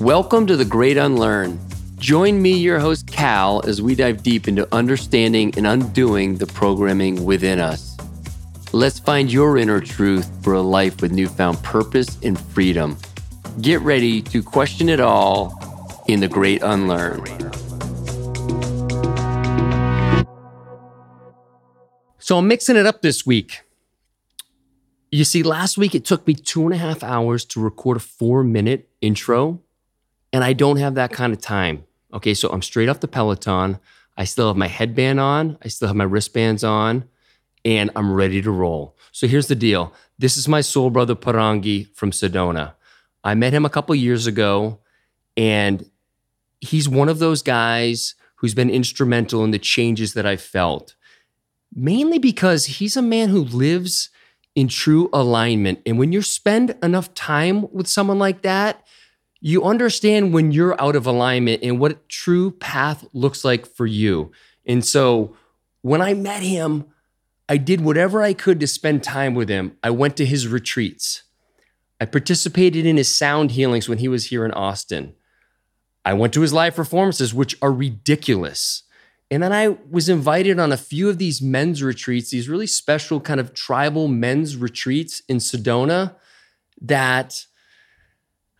Welcome 0.00 0.46
to 0.46 0.56
The 0.56 0.64
Great 0.64 0.96
Unlearn. 0.96 1.60
Join 1.98 2.40
me, 2.40 2.54
your 2.54 2.78
host, 2.78 3.06
Cal, 3.06 3.62
as 3.66 3.80
we 3.80 3.94
dive 3.94 4.22
deep 4.22 4.48
into 4.48 4.66
understanding 4.74 5.52
and 5.56 5.66
undoing 5.66 6.38
the 6.38 6.46
programming 6.46 7.24
within 7.24 7.60
us. 7.60 7.89
Let's 8.72 9.00
find 9.00 9.32
your 9.32 9.58
inner 9.58 9.80
truth 9.80 10.30
for 10.44 10.52
a 10.54 10.60
life 10.60 11.02
with 11.02 11.10
newfound 11.10 11.60
purpose 11.64 12.16
and 12.22 12.38
freedom. 12.38 12.96
Get 13.60 13.80
ready 13.80 14.22
to 14.22 14.44
question 14.44 14.88
it 14.88 15.00
all 15.00 16.04
in 16.06 16.20
The 16.20 16.28
Great 16.28 16.62
Unlearn. 16.62 17.24
So 22.20 22.38
I'm 22.38 22.46
mixing 22.46 22.76
it 22.76 22.86
up 22.86 23.02
this 23.02 23.26
week. 23.26 23.62
You 25.10 25.24
see, 25.24 25.42
last 25.42 25.76
week 25.76 25.96
it 25.96 26.04
took 26.04 26.24
me 26.28 26.34
two 26.34 26.62
and 26.62 26.72
a 26.72 26.76
half 26.76 27.02
hours 27.02 27.44
to 27.46 27.60
record 27.60 27.96
a 27.96 28.00
four 28.00 28.44
minute 28.44 28.88
intro 29.00 29.60
and 30.32 30.44
I 30.44 30.52
don't 30.52 30.76
have 30.76 30.94
that 30.94 31.10
kind 31.10 31.32
of 31.32 31.40
time. 31.40 31.82
Okay, 32.14 32.34
so 32.34 32.48
I'm 32.50 32.62
straight 32.62 32.88
off 32.88 33.00
the 33.00 33.08
Peloton. 33.08 33.80
I 34.16 34.22
still 34.22 34.46
have 34.46 34.56
my 34.56 34.68
headband 34.68 35.18
on, 35.18 35.58
I 35.60 35.66
still 35.66 35.88
have 35.88 35.96
my 35.96 36.04
wristbands 36.04 36.62
on, 36.62 37.08
and 37.64 37.90
I'm 37.96 38.12
ready 38.12 38.42
to 38.42 38.50
roll. 38.50 38.96
So 39.12 39.26
here's 39.26 39.48
the 39.48 39.54
deal 39.54 39.92
this 40.18 40.36
is 40.36 40.48
my 40.48 40.60
soul 40.60 40.90
brother 40.90 41.14
Poranguí 41.14 41.94
from 41.94 42.10
Sedona. 42.10 42.74
I 43.24 43.34
met 43.34 43.52
him 43.52 43.64
a 43.64 43.70
couple 43.70 43.94
years 43.94 44.26
ago, 44.26 44.80
and 45.36 45.88
he's 46.60 46.88
one 46.88 47.08
of 47.08 47.18
those 47.18 47.42
guys 47.42 48.14
who's 48.36 48.54
been 48.54 48.70
instrumental 48.70 49.44
in 49.44 49.50
the 49.50 49.58
changes 49.58 50.14
that 50.14 50.26
I've 50.26 50.40
felt, 50.40 50.94
mainly 51.74 52.18
because 52.18 52.66
he's 52.66 52.96
a 52.96 53.02
man 53.02 53.28
who 53.28 53.44
lives 53.44 54.10
in 54.54 54.68
true 54.68 55.08
alignment. 55.12 55.80
And 55.86 55.98
when 55.98 56.12
you 56.12 56.22
spend 56.22 56.76
enough 56.82 57.12
time 57.14 57.70
with 57.72 57.86
someone 57.86 58.18
like 58.18 58.42
that, 58.42 58.86
you 59.40 59.64
understand 59.64 60.34
when 60.34 60.52
you're 60.52 60.80
out 60.80 60.96
of 60.96 61.06
alignment 61.06 61.62
and 61.62 61.78
what 61.78 62.08
true 62.08 62.50
path 62.50 63.06
looks 63.12 63.44
like 63.44 63.66
for 63.66 63.86
you. 63.86 64.32
And 64.66 64.84
so 64.84 65.36
when 65.82 66.02
I 66.02 66.14
met 66.14 66.42
him, 66.42 66.86
I 67.50 67.56
did 67.56 67.80
whatever 67.80 68.22
I 68.22 68.32
could 68.32 68.60
to 68.60 68.68
spend 68.68 69.02
time 69.02 69.34
with 69.34 69.48
him. 69.48 69.76
I 69.82 69.90
went 69.90 70.16
to 70.18 70.24
his 70.24 70.46
retreats. 70.46 71.24
I 72.00 72.04
participated 72.04 72.86
in 72.86 72.96
his 72.96 73.12
sound 73.12 73.50
healings 73.50 73.88
when 73.88 73.98
he 73.98 74.06
was 74.06 74.26
here 74.26 74.44
in 74.44 74.52
Austin. 74.52 75.14
I 76.04 76.12
went 76.14 76.32
to 76.34 76.42
his 76.42 76.52
live 76.52 76.76
performances, 76.76 77.34
which 77.34 77.56
are 77.60 77.72
ridiculous. 77.72 78.84
And 79.32 79.42
then 79.42 79.52
I 79.52 79.76
was 79.90 80.08
invited 80.08 80.60
on 80.60 80.70
a 80.70 80.76
few 80.76 81.08
of 81.08 81.18
these 81.18 81.42
men's 81.42 81.82
retreats, 81.82 82.30
these 82.30 82.48
really 82.48 82.68
special 82.68 83.20
kind 83.20 83.40
of 83.40 83.52
tribal 83.52 84.06
men's 84.06 84.56
retreats 84.56 85.20
in 85.28 85.38
Sedona 85.38 86.14
that 86.80 87.46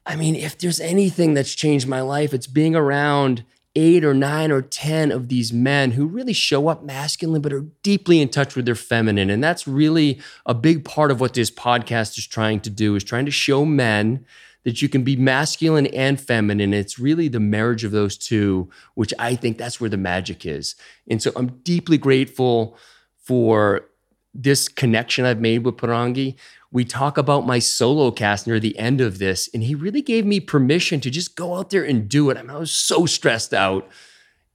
I 0.05 0.17
mean, 0.17 0.35
if 0.35 0.59
there's 0.59 0.81
anything 0.81 1.35
that's 1.35 1.55
changed 1.55 1.87
my 1.87 2.01
life, 2.01 2.35
it's 2.35 2.49
being 2.49 2.75
around 2.75 3.45
eight 3.77 4.05
or 4.05 4.15
nine 4.15 4.51
or 4.51 4.63
10 4.63 5.13
of 5.13 5.29
these 5.29 5.53
men 5.53 5.93
who 5.93 6.07
really 6.07 6.33
show 6.33 6.69
up 6.69 6.83
masculine, 6.83 7.41
but 7.41 7.53
are 7.53 7.67
deeply 7.83 8.21
in 8.21 8.29
touch 8.29 8.57
with 8.57 8.67
their 8.67 8.75
feminine. 8.75 9.31
And 9.31 9.43
that's 9.43 9.69
really 9.69 10.21
a 10.45 10.55
big 10.55 10.85
part 10.85 11.11
of 11.11 11.21
what 11.21 11.35
this 11.35 11.51
podcast 11.51 12.19
is 12.19 12.27
trying 12.27 12.61
to 12.61 12.71
do 12.71 12.97
is 12.97 13.05
trying 13.05 13.27
to 13.27 13.31
show 13.31 13.65
men 13.65 14.25
that 14.65 14.83
you 14.83 14.89
can 14.89 15.03
be 15.03 15.17
masculine 15.17 15.87
and 15.87 16.21
feminine. 16.21 16.75
It's 16.75 16.99
really 16.99 17.29
the 17.29 17.41
marriage 17.41 17.85
of 17.85 17.93
those 17.93 18.19
two, 18.19 18.69
which 18.95 19.15
I 19.19 19.35
think 19.35 19.57
that's 19.57 19.81
where 19.81 19.89
the 19.89 19.97
magic 19.97 20.45
is. 20.45 20.75
And 21.09 21.23
so 21.23 21.33
I'm 21.37 21.61
deeply 21.63 21.97
grateful 21.97 22.77
for 23.17 23.87
this 24.35 24.69
connection 24.69 25.25
I've 25.25 25.41
made 25.41 25.65
with 25.65 25.77
Poranguí 25.77 26.37
we 26.73 26.85
talk 26.85 27.19
about 27.19 27.47
my 27.47 27.59
solo 27.59 28.11
cast 28.11 28.47
near 28.47 28.61
the 28.61 28.79
end 28.79 29.01
of 29.01 29.19
this, 29.19 29.49
and 29.53 29.63
he 29.65 29.75
really 29.75 30.03
gave 30.03 30.25
me 30.25 30.39
permission 30.39 31.01
to 31.01 31.11
just 31.11 31.35
go 31.35 31.57
out 31.57 31.71
there 31.71 31.85
and 31.85 32.09
do 32.09 32.31
it. 32.31 32.37
I 32.37 32.43
mean, 32.43 32.51
I 32.51 32.59
was 32.59 32.71
so 32.71 33.07
stressed 33.07 33.53
out. 33.53 33.89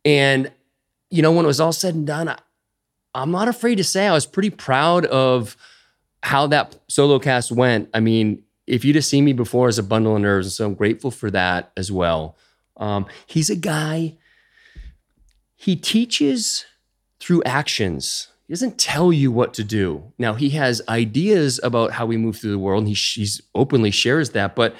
And, 0.05 0.51
you 1.09 1.21
know, 1.21 1.31
when 1.31 1.45
it 1.45 1.47
was 1.47 1.59
all 1.59 1.73
said 1.73 1.95
and 1.95 2.07
done, 2.07 2.29
I, 2.29 2.37
I'm 3.13 3.31
not 3.31 3.47
afraid 3.47 3.75
to 3.75 3.83
say 3.83 4.07
I 4.07 4.13
was 4.13 4.25
pretty 4.25 4.49
proud 4.49 5.05
of 5.05 5.57
how 6.23 6.47
that 6.47 6.75
solo 6.87 7.19
cast 7.19 7.51
went. 7.51 7.89
I 7.93 7.99
mean, 7.99 8.43
if 8.65 8.85
you'd 8.85 8.95
have 8.95 9.05
seen 9.05 9.25
me 9.25 9.33
before 9.33 9.67
as 9.67 9.77
a 9.77 9.83
bundle 9.83 10.15
of 10.15 10.21
nerves, 10.21 10.47
and 10.47 10.53
so 10.53 10.65
I'm 10.65 10.73
grateful 10.73 11.11
for 11.11 11.29
that 11.31 11.71
as 11.75 11.91
well. 11.91 12.37
Um, 12.77 13.05
he's 13.25 13.49
a 13.49 13.55
guy, 13.55 14.17
he 15.55 15.75
teaches 15.75 16.65
through 17.19 17.43
actions. 17.43 18.29
He 18.47 18.53
doesn't 18.53 18.77
tell 18.77 19.11
you 19.11 19.31
what 19.31 19.53
to 19.55 19.63
do. 19.63 20.13
Now, 20.19 20.35
he 20.35 20.51
has 20.51 20.81
ideas 20.87 21.59
about 21.63 21.91
how 21.91 22.05
we 22.05 22.17
move 22.17 22.37
through 22.37 22.51
the 22.51 22.59
world, 22.59 22.81
and 22.81 22.87
he 22.87 22.93
he's 22.93 23.41
openly 23.55 23.91
shares 23.91 24.31
that, 24.31 24.55
but 24.55 24.75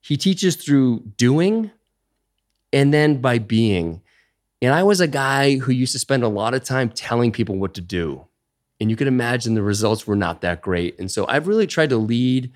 he 0.00 0.16
teaches 0.16 0.56
through 0.56 1.00
doing 1.16 1.70
and 2.72 2.92
then 2.92 3.20
by 3.20 3.38
being. 3.38 4.00
And 4.62 4.72
I 4.72 4.82
was 4.82 5.00
a 5.00 5.08
guy 5.08 5.58
who 5.58 5.72
used 5.72 5.92
to 5.92 5.98
spend 5.98 6.22
a 6.22 6.28
lot 6.28 6.54
of 6.54 6.64
time 6.64 6.88
telling 6.88 7.32
people 7.32 7.56
what 7.56 7.74
to 7.74 7.80
do. 7.80 8.26
And 8.80 8.90
you 8.90 8.96
can 8.96 9.08
imagine 9.08 9.54
the 9.54 9.62
results 9.62 10.06
were 10.06 10.16
not 10.16 10.40
that 10.40 10.62
great. 10.62 10.98
And 10.98 11.10
so 11.10 11.26
I've 11.28 11.46
really 11.46 11.66
tried 11.66 11.90
to 11.90 11.96
lead 11.96 12.52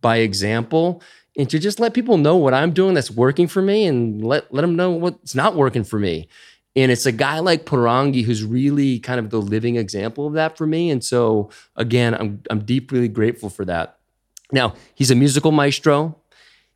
by 0.00 0.18
example 0.18 1.02
and 1.36 1.48
to 1.50 1.58
just 1.58 1.78
let 1.78 1.94
people 1.94 2.16
know 2.16 2.36
what 2.36 2.54
I'm 2.54 2.72
doing 2.72 2.94
that's 2.94 3.10
working 3.10 3.46
for 3.46 3.62
me 3.62 3.86
and 3.86 4.24
let, 4.24 4.52
let 4.52 4.62
them 4.62 4.74
know 4.76 4.90
what's 4.90 5.34
not 5.34 5.54
working 5.54 5.84
for 5.84 5.98
me. 5.98 6.28
And 6.82 6.92
it's 6.92 7.06
a 7.06 7.12
guy 7.12 7.40
like 7.40 7.64
Poranguí 7.64 8.24
who's 8.24 8.44
really 8.44 9.00
kind 9.00 9.18
of 9.18 9.30
the 9.30 9.40
living 9.40 9.76
example 9.76 10.26
of 10.26 10.34
that 10.34 10.56
for 10.56 10.66
me. 10.66 10.90
And 10.90 11.02
so 11.02 11.50
again, 11.76 12.14
I'm 12.14 12.42
I'm 12.50 12.60
deeply 12.60 13.08
grateful 13.08 13.50
for 13.50 13.64
that. 13.64 13.98
Now, 14.52 14.74
he's 14.94 15.10
a 15.10 15.14
musical 15.14 15.52
maestro. 15.52 16.16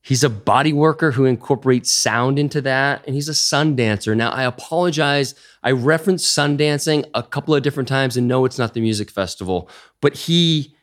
He's 0.04 0.24
a 0.24 0.28
body 0.28 0.72
worker 0.72 1.12
who 1.12 1.24
incorporates 1.26 1.92
sound 1.92 2.36
into 2.36 2.60
that, 2.62 3.04
and 3.06 3.14
he's 3.14 3.28
a 3.28 3.34
sun 3.34 3.76
dancer. 3.76 4.16
Now, 4.16 4.30
I 4.30 4.42
apologize. 4.42 5.36
I 5.62 5.70
referenced 5.70 6.34
sun 6.34 6.56
dancing 6.56 7.04
a 7.14 7.22
couple 7.22 7.54
of 7.54 7.62
different 7.62 7.88
times, 7.88 8.16
and 8.16 8.26
no, 8.26 8.44
it's 8.44 8.58
not 8.58 8.74
the 8.74 8.80
music 8.80 9.10
festival, 9.10 9.70
but 10.00 10.16
he 10.16 10.74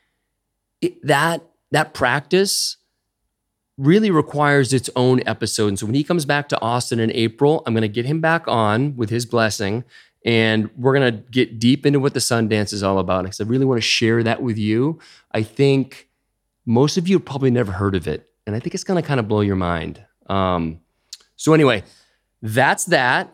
it, 0.81 1.06
that 1.06 1.44
that 1.72 1.94
practice 1.94 2.78
really 3.80 4.12
requires 4.12 4.74
its 4.74 4.90
own 4.96 5.22
episode. 5.26 5.70
And 5.70 5.80
so 5.80 5.86
when 5.86 5.96
he 5.96 6.04
comes 6.04 6.26
back 6.26 6.50
to 6.50 6.62
Austin 6.62 7.00
in 7.00 7.12
April, 7.14 7.64
I'm 7.66 7.74
going 7.74 7.82
to 7.82 7.88
get 7.88 8.06
him 8.06 8.20
back 8.20 8.46
on 8.48 8.96
with 8.98 9.10
his 9.10 9.26
blessing. 9.26 9.86
And 10.26 10.70
we're 10.76 10.94
going 10.94 11.14
to 11.14 11.24
get 11.32 11.60
deep 11.60 11.86
into 11.86 12.00
what 12.00 12.14
the 12.14 12.20
Sundance 12.20 12.74
is 12.74 12.84
all 12.84 13.00
about. 13.00 13.24
Because 13.24 13.40
I 13.40 13.46
really 13.46 13.64
want 13.64 13.78
to 13.78 13.88
share 13.88 14.22
that 14.24 14.42
with 14.42 14.58
you. 14.58 15.00
I 15.32 15.44
think 15.44 16.10
most 16.66 16.98
of 16.98 17.08
you 17.08 17.16
have 17.16 17.26
probably 17.26 17.52
never 17.52 17.72
heard 17.72 17.96
of 17.96 18.06
it. 18.06 18.30
And 18.46 18.54
I 18.54 18.60
think 18.60 18.76
it's 18.76 18.84
going 18.84 19.02
to 19.02 19.08
kind 19.08 19.20
of 19.20 19.30
blow 19.30 19.42
your 19.42 19.56
mind. 19.56 20.04
Um, 20.28 20.82
so, 21.38 21.54
anyway, 21.54 21.84
that's 22.42 22.84
that. 22.86 23.34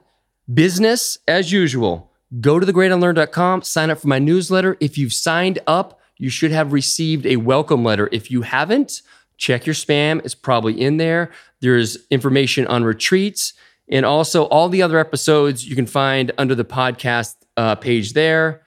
Business 0.54 1.18
as 1.28 1.52
usual. 1.52 2.12
Go 2.40 2.60
to 2.60 2.66
thegreatunlearn.com, 2.66 3.64
sign 3.64 3.90
up 3.90 4.00
for 4.00 4.08
my 4.08 4.20
newsletter. 4.20 4.78
If 4.80 4.98
you've 4.98 5.14
signed 5.14 5.60
up, 5.66 6.00
you 6.18 6.30
should 6.30 6.52
have 6.52 6.72
received 6.72 7.26
a 7.26 7.38
welcome 7.38 7.84
letter. 7.84 8.10
If 8.12 8.30
you 8.30 8.44
haven't, 8.44 9.02
Check 9.38 9.66
your 9.66 9.76
spam, 9.76 10.24
it's 10.24 10.36
probably 10.36 10.80
in 10.80 10.98
there. 10.98 11.32
There's 11.62 11.98
information 12.10 12.68
on 12.68 12.84
retreats 12.84 13.54
and 13.90 14.06
also 14.06 14.46
all 14.46 14.70
the 14.70 14.82
other 14.82 14.98
episodes 14.98 15.68
you 15.68 15.76
can 15.76 15.86
find 15.86 16.32
under 16.38 16.56
the 16.56 16.66
podcast 16.66 17.36
uh, 17.58 17.76
page 17.76 18.14
there. 18.14 18.64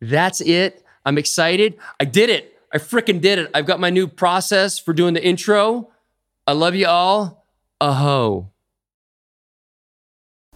That's 0.00 0.40
it. 0.40 0.84
I'm 1.04 1.18
excited. 1.18 1.76
I 2.00 2.04
did 2.04 2.30
it. 2.30 2.56
I 2.72 2.78
freaking 2.78 3.20
did 3.20 3.38
it. 3.38 3.50
I've 3.54 3.66
got 3.66 3.80
my 3.80 3.90
new 3.90 4.06
process 4.06 4.78
for 4.78 4.92
doing 4.92 5.14
the 5.14 5.24
intro. 5.24 5.90
I 6.46 6.52
love 6.52 6.74
you 6.74 6.86
all. 6.86 7.46
Aho. 7.80 8.50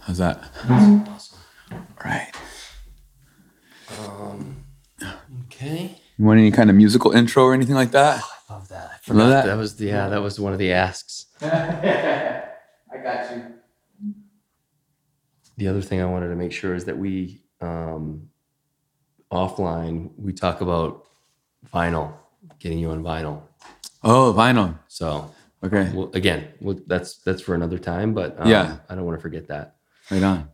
How's 0.01 0.17
that? 0.17 0.43
Awesome. 0.69 1.39
All 1.71 1.79
right. 2.03 2.31
Um, 3.99 4.65
okay. 5.45 5.99
You 6.17 6.25
want 6.25 6.39
any 6.39 6.51
kind 6.51 6.69
of 6.69 6.75
musical 6.75 7.11
intro 7.11 7.43
or 7.43 7.53
anything 7.53 7.75
like 7.75 7.91
that? 7.91 8.21
I 8.49 8.53
love 8.53 8.67
that. 8.69 8.98
I 9.09 9.13
forgot 9.13 9.29
that. 9.29 9.45
that 9.47 9.57
was 9.57 9.75
the, 9.75 9.85
yeah, 9.85 10.07
that 10.09 10.21
was 10.21 10.39
one 10.39 10.53
of 10.53 10.59
the 10.59 10.71
asks. 10.71 11.25
I 11.41 12.43
got 13.03 13.31
you. 13.35 13.43
The 15.57 15.67
other 15.67 15.81
thing 15.81 15.99
I 16.01 16.05
wanted 16.05 16.29
to 16.29 16.35
make 16.35 16.51
sure 16.51 16.75
is 16.75 16.85
that 16.85 16.97
we 16.97 17.41
um, 17.59 18.29
offline 19.31 20.11
we 20.17 20.31
talk 20.31 20.61
about 20.61 21.07
vinyl, 21.73 22.13
getting 22.59 22.79
you 22.79 22.91
on 22.91 23.03
vinyl. 23.03 23.41
Oh, 24.03 24.33
vinyl. 24.37 24.77
So 24.87 25.31
okay. 25.63 25.91
Well, 25.93 26.11
again, 26.13 26.49
well, 26.61 26.79
that's 26.87 27.17
that's 27.17 27.41
for 27.41 27.55
another 27.55 27.77
time, 27.79 28.13
but 28.13 28.39
um, 28.39 28.47
yeah, 28.47 28.77
I 28.89 28.95
don't 28.95 29.05
want 29.05 29.17
to 29.17 29.21
forget 29.21 29.47
that. 29.47 29.75
Right 30.11 30.23
on. 30.23 30.49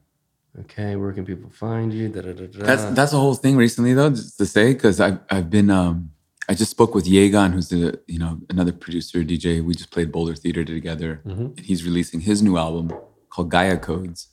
Okay, 0.62 0.96
where 0.96 1.12
can 1.12 1.26
people 1.26 1.50
find 1.50 1.94
you? 1.94 2.08
Da, 2.08 2.22
da, 2.22 2.32
da, 2.32 2.48
that's 2.54 2.86
that's 2.96 3.12
the 3.12 3.20
whole 3.20 3.36
thing 3.36 3.58
recently, 3.58 3.94
though, 3.94 4.10
just 4.10 4.38
to 4.38 4.46
say, 4.46 4.74
because 4.74 5.02
I've 5.02 5.20
I've 5.30 5.50
been 5.50 5.70
um 5.70 6.12
I 6.48 6.54
just 6.54 6.72
spoke 6.72 6.94
with 6.94 7.06
Yegan, 7.06 7.54
who's 7.54 7.70
the 7.70 8.00
you 8.08 8.20
know 8.20 8.40
another 8.50 8.72
producer 8.72 9.24
DJ. 9.24 9.64
We 9.64 9.74
just 9.74 9.92
played 9.92 10.12
Boulder 10.12 10.36
Theater 10.36 10.64
together, 10.64 11.22
and 11.58 11.60
he's 11.60 11.84
releasing 11.84 12.22
his 12.22 12.42
new 12.42 12.58
album 12.58 12.92
called 13.30 13.50
Gaia 13.50 13.78
Codes. 13.78 14.28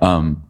Um, 0.00 0.44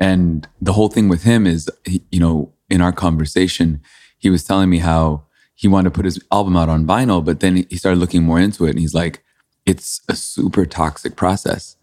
and 0.00 0.48
the 0.60 0.72
whole 0.72 0.88
thing 0.88 1.08
with 1.08 1.22
him 1.22 1.46
is, 1.46 1.70
he, 1.86 2.02
you 2.10 2.20
know, 2.20 2.52
in 2.68 2.80
our 2.80 2.92
conversation, 2.92 3.80
he 4.18 4.30
was 4.30 4.44
telling 4.44 4.68
me 4.70 4.78
how 4.78 5.24
he 5.54 5.68
wanted 5.68 5.90
to 5.90 5.96
put 5.96 6.04
his 6.04 6.22
album 6.30 6.56
out 6.56 6.68
on 6.68 6.86
vinyl, 6.86 7.24
but 7.24 7.40
then 7.40 7.66
he 7.70 7.76
started 7.76 7.98
looking 7.98 8.22
more 8.22 8.38
into 8.38 8.66
it, 8.66 8.70
and 8.70 8.78
he's 8.78 8.94
like, 8.94 9.22
it's 9.64 10.00
a 10.08 10.14
super 10.14 10.64
toxic 10.64 11.16
process 11.16 11.76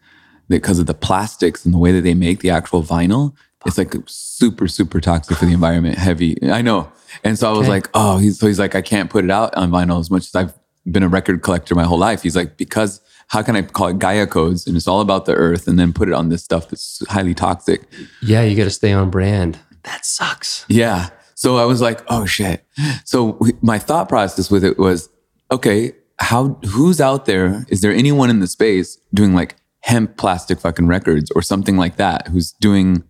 because 0.49 0.79
of 0.79 0.85
the 0.85 0.93
plastics 0.93 1.65
and 1.65 1.73
the 1.73 1.77
way 1.77 1.91
that 1.91 2.01
they 2.01 2.13
make 2.13 2.39
the 2.39 2.49
actual 2.49 2.83
vinyl. 2.83 3.33
It's 3.65 3.77
like 3.77 3.93
super, 4.07 4.67
super 4.67 4.99
toxic 4.99 5.37
for 5.37 5.45
the 5.45 5.53
environment, 5.53 5.97
heavy. 5.97 6.37
I 6.51 6.61
know. 6.61 6.91
And 7.23 7.37
so 7.39 7.47
I 7.49 7.51
was 7.51 7.61
Okay. 7.61 7.69
like, 7.69 7.89
oh, 7.93 8.17
he's 8.17 8.39
so 8.39 8.47
he's 8.47 8.59
like, 8.59 8.75
I 8.75 8.81
can't 8.81 9.09
put 9.09 9.23
it 9.23 9.31
out 9.31 9.53
on 9.55 9.71
vinyl 9.71 9.99
as 9.99 10.09
much 10.11 10.23
as 10.27 10.35
I've 10.35 10.53
been 10.91 11.03
a 11.03 11.07
record 11.07 11.41
collector 11.43 11.75
my 11.75 11.83
whole 11.83 11.97
life. 11.99 12.23
He's 12.23 12.35
like, 12.35 12.57
because 12.57 12.99
how 13.27 13.41
can 13.41 13.55
I 13.55 13.61
call 13.61 13.87
it 13.87 13.99
Gaia 13.99 14.27
codes 14.27 14.67
and 14.67 14.75
it's 14.75 14.87
all 14.87 14.99
about 14.99 15.25
the 15.25 15.33
earth 15.33 15.67
and 15.67 15.79
then 15.79 15.93
put 15.93 16.09
it 16.09 16.13
on 16.13 16.29
this 16.29 16.43
stuff 16.43 16.69
that's 16.69 17.01
highly 17.09 17.33
toxic? 17.33 17.81
Yeah, 18.21 18.41
you 18.43 18.55
got 18.57 18.65
to 18.65 18.69
stay 18.69 18.91
on 18.91 19.09
brand. 19.09 19.59
That 19.83 20.05
sucks. 20.05 20.65
Yeah. 20.67 21.09
So 21.35 21.57
I 21.57 21.65
was 21.65 21.81
like, 21.81 22.01
oh 22.09 22.25
shit. 22.25 22.65
So 23.05 23.39
my 23.61 23.79
thought 23.79 24.09
process 24.09 24.51
with 24.51 24.63
it 24.63 24.77
was, 24.77 25.09
okay, 25.51 25.93
how 26.19 26.49
who's 26.69 26.99
out 27.01 27.25
there? 27.25 27.65
Is 27.69 27.81
there 27.81 27.91
anyone 27.91 28.29
in 28.29 28.39
the 28.39 28.47
space 28.47 28.97
doing 29.13 29.33
like 29.33 29.55
hemp 29.81 30.17
plastic 30.17 30.59
fucking 30.59 30.87
records 30.87 31.31
or 31.31 31.41
something 31.41 31.75
like 31.77 31.95
that? 31.97 32.27
Who's 32.27 32.51
doing 32.53 33.03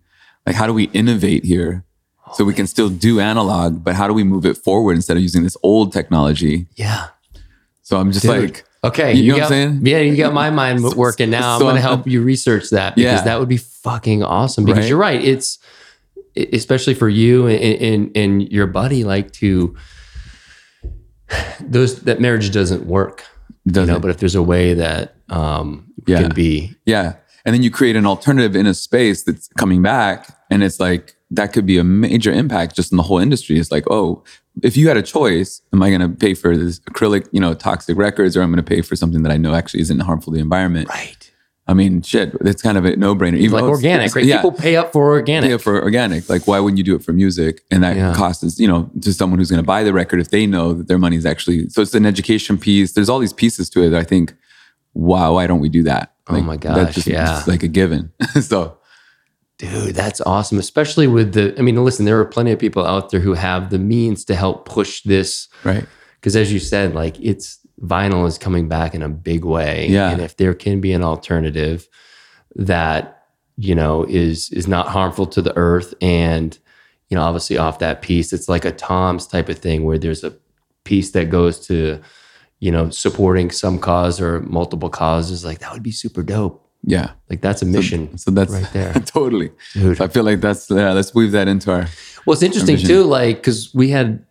like 0.46 0.54
how 0.56 0.66
do 0.66 0.72
we 0.74 0.84
innovate 0.84 1.44
here? 1.44 1.84
So 2.34 2.44
we 2.44 2.54
can 2.54 2.66
still 2.66 2.88
do 2.88 3.20
analog, 3.20 3.84
but 3.84 3.94
how 3.94 4.08
do 4.08 4.14
we 4.14 4.24
move 4.24 4.44
it 4.46 4.56
forward 4.56 4.94
instead 4.96 5.16
of 5.16 5.22
using 5.22 5.42
this 5.44 5.56
old 5.62 5.92
technology? 5.92 6.66
Yeah. 6.74 7.08
So 7.82 7.98
I'm 7.98 8.10
just 8.12 8.24
Dude. 8.26 8.40
like, 8.42 8.64
Okay, 8.82 9.14
You 9.14 9.32
know 9.32 9.38
got, 9.38 9.44
what 9.44 9.44
I'm 9.44 9.48
saying? 9.72 9.86
Yeah, 9.86 9.98
you 10.00 10.14
got 10.16 10.34
my 10.34 10.50
mind 10.50 10.82
working 10.94 11.30
now. 11.30 11.54
I'm 11.54 11.60
going 11.60 11.76
to 11.76 11.80
help 11.80 12.06
you 12.06 12.20
research 12.22 12.68
that 12.70 12.96
because 12.96 13.20
Yeah. 13.20 13.22
that 13.22 13.40
would 13.40 13.48
be 13.48 13.56
fucking 13.56 14.22
awesome. 14.22 14.64
Because 14.66 14.80
Right? 14.80 14.88
you're 14.90 14.98
right. 14.98 15.24
It's 15.24 15.58
especially 16.36 16.92
for 16.94 17.08
you 17.08 17.46
and, 17.46 17.62
and 17.80 18.16
and 18.16 18.52
your 18.52 18.66
buddy, 18.66 19.04
like 19.04 19.32
to 19.34 19.74
those 21.60 22.00
that 22.02 22.20
marriage 22.20 22.50
doesn't 22.50 22.86
work. 22.86 23.24
You 23.64 23.72
doesn't 23.72 23.94
know, 23.94 24.00
but 24.00 24.10
if 24.10 24.18
there's 24.18 24.34
a 24.34 24.42
way 24.42 24.74
that 24.74 25.14
um 25.30 25.86
Yeah. 26.06 26.20
can 26.22 26.34
be 26.34 26.74
Yeah. 26.84 27.14
And 27.44 27.54
then 27.54 27.62
you 27.62 27.70
create 27.70 27.96
an 27.96 28.06
alternative 28.06 28.56
in 28.56 28.66
a 28.66 28.74
space 28.74 29.22
that's 29.22 29.48
coming 29.58 29.82
back. 29.82 30.28
And 30.50 30.62
it's 30.62 30.80
like, 30.80 31.14
that 31.30 31.52
could 31.52 31.66
be 31.66 31.78
a 31.78 31.84
major 31.84 32.32
impact 32.32 32.76
just 32.76 32.90
in 32.92 32.96
the 32.96 33.02
whole 33.02 33.18
industry. 33.18 33.58
It's 33.58 33.70
like, 33.70 33.84
oh, 33.90 34.24
if 34.62 34.76
you 34.76 34.88
had 34.88 34.96
a 34.96 35.02
choice, 35.02 35.60
am 35.72 35.82
I 35.82 35.90
going 35.90 36.00
to 36.00 36.08
pay 36.08 36.34
for 36.34 36.56
this 36.56 36.78
acrylic, 36.80 37.28
you 37.32 37.40
know, 37.40 37.54
toxic 37.54 37.96
records, 37.96 38.36
or 38.36 38.42
I'm 38.42 38.50
going 38.50 38.64
to 38.64 38.68
pay 38.68 38.80
for 38.80 38.96
something 38.96 39.22
that 39.24 39.32
I 39.32 39.36
know 39.36 39.54
actually 39.54 39.80
isn't 39.80 40.00
harmful 40.00 40.32
to 40.32 40.36
the 40.36 40.42
environment? 40.42 40.88
right, 40.88 41.32
I 41.66 41.74
mean, 41.74 42.02
shit, 42.02 42.34
it's 42.42 42.62
kind 42.62 42.78
of 42.78 42.84
a 42.84 42.94
no 42.96 43.14
brainer. 43.14 43.36
Even 43.36 43.52
like 43.52 43.64
organic, 43.64 44.14
right? 44.14 44.24
Yeah. 44.24 44.36
People 44.36 44.52
pay 44.52 44.76
up 44.76 44.92
for 44.92 45.08
organic. 45.08 45.50
Yeah, 45.50 45.56
for 45.56 45.82
organic. 45.82 46.28
Like, 46.28 46.46
why 46.46 46.60
wouldn't 46.60 46.78
you 46.78 46.84
do 46.84 46.94
it 46.94 47.02
for 47.02 47.12
music? 47.12 47.62
And 47.70 47.82
that 47.82 47.96
Yeah. 47.96 48.14
cost 48.14 48.44
is, 48.44 48.60
you 48.60 48.68
know, 48.68 48.90
to 49.00 49.12
someone 49.12 49.38
who's 49.38 49.50
going 49.50 49.62
to 49.62 49.66
buy 49.66 49.82
the 49.82 49.92
record 49.92 50.20
if 50.20 50.30
they 50.30 50.46
know 50.46 50.72
that 50.74 50.88
their 50.88 50.98
money 50.98 51.16
is 51.16 51.26
actually. 51.26 51.68
So 51.70 51.82
it's 51.82 51.94
an 51.94 52.06
education 52.06 52.58
piece. 52.58 52.92
There's 52.92 53.08
all 53.08 53.18
these 53.18 53.32
pieces 53.32 53.68
to 53.70 53.82
it. 53.82 53.90
That 53.90 54.00
I 54.00 54.04
think, 54.04 54.34
wow, 54.92 55.34
why 55.34 55.46
don't 55.46 55.60
we 55.60 55.68
do 55.68 55.82
that? 55.84 56.13
Oh 56.26 56.40
my 56.40 56.56
gosh, 56.56 56.76
that's 56.76 56.94
just, 56.94 57.06
yeah. 57.06 57.42
like 57.46 57.62
a 57.62 57.68
given. 57.68 58.12
so 58.40 58.78
Dude, 59.58 59.94
that's 59.94 60.20
awesome. 60.22 60.58
Especially 60.58 61.06
with 61.06 61.34
the, 61.34 61.54
I 61.58 61.62
mean, 61.62 61.82
listen, 61.84 62.04
there 62.04 62.18
are 62.18 62.24
plenty 62.24 62.50
of 62.50 62.58
people 62.58 62.84
out 62.84 63.10
there 63.10 63.20
who 63.20 63.34
have 63.34 63.70
the 63.70 63.78
means 63.78 64.24
to 64.26 64.34
help 64.34 64.68
push 64.68 65.02
this. 65.02 65.48
right, 65.62 65.86
Because 66.16 66.34
as 66.34 66.52
you 66.52 66.58
said, 66.58 66.94
like 66.94 67.18
it's 67.20 67.60
vinyl 67.80 68.26
is 68.26 68.36
coming 68.36 68.68
back 68.68 68.94
in 68.94 69.02
a 69.02 69.08
big 69.08 69.44
way. 69.44 69.86
Yeah. 69.88 70.10
And 70.10 70.20
if 70.20 70.36
there 70.36 70.54
can 70.54 70.80
be 70.80 70.92
an 70.92 71.04
alternative 71.04 71.88
that, 72.56 73.26
you 73.56 73.74
know, 73.76 74.04
is 74.04 74.50
is 74.50 74.66
not 74.66 74.88
harmful 74.88 75.26
to 75.26 75.40
the 75.40 75.56
earth 75.56 75.94
and, 76.00 76.58
you 77.08 77.16
know, 77.16 77.22
obviously 77.22 77.56
off 77.56 77.78
that 77.78 78.02
piece, 78.02 78.32
it's 78.32 78.48
like 78.48 78.64
a 78.64 78.72
Tom's 78.72 79.26
type 79.26 79.48
of 79.48 79.58
thing 79.58 79.84
where 79.84 79.98
there's 79.98 80.24
a 80.24 80.34
piece 80.82 81.12
that 81.12 81.30
goes 81.30 81.64
to, 81.68 82.00
you 82.60 82.70
know, 82.70 82.90
supporting 82.90 83.50
some 83.50 83.78
cause 83.78 84.20
or 84.20 84.40
multiple 84.40 84.88
causes. 84.90 85.44
Like 85.44 85.58
that 85.60 85.72
would 85.72 85.82
be 85.82 85.90
super 85.92 86.22
dope. 86.22 86.64
yeah. 86.82 87.12
Like 87.30 87.40
that's 87.40 87.62
a 87.62 87.66
mission. 87.66 88.16
So 88.18 88.30
that's 88.30 88.52
right 88.52 88.68
there. 88.72 88.92
totally. 89.06 89.50
Dude. 89.74 89.96
So 89.98 90.04
I 90.04 90.08
feel 90.08 90.24
like 90.24 90.40
that's 90.40 90.70
yeah. 90.70 90.92
Let's 90.92 91.14
weave 91.14 91.32
that 91.32 91.48
into 91.48 91.70
our 91.72 91.86
Well, 92.26 92.34
it's 92.34 92.42
interesting 92.42 92.76
too, 92.78 93.02
like 93.04 93.36
because 93.36 93.74
we 93.74 93.90
had 93.90 94.24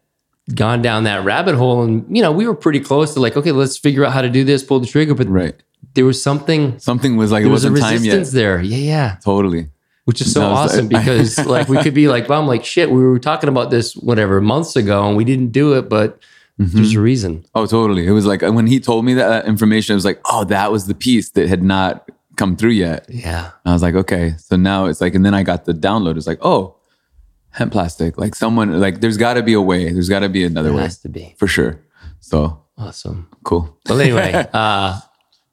gone 0.55 0.81
down 0.81 1.03
that 1.05 1.23
rabbit 1.23 1.55
hole, 1.55 1.83
and 1.83 2.05
you 2.15 2.21
know 2.21 2.31
we 2.31 2.47
were 2.47 2.55
pretty 2.55 2.79
close 2.79 3.13
to 3.13 3.19
like, 3.19 3.37
okay, 3.37 3.51
let's 3.51 3.77
figure 3.77 4.03
out 4.05 4.13
how 4.13 4.21
to 4.21 4.29
do 4.29 4.43
this, 4.43 4.63
pull 4.63 4.79
the 4.79 4.87
trigger. 4.87 5.15
But 5.15 5.27
right. 5.27 5.55
there 5.93 6.05
was 6.05 6.21
something, 6.21 6.77
Something 6.79 7.17
was 7.17 7.31
like 7.31 7.43
there 7.43 7.49
it 7.49 7.53
was 7.53 7.65
a 7.65 7.71
resistance 7.71 8.33
yet. 8.33 8.39
there. 8.39 8.61
Yeah, 8.61 8.77
yeah, 8.77 9.17
Totally. 9.23 9.69
which 10.05 10.19
is 10.21 10.33
so 10.33 10.41
No, 10.41 10.49
awesome 10.53 10.89
like- 10.89 11.05
because 11.05 11.45
like 11.45 11.67
we 11.69 11.77
could 11.81 11.93
be 11.93 12.07
like, 12.07 12.27
well, 12.29 12.41
I'm 12.41 12.47
like, 12.47 12.65
shit, 12.65 12.89
we 12.91 13.03
were 13.03 13.19
talking 13.19 13.47
about 13.49 13.69
this 13.71 13.95
whatever 13.95 14.41
months 14.41 14.75
ago, 14.75 15.07
and 15.07 15.15
we 15.17 15.23
didn't 15.23 15.51
do 15.51 15.73
it, 15.77 15.87
but 15.89 16.19
Mm-hmm. 16.59 16.77
there's 16.77 16.93
a 16.93 17.01
reason. 17.01 17.45
Oh, 17.55 17.65
totally. 17.65 18.05
It 18.05 18.11
was 18.11 18.25
like 18.25 18.41
when 18.41 18.67
he 18.67 18.79
told 18.79 19.05
me 19.05 19.15
that, 19.15 19.27
that 19.27 19.45
information, 19.45 19.93
it 19.93 19.95
was 19.95 20.05
like, 20.05 20.21
oh, 20.25 20.43
that 20.45 20.71
was 20.71 20.85
the 20.85 20.93
piece 20.93 21.31
that 21.31 21.47
had 21.49 21.63
not 21.63 22.07
come 22.35 22.55
through 22.55 22.71
yet. 22.71 23.05
Yeah, 23.09 23.51
I 23.65 23.73
was 23.73 23.81
like, 23.81 23.95
okay. 23.95 24.35
So 24.37 24.55
now 24.55 24.85
it's 24.85 25.01
like, 25.01 25.15
and 25.15 25.25
then 25.25 25.33
I 25.33 25.43
got 25.43 25.65
the 25.65 25.73
download. 25.73 26.15
It's 26.17 26.27
like, 26.27 26.39
oh, 26.41 26.77
hemp 27.49 27.71
plastic. 27.71 28.17
Like 28.19 28.35
someone, 28.35 28.79
like 28.79 29.01
there's 29.01 29.17
got 29.17 29.33
to 29.33 29.43
be 29.43 29.53
a 29.53 29.61
way. 29.61 29.91
There's 29.91 30.09
got 30.09 30.19
to 30.19 30.29
be 30.29 30.43
another 30.43 30.69
it 30.69 30.75
way 30.75 30.81
has 30.83 30.99
to 30.99 31.09
be 31.09 31.33
for 31.37 31.47
sure. 31.47 31.81
So 32.19 32.63
awesome. 32.77 33.29
cool. 33.43 33.77
Well, 33.89 33.99
anyway, 33.99 34.31
uh, 34.53 34.99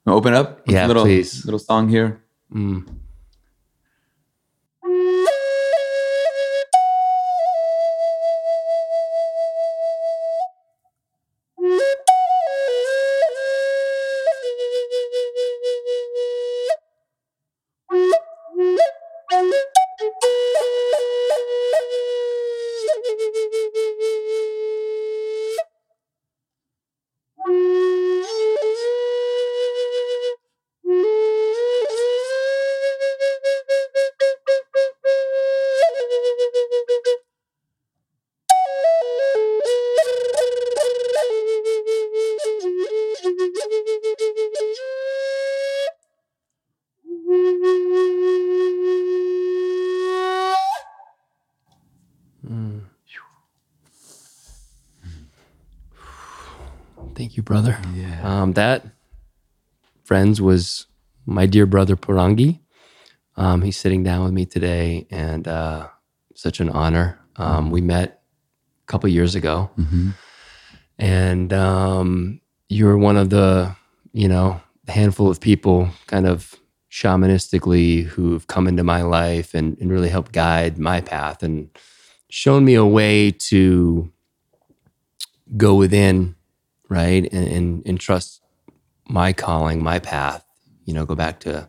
Open 0.07 0.33
up. 0.33 0.61
Yeah, 0.67 0.87
little, 0.87 1.03
please. 1.03 1.45
Little 1.45 1.59
song 1.59 1.87
here. 1.87 2.23
mm, 2.53 2.87
Um, 58.51 58.55
that, 58.55 58.85
friends, 60.03 60.41
was 60.41 60.85
my 61.25 61.45
dear 61.45 61.65
brother 61.65 61.95
Poranguí. 61.95 62.59
Um, 63.37 63.61
he's 63.61 63.77
sitting 63.77 64.03
down 64.03 64.25
with 64.25 64.33
me 64.33 64.45
today, 64.45 65.07
and 65.09 65.47
uh, 65.47 65.87
such 66.35 66.59
an 66.59 66.69
honor. 66.69 67.17
Um, 67.37 67.71
we 67.71 67.79
met 67.81 68.21
a 68.83 68.91
couple 68.91 69.07
years 69.09 69.35
ago, 69.35 69.69
Mhm. 69.79 70.13
and 70.99 71.53
um, 71.53 72.41
you 72.67 72.85
were 72.87 72.97
one 72.97 73.15
of 73.15 73.29
the, 73.29 73.73
you 74.11 74.27
know, 74.27 74.59
handful 74.89 75.29
of 75.29 75.39
people, 75.39 75.89
kind 76.07 76.27
of 76.27 76.55
shamanistically, 76.91 78.03
who've 78.03 78.45
come 78.47 78.67
into 78.67 78.83
my 78.83 79.01
life 79.01 79.53
and, 79.53 79.77
and 79.79 79.89
really 79.89 80.09
helped 80.09 80.33
guide 80.33 80.77
my 80.77 80.99
path 80.99 81.41
and 81.41 81.69
shown 82.29 82.65
me 82.65 82.73
a 82.75 82.85
way 82.85 83.31
to 83.31 84.11
go 85.55 85.73
within, 85.75 86.35
right, 86.89 87.23
and, 87.31 87.47
and, 87.47 87.83
and 87.85 87.99
trust 87.99 88.40
my 89.11 89.33
calling, 89.33 89.83
my 89.83 89.99
path. 89.99 90.45
You 90.85 90.93
know, 90.93 91.05
go 91.05 91.15
back 91.15 91.39
to 91.41 91.67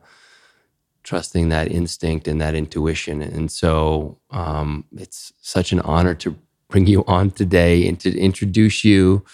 trusting 1.02 1.48
that 1.48 1.70
instinct 1.70 2.28
and 2.28 2.40
that 2.40 2.54
intuition. 2.54 3.22
And 3.22 3.50
so 3.50 4.18
um, 4.30 4.84
it's 4.96 5.32
such 5.40 5.72
an 5.72 5.80
honor 5.80 6.14
to 6.14 6.36
bring 6.68 6.86
you 6.86 7.04
on 7.06 7.30
today 7.30 7.86
and 7.86 7.98
to 8.00 8.16
introduce 8.18 8.84
you 8.84 9.24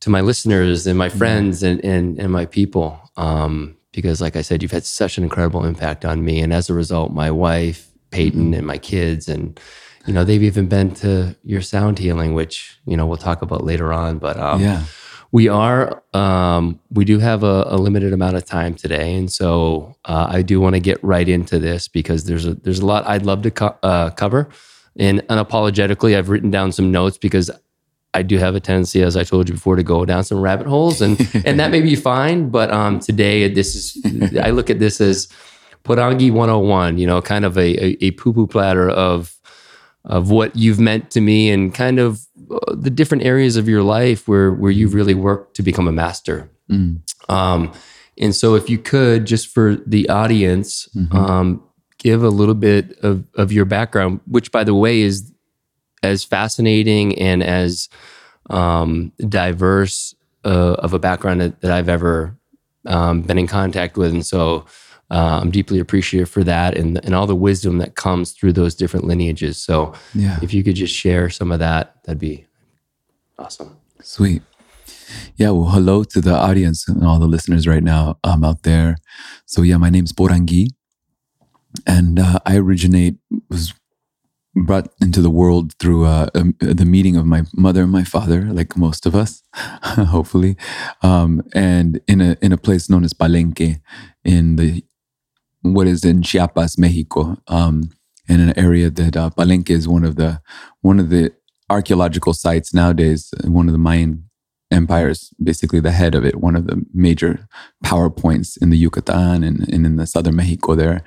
to 0.00 0.10
my 0.10 0.20
listeners 0.20 0.86
and 0.86 0.98
my 0.98 1.08
friends 1.08 1.62
and, 1.62 1.84
and, 1.84 2.18
and 2.18 2.32
my 2.32 2.46
people. 2.46 3.00
Um, 3.16 3.76
because, 3.92 4.20
like 4.20 4.36
I 4.36 4.42
said, 4.42 4.62
you've 4.62 4.72
had 4.72 4.84
such 4.84 5.18
an 5.18 5.24
incredible 5.24 5.64
impact 5.64 6.04
on 6.04 6.24
me. 6.24 6.40
And 6.40 6.52
as 6.52 6.70
a 6.70 6.74
result, 6.74 7.12
my 7.12 7.30
wife, 7.30 7.90
Peyton, 8.10 8.54
and 8.54 8.66
my 8.66 8.78
kids. 8.78 9.28
And, 9.28 9.60
you 10.06 10.14
know, 10.14 10.24
they've 10.24 10.42
even 10.42 10.66
been 10.66 10.94
to 10.96 11.36
your 11.44 11.60
sound 11.60 11.98
healing, 11.98 12.34
which 12.34 12.78
you 12.86 12.96
know 12.96 13.06
we'll 13.06 13.18
talk 13.18 13.42
about 13.42 13.64
later 13.64 13.92
on. 13.92 14.18
But 14.18 14.38
um, 14.38 14.62
yeah. 14.62 14.84
We 15.32 15.48
are 15.48 16.02
um, 16.12 16.78
we 16.90 17.06
do 17.06 17.18
have 17.18 17.42
a, 17.42 17.64
a 17.66 17.78
limited 17.78 18.12
amount 18.12 18.36
of 18.36 18.44
time 18.44 18.74
today, 18.74 19.16
and 19.16 19.32
so 19.32 19.96
uh, 20.04 20.26
I 20.28 20.42
do 20.42 20.60
want 20.60 20.74
to 20.74 20.80
get 20.80 21.02
right 21.02 21.26
into 21.26 21.58
this 21.58 21.88
because 21.88 22.24
there's 22.24 22.46
a 22.46 22.54
there's 22.54 22.80
a 22.80 22.86
lot 22.86 23.06
I'd 23.06 23.24
love 23.24 23.40
to 23.42 23.50
co- 23.50 23.78
uh, 23.82 24.10
cover. 24.10 24.50
And 24.98 25.20
unapologetically, 25.28 26.18
I've 26.18 26.28
written 26.28 26.50
down 26.50 26.70
some 26.70 26.92
notes 26.92 27.16
because 27.16 27.50
I 28.12 28.20
do 28.20 28.36
have 28.36 28.54
a 28.54 28.60
tendency, 28.60 29.02
as 29.02 29.16
I 29.16 29.24
told 29.24 29.48
you 29.48 29.54
before, 29.54 29.76
to 29.76 29.82
go 29.82 30.04
down 30.04 30.22
some 30.22 30.38
rabbit 30.38 30.66
holes, 30.66 31.00
and 31.00 31.18
and 31.46 31.58
that 31.58 31.70
may 31.70 31.80
be 31.80 31.96
fine. 31.96 32.50
But 32.50 32.70
um, 32.70 33.00
today, 33.00 33.48
this 33.48 33.74
is 33.74 34.36
I 34.36 34.50
look 34.50 34.68
at 34.68 34.80
this 34.80 35.00
as 35.00 35.28
Poranguí 35.84 36.30
101. 36.30 36.98
You 36.98 37.06
know, 37.06 37.22
kind 37.22 37.46
of 37.46 37.56
a 37.56 37.82
a, 37.82 37.96
a 38.02 38.10
poo 38.12 38.34
poo 38.34 38.46
platter 38.46 38.90
of 38.90 39.34
of 40.04 40.30
what 40.30 40.56
you've 40.56 40.80
meant 40.80 41.10
to 41.12 41.20
me, 41.20 41.50
and 41.50 41.74
kind 41.74 41.98
of 41.98 42.26
uh, 42.50 42.74
the 42.74 42.90
different 42.90 43.24
areas 43.24 43.56
of 43.56 43.68
your 43.68 43.82
life 43.82 44.26
where 44.28 44.52
where 44.52 44.70
you've 44.72 44.94
really 44.94 45.14
worked 45.14 45.56
to 45.56 45.62
become 45.62 45.86
a 45.88 45.92
master. 45.92 46.50
Mm. 46.70 47.00
Um, 47.28 47.72
and 48.18 48.34
so, 48.34 48.54
if 48.54 48.68
you 48.68 48.78
could, 48.78 49.24
just 49.24 49.48
for 49.48 49.76
the 49.86 50.08
audience, 50.08 50.88
Mhm. 50.94 51.14
um, 51.14 51.62
give 51.98 52.22
a 52.24 52.28
little 52.30 52.54
bit 52.54 52.98
of, 53.02 53.24
of 53.36 53.52
your 53.52 53.64
background, 53.64 54.20
which, 54.26 54.50
by 54.50 54.64
the 54.64 54.74
way, 54.74 55.00
is 55.00 55.32
as 56.02 56.24
fascinating 56.24 57.16
and 57.18 57.42
as 57.42 57.88
um, 58.50 59.12
diverse 59.28 60.14
uh, 60.44 60.74
of 60.78 60.92
a 60.92 60.98
background 60.98 61.40
that, 61.40 61.60
that 61.60 61.70
I've 61.70 61.88
ever 61.88 62.36
um, 62.86 63.22
been 63.22 63.38
in 63.38 63.46
contact 63.46 63.96
with. 63.96 64.12
And 64.12 64.26
so, 64.26 64.64
uh, 65.12 65.38
I'm 65.42 65.50
deeply 65.50 65.78
appreciative 65.78 66.28
for 66.30 66.42
that 66.44 66.76
and, 66.76 66.98
and 67.04 67.14
all 67.14 67.26
the 67.26 67.36
wisdom 67.36 67.78
that 67.78 67.94
comes 67.94 68.32
through 68.32 68.54
those 68.54 68.74
different 68.74 69.04
lineages. 69.06 69.58
So, 69.58 69.92
Yeah. 70.14 70.38
if 70.42 70.52
you 70.54 70.64
could 70.64 70.74
just 70.76 70.94
share 70.94 71.28
some 71.30 71.52
of 71.52 71.58
that, 71.60 71.84
that'd 72.04 72.18
be 72.18 72.46
awesome. 73.38 73.76
Sweet. 74.02 74.42
Yeah, 75.36 75.50
well, 75.50 75.70
hello 75.70 76.04
to 76.04 76.20
the 76.20 76.34
audience 76.34 76.88
and 76.88 77.04
all 77.04 77.18
the 77.18 77.26
listeners 77.26 77.66
right 77.66 77.82
now 77.82 78.18
um, 78.24 78.42
out 78.44 78.62
there. 78.62 78.96
So, 79.46 79.62
yeah, 79.62 79.76
my 79.76 79.90
name's 79.90 80.12
Poranguí, 80.12 80.68
and 81.86 82.18
uh, 82.18 82.38
I 82.46 82.56
originate 82.56 83.16
was 83.50 83.74
brought 84.54 84.88
into 85.00 85.20
the 85.22 85.30
world 85.30 85.74
through 85.78 86.04
uh, 86.04 86.28
um, 86.34 86.54
the 86.60 86.84
meeting 86.84 87.16
of 87.16 87.24
my 87.26 87.42
mother 87.54 87.82
and 87.82 87.92
my 87.92 88.04
father, 88.04 88.42
like 88.52 88.76
most 88.76 89.06
of 89.06 89.14
us, 89.14 89.42
hopefully, 89.54 90.56
um, 91.02 91.42
and 91.54 92.00
in 92.08 92.20
a 92.20 92.36
in 92.42 92.52
a 92.52 92.58
place 92.58 92.88
known 92.90 93.04
as 93.04 93.12
Palenque, 93.14 93.80
in 94.24 94.56
the 94.56 94.84
what 95.62 95.86
is 95.86 96.04
in 96.04 96.22
Chiapas, 96.22 96.78
Mexico, 96.78 97.36
um, 97.48 97.90
in 98.28 98.40
an 98.40 98.56
area 98.58 98.90
that 98.90 99.16
uh, 99.16 99.30
Palenque 99.30 99.70
is 99.70 99.88
one 99.88 100.04
of 100.04 100.16
the 100.16 100.40
one 100.80 101.00
of 101.00 101.10
the 101.10 101.32
archaeological 101.70 102.34
sites 102.34 102.74
nowadays, 102.74 103.32
one 103.44 103.68
of 103.68 103.72
the 103.72 103.78
Mayan 103.78 104.28
empires, 104.70 105.32
basically 105.42 105.80
the 105.80 105.92
head 105.92 106.14
of 106.14 106.24
it, 106.24 106.36
one 106.36 106.56
of 106.56 106.66
the 106.66 106.84
major 106.92 107.46
power 107.82 108.10
points 108.10 108.56
in 108.56 108.70
the 108.70 108.76
Yucatan 108.76 109.44
and, 109.44 109.68
and 109.68 109.86
in 109.86 109.96
the 109.96 110.06
southern 110.06 110.36
Mexico 110.36 110.74
there. 110.74 111.02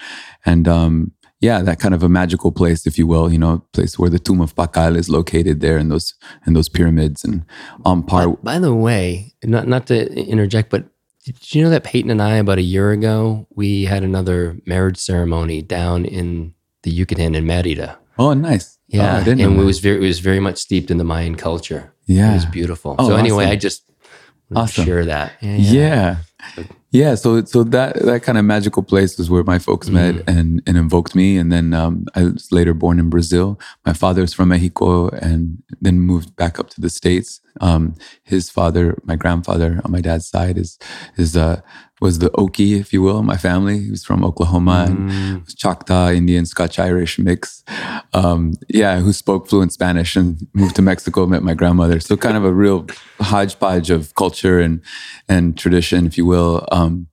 And 0.45 0.67
um, 0.67 1.11
yeah, 1.41 1.61
that 1.61 1.79
kind 1.79 1.93
of 1.93 2.03
a 2.03 2.09
magical 2.09 2.51
place, 2.51 2.87
if 2.87 2.97
you 2.97 3.07
will, 3.07 3.31
you 3.31 3.37
know, 3.37 3.63
place 3.73 3.99
where 3.99 4.09
the 4.09 4.19
tomb 4.19 4.41
of 4.41 4.55
Pacal 4.55 4.95
is 4.95 5.09
located 5.09 5.61
there 5.61 5.77
and 5.77 5.91
those 5.91 6.13
and 6.45 6.55
those 6.55 6.69
pyramids 6.69 7.23
and 7.23 7.45
on 7.83 8.03
par. 8.03 8.29
By, 8.29 8.53
by 8.53 8.59
the 8.59 8.73
way, 8.73 9.33
not 9.43 9.67
not 9.67 9.87
to 9.87 10.13
interject, 10.13 10.69
but 10.69 10.85
did 11.25 11.53
you 11.55 11.63
know 11.63 11.69
that 11.71 11.83
Peyton 11.83 12.11
and 12.11 12.21
I 12.21 12.35
about 12.37 12.57
a 12.59 12.61
year 12.63 12.91
ago 12.91 13.47
we 13.49 13.85
had 13.85 14.03
another 14.03 14.57
marriage 14.65 14.97
ceremony 14.97 15.61
down 15.61 16.05
in 16.05 16.53
the 16.83 16.91
Yucatan 16.91 17.33
in 17.35 17.45
Merida. 17.45 17.97
Oh, 18.17 18.33
nice. 18.33 18.77
Oh, 18.93 18.97
Yeah, 18.97 19.23
didn't 19.23 19.41
and 19.41 19.59
it 19.59 19.63
was 19.63 19.79
very 19.79 19.97
it 19.97 20.07
was 20.07 20.19
very 20.19 20.39
much 20.39 20.57
steeped 20.57 20.89
in 20.91 20.97
the 20.97 21.03
Mayan 21.03 21.35
culture. 21.35 21.91
Yeah, 22.05 22.31
it 22.31 22.35
was 22.35 22.45
beautiful. 22.45 22.95
Oh, 22.99 23.09
so 23.09 23.15
anyway, 23.15 23.45
awesome. 23.45 23.51
I 23.53 23.55
just 23.57 23.81
Awesome. 24.55 24.85
share 24.85 25.05
that. 25.05 25.33
yeah 25.41 25.55
yeah 25.57 26.17
so 27.15 27.43
so 27.43 27.63
that 27.63 28.01
that 28.03 28.23
kind 28.23 28.37
of 28.37 28.45
magical 28.45 28.81
place 28.81 29.17
was 29.17 29.29
where 29.29 29.43
my 29.43 29.59
folks 29.59 29.89
met 29.89 30.15
and 30.27 30.61
and 30.65 30.77
invoked 30.77 31.13
me 31.13 31.37
and 31.37 31.51
then 31.51 31.73
um, 31.73 32.05
i 32.15 32.23
was 32.23 32.51
later 32.51 32.73
born 32.73 32.99
in 32.99 33.09
brazil. 33.09 33.59
My 33.85 33.93
father's 33.93 34.33
from 34.33 34.49
mexico 34.49 35.09
and 35.09 35.61
then 35.81 35.99
moved 35.99 36.35
back 36.35 36.59
up 36.59 36.69
to 36.71 36.81
the 36.81 36.89
states. 36.89 37.41
Um, 37.61 37.95
his 38.23 38.49
father 38.49 38.97
my 39.03 39.15
grandfather 39.15 39.81
on 39.83 39.91
my 39.91 40.01
dad's 40.01 40.27
side 40.27 40.57
is 40.57 40.77
is 41.17 41.35
uh 41.35 41.61
was 42.01 42.19
the 42.19 42.29
okie 42.31 42.79
if 42.79 42.91
you 42.91 43.01
will 43.01 43.23
my 43.23 43.37
family 43.37 43.79
he 43.79 43.89
was 43.89 44.03
from 44.03 44.23
oklahoma 44.25 44.85
and 44.89 45.09
Mm, 45.09 45.45
was 45.45 45.55
Choctaw, 45.55 46.09
Indian, 46.11 46.45
Scotch 46.45 46.77
Irish 46.79 47.17
mix. 47.19 47.63
Um, 48.13 48.53
yeah, 48.69 48.99
who 48.99 49.13
spoke 49.13 49.47
fluent 49.47 49.71
Spanish 49.73 50.15
and 50.15 50.37
moved 50.53 50.75
to 50.75 50.81
Mexico, 50.81 51.25
met 51.25 51.43
my 51.43 51.53
grandmother. 51.53 51.99
So 51.99 52.17
kind 52.17 52.37
of 52.37 52.43
a 52.45 52.53
real 52.53 52.85
hodgepodge 53.19 53.89
of 53.89 54.13
culture 54.15 54.59
and 54.59 54.81
and 55.29 55.57
tradition, 55.57 56.05
if 56.05 56.17
you 56.17 56.25
will. 56.25 56.67
Um, 56.71 57.07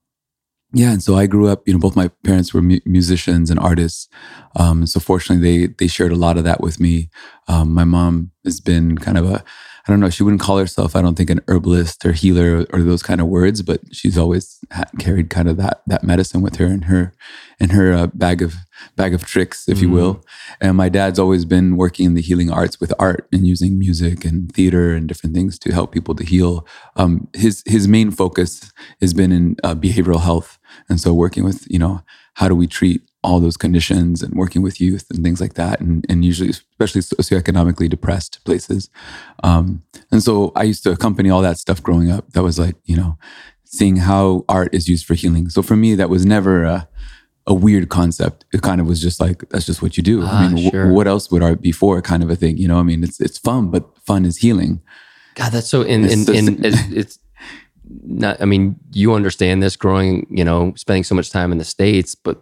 yeah, 0.73 0.91
and 0.91 1.03
so 1.03 1.15
I 1.15 1.27
grew 1.27 1.47
up. 1.47 1.67
You 1.67 1.73
know, 1.73 1.79
both 1.79 1.95
my 1.95 2.09
parents 2.23 2.53
were 2.53 2.61
mu- 2.61 2.79
musicians 2.85 3.51
and 3.51 3.59
artists. 3.59 4.07
Um, 4.55 4.87
so 4.87 4.99
fortunately, 4.99 5.43
they 5.67 5.73
they 5.79 5.87
shared 5.87 6.11
a 6.11 6.15
lot 6.25 6.37
of 6.37 6.43
that 6.45 6.61
with 6.61 6.79
me. 6.79 7.09
Um, 7.47 7.73
my 7.73 7.83
mom 7.83 8.31
has 8.43 8.59
been 8.59 8.97
kind 8.97 9.17
of 9.17 9.25
a 9.29 9.43
I 9.85 9.91
don't 9.91 9.99
know. 9.99 10.09
She 10.09 10.23
wouldn't 10.23 10.41
call 10.41 10.57
herself, 10.59 10.95
I 10.95 11.01
don't 11.01 11.15
think, 11.15 11.29
an 11.29 11.41
herbalist 11.49 12.05
or 12.05 12.13
healer 12.13 12.65
or 12.71 12.81
those 12.81 13.03
kind 13.03 13.19
of 13.19 13.27
words, 13.27 13.61
but 13.61 13.81
she's 13.91 14.17
always 14.17 14.59
carried 14.99 15.29
kind 15.29 15.49
of 15.49 15.57
that 15.57 15.81
that 15.87 16.05
medicine 16.05 16.41
with 16.41 16.55
her 16.55 16.67
in 16.67 16.83
her 16.83 17.13
in 17.59 17.71
her 17.71 17.91
uh, 17.91 18.07
bag 18.07 18.41
of 18.41 18.55
bag 18.95 19.13
of 19.13 19.25
tricks, 19.25 19.67
if 19.67 19.81
you 19.81 19.89
will. 19.89 20.23
And 20.61 20.77
my 20.77 20.87
dad's 20.87 21.19
always 21.19 21.43
been 21.43 21.75
working 21.75 22.05
in 22.05 22.13
the 22.13 22.21
healing 22.21 22.49
arts 22.49 22.79
with 22.79 22.93
art 22.97 23.27
and 23.33 23.45
using 23.45 23.77
music 23.77 24.23
and 24.23 24.49
theater 24.53 24.93
and 24.93 25.07
different 25.07 25.35
things 25.35 25.59
to 25.59 25.73
help 25.73 25.91
people 25.91 26.15
to 26.15 26.23
heal. 26.23 26.65
Um, 26.95 27.27
his 27.33 27.61
his 27.65 27.85
main 27.85 28.09
focus 28.11 28.71
has 29.01 29.13
been 29.13 29.33
in 29.33 29.57
uh, 29.65 29.75
behavioral 29.75 30.21
health, 30.21 30.59
and 30.87 31.01
so 31.01 31.13
working 31.13 31.43
with 31.43 31.67
you 31.69 31.79
know 31.79 32.03
how 32.35 32.47
do 32.47 32.55
we 32.55 32.67
treat 32.67 33.01
all 33.23 33.39
those 33.39 33.57
conditions 33.57 34.21
and 34.21 34.33
working 34.35 34.61
with 34.61 34.81
youth 34.81 35.05
and 35.09 35.23
things 35.23 35.39
like 35.39 35.53
that, 35.53 35.79
and, 35.79 36.05
and 36.09 36.25
usually 36.25 36.49
especially 36.49 37.01
socioeconomically 37.01 37.89
depressed 37.89 38.43
places. 38.43 38.89
Um, 39.43 39.83
and 40.11 40.21
so 40.21 40.51
I 40.55 40.63
used 40.63 40.83
to 40.83 40.91
accompany 40.91 41.29
all 41.29 41.41
that 41.41 41.57
stuff 41.57 41.81
growing 41.81 42.11
up. 42.11 42.31
That 42.31 42.43
was 42.43 42.59
like 42.59 42.75
you 42.85 42.97
know 42.97 43.17
seeing 43.63 43.97
how 43.97 44.45
art 44.47 44.73
is 44.73 44.87
used 44.87 45.05
for 45.05 45.15
healing. 45.15 45.49
So 45.49 45.61
for 45.61 45.75
me, 45.75 45.95
that 45.95 46.09
was 46.09 46.25
never 46.25 46.63
a, 46.63 46.87
a 47.47 47.53
weird 47.53 47.89
concept. 47.89 48.45
It 48.53 48.61
kind 48.61 48.79
of 48.79 48.87
was 48.87 49.01
just 49.01 49.19
like 49.19 49.47
that's 49.49 49.65
just 49.65 49.81
what 49.81 49.97
you 49.97 50.03
do. 50.03 50.21
Ah, 50.23 50.45
I 50.45 50.47
mean, 50.49 50.69
sure. 50.69 50.91
what 50.91 51.07
else 51.07 51.31
would 51.31 51.41
art 51.41 51.61
be 51.61 51.71
for? 51.71 52.01
Kind 52.01 52.23
of 52.23 52.29
a 52.29 52.35
thing. 52.35 52.57
You 52.57 52.67
know, 52.67 52.77
I 52.77 52.83
mean, 52.83 53.03
it's 53.03 53.19
it's 53.19 53.37
fun, 53.37 53.71
but 53.71 53.97
fun 54.05 54.25
is 54.25 54.37
healing. 54.37 54.81
God, 55.35 55.51
that's 55.51 55.67
so. 55.67 55.81
And, 55.83 56.09
so- 56.25 56.33
and 56.33 56.63
it's, 56.63 56.91
it's 56.91 57.19
not. 58.03 58.41
I 58.41 58.45
mean, 58.45 58.75
you 58.91 59.13
understand 59.13 59.63
this 59.63 59.75
growing. 59.75 60.27
You 60.29 60.43
know, 60.43 60.73
spending 60.75 61.03
so 61.03 61.15
much 61.15 61.31
time 61.31 61.51
in 61.51 61.57
the 61.57 61.65
states, 61.65 62.15
but 62.15 62.41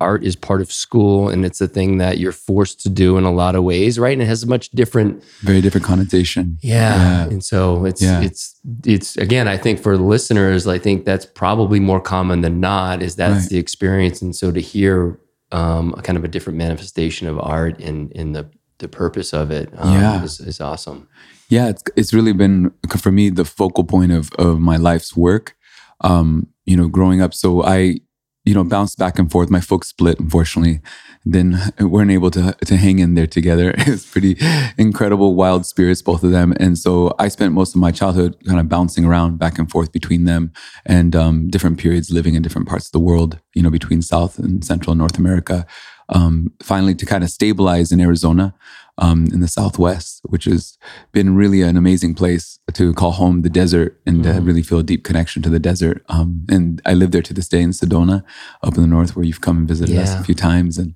art 0.00 0.24
is 0.24 0.36
part 0.36 0.60
of 0.60 0.72
school, 0.72 1.28
and 1.28 1.44
it's 1.44 1.60
a 1.60 1.68
thing 1.68 1.98
that 1.98 2.18
you're 2.18 2.32
forced 2.32 2.80
to 2.80 2.88
do 2.88 3.16
in 3.16 3.24
a 3.24 3.32
lot 3.32 3.54
of 3.54 3.62
ways, 3.64 3.98
right? 3.98 4.12
And 4.12 4.22
it 4.22 4.26
has 4.26 4.42
a 4.42 4.46
much 4.46 4.70
different. 4.70 5.22
Very 5.42 5.60
different 5.60 5.86
connotation. 5.86 6.58
Yeah. 6.62 6.96
Yeah. 6.96 7.24
And 7.24 7.44
so 7.44 7.84
it's 7.84 8.02
Yeah. 8.02 8.20
it's 8.22 8.54
it's 8.84 9.16
again, 9.16 9.46
I 9.48 9.56
think 9.56 9.78
for 9.80 9.96
listeners, 9.96 10.66
I 10.66 10.78
think 10.78 11.04
that's 11.04 11.26
probably 11.26 11.80
more 11.80 12.00
common 12.00 12.40
than 12.40 12.60
not. 12.60 13.02
Is 13.02 13.16
that's 13.16 13.42
Right. 13.44 13.50
the 13.50 13.58
experience, 13.58 14.20
and 14.22 14.34
so 14.34 14.50
to 14.52 14.60
hear 14.60 15.18
um, 15.52 15.94
a 15.96 16.02
kind 16.02 16.18
of 16.18 16.24
a 16.24 16.28
different 16.28 16.58
manifestation 16.58 17.28
of 17.28 17.38
art 17.38 17.78
and 17.80 18.10
in 18.12 18.32
the 18.32 18.46
the 18.78 18.88
purpose 18.88 19.32
of 19.32 19.50
it, 19.52 19.68
um, 19.78 19.92
Yeah. 19.94 20.24
is, 20.24 20.40
is 20.40 20.60
awesome. 20.60 21.06
yeah 21.48 21.68
it's, 21.68 21.82
it's 21.96 22.12
really 22.12 22.32
been 22.32 22.72
for 22.98 23.12
me 23.12 23.30
the 23.30 23.44
focal 23.44 23.84
point 23.84 24.10
of, 24.10 24.32
of 24.38 24.58
my 24.58 24.76
life's 24.76 25.14
work 25.16 25.54
um, 26.00 26.48
you 26.64 26.76
know 26.76 26.88
growing 26.88 27.20
up 27.22 27.32
so 27.34 27.62
i 27.62 28.00
you 28.44 28.54
know 28.54 28.64
bounced 28.64 28.98
back 28.98 29.18
and 29.18 29.30
forth. 29.30 29.50
My 29.50 29.60
folks 29.60 29.88
split 29.88 30.20
unfortunately. 30.20 30.80
Then 31.26 31.72
weren't 31.80 32.10
able 32.10 32.30
to 32.32 32.56
to 32.64 32.76
hang 32.76 32.98
in 32.98 33.14
there 33.14 33.26
together. 33.26 33.74
It's 33.94 34.06
pretty 34.06 34.36
incredible 34.76 35.34
wild 35.34 35.66
spirits 35.66 36.02
both 36.02 36.22
of 36.22 36.30
them. 36.30 36.52
And 36.58 36.76
so 36.78 37.14
i 37.18 37.28
spent 37.28 37.52
most 37.52 37.74
of 37.74 37.80
my 37.80 37.90
childhood 37.90 38.36
kind 38.46 38.60
of 38.60 38.68
bouncing 38.68 39.04
around 39.04 39.38
back 39.38 39.58
and 39.58 39.70
forth 39.70 39.92
between 39.92 40.24
them 40.24 40.52
and 40.84 41.14
um, 41.16 41.48
different 41.48 41.78
periods 41.78 42.10
living 42.10 42.34
in 42.34 42.42
different 42.42 42.68
parts 42.68 42.86
of 42.86 42.92
the 42.92 43.00
world 43.00 43.38
you 43.54 43.62
know 43.62 43.70
between 43.70 44.02
south 44.02 44.38
and 44.38 44.64
central 44.64 44.92
and 44.92 44.98
north 44.98 45.18
america 45.18 45.66
um, 46.10 46.52
finally 46.62 46.94
to 46.94 47.06
kind 47.06 47.24
of 47.24 47.30
stabilize 47.30 47.92
in 47.92 48.00
arizona 48.00 48.54
um, 48.98 49.26
in 49.32 49.40
the 49.40 49.48
Southwest, 49.48 50.20
which 50.24 50.44
has 50.44 50.78
been 51.12 51.34
really 51.34 51.62
an 51.62 51.76
amazing 51.76 52.14
place 52.14 52.58
to 52.74 52.94
call 52.94 53.12
home 53.12 53.42
the 53.42 53.50
desert 53.50 54.00
and 54.06 54.22
to 54.22 54.40
really 54.40 54.62
feel 54.62 54.78
a 54.78 54.84
deep 54.84 55.04
connection 55.04 55.42
to 55.42 55.50
the 55.50 55.58
desert. 55.58 56.04
Um, 56.08 56.46
and 56.48 56.80
I 56.86 56.94
live 56.94 57.10
there 57.10 57.22
to 57.22 57.34
this 57.34 57.48
day 57.48 57.60
in 57.60 57.70
Sedona, 57.70 58.22
up 58.62 58.76
in 58.76 58.82
the 58.82 58.88
north, 58.88 59.16
where 59.16 59.24
you've 59.24 59.40
come 59.40 59.58
and 59.58 59.68
visited 59.68 59.96
us 59.96 60.14
a 60.14 60.24
few 60.24 60.34
times. 60.34 60.78
And 60.78 60.94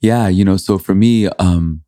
yeah, 0.00 0.28
you 0.28 0.44
know, 0.44 0.56
so 0.56 0.78
for 0.78 0.94
me, 0.94 1.28
um, 1.38 1.82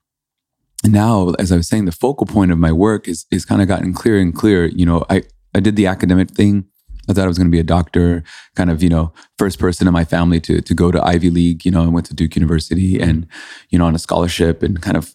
now, 0.84 1.30
as 1.38 1.50
I 1.50 1.56
was 1.56 1.68
saying, 1.68 1.86
the 1.86 1.92
focal 1.92 2.26
point 2.26 2.52
of 2.52 2.58
my 2.58 2.72
work 2.72 3.08
is 3.08 3.26
is 3.30 3.44
kind 3.44 3.62
of 3.62 3.68
gotten 3.68 3.94
clearer 3.94 4.20
and 4.20 4.34
clearer. 4.34 4.66
You 4.66 4.84
know, 4.84 5.04
I 5.08 5.22
I 5.54 5.60
did 5.60 5.76
the 5.76 5.86
academic 5.86 6.30
thing 6.30 6.66
I 7.08 7.12
thought 7.12 7.24
I 7.24 7.28
was 7.28 7.38
going 7.38 7.48
to 7.48 7.52
be 7.52 7.60
a 7.60 7.64
doctor, 7.64 8.22
kind 8.54 8.70
of, 8.70 8.82
you 8.82 8.88
know, 8.88 9.12
first 9.38 9.58
person 9.58 9.86
in 9.86 9.92
my 9.92 10.04
family 10.04 10.40
to 10.40 10.60
to 10.60 10.74
go 10.74 10.90
to 10.90 11.04
Ivy 11.04 11.30
League, 11.30 11.64
you 11.64 11.70
know, 11.70 11.82
I 11.82 11.88
went 11.88 12.06
to 12.06 12.14
Duke 12.14 12.36
University 12.36 12.98
and, 12.98 13.26
you 13.70 13.78
know, 13.78 13.86
on 13.86 13.94
a 13.94 13.98
scholarship 13.98 14.62
and 14.62 14.80
kind 14.80 14.96
of 14.96 15.14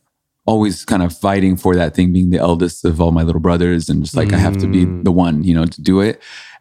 always 0.51 0.75
kind 0.91 1.03
of 1.05 1.11
fighting 1.27 1.55
for 1.63 1.71
that 1.75 1.91
thing, 1.95 2.07
being 2.17 2.31
the 2.35 2.41
eldest 2.49 2.77
of 2.89 2.99
all 3.01 3.11
my 3.19 3.23
little 3.27 3.41
brothers 3.47 3.89
and 3.89 4.03
just 4.03 4.15
like, 4.19 4.31
I 4.33 4.39
have 4.47 4.57
to 4.63 4.67
be 4.67 4.81
the 5.03 5.11
one, 5.25 5.35
you 5.47 5.53
know, 5.57 5.65
to 5.75 5.81
do 5.91 5.95
it. 6.07 6.15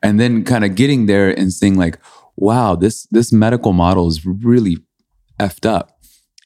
And 0.04 0.18
then 0.20 0.44
kind 0.44 0.64
of 0.66 0.70
getting 0.74 1.06
there 1.06 1.30
and 1.40 1.52
seeing 1.52 1.76
like, 1.84 1.96
wow, 2.36 2.76
this 2.84 2.96
this 3.16 3.32
medical 3.32 3.72
model 3.72 4.06
is 4.12 4.18
really 4.26 4.76
effed 5.40 5.66
up 5.76 5.86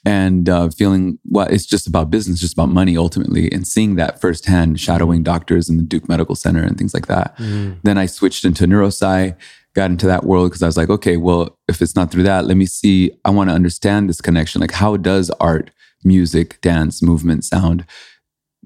and 0.05 0.49
uh, 0.49 0.69
feeling 0.81 1.19
well 1.35 1.47
it's 1.55 1.65
just 1.75 1.87
about 1.87 2.11
business 2.11 2.41
just 2.41 2.55
about 2.59 2.69
money 2.81 2.97
ultimately 2.97 3.45
and 3.55 3.67
seeing 3.67 3.95
that 3.97 4.21
firsthand 4.21 4.81
shadowing 4.81 5.23
doctors 5.23 5.69
in 5.71 5.77
the 5.77 5.83
duke 5.93 6.09
medical 6.09 6.35
center 6.35 6.63
and 6.69 6.77
things 6.77 6.93
like 6.93 7.07
that 7.07 7.29
Mm. 7.39 7.79
then 7.85 7.97
i 7.99 8.07
switched 8.07 8.45
into 8.45 8.65
neurosci 8.67 9.35
got 9.79 9.91
into 9.95 10.07
that 10.13 10.25
world 10.25 10.51
because 10.51 10.63
i 10.63 10.67
was 10.67 10.77
like 10.77 10.91
okay 10.91 11.17
well 11.17 11.57
if 11.69 11.81
it's 11.81 11.95
not 11.95 12.11
through 12.11 12.25
that 12.25 12.47
let 12.47 12.57
me 12.57 12.67
see 12.67 13.13
i 13.25 13.31
want 13.31 13.49
to 13.51 13.55
understand 13.55 14.09
this 14.09 14.21
connection 14.21 14.61
like 14.61 14.73
how 14.83 14.97
does 14.97 15.31
art 15.39 15.71
music 16.05 16.61
dance 16.61 17.03
movement 17.03 17.45
sound 17.45 17.85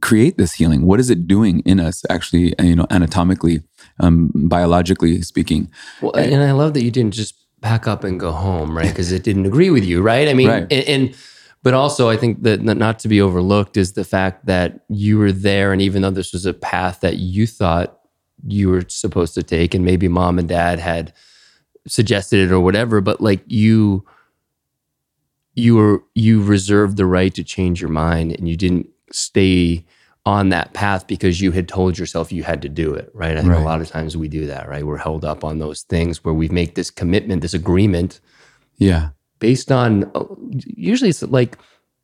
create 0.03 0.37
this 0.37 0.55
healing 0.55 0.83
what 0.83 1.01
is 1.01 1.09
it 1.09 1.27
doing 1.27 1.61
in 1.61 1.81
us 1.81 2.05
actually 2.11 2.55
you 2.61 2.77
know 2.77 2.87
anatomically 2.91 3.63
um, 4.01 4.31
biologically 4.35 5.23
speaking 5.23 5.71
Well, 6.03 6.13
and 6.17 6.43
I 6.43 6.53
love 6.53 6.75
that 6.75 6.83
you 6.83 6.91
didn't 6.91 7.15
just 7.15 7.35
pack 7.63 7.89
up 7.89 8.05
and 8.05 8.21
go 8.21 8.33
home, 8.33 8.77
right? 8.77 8.89
Because 8.89 9.13
it 9.13 9.23
didn't 9.23 9.47
agree 9.47 9.71
with 9.71 9.85
you, 9.85 10.03
right? 10.03 10.29
I 10.29 10.35
mean, 10.35 10.49
Right. 10.49 10.67
and, 10.71 10.89
and 10.89 11.15
but 11.63 11.75
also 11.75 12.09
I 12.09 12.17
think 12.17 12.43
that 12.43 12.61
not 12.63 12.99
to 13.01 13.09
be 13.09 13.21
overlooked 13.21 13.77
is 13.77 13.95
the 13.95 14.05
fact 14.05 14.47
that 14.47 14.85
you 14.89 15.19
were 15.19 15.33
there, 15.33 15.73
and 15.73 15.83
even 15.83 16.03
though 16.03 16.11
this 16.11 16.33
was 16.33 16.47
a 16.47 16.55
path 16.55 17.01
that 17.01 17.17
you 17.17 17.47
thought 17.47 17.99
you 18.47 18.69
were 18.69 18.85
supposed 18.89 19.35
to 19.35 19.43
take, 19.43 19.75
and 19.75 19.85
maybe 19.85 20.07
mom 20.07 20.39
and 20.39 20.49
dad 20.49 20.79
had 20.79 21.13
suggested 21.89 22.39
it 22.41 22.53
or 22.53 22.61
whatever, 22.61 23.01
but 23.01 23.21
like 23.21 23.43
you, 23.47 24.05
you 25.57 25.75
were 25.75 26.03
you 26.15 26.43
reserved 26.43 26.97
the 26.97 27.07
right 27.07 27.35
to 27.35 27.43
change 27.43 27.81
your 27.81 27.91
mind, 27.91 28.33
and 28.33 28.49
you 28.49 28.57
didn't 28.57 28.89
stay 29.11 29.85
on 30.25 30.49
that 30.51 30.73
path 30.75 31.07
because 31.07 31.41
you 31.41 31.53
had 31.53 31.69
told 31.69 31.97
yourself 31.99 32.33
you 32.33 32.43
had 32.43 32.61
to 32.63 32.69
do 32.69 32.93
it, 32.95 33.11
right? 33.15 33.37
I 33.37 33.41
think 33.41 33.53
Right. 33.53 33.61
a 33.63 33.65
lot 33.65 33.81
of 33.81 33.89
times 33.89 34.17
we 34.17 34.27
do 34.29 34.47
that, 34.47 34.69
right? 34.69 34.85
We're 34.85 34.97
held 34.97 35.25
up 35.25 35.45
on 35.45 35.59
those 35.61 35.83
things 35.83 36.25
where 36.25 36.35
we 36.35 36.49
make 36.49 36.75
this 36.75 36.91
commitment, 36.91 37.43
this 37.43 37.55
agreement 37.55 38.21
yeah 38.79 39.09
based 39.39 39.73
on 39.73 40.05
uh, 40.15 40.25
usually 40.59 41.09
it's 41.11 41.23
like 41.23 41.57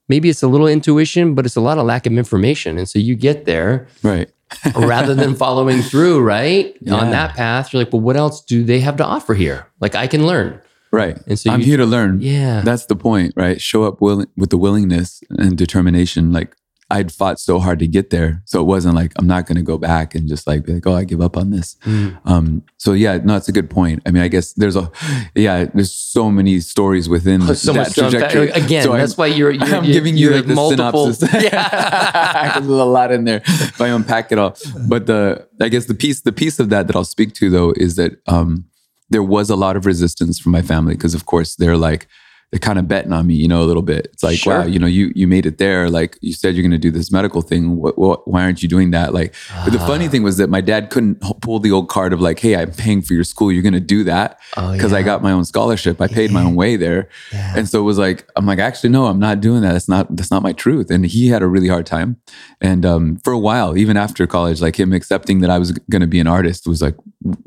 maybe 0.09 0.28
it's 0.30 0.42
a 0.42 0.49
little 0.49 0.66
intuition, 0.66 1.35
but 1.35 1.44
it's 1.47 1.56
a 1.56 1.61
lot 1.61 1.78
of 1.78 1.85
lack 1.87 2.06
of 2.06 2.12
information. 2.14 2.78
And 2.78 2.88
so 2.88 2.99
you 2.99 3.14
get 3.14 3.44
there 3.44 3.88
right 4.02 4.30
rather 4.76 5.14
than 5.14 5.35
following 5.35 5.82
through, 5.82 6.21
right? 6.23 6.76
Yeah. 6.80 6.94
On 6.94 7.11
that 7.11 7.35
path, 7.35 7.73
you're 7.73 7.82
like, 7.82 7.92
well, 7.92 8.00
what 8.02 8.16
else 8.16 8.42
do 8.42 8.64
they 8.64 8.80
have 8.80 8.97
to 8.99 9.04
offer 9.04 9.35
here? 9.35 9.66
Like 9.80 9.94
I 9.94 10.06
can 10.06 10.26
learn. 10.26 10.61
Right. 10.92 11.18
And 11.26 11.38
so 11.38 11.50
I'm 11.50 11.61
you- 11.61 11.66
here 11.66 11.76
to 11.78 11.87
learn. 11.87 12.20
Yeah. 12.20 12.61
That's 12.62 12.87
the 12.87 12.96
point, 12.96 13.32
right? 13.37 13.61
Show 13.61 13.84
up 13.84 14.00
willing 14.00 14.26
with 14.37 14.50
the 14.50 14.58
willingness 14.58 15.22
and 15.30 15.56
determination. 15.56 16.32
Like 16.32 16.54
I'd 16.90 17.11
fought 17.11 17.40
so 17.40 17.58
hard 17.58 17.78
to 17.78 17.87
get 17.87 18.11
there. 18.11 18.42
So 18.44 18.61
it 18.61 18.64
wasn't 18.64 18.94
like 18.96 19.12
I'm 19.18 19.26
not 19.26 19.46
gonna 19.46 19.62
go 19.62 19.78
back 19.78 20.14
and 20.14 20.28
just 20.28 20.46
like 20.46 20.66
be 20.66 20.75
like, 20.75 20.87
oh, 20.87 20.94
I 20.94 21.04
give 21.04 21.22
up 21.22 21.38
on 21.38 21.49
this. 21.50 21.76
Mm. 21.87 22.18
Um, 22.26 22.62
so 22.76 22.92
yeah, 22.92 23.16
no, 23.25 23.34
it's 23.37 23.49
a 23.49 23.52
good 23.52 23.70
point. 23.70 24.02
I 24.04 24.11
mean, 24.11 24.22
I 24.22 24.28
guess 24.28 24.52
there's 24.52 24.76
a 24.76 24.90
yeah, 25.34 25.64
there's 25.72 25.90
so 25.90 26.30
many 26.30 26.61
stories 26.61 27.08
within 27.08 27.40
so 27.54 27.72
that 27.72 27.78
much 27.78 27.94
to 27.94 28.04
unpack. 28.08 28.30
trajectory. 28.30 28.50
Again, 28.50 28.82
So 28.82 28.92
I'm- 28.92 29.00
that's 29.00 29.16
why 29.16 29.28
you're, 29.28 29.52
you're 29.52 29.64
I'm 29.75 29.84
you're- 29.84 29.92
giving 29.94 30.18
you 30.18 30.26
you're 30.28 30.37
like 30.37 30.46
the 30.46 30.54
multiple. 30.54 31.11
synopsis. 31.14 31.42
Yeah. 31.52 32.58
There's 32.58 32.66
a 32.68 32.84
lot 32.84 33.11
in 33.11 33.25
there 33.25 33.40
if 33.46 33.80
I 33.80 33.88
unpack 33.88 34.30
it 34.30 34.38
all. 34.38 34.54
But 34.87 35.06
the 35.06 35.49
I 35.62 35.70
guess 35.70 35.87
the 35.87 35.94
piece 35.94 36.20
the 36.20 36.32
piece 36.32 36.58
of 36.61 36.68
that 36.68 36.88
that 36.88 36.96
I'll 36.96 37.04
speak 37.04 37.32
to 37.37 37.49
though 37.49 37.72
is 37.78 37.96
that 37.96 38.20
um, 38.26 38.66
there 39.12 39.23
was 39.23 39.50
a 39.50 39.57
lot 39.57 39.76
of 39.76 39.87
resistance 39.87 40.38
from 40.38 40.52
my 40.52 40.62
family 40.62 40.95
because 40.95 41.14
of 41.14 41.26
course 41.26 41.54
they're 41.57 41.76
like 41.76 42.09
they're 42.52 42.59
kind 42.59 42.78
of 42.78 42.87
betting 42.87 43.12
on 43.14 43.26
me, 43.26 43.35
you 43.35 43.49
know, 43.49 43.62
a 43.62 43.64
little 43.64 43.82
bit. 43.82 44.09
It's 44.12 44.23
like, 44.23 44.37
Sure. 44.38 44.59
wow, 44.61 44.66
you 44.66 44.78
know, 44.78 44.87
you 44.87 45.11
you 45.14 45.26
made 45.26 45.47
it 45.47 45.56
there. 45.56 45.88
Like 45.88 46.18
you 46.21 46.35
said, 46.35 46.54
you're 46.54 46.62
going 46.62 46.71
to 46.71 46.76
do 46.78 46.90
this 46.90 47.11
medical 47.11 47.40
thing. 47.40 47.78
What, 47.78 47.97
what, 47.99 48.28
why 48.28 48.42
aren't 48.42 48.62
you 48.62 48.68
doing 48.68 48.90
that? 48.90 49.14
Like, 49.14 49.35
but 49.64 49.73
the 49.73 49.78
funny 49.78 50.06
thing 50.09 50.23
was 50.23 50.37
that 50.37 50.50
my 50.50 50.61
dad 50.61 50.90
couldn't 50.90 51.22
pull 51.40 51.61
the 51.61 51.70
old 51.72 51.88
card 51.88 52.12
of 52.12 52.20
like, 52.20 52.38
hey, 52.38 52.55
I'm 52.55 52.70
paying 52.70 53.00
for 53.00 53.14
your 53.14 53.24
school. 53.24 53.50
You're 53.50 53.62
going 53.62 53.72
to 53.72 53.81
do 53.81 54.05
that 54.05 54.38
Oh, 54.59 54.70
because 54.72 54.92
I 54.92 55.03
got 55.03 55.22
my 55.22 55.33
own 55.33 55.46
scholarship. 55.46 55.98
I 56.03 56.09
paid 56.09 56.31
my 56.31 56.42
own 56.42 56.55
way 56.55 56.77
there. 56.77 57.09
Yeah. 57.33 57.55
And 57.57 57.66
so 57.66 57.81
it 57.81 57.85
was 57.85 57.96
like, 57.96 58.29
I'm 58.37 58.44
like, 58.44 58.59
actually, 58.59 58.90
no, 58.90 59.07
I'm 59.07 59.18
not 59.18 59.40
doing 59.40 59.62
that. 59.62 59.72
That's 59.72 59.88
not, 59.88 60.14
that's 60.14 60.31
not 60.31 60.42
my 60.42 60.53
truth. 60.53 60.90
And 60.90 61.07
he 61.07 61.29
had 61.29 61.40
a 61.42 61.46
really 61.46 61.68
hard 61.68 61.87
time. 61.87 62.18
And 62.61 62.85
um, 62.85 63.16
for 63.24 63.33
a 63.33 63.38
while, 63.38 63.79
even 63.79 63.96
after 63.96 64.27
college, 64.27 64.61
like 64.61 64.79
him 64.79 64.92
accepting 64.92 65.40
that 65.40 65.48
I 65.48 65.59
was 65.59 65.72
going 65.90 66.03
to 66.03 66.07
be 66.07 66.20
an 66.20 66.27
artist 66.27 66.66
was 66.66 66.83
like, 66.83 66.96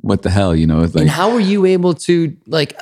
what 0.01 0.23
the 0.23 0.31
hell, 0.31 0.55
you 0.55 0.65
know? 0.65 0.81
It's 0.81 0.95
like, 0.95 1.03
and 1.03 1.11
how 1.11 1.31
were 1.31 1.39
you 1.39 1.65
able 1.65 1.93
to 1.93 2.35
like? 2.47 2.75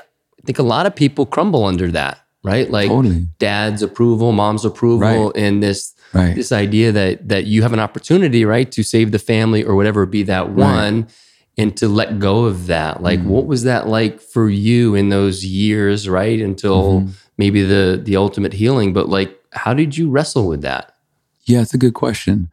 I 0.43 0.45
think 0.45 0.59
a 0.59 0.63
lot 0.63 0.85
of 0.85 0.95
people 0.95 1.25
crumble 1.25 1.63
under 1.65 1.89
that, 1.91 2.19
right? 2.43 2.69
Like 2.69 2.89
totally. 2.89 3.27
dad's 3.39 3.81
approval, 3.81 4.31
mom's 4.33 4.65
approval, 4.65 4.99
Right. 5.27 5.31
and 5.35 5.63
this 5.63 5.93
Right. 6.13 6.35
this 6.35 6.51
idea 6.51 6.91
that 6.91 7.27
that 7.29 7.45
you 7.45 7.61
have 7.63 7.73
an 7.73 7.79
opportunity, 7.79 8.45
right, 8.45 8.69
to 8.73 8.83
save 8.83 9.11
the 9.11 9.19
family 9.19 9.63
or 9.63 9.75
whatever, 9.75 10.05
be 10.05 10.23
that 10.23 10.51
one, 10.51 11.07
and 11.57 11.75
to 11.77 11.87
let 11.87 12.19
go 12.19 12.45
of 12.45 12.67
that. 12.67 13.01
Like, 13.01 13.19
Mm. 13.21 13.25
what 13.27 13.45
was 13.47 13.63
that 13.63 13.87
like 13.87 14.19
for 14.19 14.49
you 14.49 14.95
in 14.95 15.09
those 15.09 15.45
years, 15.45 16.07
right, 16.09 16.39
until 16.41 17.01
Mm-hmm. 17.01 17.09
maybe 17.37 17.63
the 17.63 17.99
the 18.03 18.15
ultimate 18.17 18.53
healing? 18.53 18.91
But 18.93 19.07
like, 19.09 19.31
how 19.53 19.73
did 19.73 19.97
you 19.97 20.09
wrestle 20.09 20.47
with 20.47 20.61
that? 20.61 20.93
Yeah, 21.45 21.61
it's 21.61 21.73
a 21.73 21.77
good 21.77 21.93
question. 21.93 22.49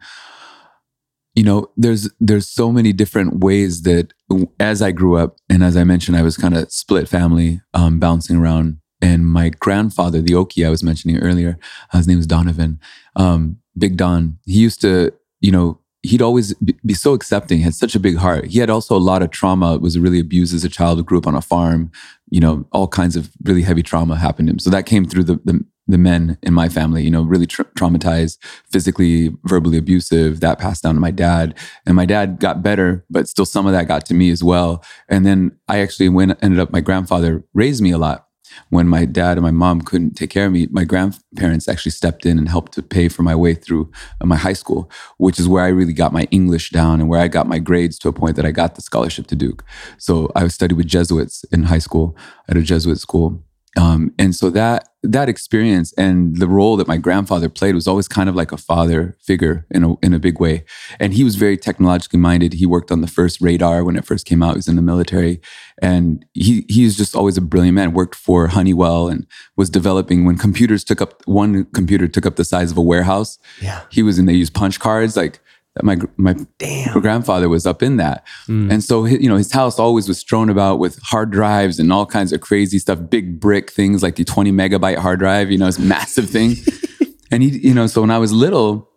You 1.35 1.43
know, 1.43 1.71
there's 1.77 2.09
there's 2.19 2.47
so 2.47 2.71
many 2.71 2.91
different 2.93 3.39
ways 3.39 3.83
that 3.83 4.13
as 4.59 4.81
I 4.81 4.91
grew 4.91 5.15
up, 5.15 5.37
and 5.49 5.63
as 5.63 5.77
I 5.77 5.83
mentioned, 5.83 6.17
I 6.17 6.23
was 6.23 6.37
kind 6.37 6.55
of 6.55 6.71
split 6.71 7.07
family, 7.07 7.61
um, 7.73 7.99
bouncing 7.99 8.37
around. 8.37 8.79
And 9.03 9.25
my 9.25 9.49
grandfather, 9.49 10.21
the 10.21 10.35
Oki 10.35 10.63
I 10.63 10.69
was 10.69 10.83
mentioning 10.83 11.17
earlier, 11.17 11.57
uh, 11.91 11.97
his 11.97 12.07
name 12.07 12.17
was 12.17 12.27
Donovan, 12.27 12.79
um, 13.15 13.57
Big 13.75 13.97
Don. 13.97 14.37
He 14.45 14.59
used 14.59 14.79
to, 14.81 15.11
you 15.39 15.51
know, 15.51 15.79
he'd 16.03 16.21
always 16.21 16.53
be 16.85 16.93
so 16.93 17.13
accepting, 17.13 17.61
had 17.61 17.75
such 17.75 17.95
a 17.95 17.99
big 17.99 18.17
heart. 18.17 18.45
He 18.45 18.59
had 18.59 18.69
also 18.69 18.95
a 18.95 18.99
lot 18.99 19.21
of 19.21 19.31
trauma, 19.31 19.77
was 19.77 19.97
really 19.97 20.19
abused 20.19 20.53
as 20.53 20.63
a 20.63 20.69
child, 20.69 21.03
grew 21.05 21.17
up 21.17 21.27
on 21.27 21.35
a 21.35 21.41
farm, 21.41 21.91
you 22.29 22.39
know, 22.39 22.65
all 22.71 22.87
kinds 22.87 23.15
of 23.15 23.31
really 23.43 23.61
heavy 23.61 23.83
trauma 23.83 24.15
happened 24.17 24.47
to 24.47 24.53
him. 24.53 24.59
So 24.59 24.69
that 24.69 24.85
came 24.85 25.05
through 25.05 25.23
the, 25.23 25.39
the, 25.45 25.65
the 25.91 25.97
men 25.97 26.37
in 26.41 26.53
my 26.53 26.69
family, 26.69 27.03
you 27.03 27.11
know, 27.11 27.23
really 27.23 27.45
tra- 27.45 27.65
traumatized, 27.77 28.37
physically, 28.71 29.35
verbally 29.43 29.77
abusive. 29.77 30.39
That 30.39 30.59
passed 30.59 30.83
down 30.83 30.95
to 30.95 31.01
my 31.01 31.11
dad. 31.11 31.57
And 31.85 31.95
my 31.95 32.05
dad 32.05 32.39
got 32.39 32.63
better, 32.63 33.05
but 33.09 33.27
still 33.27 33.45
some 33.45 33.65
of 33.65 33.73
that 33.73 33.87
got 33.87 34.05
to 34.07 34.13
me 34.13 34.31
as 34.31 34.43
well. 34.43 34.83
And 35.07 35.25
then 35.25 35.57
I 35.67 35.79
actually 35.79 36.09
went, 36.09 36.37
ended 36.43 36.59
up, 36.59 36.71
my 36.71 36.81
grandfather 36.81 37.43
raised 37.53 37.81
me 37.81 37.91
a 37.91 37.97
lot. 37.97 38.27
When 38.69 38.87
my 38.87 39.05
dad 39.05 39.37
and 39.37 39.43
my 39.43 39.51
mom 39.51 39.81
couldn't 39.81 40.15
take 40.15 40.29
care 40.29 40.45
of 40.45 40.51
me, 40.51 40.67
my 40.71 40.83
grandparents 40.83 41.69
actually 41.69 41.93
stepped 41.93 42.25
in 42.25 42.37
and 42.37 42.49
helped 42.49 42.73
to 42.73 42.81
pay 42.81 43.07
for 43.07 43.23
my 43.23 43.35
way 43.35 43.53
through 43.53 43.89
uh, 44.19 44.25
my 44.25 44.35
high 44.35 44.53
school, 44.53 44.91
which 45.17 45.39
is 45.39 45.47
where 45.47 45.63
I 45.63 45.69
really 45.69 45.93
got 45.93 46.11
my 46.11 46.27
English 46.31 46.69
down 46.71 46.99
and 46.99 47.07
where 47.07 47.21
I 47.21 47.29
got 47.29 47.47
my 47.47 47.59
grades 47.59 47.97
to 47.99 48.09
a 48.09 48.13
point 48.13 48.35
that 48.35 48.45
I 48.45 48.51
got 48.51 48.75
the 48.75 48.81
scholarship 48.81 49.27
to 49.27 49.35
Duke. 49.35 49.63
So 49.97 50.29
I 50.35 50.47
studied 50.49 50.75
with 50.75 50.87
Jesuits 50.87 51.45
in 51.45 51.63
high 51.63 51.79
school 51.79 52.17
at 52.49 52.57
a 52.57 52.61
Jesuit 52.61 52.99
school. 52.99 53.41
Um, 53.77 54.13
and 54.19 54.35
so 54.35 54.49
that 54.49 54.89
that 55.03 55.29
experience 55.29 55.93
and 55.93 56.37
the 56.37 56.47
role 56.47 56.77
that 56.77 56.87
my 56.87 56.97
grandfather 56.97 57.49
played 57.49 57.73
was 57.73 57.87
always 57.87 58.07
kind 58.07 58.29
of 58.29 58.35
like 58.35 58.51
a 58.51 58.57
father 58.57 59.17
figure 59.19 59.65
in 59.71 59.83
a 59.83 59.95
in 59.99 60.13
a 60.13 60.19
big 60.19 60.39
way. 60.39 60.65
And 60.99 61.13
he 61.13 61.23
was 61.23 61.35
very 61.35 61.57
technologically 61.57 62.19
minded. 62.19 62.53
He 62.53 62.65
worked 62.65 62.91
on 62.91 63.01
the 63.01 63.07
first 63.07 63.39
radar 63.39 63.83
when 63.83 63.95
it 63.95 64.05
first 64.05 64.25
came 64.25 64.43
out. 64.43 64.51
He 64.51 64.57
was 64.57 64.67
in 64.67 64.75
the 64.75 64.81
military, 64.81 65.41
and 65.81 66.25
he 66.33 66.65
he 66.67 66.83
was 66.83 66.97
just 66.97 67.15
always 67.15 67.37
a 67.37 67.41
brilliant 67.41 67.75
man. 67.75 67.93
Worked 67.93 68.15
for 68.15 68.47
Honeywell 68.47 69.07
and 69.07 69.25
was 69.55 69.69
developing 69.69 70.25
when 70.25 70.37
computers 70.37 70.83
took 70.83 71.01
up 71.01 71.25
one 71.25 71.65
computer 71.65 72.07
took 72.07 72.25
up 72.25 72.35
the 72.35 72.45
size 72.45 72.71
of 72.71 72.77
a 72.77 72.81
warehouse. 72.81 73.39
Yeah. 73.61 73.83
He 73.89 74.03
was 74.03 74.19
in. 74.19 74.25
They 74.25 74.33
used 74.33 74.53
punch 74.53 74.79
cards 74.79 75.15
like. 75.15 75.39
That 75.75 75.85
my 75.85 75.97
my 76.17 76.35
Damn. 76.57 76.99
grandfather 76.99 77.47
was 77.47 77.65
up 77.65 77.81
in 77.81 77.95
that, 77.97 78.27
mm. 78.45 78.69
and 78.69 78.83
so 78.83 79.05
you 79.05 79.29
know 79.29 79.37
his 79.37 79.53
house 79.53 79.79
always 79.79 80.07
was 80.07 80.19
strewn 80.19 80.49
about 80.49 80.79
with 80.79 80.99
hard 81.01 81.31
drives 81.31 81.79
and 81.79 81.93
all 81.93 82.05
kinds 82.05 82.33
of 82.33 82.41
crazy 82.41 82.77
stuff, 82.77 82.99
big 83.09 83.39
brick 83.39 83.71
things 83.71 84.03
like 84.03 84.15
the 84.17 84.25
twenty 84.25 84.51
megabyte 84.51 84.97
hard 84.97 85.19
drive. 85.19 85.49
You 85.49 85.57
know, 85.57 85.67
it's 85.67 85.79
massive 85.79 86.29
thing. 86.29 86.55
and 87.31 87.41
he, 87.41 87.57
you 87.59 87.73
know, 87.73 87.87
so 87.87 88.01
when 88.01 88.11
I 88.11 88.17
was 88.17 88.33
little, 88.33 88.89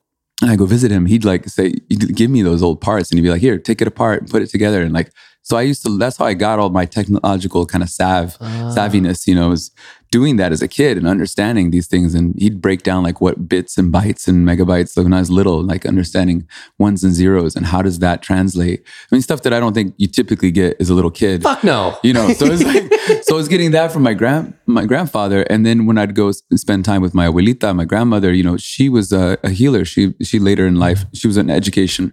and 0.42 0.50
I 0.50 0.56
go 0.56 0.66
visit 0.66 0.90
him, 0.90 1.06
he'd 1.06 1.24
like 1.24 1.48
say, 1.48 1.70
give 1.88 2.30
me 2.30 2.42
those 2.42 2.62
old 2.62 2.80
parts, 2.80 3.10
and 3.10 3.18
he'd 3.18 3.22
be 3.22 3.30
like, 3.30 3.40
"Here, 3.40 3.56
take 3.56 3.80
it 3.80 3.86
apart 3.86 4.22
and 4.22 4.30
put 4.30 4.42
it 4.42 4.48
together." 4.48 4.82
And 4.82 4.92
like, 4.92 5.12
so 5.42 5.56
I 5.56 5.62
used 5.62 5.84
to. 5.84 5.96
That's 5.96 6.16
how 6.16 6.24
I 6.24 6.34
got 6.34 6.58
all 6.58 6.70
my 6.70 6.86
technological 6.86 7.66
kind 7.66 7.84
of 7.84 7.90
sav 7.90 8.36
ah. 8.40 8.74
savviness. 8.76 9.28
You 9.28 9.36
know, 9.36 9.50
was 9.50 9.70
doing 10.18 10.36
that 10.36 10.52
as 10.52 10.62
a 10.62 10.68
kid 10.68 10.96
and 10.96 11.06
understanding 11.14 11.66
these 11.70 11.88
things. 11.88 12.14
And 12.14 12.34
he'd 12.42 12.60
break 12.60 12.80
down 12.88 13.02
like 13.02 13.20
what 13.20 13.48
bits 13.48 13.76
and 13.78 13.92
bytes 13.92 14.28
and 14.28 14.46
megabytes 14.50 14.96
like 14.96 15.04
when 15.04 15.12
I 15.12 15.22
was 15.24 15.30
little, 15.40 15.58
like 15.72 15.84
understanding 15.84 16.46
ones 16.78 17.02
and 17.04 17.12
zeros 17.12 17.56
and 17.56 17.66
how 17.66 17.82
does 17.82 17.98
that 17.98 18.22
translate. 18.22 18.80
I 18.86 19.14
mean, 19.14 19.22
stuff 19.22 19.42
that 19.42 19.52
I 19.52 19.58
don't 19.60 19.74
think 19.74 19.94
you 19.96 20.06
typically 20.06 20.52
get 20.52 20.76
as 20.80 20.90
a 20.90 20.94
little 20.94 21.10
kid 21.10 21.42
Fuck 21.42 21.64
no. 21.64 21.98
you 22.02 22.12
know 22.12 22.32
so 22.32 22.46
it's 22.46 22.62
like 22.62 23.22
so 23.24 23.34
i 23.34 23.36
was 23.36 23.48
getting 23.48 23.72
that 23.72 23.92
from 23.92 24.02
my 24.02 24.14
grand 24.14 24.54
my 24.66 24.86
grandfather 24.86 25.42
and 25.50 25.64
then 25.66 25.86
when 25.86 25.98
i'd 25.98 26.14
go 26.14 26.30
spend 26.32 26.84
time 26.84 27.02
with 27.02 27.14
my 27.14 27.26
abuelita 27.28 27.74
my 27.74 27.84
grandmother 27.84 28.32
you 28.32 28.42
know 28.42 28.56
she 28.56 28.88
was 28.88 29.12
a, 29.12 29.38
a 29.42 29.50
healer 29.50 29.84
she 29.84 30.14
she 30.22 30.38
later 30.38 30.66
in 30.66 30.76
life 30.76 31.04
she 31.12 31.26
was 31.26 31.36
in 31.36 31.50
education 31.50 32.12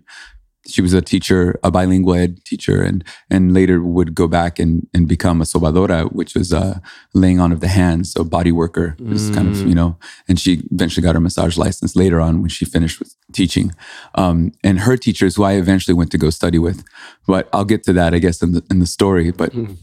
she 0.71 0.81
was 0.81 0.93
a 0.93 1.01
teacher, 1.01 1.59
a 1.63 1.71
bilingual 1.71 2.15
ed 2.15 2.43
teacher, 2.45 2.81
and 2.81 3.03
and 3.29 3.53
later 3.53 3.81
would 3.83 4.15
go 4.15 4.27
back 4.27 4.59
and 4.59 4.87
and 4.93 5.07
become 5.07 5.41
a 5.41 5.45
sobadora, 5.45 6.11
which 6.11 6.35
was 6.35 6.51
a 6.51 6.81
laying 7.13 7.39
on 7.39 7.51
of 7.51 7.59
the 7.59 7.67
hands, 7.67 8.11
so 8.11 8.23
body 8.23 8.51
worker. 8.51 8.95
Is 9.11 9.29
kind 9.31 9.47
of 9.47 9.57
you 9.59 9.67
mm. 9.67 9.75
know, 9.75 9.97
and 10.27 10.39
she 10.39 10.63
eventually 10.71 11.03
got 11.03 11.15
her 11.15 11.21
massage 11.21 11.57
license 11.57 11.95
later 11.95 12.21
on 12.21 12.41
when 12.41 12.49
she 12.49 12.65
finished 12.65 12.99
with 12.99 13.15
teaching. 13.33 13.73
Um, 14.15 14.53
and 14.63 14.79
her 14.79 14.97
teachers, 14.97 15.35
who 15.35 15.43
I 15.43 15.53
eventually 15.53 15.93
went 15.93 16.11
to 16.11 16.17
go 16.17 16.29
study 16.29 16.59
with, 16.59 16.83
but 17.27 17.49
I'll 17.53 17.65
get 17.65 17.83
to 17.83 17.93
that, 17.93 18.13
I 18.13 18.19
guess, 18.19 18.41
in 18.41 18.53
the 18.53 18.63
in 18.69 18.79
the 18.79 18.87
story. 18.87 19.31
But 19.31 19.51
mm. 19.53 19.77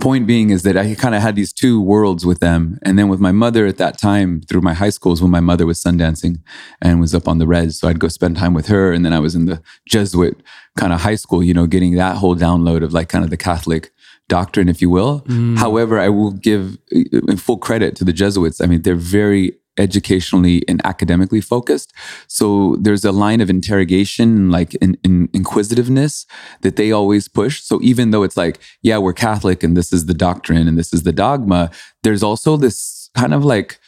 Point 0.00 0.26
being 0.26 0.50
is 0.50 0.62
that 0.62 0.76
I 0.76 0.94
kind 0.94 1.14
of 1.14 1.22
had 1.22 1.36
these 1.36 1.52
two 1.52 1.80
worlds 1.80 2.26
with 2.26 2.40
them. 2.40 2.78
And 2.82 2.98
then 2.98 3.08
with 3.08 3.20
my 3.20 3.32
mother 3.32 3.66
at 3.66 3.78
that 3.78 3.98
time, 3.98 4.40
through 4.42 4.60
my 4.60 4.74
high 4.74 4.90
schools, 4.90 5.22
when 5.22 5.30
my 5.30 5.40
mother 5.40 5.66
was 5.66 5.82
sundancing 5.82 6.40
and 6.82 7.00
was 7.00 7.14
up 7.14 7.28
on 7.28 7.38
the 7.38 7.46
res. 7.46 7.78
So 7.78 7.88
I'd 7.88 8.00
go 8.00 8.08
spend 8.08 8.36
time 8.36 8.54
with 8.54 8.66
her. 8.66 8.92
And 8.92 9.04
then 9.04 9.12
I 9.12 9.20
was 9.20 9.34
in 9.34 9.46
the 9.46 9.62
Jesuit 9.86 10.42
kind 10.76 10.92
of 10.92 11.00
high 11.00 11.14
school, 11.14 11.42
you 11.42 11.54
know, 11.54 11.66
getting 11.66 11.94
that 11.94 12.16
whole 12.16 12.36
download 12.36 12.82
of 12.82 12.92
like 12.92 13.08
kind 13.08 13.24
of 13.24 13.30
the 13.30 13.36
Catholic 13.36 13.92
doctrine, 14.28 14.68
if 14.68 14.82
you 14.82 14.90
will. 14.90 15.22
However, 15.56 16.00
I 16.00 16.08
will 16.08 16.32
give 16.32 16.78
uh, 16.94 17.36
full 17.36 17.58
credit 17.58 17.94
to 17.96 18.04
the 18.04 18.12
Jesuits. 18.12 18.60
I 18.60 18.66
mean, 18.66 18.82
they're 18.82 18.96
very 18.96 19.52
educationally 19.76 20.62
and 20.68 20.80
academically 20.84 21.40
focused. 21.40 21.92
So 22.28 22.76
there's 22.80 23.04
a 23.04 23.12
line 23.12 23.40
of 23.40 23.50
interrogation, 23.50 24.50
like 24.50 24.74
in, 24.76 24.96
in 25.02 25.28
inquisitiveness 25.32 26.26
that 26.62 26.76
they 26.76 26.92
always 26.92 27.28
push. 27.28 27.62
So 27.62 27.80
even 27.82 28.10
though 28.10 28.22
it's 28.22 28.36
like, 28.36 28.60
yeah, 28.82 28.98
we're 28.98 29.12
Catholic 29.12 29.62
and 29.62 29.76
this 29.76 29.92
is 29.92 30.06
the 30.06 30.14
doctrine 30.14 30.68
and 30.68 30.78
this 30.78 30.92
is 30.92 31.02
the 31.02 31.12
dogma, 31.12 31.70
there's 32.02 32.22
also 32.22 32.56
this 32.56 33.10
kind 33.14 33.34
of 33.34 33.44
like 33.44 33.78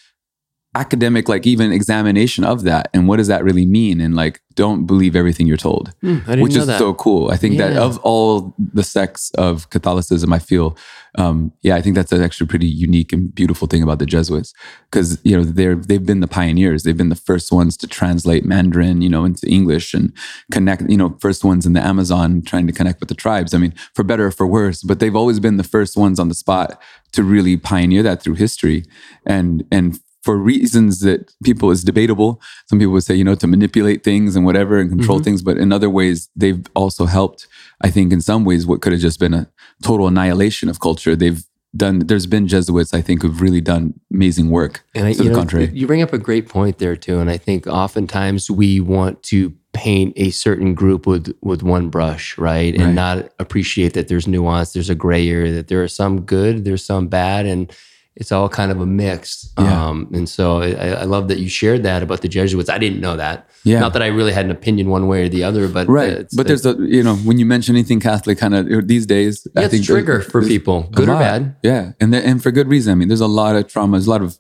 academic, 0.76 1.28
like 1.28 1.46
even 1.46 1.72
examination 1.72 2.44
of 2.44 2.62
that. 2.64 2.88
And 2.92 3.08
what 3.08 3.16
does 3.16 3.28
that 3.28 3.42
really 3.42 3.66
mean? 3.66 4.00
And 4.00 4.14
like, 4.14 4.40
don't 4.54 4.86
believe 4.86 5.14
everything 5.14 5.46
you're 5.46 5.56
told, 5.56 5.92
I 6.02 6.06
didn't 6.06 6.40
which 6.40 6.56
is 6.56 6.66
that. 6.66 6.78
so 6.78 6.94
cool. 6.94 7.30
I 7.30 7.36
think 7.36 7.58
that 7.58 7.76
of 7.76 7.98
all 7.98 8.54
the 8.58 8.82
sects 8.82 9.30
of 9.32 9.68
Catholicism, 9.70 10.32
I 10.32 10.38
feel, 10.38 10.76
um, 11.16 11.52
yeah, 11.62 11.76
I 11.76 11.82
think 11.82 11.94
that's 11.94 12.12
actually 12.12 12.46
pretty 12.46 12.66
unique 12.66 13.12
and 13.12 13.34
beautiful 13.34 13.68
thing 13.68 13.82
about 13.82 13.98
the 13.98 14.06
Jesuits 14.06 14.54
because 14.90 15.18
you 15.24 15.36
know 15.36 15.44
they're 15.44 15.74
they've 15.74 16.04
been 16.04 16.20
the 16.20 16.26
pioneers. 16.26 16.82
They've 16.82 16.96
been 16.96 17.10
the 17.10 17.16
first 17.30 17.52
ones 17.52 17.76
to 17.78 17.86
translate 17.86 18.44
Mandarin, 18.46 19.02
you 19.02 19.10
know, 19.10 19.24
into 19.26 19.46
English 19.46 19.92
and 19.92 20.12
connect. 20.50 20.88
You 20.88 20.96
know, 20.96 21.16
first 21.20 21.44
ones 21.44 21.66
in 21.66 21.74
the 21.74 21.84
Amazon 21.84 22.42
trying 22.42 22.66
to 22.66 22.72
connect 22.72 23.00
with 23.00 23.10
the 23.10 23.14
tribes. 23.14 23.52
I 23.52 23.58
mean, 23.58 23.74
for 23.94 24.04
better 24.04 24.26
or 24.26 24.30
for 24.30 24.46
worse, 24.46 24.82
but 24.82 25.00
they've 25.00 25.16
always 25.16 25.38
been 25.38 25.58
the 25.58 25.64
first 25.64 25.98
ones 25.98 26.18
on 26.18 26.28
the 26.28 26.34
spot 26.34 26.80
to 27.12 27.22
really 27.22 27.56
pioneer 27.56 28.02
that 28.02 28.22
through 28.22 28.34
history 28.34 28.84
and 29.26 29.64
and 29.70 30.00
for 30.26 30.36
reasons 30.36 31.00
that 31.00 31.32
people 31.44 31.70
is 31.70 31.84
debatable. 31.84 32.40
Some 32.68 32.80
people 32.80 32.92
would 32.94 33.04
say, 33.04 33.14
you 33.14 33.24
know, 33.24 33.36
to 33.36 33.46
manipulate 33.46 34.02
things 34.02 34.36
and 34.36 34.44
whatever 34.44 34.78
and 34.80 34.90
control 34.90 35.18
mm-hmm. 35.18 35.24
things, 35.24 35.40
but 35.40 35.56
in 35.56 35.72
other 35.72 35.88
ways, 35.88 36.28
they've 36.34 36.66
also 36.74 37.06
helped. 37.06 37.46
I 37.80 37.90
think 37.90 38.12
in 38.12 38.20
some 38.20 38.44
ways, 38.44 38.66
what 38.66 38.82
could 38.82 38.92
have 38.92 39.00
just 39.00 39.20
been 39.20 39.32
a 39.32 39.48
total 39.82 40.08
annihilation 40.08 40.68
of 40.68 40.80
culture, 40.80 41.14
they've 41.14 41.42
done. 41.76 42.00
There's 42.00 42.26
been 42.26 42.48
Jesuits, 42.48 42.92
I 42.92 43.02
think, 43.02 43.22
who've 43.22 43.40
really 43.40 43.60
done 43.60 43.94
amazing 44.12 44.50
work. 44.50 44.84
And 44.94 45.06
I, 45.06 45.12
to 45.12 45.22
the 45.22 45.30
know, 45.30 45.36
contrary, 45.36 45.70
you 45.72 45.86
bring 45.86 46.02
up 46.02 46.12
a 46.12 46.18
great 46.18 46.48
point 46.48 46.78
there 46.78 46.96
too, 46.96 47.18
and 47.20 47.30
I 47.30 47.38
think 47.38 47.66
oftentimes 47.66 48.50
we 48.50 48.80
want 48.80 49.22
to 49.24 49.54
paint 49.74 50.14
a 50.16 50.30
certain 50.30 50.74
group 50.74 51.06
with 51.06 51.32
with 51.42 51.62
one 51.62 51.88
brush, 51.88 52.36
right, 52.38 52.74
and 52.74 52.82
Right. 52.82 52.94
not 52.94 53.28
appreciate 53.38 53.92
that 53.94 54.08
there's 54.08 54.26
nuance, 54.26 54.72
there's 54.72 54.90
a 54.90 54.94
gray 54.94 55.28
area, 55.28 55.52
that 55.52 55.68
there 55.68 55.82
are 55.82 55.88
some 55.88 56.22
good, 56.22 56.64
there's 56.64 56.84
some 56.84 57.06
bad, 57.08 57.46
and 57.46 57.70
it's 58.16 58.32
all 58.32 58.48
kind 58.48 58.72
of 58.72 58.80
a 58.80 58.86
mix. 58.86 59.52
Yeah. 59.58 59.88
Um, 59.88 60.08
and 60.14 60.26
so 60.28 60.62
I, 60.62 60.88
I 60.88 61.04
love 61.04 61.28
that 61.28 61.38
you 61.38 61.48
shared 61.48 61.82
that 61.82 62.02
about 62.02 62.22
the 62.22 62.28
Jesuits. 62.28 62.70
I 62.70 62.78
didn't 62.78 63.00
know 63.00 63.16
that. 63.16 63.48
Yeah. 63.64 63.80
Not 63.80 63.92
that 63.92 64.02
I 64.02 64.06
really 64.06 64.32
had 64.32 64.44
an 64.46 64.50
opinion 64.50 64.88
one 64.88 65.06
way 65.06 65.24
or 65.24 65.28
the 65.28 65.44
other, 65.44 65.68
but 65.68 65.86
right? 65.88 66.08
it's- 66.10 66.34
but 66.34 66.46
there's 66.46 66.64
a 66.64 66.74
you 66.78 67.02
know 67.02 67.16
when 67.16 67.38
you 67.38 67.44
mention 67.46 67.74
anything 67.76 68.00
Catholic, 68.00 68.38
kind 68.38 68.54
of 68.54 68.88
these 68.88 69.06
days, 69.06 69.46
yeah, 69.54 69.60
I 69.60 69.64
it's 69.64 69.72
think 69.72 69.84
a 69.84 69.86
trigger 69.86 70.20
for 70.22 70.42
people, 70.42 70.82
good 70.92 71.08
or 71.08 71.18
bad. 71.18 71.56
Yeah, 71.62 71.92
and 72.00 72.12
there, 72.12 72.22
and 72.24 72.42
for 72.42 72.50
good 72.50 72.68
reason. 72.68 72.92
I 72.92 72.94
mean, 72.94 73.08
there's 73.08 73.20
a 73.20 73.26
lot 73.26 73.54
of 73.56 73.66
trauma. 73.68 73.96
There's 73.98 74.06
a 74.06 74.10
lot 74.10 74.22
of 74.22 74.38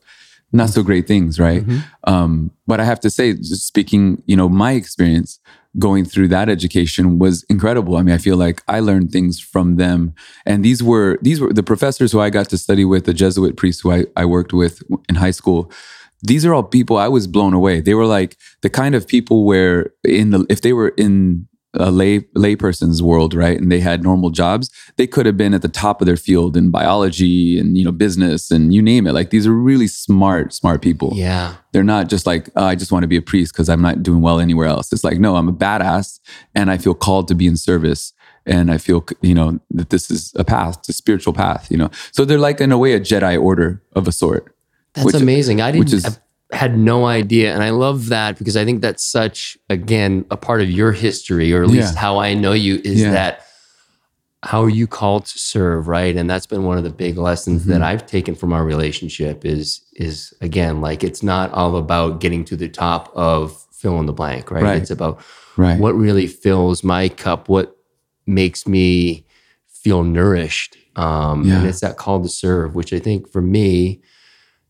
not 0.52 0.70
so 0.70 0.82
great 0.82 1.06
things, 1.06 1.38
right? 1.40 1.64
Um, 2.04 2.52
but 2.66 2.80
I 2.80 2.84
have 2.84 3.00
to 3.00 3.10
say, 3.10 3.32
just 3.34 3.66
speaking, 3.66 4.22
you 4.26 4.36
know, 4.36 4.48
my 4.48 4.72
experience 4.72 5.40
going 5.78 6.04
through 6.04 6.28
that 6.28 6.48
education 6.48 7.18
was 7.18 7.44
incredible. 7.48 7.96
I 7.96 8.02
mean, 8.02 8.14
I 8.14 8.18
feel 8.18 8.36
like 8.36 8.62
I 8.68 8.80
learned 8.80 9.12
things 9.12 9.40
from 9.40 9.76
them, 9.76 10.14
and 10.44 10.64
these 10.64 10.82
were 10.82 11.18
these 11.22 11.40
were 11.40 11.52
the 11.52 11.62
professors 11.62 12.12
who 12.12 12.20
I 12.20 12.30
got 12.30 12.48
to 12.50 12.58
study 12.58 12.84
with, 12.84 13.04
the 13.04 13.14
Jesuit 13.14 13.56
priests 13.56 13.82
who 13.82 13.92
I, 13.92 14.06
I 14.16 14.24
worked 14.24 14.52
with 14.52 14.82
in 15.08 15.16
high 15.16 15.30
school. 15.32 15.70
These 16.22 16.46
are 16.46 16.54
all 16.54 16.62
people 16.62 16.96
I 16.96 17.08
was 17.08 17.26
blown 17.26 17.52
away. 17.52 17.80
They 17.80 17.94
were 17.94 18.06
like 18.06 18.36
the 18.62 18.70
kind 18.70 18.94
of 18.94 19.06
people 19.06 19.44
where 19.44 19.92
in 20.04 20.30
the 20.30 20.46
if 20.48 20.62
they 20.62 20.72
were 20.72 20.88
in 20.96 21.46
a 21.78 21.90
lay 21.90 22.20
layperson's 22.36 23.02
world, 23.02 23.34
right, 23.34 23.60
and 23.60 23.70
they 23.70 23.80
had 23.80 24.02
normal 24.02 24.30
jobs, 24.30 24.70
they 24.96 25.06
could 25.06 25.26
have 25.26 25.36
been 25.36 25.54
at 25.54 25.62
the 25.62 25.68
top 25.68 26.00
of 26.00 26.06
their 26.06 26.16
field 26.16 26.56
in 26.56 26.70
biology 26.70 27.58
and 27.58 27.76
you 27.78 27.84
know 27.84 27.92
business 27.92 28.50
and 28.50 28.74
you 28.74 28.82
name 28.82 29.06
it. 29.06 29.12
Like 29.12 29.30
these 29.30 29.46
are 29.46 29.52
really 29.52 29.86
smart, 29.86 30.52
smart 30.54 30.82
people. 30.82 31.10
Yeah. 31.14 31.54
They're 31.72 31.84
not 31.84 32.08
just 32.08 32.26
like 32.26 32.48
oh, 32.56 32.64
I 32.64 32.74
just 32.74 32.92
want 32.92 33.02
to 33.04 33.08
be 33.08 33.16
a 33.16 33.22
priest 33.22 33.52
because 33.52 33.68
I'm 33.68 33.82
not 33.82 34.02
doing 34.02 34.20
well 34.22 34.40
anywhere 34.40 34.66
else. 34.66 34.92
It's 34.92 35.04
like 35.04 35.18
no, 35.18 35.36
I'm 35.36 35.48
a 35.48 35.52
badass 35.52 36.20
and 36.54 36.70
I 36.70 36.78
feel 36.78 36.94
called 36.94 37.28
to 37.28 37.34
be 37.34 37.46
in 37.46 37.56
service. 37.56 38.12
And 38.48 38.70
I 38.70 38.78
feel, 38.78 39.04
you 39.22 39.34
know, 39.34 39.58
that 39.72 39.90
this 39.90 40.08
is 40.08 40.32
a 40.36 40.44
path, 40.44 40.76
it's 40.78 40.88
a 40.90 40.92
spiritual 40.92 41.32
path, 41.32 41.68
you 41.68 41.76
know. 41.76 41.90
So 42.12 42.24
they're 42.24 42.38
like, 42.38 42.60
in 42.60 42.70
a 42.70 42.78
way, 42.78 42.92
a 42.92 43.00
Jedi 43.00 43.42
order 43.42 43.82
of 43.94 44.06
a 44.06 44.12
sort. 44.12 44.54
That's 44.94 45.06
Which- 45.06 45.16
amazing. 45.16 45.60
I 45.60 45.72
which 45.72 45.90
didn't 45.90 46.06
is- 46.06 46.16
I 46.16 46.18
had 46.52 46.78
no 46.78 47.06
idea. 47.06 47.52
And 47.52 47.62
I 47.62 47.70
love 47.70 48.08
that 48.08 48.38
because 48.38 48.56
I 48.56 48.64
think 48.64 48.80
that's 48.80 49.04
such, 49.04 49.58
again, 49.68 50.24
a 50.30 50.36
part 50.36 50.60
of 50.62 50.70
your 50.70 50.92
history, 50.92 51.52
or 51.52 51.62
at 51.62 51.68
least 51.68 51.94
Yeah. 51.94 52.00
how 52.00 52.18
I 52.18 52.34
know 52.34 52.52
you, 52.52 52.80
is 52.84 53.00
Yeah. 53.00 53.10
that 53.12 53.42
how 54.42 54.62
are 54.62 54.70
you 54.70 54.86
called 54.86 55.26
to 55.26 55.38
serve, 55.40 55.88
right? 55.88 56.14
And 56.16 56.30
that's 56.30 56.46
been 56.46 56.62
one 56.62 56.78
of 56.78 56.84
the 56.84 56.90
big 56.90 57.18
lessons 57.18 57.64
that 57.64 57.76
Mm-hmm. 57.76 57.84
I've 57.84 58.06
taken 58.06 58.36
from 58.36 58.52
our 58.52 58.64
relationship 58.64 59.44
is 59.44 59.80
is 59.96 60.32
again, 60.40 60.80
like 60.80 61.02
it's 61.02 61.22
not 61.22 61.50
all 61.52 61.76
about 61.76 62.20
getting 62.20 62.44
to 62.44 62.56
the 62.56 62.68
top 62.68 63.10
of 63.16 63.60
fill 63.72 63.98
in 63.98 64.06
the 64.06 64.12
blank, 64.12 64.50
right? 64.50 64.62
Right. 64.62 64.80
It's 64.82 64.90
about 64.90 65.20
Right. 65.56 65.80
what 65.80 65.96
really 65.96 66.26
fills 66.28 66.84
my 66.84 67.08
cup, 67.08 67.48
what 67.48 67.76
makes 68.26 68.68
me 68.68 69.24
feel 69.66 70.04
nourished. 70.04 70.76
Um, 70.96 71.44
Yeah. 71.44 71.58
And 71.58 71.66
it's 71.66 71.80
that 71.80 71.96
call 71.96 72.22
to 72.22 72.28
serve, 72.28 72.74
which 72.76 72.92
I 72.92 72.98
think 73.00 73.28
for 73.32 73.42
me 73.42 74.00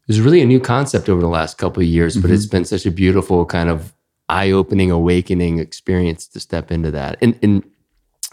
is 0.09 0.21
really 0.21 0.41
a 0.43 0.47
new 0.47 0.61
concept 0.61 1.09
over 1.09 1.21
the 1.21 1.29
last 1.29 1.59
couple 1.59 1.83
of 1.83 1.89
years, 1.89 2.17
but 2.17 2.25
Mm-hmm. 2.27 2.35
it's 2.35 2.47
been 2.47 2.65
such 2.65 2.87
a 2.87 2.91
beautiful 2.91 3.45
kind 3.47 3.69
of 3.69 3.93
eye 4.29 4.51
opening, 4.51 4.91
awakening 4.91 5.59
experience 5.59 6.27
to 6.29 6.41
step 6.41 6.71
into 6.71 6.91
that. 6.91 7.17
And, 7.21 7.39
and, 7.43 7.63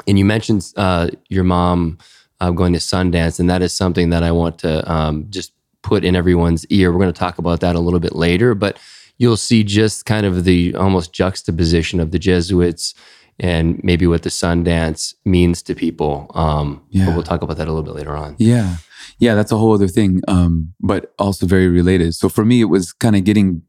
and 0.07 0.17
you 0.19 0.25
mentioned 0.25 0.71
uh, 0.75 1.09
your 1.29 1.43
mom 1.43 1.97
uh, 2.39 2.51
going 2.51 2.73
to 2.73 2.79
Sundance, 2.79 3.39
and 3.39 3.49
that 3.49 3.62
is 3.62 3.73
something 3.73 4.09
that 4.09 4.23
I 4.23 4.31
want 4.31 4.59
to 4.59 4.91
um, 4.91 5.27
just 5.29 5.51
put 5.83 6.03
in 6.03 6.15
everyone's 6.15 6.65
ear. 6.67 6.91
We're 6.91 6.99
going 6.99 7.13
to 7.13 7.19
talk 7.19 7.38
about 7.38 7.59
that 7.62 7.75
a 7.75 7.79
little 7.79 7.99
bit 7.99 8.15
later, 8.15 8.55
but 8.55 8.79
you'll 9.17 9.38
see 9.38 9.63
just 9.63 10.05
kind 10.05 10.25
of 10.25 10.43
the 10.43 10.75
almost 10.75 11.13
juxtaposition 11.13 11.99
of 11.99 12.12
the 12.12 12.19
Jesuits 12.19 12.95
and 13.39 13.79
maybe 13.83 14.05
what 14.07 14.23
the 14.23 14.29
Sundance 14.29 15.13
means 15.25 15.62
to 15.63 15.75
people. 15.75 16.29
Um, 16.36 16.81
But 16.91 16.97
Yeah. 16.99 17.13
we'll 17.13 17.23
talk 17.23 17.41
about 17.41 17.57
that 17.57 17.67
a 17.67 17.71
little 17.71 17.83
bit 17.83 17.95
later 17.95 18.15
on. 18.15 18.36
Yeah. 18.38 18.77
Yeah, 19.19 19.36
that's 19.36 19.52
a 19.52 19.58
whole 19.58 19.73
other 19.73 19.88
thing, 19.88 20.21
um, 20.28 20.73
but 20.80 21.13
also 21.17 21.45
very 21.45 21.67
related. 21.67 22.15
So 22.15 22.30
for 22.30 22.43
me, 22.43 22.62
it 22.62 22.65
was 22.65 22.93
kind 22.93 23.15
of 23.15 23.23
getting 23.23 23.62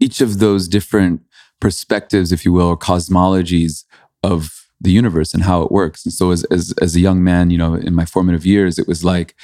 each 0.00 0.20
of 0.20 0.38
those 0.38 0.68
different 0.68 1.22
perspectives, 1.60 2.32
if 2.32 2.44
you 2.44 2.52
will, 2.52 2.68
or 2.68 2.76
cosmologies 2.76 3.84
of 4.22 4.50
the 4.80 4.92
universe 4.92 5.34
and 5.34 5.42
how 5.42 5.62
it 5.62 5.72
works. 5.72 6.04
And 6.04 6.12
so 6.12 6.30
as, 6.30 6.44
as, 6.44 6.72
as 6.80 6.94
a 6.94 7.00
young 7.00 7.24
man, 7.24 7.50
you 7.50 7.58
know, 7.58 7.74
in 7.74 7.94
my 7.94 8.04
formative 8.04 8.46
years, 8.46 8.78
it 8.78 8.86
was 8.86 9.04
like, 9.04 9.34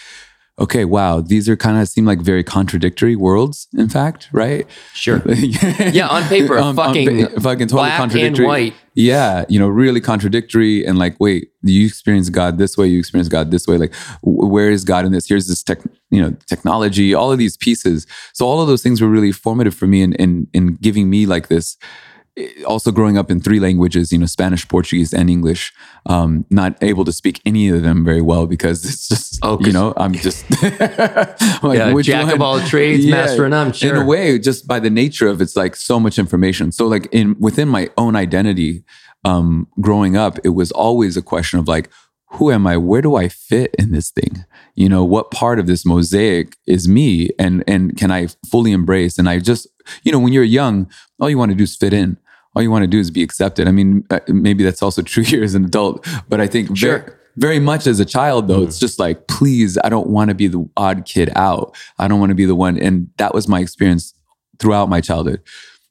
okay, 0.59 0.85
wow, 0.85 1.21
these 1.21 1.49
are 1.49 1.57
kind 1.57 1.79
of 1.79 1.88
seem 1.88 2.05
like 2.05 2.21
very 2.21 2.45
contradictory 2.45 3.17
worlds, 3.17 3.67
in 3.75 3.88
fact, 3.88 4.29
right? 4.33 4.67
Sure. 4.93 5.23
yeah, 5.27 6.07
on 6.09 6.23
paper, 6.25 6.59
um, 6.59 6.77
fucking 6.77 7.27
fucking 7.40 7.69
totally 7.69 7.88
black 7.88 8.01
and 8.01 8.11
contradictory. 8.11 8.47
white. 8.47 8.75
Yeah, 8.95 9.45
you 9.49 9.59
know, 9.59 9.67
really 9.67 10.01
contradictory 10.01 10.87
and 10.87 10.99
like, 10.99 11.19
wait, 11.19 11.51
you 11.62 11.87
experience 11.87 12.29
God 12.31 12.59
this 12.59 12.77
way, 12.77 12.87
you 12.87 13.01
experience 13.01 13.29
God 13.29 13.51
this 13.51 13.67
way. 13.67 13.77
Like, 13.77 13.93
w- 14.23 14.47
where 14.49 14.71
is 14.71 14.85
God 14.85 15.05
in 15.05 15.11
this? 15.11 15.29
Here's 15.29 15.49
this 15.49 15.64
tech, 15.64 15.81
you 16.11 16.23
know, 16.23 16.37
technology, 16.47 17.12
all 17.12 17.33
of 17.33 17.38
these 17.38 17.57
pieces. 17.57 18.07
So 18.33 18.47
all 18.47 18.61
of 18.61 18.69
those 18.69 18.83
things 18.83 19.01
were 19.01 19.09
really 19.09 19.33
formative 19.33 19.75
for 19.75 19.88
me 19.88 20.03
in 20.03 20.12
in, 20.14 20.47
in 20.53 20.75
giving 20.77 21.11
me 21.11 21.27
like 21.27 21.49
this. 21.49 21.77
Eh, 22.37 22.62
Also, 22.66 22.90
growing 22.92 23.16
up 23.18 23.31
in 23.31 23.40
three 23.40 23.61
languages, 23.61 24.12
you 24.12 24.18
know, 24.18 24.27
Spanish, 24.27 24.66
Portuguese, 24.68 25.12
and 25.12 25.29
English, 25.31 25.73
um, 26.07 26.44
not 26.51 26.77
able 26.83 27.05
to 27.05 27.12
speak 27.12 27.40
any 27.44 27.68
of 27.68 27.83
them 27.83 28.05
very 28.05 28.20
well 28.23 28.47
because 28.47 28.85
it's 28.85 29.09
just, 29.12 29.38
Oh, 29.42 29.59
you 29.61 29.73
know, 29.73 29.92
I'm 29.97 30.12
just, 30.12 30.44
like, 31.62 31.79
Yeah, 31.79 31.92
which 31.92 32.07
jack 32.07 32.25
of 32.33 32.40
one? 32.40 32.42
all 32.42 32.61
trades, 32.61 33.07
master 33.07 33.44
of 33.44 33.51
none, 33.51 33.68
In 33.68 33.73
sure. 33.73 34.03
a 34.03 34.05
way, 34.05 34.38
just 34.38 34.66
by 34.66 34.81
the 34.81 34.90
nature 34.90 35.29
of 35.29 35.40
it's 35.40 35.57
like 35.57 35.77
so 35.77 35.99
much 36.01 36.18
information. 36.18 36.73
So 36.73 36.87
like 36.87 37.09
in 37.12 37.37
within 37.38 37.68
my 37.68 37.90
own 37.97 38.16
identity, 38.16 38.85
um, 39.25 39.68
growing 39.81 40.16
up, 40.16 40.38
it 40.44 40.51
was 40.51 40.70
always 40.73 41.16
a 41.16 41.23
question 41.23 41.59
of 41.59 41.66
like, 41.68 41.88
who 42.33 42.51
am 42.51 42.66
I? 42.66 42.77
Where 42.77 43.01
do 43.01 43.14
I 43.14 43.29
fit 43.29 43.75
in 43.79 43.92
this 43.92 44.11
thing? 44.11 44.44
You 44.75 44.88
know, 44.88 45.05
what 45.05 45.31
part 45.31 45.59
of 45.61 45.66
this 45.68 45.87
mosaic 45.87 46.57
is 46.66 46.88
me, 46.88 47.31
and 47.38 47.62
and 47.68 47.97
can 47.97 48.11
I 48.11 48.27
fully 48.51 48.73
embrace? 48.73 49.18
And 49.18 49.29
I 49.29 49.38
just, 49.38 49.68
you 50.03 50.11
know, 50.11 50.18
when 50.18 50.33
you're 50.33 50.42
young, 50.42 50.90
all 51.20 51.31
you 51.31 51.38
want 51.38 51.53
to 51.53 51.57
do 51.57 51.62
is 51.64 51.77
fit 51.77 51.92
in. 51.92 52.16
All 52.55 52.62
you 52.62 52.71
want 52.71 52.83
to 52.83 52.87
do 52.88 52.99
is 52.99 53.11
be 53.11 53.23
accepted. 53.23 53.67
I 53.69 53.71
mean, 53.73 54.05
uh, 54.11 54.21
maybe 54.29 54.64
that's 54.64 54.83
also 54.83 55.03
true 55.12 55.23
here 55.25 55.43
as 55.45 55.55
an 55.55 55.64
adult, 55.64 56.07
but 56.29 56.40
I 56.40 56.47
think 56.47 56.77
Sure. 56.77 56.99
very, 57.01 57.12
very 57.37 57.59
much 57.61 57.87
as 57.87 57.99
a 58.01 58.05
child 58.05 58.47
though, 58.49 58.62
it's 58.62 58.79
just 58.79 58.99
like, 58.99 59.27
please, 59.27 59.77
I 59.83 59.88
don't 59.88 60.09
want 60.09 60.29
to 60.29 60.35
be 60.35 60.47
the 60.47 60.69
odd 60.77 61.05
kid 61.05 61.31
out. 61.35 61.77
I 61.99 62.07
don't 62.09 62.21
want 62.21 62.31
to 62.31 62.37
be 62.37 62.45
the 62.45 62.55
one. 62.55 62.79
And 62.79 63.09
that 63.17 63.35
was 63.35 63.49
my 63.49 63.61
experience 63.61 64.14
throughout 64.61 64.88
my 64.88 65.01
childhood. 65.01 65.43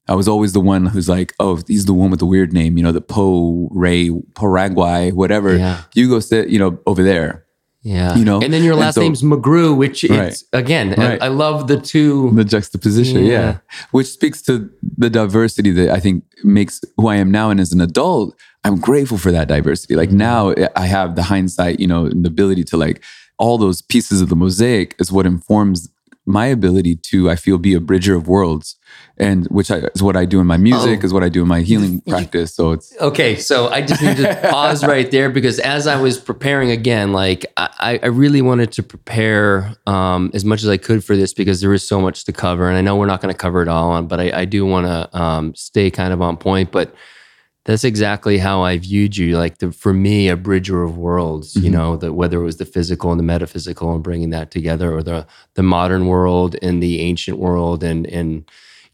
I 0.07 0.15
was 0.15 0.27
always 0.27 0.51
the 0.53 0.59
one 0.59 0.85
who's 0.85 1.07
like, 1.07 1.33
oh, 1.39 1.61
he's 1.67 1.85
the 1.85 1.93
one 1.93 2.09
with 2.11 2.19
the 2.19 2.25
weird 2.25 2.51
name, 2.51 2.77
you 2.77 2.83
know, 2.83 2.91
the 2.91 2.99
Po 3.01 3.69
Ray, 3.71 4.09
Paraguay, 4.35 5.11
whatever. 5.11 5.55
Yeah. 5.55 5.83
You 5.95 6.09
go 6.09 6.19
sit, 6.19 6.49
you 6.49 6.59
know, 6.59 6.77
over 6.85 7.03
there. 7.03 7.42
Yeah. 7.83 8.15
You 8.15 8.23
know, 8.23 8.41
and 8.41 8.53
then 8.53 8.63
your 8.63 8.75
last 8.75 8.95
so- 8.95 9.01
name's 9.01 9.21
McGrew, 9.23 9.75
which 9.75 10.05
Right. 10.05 10.29
it's 10.29 10.45
again, 10.53 10.95
Right. 10.97 11.21
I, 11.21 11.25
I 11.25 11.27
love 11.27 11.67
the 11.67 11.79
two. 11.79 12.31
the 12.33 12.45
juxtaposition 12.45 13.25
yeah. 13.25 13.31
Yeah. 13.31 13.57
which 13.91 14.07
speaks 14.07 14.41
to 14.43 14.69
the 14.97 15.09
diversity 15.09 15.71
that 15.71 15.89
i 15.89 15.99
think 15.99 16.23
makes 16.43 16.81
who 16.97 17.07
i 17.07 17.15
am 17.15 17.31
now 17.31 17.49
and 17.49 17.59
as 17.59 17.71
an 17.73 17.81
adult 17.81 18.35
i'm 18.63 18.79
grateful 18.79 19.17
for 19.17 19.31
that 19.31 19.47
diversity 19.47 19.95
like 19.95 20.09
mm-hmm. 20.09 20.17
now 20.29 20.49
eh, 20.51 20.67
i 20.75 20.85
have 20.85 21.15
the 21.15 21.23
hindsight 21.23 21.79
you 21.79 21.87
know 21.87 22.05
and 22.05 22.23
the 22.23 22.29
ability 22.29 22.63
to 22.63 22.77
like 22.77 23.01
all 23.37 23.57
those 23.57 23.81
pieces 23.81 24.21
of 24.21 24.29
the 24.29 24.35
mosaic 24.35 24.95
is 24.99 25.11
what 25.11 25.25
informs 25.25 25.89
my 26.25 26.45
ability 26.45 26.95
to 26.95 27.29
i 27.29 27.35
feel 27.35 27.57
be 27.57 27.73
a 27.73 27.79
bridger 27.79 28.15
of 28.15 28.27
worlds 28.27 28.77
and 29.17 29.45
which 29.47 29.69
I, 29.69 29.77
is 29.95 30.01
what 30.01 30.15
i 30.15 30.25
do 30.25 30.39
in 30.39 30.47
my 30.47 30.57
music 30.57 30.99
Oh. 31.01 31.05
is 31.05 31.13
what 31.13 31.23
i 31.23 31.29
do 31.29 31.41
in 31.41 31.47
my 31.47 31.61
healing 31.61 32.01
practice 32.01 32.55
so 32.55 32.71
it's 32.71 32.95
Okay, 33.01 33.35
so 33.35 33.67
I 33.67 33.81
just 33.81 34.01
need 34.01 34.17
to 34.17 34.39
pause 34.51 34.85
right 34.85 35.09
there 35.11 35.29
because 35.29 35.59
as 35.59 35.87
I 35.87 35.99
was 35.99 36.17
preparing 36.19 36.71
again, 36.71 37.11
like 37.11 37.45
I, 37.57 37.99
I 38.01 38.07
really 38.07 38.41
wanted 38.41 38.71
to 38.73 38.83
prepare 38.83 39.75
um, 39.87 40.31
as 40.33 40.45
much 40.45 40.63
as 40.63 40.69
I 40.69 40.77
could 40.77 41.03
for 41.03 41.15
this 41.17 41.33
because 41.33 41.59
there 41.59 41.73
is 41.73 41.85
so 41.85 41.99
much 41.99 42.23
to 42.25 42.31
cover, 42.33 42.67
and 42.69 42.77
I 42.77 42.81
know 42.81 42.95
we're 42.95 43.07
not 43.07 43.21
going 43.21 43.33
to 43.33 43.37
cover 43.37 43.61
it 43.61 43.67
all 43.67 43.89
on, 43.91 44.07
but 44.07 44.19
I, 44.19 44.41
I 44.41 44.45
do 44.45 44.65
want 44.65 44.85
to 44.87 45.19
um, 45.19 45.55
stay 45.55 45.89
kind 45.91 46.13
of 46.13 46.21
on 46.21 46.37
point. 46.37 46.71
But 46.71 46.95
that's 47.65 47.83
exactly 47.85 48.37
how 48.39 48.61
I 48.61 48.77
viewed 48.77 49.15
you, 49.15 49.37
like 49.37 49.59
the, 49.59 49.71
for 49.71 49.93
me, 49.93 50.27
a 50.27 50.35
bridger 50.35 50.83
of 50.83 50.97
worlds. 50.97 51.55
You 51.55 51.69
Mhm. 51.69 51.73
know, 51.73 51.97
that 51.97 52.13
whether 52.13 52.39
it 52.41 52.43
was 52.43 52.57
the 52.57 52.65
physical 52.65 53.11
and 53.11 53.19
the 53.19 53.23
metaphysical 53.23 53.93
and 53.93 54.03
bringing 54.03 54.31
that 54.31 54.51
together, 54.51 54.91
or 54.95 55.01
the 55.03 55.25
the 55.55 55.63
modern 55.63 56.07
world 56.07 56.55
and 56.61 56.83
the 56.83 56.99
ancient 56.99 57.37
world, 57.39 57.83
and 57.83 58.05
and 58.07 58.43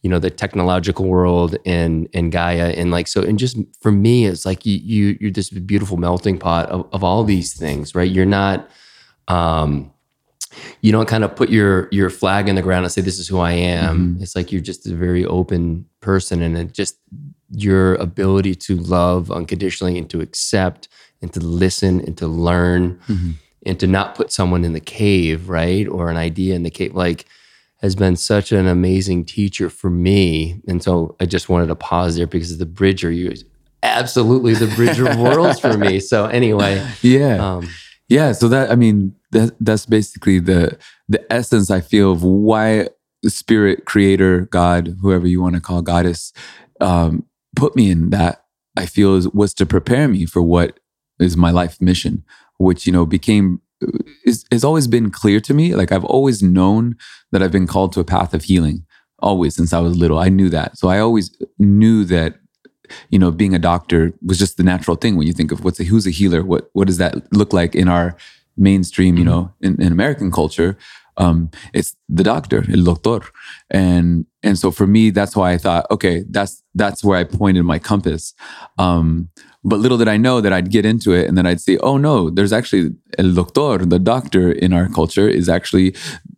you 0.01 0.09
know 0.09 0.19
the 0.19 0.29
technological 0.29 1.05
world 1.05 1.57
and 1.65 2.07
and 2.13 2.31
Gaia 2.31 2.69
and 2.77 2.89
like 2.91 3.07
so 3.07 3.21
and 3.21 3.37
just 3.37 3.57
for 3.81 3.91
me 3.91 4.25
it's 4.25 4.45
like 4.45 4.65
you, 4.65 4.77
you 4.81 5.17
you're 5.19 5.31
this 5.31 5.49
beautiful 5.49 5.97
melting 5.97 6.37
pot 6.37 6.69
of, 6.69 6.87
of 6.93 7.03
all 7.03 7.25
these 7.25 7.53
things 7.53 7.93
right 7.93 8.09
you're 8.09 8.25
not 8.25 8.69
um 9.27 9.91
you 10.81 10.93
don't 10.93 11.07
kind 11.07 11.25
of 11.25 11.35
put 11.35 11.49
your 11.49 11.89
your 11.91 12.09
flag 12.09 12.47
in 12.47 12.55
the 12.55 12.61
ground 12.61 12.85
and 12.85 12.93
say 12.93 13.01
this 13.01 13.19
is 13.19 13.27
who 13.27 13.39
I 13.39 13.51
am 13.51 14.17
it's 14.21 14.37
like 14.37 14.53
you're 14.53 14.61
just 14.61 14.87
a 14.87 14.95
very 14.95 15.25
open 15.25 15.85
person 15.99 16.41
and 16.41 16.57
it 16.57 16.71
just 16.73 16.95
your 17.51 17.95
ability 17.95 18.55
to 18.55 18.75
love 18.75 19.31
unconditionally 19.31 19.97
and 19.97 20.09
to 20.09 20.21
accept 20.21 20.87
and 21.21 21.33
to 21.33 21.39
listen 21.39 21.99
and 22.01 22.17
to 22.17 22.27
learn 22.27 22.99
and 23.65 23.79
to 23.79 23.87
not 23.87 24.15
put 24.15 24.31
someone 24.31 24.63
in 24.63 24.73
the 24.73 24.79
cave 24.79 25.49
right 25.49 25.87
or 25.87 26.09
an 26.09 26.17
idea 26.17 26.55
in 26.55 26.63
the 26.63 26.69
cave 26.69 26.95
like 26.95 27.25
has 27.81 27.95
been 27.95 28.15
such 28.15 28.51
an 28.51 28.67
amazing 28.67 29.23
teacher 29.25 29.69
for 29.69 29.89
me. 29.89 30.61
And 30.67 30.83
so 30.83 31.15
I 31.19 31.25
just 31.25 31.47
wanted 31.47 31.67
to 31.67 31.75
pause 31.75 32.17
there 32.17 32.27
because 32.27 32.57
the 32.57 32.65
bridger, 32.65 33.09
you 33.09 33.33
absolutely 33.83 34.53
the 34.53 34.67
bridge 34.75 34.99
of 34.99 35.17
worlds 35.17 35.59
for 35.59 35.77
me. 35.77 35.99
So 35.99 36.25
anyway, 36.25 36.85
yeah 37.01 37.35
um, 37.37 37.69
Yeah, 38.09 38.33
so 38.33 38.47
that 38.49 38.71
I 38.71 38.75
mean 38.75 39.15
that 39.31 39.55
that's 39.59 39.85
basically 39.85 40.39
the 40.39 40.77
the 41.07 41.31
essence 41.31 41.71
I 41.71 41.81
feel 41.81 42.11
of 42.11 42.23
why 42.23 42.89
the 43.23 43.29
spirit 43.29 43.85
creator 43.85 44.41
God 44.41 44.95
whoever 45.01 45.27
you 45.27 45.41
want 45.41 45.55
to 45.55 45.61
call 45.61 45.81
goddess 45.81 46.33
um, 46.81 47.25
put 47.59 47.75
me 47.75 47.91
in 47.91 48.09
that 48.09 48.45
I 48.77 48.85
feel 48.85 49.15
is, 49.15 49.27
was 49.29 49.53
to 49.55 49.65
prepare 49.65 50.07
me 50.07 50.25
for 50.25 50.41
what 50.41 50.79
is 51.19 51.35
my 51.35 51.51
life 51.51 51.81
mission, 51.81 52.23
which 52.57 52.85
you 52.85 52.93
know 52.93 53.05
became 53.05 53.61
is 54.25 54.45
has 54.51 54.63
always 54.63 54.87
been 54.87 55.11
clear 55.11 55.39
to 55.41 55.53
me. 55.53 55.75
Like 55.75 55.91
I've 55.91 56.05
always 56.05 56.41
known 56.41 56.95
that 57.31 57.43
I've 57.43 57.51
been 57.51 57.67
called 57.67 57.93
to 57.93 57.99
a 57.99 58.05
path 58.05 58.33
of 58.33 58.43
healing, 58.43 58.85
always 59.19 59.55
since 59.55 59.73
I 59.73 59.79
was 59.79 59.97
little. 59.97 60.19
I 60.19 60.29
knew 60.29 60.49
that, 60.49 60.77
so 60.77 60.87
I 60.87 60.99
always 60.99 61.35
knew 61.57 62.05
that 62.05 62.39
you 63.09 63.19
know, 63.19 63.31
being 63.31 63.53
a 63.53 63.59
doctor 63.59 64.13
was 64.25 64.39
just 64.39 64.57
the 64.57 64.63
natural 64.63 64.97
thing 64.97 65.15
when 65.15 65.27
you 65.27 65.33
think 65.33 65.51
of 65.51 65.63
what's 65.63 65.79
a 65.79 65.83
who's 65.83 66.07
a 66.07 66.11
healer, 66.11 66.43
what 66.43 66.69
what 66.73 66.87
does 66.87 66.97
that 66.97 67.31
look 67.33 67.53
like 67.53 67.75
in 67.75 67.87
our 67.87 68.15
mainstream, 68.57 69.17
you 69.17 69.23
know, 69.23 69.53
in, 69.61 69.81
in 69.81 69.91
American 69.91 70.31
culture. 70.31 70.77
Um, 71.17 71.49
it's 71.73 71.95
the 72.07 72.23
doctor, 72.23 72.65
el 72.71 72.83
doctor. 72.83 73.27
And 73.69 74.25
and 74.43 74.57
so 74.57 74.71
for 74.71 74.87
me, 74.87 75.09
that's 75.09 75.35
why 75.35 75.51
I 75.51 75.57
thought, 75.57 75.85
okay, 75.91 76.23
that's 76.29 76.63
that's 76.75 77.03
where 77.03 77.17
I 77.17 77.23
pointed 77.23 77.63
my 77.63 77.79
compass. 77.79 78.33
Um, 78.77 79.29
but 79.63 79.79
little 79.79 79.97
did 79.97 80.07
I 80.07 80.15
know 80.15 80.39
that 80.39 80.53
I'd 80.53 80.71
get 80.71 80.85
into 80.85 81.11
it 81.11 81.27
and 81.27 81.37
then 81.37 81.45
I'd 81.45 81.59
say, 81.59 81.77
oh 81.77 81.97
no, 81.97 82.29
there's 82.29 82.53
actually 82.53 82.91
el 83.17 83.33
doctor, 83.33 83.85
the 83.85 83.99
doctor 83.99 84.51
in 84.51 84.71
our 84.71 84.87
culture 84.87 85.27
is 85.27 85.49
actually 85.49 85.93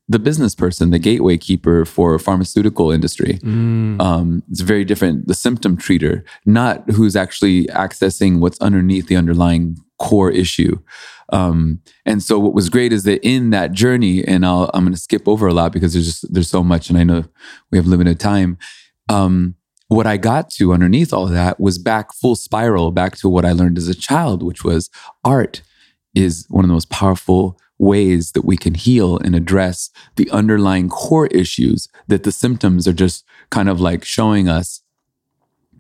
the 0.09 0.17
business 0.17 0.55
person, 0.55 0.89
the 0.89 0.99
gateway 0.99 1.37
keeper 1.37 1.85
for 1.85 2.17
pharmaceutical 2.17 2.91
industry 2.91 3.39
um, 4.01 4.43
it's 4.49 4.61
very 4.61 4.83
different. 4.83 5.27
The 5.27 5.35
symptom 5.35 5.77
treater, 5.77 6.23
not 6.45 6.89
who's 6.89 7.15
actually 7.15 7.65
accessing 7.67 8.39
what's 8.39 8.59
underneath 8.59 9.07
the 9.07 9.15
underlying 9.15 9.77
core 9.99 10.31
issue. 10.31 10.79
Um, 11.31 11.81
and 12.05 12.21
so 12.21 12.39
what 12.39 12.53
was 12.53 12.69
great 12.69 12.91
is 12.91 13.03
that 13.03 13.25
in 13.25 13.51
that 13.51 13.71
journey, 13.71 14.23
and 14.23 14.45
I'll, 14.45 14.69
I'm 14.73 14.83
going 14.83 14.93
to 14.93 14.99
skip 14.99 15.27
over 15.27 15.47
a 15.47 15.53
lot 15.53 15.71
because 15.71 15.93
there's 15.93 16.05
just 16.05 16.33
there's 16.33 16.49
so 16.49 16.63
much, 16.63 16.89
and 16.89 16.97
I 16.97 17.03
know 17.03 17.25
we 17.71 17.77
have 17.77 17.87
limited 17.87 18.19
time. 18.19 18.57
Um, 19.09 19.55
what 19.87 20.07
I 20.07 20.17
got 20.17 20.49
to 20.51 20.73
underneath 20.73 21.11
all 21.11 21.25
that 21.27 21.59
was 21.59 21.77
back 21.77 22.13
full 22.13 22.35
spiral, 22.35 22.91
back 22.91 23.17
to 23.17 23.29
what 23.29 23.43
I 23.43 23.51
learned 23.51 23.77
as 23.77 23.89
a 23.89 23.95
child, 23.95 24.41
which 24.41 24.63
was 24.63 24.89
art 25.23 25.61
is 26.15 26.45
one 26.49 26.63
of 26.63 26.69
the 26.69 26.73
most 26.73 26.89
powerful 26.89 27.57
ways 27.77 28.31
that 28.33 28.45
we 28.45 28.55
can 28.55 28.75
heal 28.75 29.17
and 29.17 29.35
address 29.35 29.89
the 30.15 30.29
underlying 30.29 30.87
core 30.87 31.27
issues 31.27 31.89
that 32.07 32.23
the 32.23 32.31
symptoms 32.31 32.87
are 32.87 32.93
just 32.93 33.25
kind 33.49 33.67
of 33.67 33.81
like 33.81 34.05
showing 34.05 34.47
us 34.47 34.81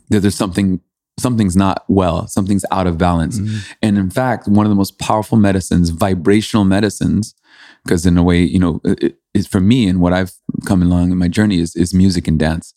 that 0.09 0.19
there's 0.19 0.35
something 0.35 0.81
something's 1.21 1.55
not 1.55 1.83
well 1.87 2.27
something's 2.27 2.65
out 2.71 2.87
of 2.87 2.97
balance. 2.97 3.37
And 3.81 3.97
in 3.97 4.09
fact 4.09 4.47
one 4.47 4.65
of 4.65 4.69
the 4.69 4.75
most 4.75 4.99
powerful 4.99 5.37
medicines 5.37 5.89
vibrational 5.89 6.65
medicines 6.65 7.35
because 7.83 8.05
in 8.05 8.17
a 8.17 8.23
way 8.23 8.41
you 8.41 8.59
know 8.59 8.81
it, 8.83 9.17
it's 9.33 9.47
for 9.47 9.59
me 9.59 9.87
and 9.87 10.01
what 10.01 10.13
i've 10.13 10.33
come 10.65 10.81
along 10.81 11.11
in 11.11 11.17
my 11.17 11.27
journey 11.27 11.59
is, 11.59 11.75
is 11.75 11.93
music 11.93 12.27
and 12.27 12.39
dance. 12.39 12.73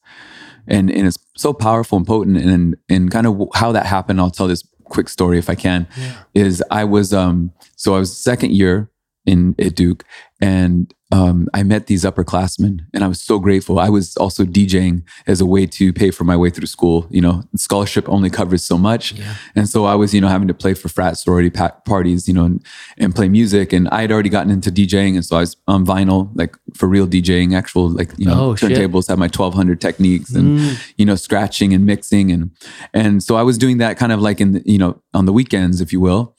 And 0.67 0.91
and 0.91 1.07
it's 1.07 1.19
so 1.37 1.53
powerful 1.53 1.99
and 1.99 2.07
potent 2.07 2.39
and 2.39 2.77
and 2.89 3.11
kind 3.11 3.27
of 3.27 3.49
how 3.55 3.73
that 3.73 3.87
happened 3.87 4.21
i'll 4.21 4.31
tell 4.31 4.49
this 4.49 4.65
quick 4.85 5.09
story 5.09 5.39
if 5.39 5.51
i 5.51 5.55
can 5.55 5.87
is 6.35 6.63
i 6.71 6.85
was 6.85 7.13
um 7.13 7.53
so 7.77 7.95
i 7.95 7.99
was 7.99 8.17
second 8.17 8.53
year 8.53 8.91
in 9.27 9.55
at 9.59 9.75
duke 9.75 10.05
and 10.41 10.93
um, 11.13 11.49
I 11.55 11.63
met 11.63 11.87
these 11.87 12.03
upperclassmen 12.05 12.81
and 12.93 13.05
I 13.05 13.07
was 13.07 13.21
so 13.21 13.39
grateful. 13.39 13.79
I 13.79 13.89
was 13.89 14.17
also 14.17 14.45
DJing 14.45 15.05
as 15.29 15.41
a 15.41 15.47
way 15.47 15.65
to 15.67 15.93
pay 15.93 16.11
for 16.11 16.25
my 16.25 16.37
way 16.37 16.51
through 16.51 16.67
school. 16.67 17.07
You 17.09 17.21
know, 17.21 17.45
scholarship 17.55 18.09
only 18.09 18.31
covers 18.31 18.65
so 18.65 18.77
much. 18.77 19.13
And 19.55 19.69
so 19.69 19.85
I 19.85 19.95
was, 19.95 20.13
you 20.13 20.21
know, 20.21 20.27
having 20.27 20.49
to 20.49 20.55
play 20.55 20.75
for 20.75 20.89
frat 20.89 21.17
sorority 21.17 21.51
pa- 21.51 21.77
parties, 21.87 22.27
you 22.27 22.35
know, 22.35 22.45
and, 22.47 22.67
and 22.99 23.15
play 23.15 23.29
music. 23.29 23.73
And 23.73 23.89
I 23.91 24.01
had 24.01 24.11
already 24.11 24.29
gotten 24.29 24.51
into 24.51 24.73
DJing. 24.73 25.15
And 25.15 25.25
so 25.25 25.37
I 25.37 25.41
was 25.41 25.57
on 25.69 25.87
vinyl, 25.87 26.31
like 26.35 26.57
for 26.75 26.89
real 26.89 27.07
DJing, 27.07 27.55
actual, 27.57 27.89
like, 27.89 28.11
you 28.19 28.27
know, 28.27 28.35
Oh, 28.51 28.55
turntables, 28.55 29.07
had 29.09 29.19
my 29.19 29.27
1200 29.27 29.81
Technics 29.81 30.35
and, 30.35 30.77
you 30.97 31.07
know, 31.07 31.15
scratching 31.15 31.73
and 31.73 31.87
mixing. 31.87 32.33
And, 32.33 32.51
and 32.93 33.23
so 33.23 33.37
I 33.37 33.43
was 33.43 33.57
doing 33.57 33.79
that 33.79 33.97
kind 33.99 34.11
of 34.11 34.21
like 34.21 34.41
in, 34.41 34.53
the, 34.53 34.63
you 34.67 34.79
know, 34.79 35.01
on 35.15 35.27
the 35.27 35.33
weekends, 35.33 35.81
if 35.81 35.93
you 35.93 36.01
will. 36.01 36.35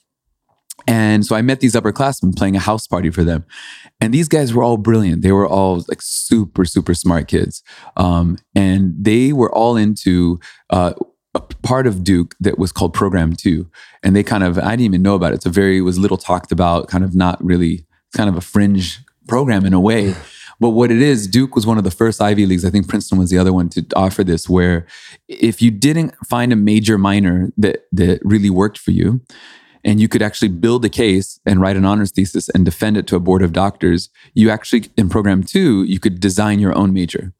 And 0.87 1.25
so 1.25 1.35
I 1.35 1.41
met 1.41 1.59
these 1.59 1.73
upperclassmen 1.73 2.35
playing 2.35 2.55
a 2.55 2.59
house 2.59 2.85
party 2.87 3.09
for 3.09 3.23
them. 3.23 3.45
And 3.99 4.13
these 4.13 4.27
guys 4.27 4.53
were 4.53 4.63
all 4.63 4.77
brilliant. 4.77 5.21
They 5.21 5.31
were 5.31 5.47
all 5.47 5.83
like 5.87 6.01
super, 6.01 6.65
super 6.65 6.93
smart 6.93 7.27
kids. 7.27 7.63
Um, 7.97 8.37
and 8.53 8.93
they 8.99 9.33
were 9.33 9.51
all 9.53 9.77
into 9.77 10.39
uh, 10.69 10.93
a 11.33 11.41
part 11.41 11.87
of 11.87 12.03
Duke 12.03 12.35
that 12.39 12.59
was 12.59 12.71
called 12.71 12.93
Program 12.93 13.33
Two. 13.33 13.69
And 14.03 14.15
they 14.15 14.23
kind 14.23 14.43
of, 14.43 14.59
I 14.59 14.71
didn't 14.71 14.81
even 14.81 15.01
know 15.01 15.15
about 15.15 15.31
it. 15.31 15.35
It's 15.35 15.45
a 15.45 15.49
very, 15.49 15.79
it 15.79 15.81
was 15.81 15.97
little 15.97 16.17
talked 16.17 16.51
about, 16.51 16.87
kind 16.87 17.03
of 17.03 17.15
not 17.15 17.43
really, 17.43 17.85
kind 18.15 18.29
of 18.29 18.35
a 18.35 18.41
fringe 18.41 18.99
program 19.27 19.65
in 19.65 19.73
a 19.73 19.79
way. 19.79 20.13
But 20.59 20.69
what 20.69 20.89
it 20.89 21.01
is, 21.01 21.27
Duke 21.27 21.55
was 21.55 21.65
one 21.65 21.77
of 21.77 21.83
the 21.83 21.91
first 21.91 22.21
Ivy 22.21 22.45
Leagues. 22.45 22.63
I 22.63 22.69
think 22.69 22.87
Princeton 22.87 23.17
was 23.17 23.29
the 23.29 23.37
other 23.37 23.51
one 23.51 23.67
to 23.69 23.85
offer 23.95 24.23
this, 24.23 24.47
where 24.47 24.87
if 25.27 25.61
you 25.61 25.69
didn't 25.69 26.15
find 26.25 26.53
a 26.53 26.55
major 26.55 26.97
minor 26.97 27.51
that 27.57 27.87
that 27.91 28.21
really 28.23 28.49
worked 28.49 28.77
for 28.77 28.91
you, 28.91 29.19
and 29.85 30.01
you 30.01 30.07
could 30.07 30.23
actually 30.23 30.49
build 30.49 30.83
a 30.83 30.89
case 30.89 31.39
and 31.45 31.61
write 31.61 31.77
an 31.77 31.85
honors 31.85 32.11
thesis 32.11 32.49
and 32.49 32.65
defend 32.65 32.97
it 32.97 33.07
to 33.07 33.15
a 33.15 33.19
board 33.19 33.43
of 33.43 33.53
doctors, 33.53 34.09
you 34.33 34.49
actually 34.49 34.89
in 34.97 35.07
program 35.07 35.43
two, 35.43 35.83
you 35.83 35.99
could 35.99 36.19
design 36.19 36.59
your 36.59 36.75
own 36.75 36.91
major. 36.91 37.31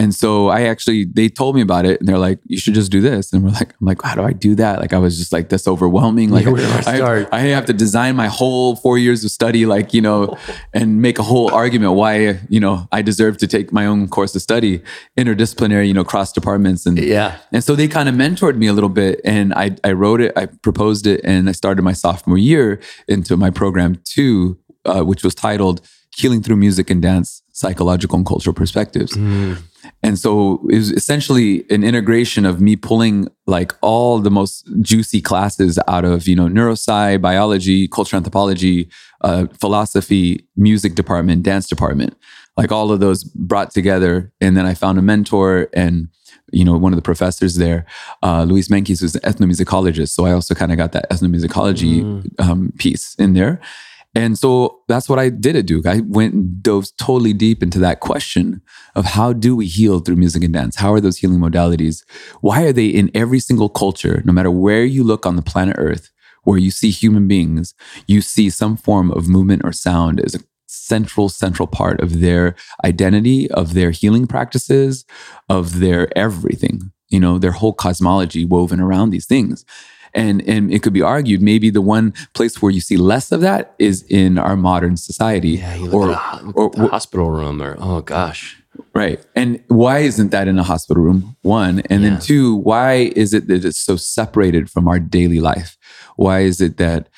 And 0.00 0.14
so 0.14 0.46
I 0.48 0.62
actually, 0.62 1.04
they 1.04 1.28
told 1.28 1.56
me 1.56 1.60
about 1.60 1.84
it 1.84 1.98
and 1.98 2.08
they're 2.08 2.18
like, 2.18 2.38
you 2.46 2.56
should 2.56 2.74
just 2.74 2.92
do 2.92 3.00
this. 3.00 3.32
And 3.32 3.42
we're 3.42 3.50
like, 3.50 3.74
I'm 3.80 3.86
like, 3.86 4.00
how 4.02 4.14
do 4.14 4.22
I 4.22 4.32
do 4.32 4.54
that? 4.54 4.78
Like, 4.78 4.92
I 4.92 4.98
was 4.98 5.18
just 5.18 5.32
like, 5.32 5.48
that's 5.48 5.66
overwhelming. 5.66 6.30
Like, 6.30 6.44
Yeah, 6.46 6.82
I? 6.86 7.00
I, 7.00 7.26
I 7.32 7.40
have 7.48 7.66
to 7.66 7.72
design 7.72 8.14
my 8.14 8.28
whole 8.28 8.76
four 8.76 8.96
years 8.96 9.24
of 9.24 9.32
study, 9.32 9.66
like, 9.66 9.92
you 9.92 10.00
know, 10.00 10.38
and 10.72 11.02
make 11.02 11.18
a 11.18 11.24
whole 11.24 11.52
argument 11.52 11.94
why, 11.94 12.38
you 12.48 12.60
know, 12.60 12.86
I 12.92 13.02
deserve 13.02 13.38
to 13.38 13.48
take 13.48 13.72
my 13.72 13.86
own 13.86 14.06
course 14.08 14.36
of 14.36 14.42
study, 14.42 14.82
interdisciplinary, 15.18 15.88
you 15.88 15.94
know, 15.94 16.04
cross 16.04 16.32
departments. 16.32 16.86
And, 16.86 16.96
Yeah. 16.98 17.38
and 17.52 17.64
so 17.64 17.74
they 17.74 17.88
kind 17.88 18.08
of 18.08 18.14
mentored 18.14 18.56
me 18.56 18.68
a 18.68 18.72
little 18.72 18.88
bit 18.90 19.20
and 19.24 19.52
I, 19.54 19.76
I 19.82 19.92
wrote 19.92 20.20
it, 20.20 20.32
I 20.36 20.46
proposed 20.46 21.06
it, 21.08 21.20
and 21.24 21.48
I 21.48 21.52
started 21.52 21.82
my 21.82 21.92
sophomore 21.92 22.38
year 22.38 22.80
into 23.08 23.36
my 23.36 23.50
program 23.50 23.96
too, 24.04 24.58
uh, 24.84 25.02
which 25.02 25.24
was 25.24 25.34
titled 25.34 25.80
Healing 26.16 26.42
Through 26.42 26.56
Music 26.56 26.88
and 26.90 27.02
Dance 27.02 27.42
Psychological 27.52 28.16
and 28.16 28.26
Cultural 28.26 28.54
Perspectives. 28.54 29.16
And 30.02 30.18
so 30.18 30.60
it 30.70 30.76
was 30.76 30.92
essentially 30.92 31.64
an 31.70 31.82
integration 31.82 32.46
of 32.46 32.60
me 32.60 32.76
pulling 32.76 33.28
like 33.46 33.74
all 33.80 34.20
the 34.20 34.30
most 34.30 34.68
juicy 34.80 35.20
classes 35.20 35.78
out 35.88 36.04
of, 36.04 36.28
you 36.28 36.36
know, 36.36 36.46
neurosci, 36.46 37.20
biology, 37.20 37.88
cultural 37.88 38.18
anthropology, 38.18 38.88
uh, 39.22 39.46
philosophy, 39.60 40.46
music 40.56 40.94
department, 40.94 41.42
dance 41.42 41.66
department, 41.66 42.16
like 42.56 42.70
all 42.70 42.92
of 42.92 43.00
those 43.00 43.24
brought 43.24 43.72
together. 43.72 44.32
And 44.40 44.56
then 44.56 44.66
I 44.66 44.74
found 44.74 44.98
a 44.98 45.02
mentor 45.02 45.68
and, 45.72 46.08
you 46.52 46.64
know, 46.64 46.78
one 46.78 46.92
of 46.92 46.96
the 46.96 47.02
professors 47.02 47.56
there, 47.56 47.84
uh, 48.22 48.44
Louise 48.44 48.68
Meintjes, 48.68 49.00
who's 49.00 49.16
an 49.16 49.22
ethnomusicologist. 49.22 50.10
So 50.10 50.26
I 50.26 50.32
also 50.32 50.54
kind 50.54 50.70
of 50.70 50.78
got 50.78 50.92
that 50.92 51.10
ethnomusicology 51.10 52.00
um, 52.40 52.72
piece 52.78 53.16
in 53.16 53.34
there. 53.34 53.60
And 54.14 54.38
so 54.38 54.80
that's 54.88 55.08
what 55.08 55.18
I 55.18 55.28
did 55.28 55.54
at 55.54 55.66
Duke. 55.66 55.86
I 55.86 56.00
went 56.00 56.34
and 56.34 56.62
dove 56.62 56.86
totally 56.98 57.32
deep 57.32 57.62
into 57.62 57.78
that 57.80 58.00
question 58.00 58.62
of 58.94 59.04
how 59.04 59.32
do 59.32 59.54
we 59.54 59.66
heal 59.66 60.00
through 60.00 60.16
music 60.16 60.42
and 60.42 60.52
dance? 60.52 60.76
How 60.76 60.92
are 60.92 61.00
those 61.00 61.18
healing 61.18 61.40
modalities? 61.40 62.04
Why 62.40 62.62
are 62.64 62.72
they 62.72 62.86
in 62.86 63.10
every 63.14 63.38
single 63.38 63.68
culture, 63.68 64.22
no 64.24 64.32
matter 64.32 64.50
where 64.50 64.84
you 64.84 65.04
look 65.04 65.26
on 65.26 65.36
the 65.36 65.42
planet 65.42 65.76
Earth, 65.78 66.10
where 66.44 66.58
you 66.58 66.70
see 66.70 66.90
human 66.90 67.28
beings, 67.28 67.74
you 68.06 68.20
see 68.22 68.48
some 68.48 68.76
form 68.76 69.10
of 69.12 69.28
movement 69.28 69.62
or 69.64 69.72
sound 69.72 70.20
as 70.20 70.34
a 70.34 70.40
central, 70.66 71.28
central 71.28 71.66
part 71.66 72.00
of 72.00 72.20
their 72.20 72.54
identity, 72.84 73.50
of 73.50 73.74
their 73.74 73.90
healing 73.90 74.26
practices, 74.26 75.04
of 75.48 75.80
their 75.80 76.16
everything, 76.16 76.92
you 77.08 77.20
know, 77.20 77.38
their 77.38 77.52
whole 77.52 77.74
cosmology 77.74 78.44
woven 78.44 78.80
around 78.80 79.10
these 79.10 79.26
things. 79.26 79.64
And, 80.14 80.42
and 80.48 80.72
it 80.72 80.82
could 80.82 80.92
be 80.92 81.02
argued 81.02 81.42
maybe 81.42 81.70
the 81.70 81.82
one 81.82 82.12
place 82.34 82.60
where 82.62 82.72
you 82.72 82.80
see 82.80 82.96
less 82.96 83.30
of 83.32 83.40
that 83.42 83.74
is 83.78 84.02
in 84.08 84.38
our 84.38 84.56
modern 84.56 84.96
society. 84.96 85.50
Yeah. 85.50 85.74
You 85.76 85.84
look 85.86 85.94
or, 85.94 86.12
at, 86.12 86.42
a, 86.42 86.50
or- 86.82 86.88
hospital 86.88 87.30
room 87.30 87.60
or, 87.62 87.76
oh 87.78 88.00
gosh. 88.00 88.56
Right. 88.94 89.24
And 89.34 89.62
why 89.68 90.00
isn't 90.00 90.30
that 90.30 90.46
in 90.48 90.58
a 90.58 90.62
hospital 90.62 91.02
room? 91.02 91.36
One. 91.42 91.80
And 91.90 92.02
Yeah. 92.02 92.10
then 92.10 92.20
two, 92.20 92.56
why 92.56 93.12
is 93.16 93.34
it 93.34 93.48
that 93.48 93.64
it's 93.64 93.80
so 93.80 93.96
separated 93.96 94.70
from 94.70 94.86
our 94.88 95.00
daily 95.00 95.40
life? 95.40 95.76
Why 96.16 96.40
is 96.40 96.60
it 96.60 96.76
that 96.78 97.08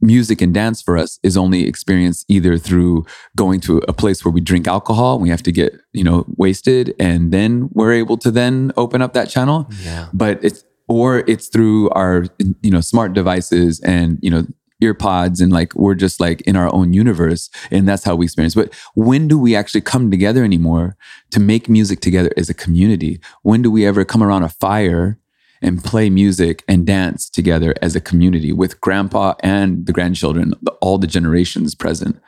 music 0.00 0.40
and 0.40 0.54
dance 0.54 0.80
for 0.80 0.96
us 0.96 1.18
is 1.24 1.36
only 1.36 1.66
experienced 1.66 2.24
either 2.28 2.56
through 2.56 3.04
going 3.36 3.58
to 3.60 3.78
a 3.88 3.92
place 3.92 4.24
where 4.24 4.30
we 4.30 4.40
drink 4.40 4.68
alcohol 4.68 5.14
and 5.14 5.22
we 5.22 5.28
have 5.28 5.42
to 5.42 5.50
get, 5.50 5.72
you 5.92 6.04
know, 6.04 6.24
wasted 6.36 6.94
and 7.00 7.32
then 7.32 7.68
we're 7.72 7.92
able 7.92 8.16
to 8.16 8.30
then 8.30 8.70
open 8.76 9.02
up 9.02 9.12
that 9.14 9.28
channel? 9.28 9.68
Yeah. 9.82 10.08
but 10.14 10.38
it's 10.44 10.62
or 10.88 11.24
it's 11.26 11.48
through 11.48 11.90
our 11.90 12.26
you 12.62 12.70
know 12.70 12.80
smart 12.80 13.12
devices 13.12 13.80
and 13.80 14.18
you 14.22 14.30
know 14.30 14.44
ear 14.80 14.94
pods 14.94 15.40
and 15.40 15.52
like 15.52 15.74
we're 15.74 15.94
just 15.94 16.20
like 16.20 16.40
in 16.42 16.54
our 16.54 16.72
own 16.72 16.92
universe 16.92 17.50
and 17.70 17.88
that's 17.88 18.04
how 18.04 18.14
we 18.14 18.26
experience. 18.26 18.54
But 18.54 18.72
when 18.94 19.26
do 19.26 19.38
we 19.38 19.56
actually 19.56 19.80
come 19.80 20.10
together 20.10 20.44
anymore 20.44 20.96
to 21.30 21.40
make 21.40 21.68
music 21.68 22.00
together 22.00 22.30
as 22.36 22.48
a 22.48 22.54
community? 22.54 23.20
When 23.42 23.60
do 23.60 23.70
we 23.70 23.84
ever 23.84 24.04
come 24.04 24.22
around 24.22 24.44
a 24.44 24.48
fire 24.48 25.18
and 25.60 25.82
play 25.82 26.08
music 26.08 26.62
and 26.68 26.86
dance 26.86 27.28
together 27.28 27.74
as 27.82 27.96
a 27.96 28.00
community 28.00 28.52
with 28.52 28.80
grandpa 28.80 29.34
and 29.40 29.86
the 29.86 29.92
grandchildren 29.92 30.54
all 30.80 30.98
the 30.98 31.08
generations 31.08 31.74
present? 31.74 32.20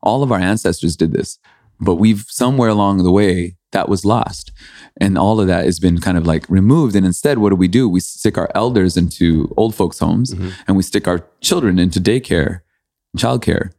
All 0.00 0.22
of 0.22 0.30
our 0.30 0.38
ancestors 0.38 0.96
did 0.96 1.12
this 1.12 1.38
but 1.80 1.96
we've 1.96 2.24
somewhere 2.28 2.68
along 2.68 3.02
the 3.02 3.12
way 3.12 3.56
that 3.72 3.88
was 3.88 4.04
lost 4.04 4.52
and 4.98 5.16
all 5.16 5.40
of 5.40 5.46
that 5.46 5.64
has 5.64 5.78
been 5.78 5.98
kind 6.00 6.18
of 6.18 6.26
like 6.26 6.48
removed 6.48 6.94
and 6.94 7.06
instead 7.06 7.38
what 7.38 7.50
do 7.50 7.56
we 7.56 7.68
do 7.68 7.88
we 7.88 8.00
stick 8.00 8.36
our 8.36 8.50
elders 8.54 8.96
into 8.96 9.52
old 9.56 9.74
folks 9.74 9.98
homes 9.98 10.34
mm-hmm. 10.34 10.50
and 10.66 10.76
we 10.76 10.82
stick 10.82 11.08
our 11.08 11.24
children 11.40 11.78
into 11.78 12.00
daycare 12.00 12.60
childcare 13.16 13.70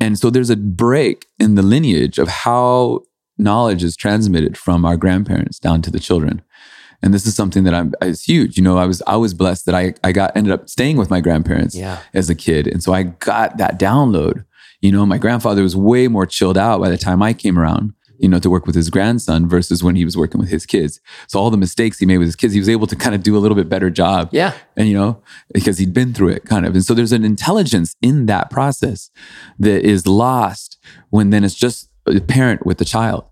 and 0.00 0.18
so 0.18 0.30
there's 0.30 0.50
a 0.50 0.56
break 0.56 1.26
in 1.38 1.54
the 1.54 1.62
lineage 1.62 2.18
of 2.18 2.28
how 2.28 3.00
knowledge 3.38 3.82
is 3.82 3.96
transmitted 3.96 4.56
from 4.56 4.84
our 4.84 4.96
grandparents 4.96 5.58
down 5.58 5.80
to 5.82 5.90
the 5.90 6.00
children 6.00 6.42
and 7.04 7.12
this 7.12 7.26
is 7.26 7.36
something 7.36 7.64
that 7.64 7.74
I'm 7.74 7.92
is 8.00 8.24
huge. 8.24 8.56
You 8.56 8.62
know, 8.62 8.78
I 8.78 8.86
was 8.86 9.02
I 9.06 9.16
was 9.16 9.34
blessed 9.34 9.66
that 9.66 9.74
I 9.74 9.92
I 10.02 10.10
got 10.10 10.34
ended 10.34 10.54
up 10.54 10.70
staying 10.70 10.96
with 10.96 11.10
my 11.10 11.20
grandparents 11.20 11.74
Yeah. 11.74 11.98
as 12.14 12.30
a 12.30 12.34
kid, 12.34 12.66
and 12.66 12.82
so 12.82 12.94
I 12.94 13.02
got 13.02 13.58
that 13.58 13.78
download. 13.78 14.46
You 14.80 14.90
know, 14.90 15.04
my 15.04 15.18
grandfather 15.18 15.62
was 15.62 15.76
way 15.76 16.08
more 16.08 16.24
chilled 16.24 16.56
out 16.56 16.80
by 16.80 16.88
the 16.88 16.96
time 16.96 17.22
I 17.22 17.34
came 17.34 17.58
around. 17.58 17.92
You 18.18 18.28
know, 18.28 18.38
to 18.38 18.50
work 18.50 18.66
with 18.66 18.74
his 18.74 18.90
grandson 18.90 19.48
versus 19.48 19.82
when 19.82 19.96
he 19.96 20.04
was 20.04 20.16
working 20.16 20.40
with 20.40 20.48
his 20.48 20.66
kids. 20.66 21.00
So 21.28 21.40
all 21.40 21.50
the 21.50 21.56
mistakes 21.56 21.98
he 21.98 22.06
made 22.06 22.18
with 22.18 22.28
his 22.28 22.36
kids, 22.36 22.52
he 22.52 22.60
was 22.60 22.68
able 22.68 22.86
to 22.86 22.96
kind 22.96 23.14
of 23.14 23.22
do 23.22 23.36
a 23.36 23.40
little 23.40 23.56
bit 23.56 23.68
better 23.68 23.90
job. 23.90 24.28
Yeah. 24.32 24.54
And 24.76 24.88
you 24.88 24.94
know, 24.94 25.22
because 25.52 25.78
he'd 25.78 25.92
been 25.92 26.14
through 26.14 26.28
it 26.28 26.44
kind 26.44 26.66
of. 26.66 26.74
And 26.74 26.84
so 26.84 26.94
there's 26.94 27.12
an 27.12 27.24
intelligence 27.24 27.94
in 28.02 28.26
that 28.26 28.50
process 28.50 29.10
that 29.58 29.84
is 29.84 30.06
lost 30.06 30.78
when 31.10 31.30
then 31.30 31.44
it's 31.44 31.54
just 31.54 31.90
a 32.06 32.20
parent 32.20 32.66
with 32.66 32.78
the 32.78 32.84
child 32.84 33.24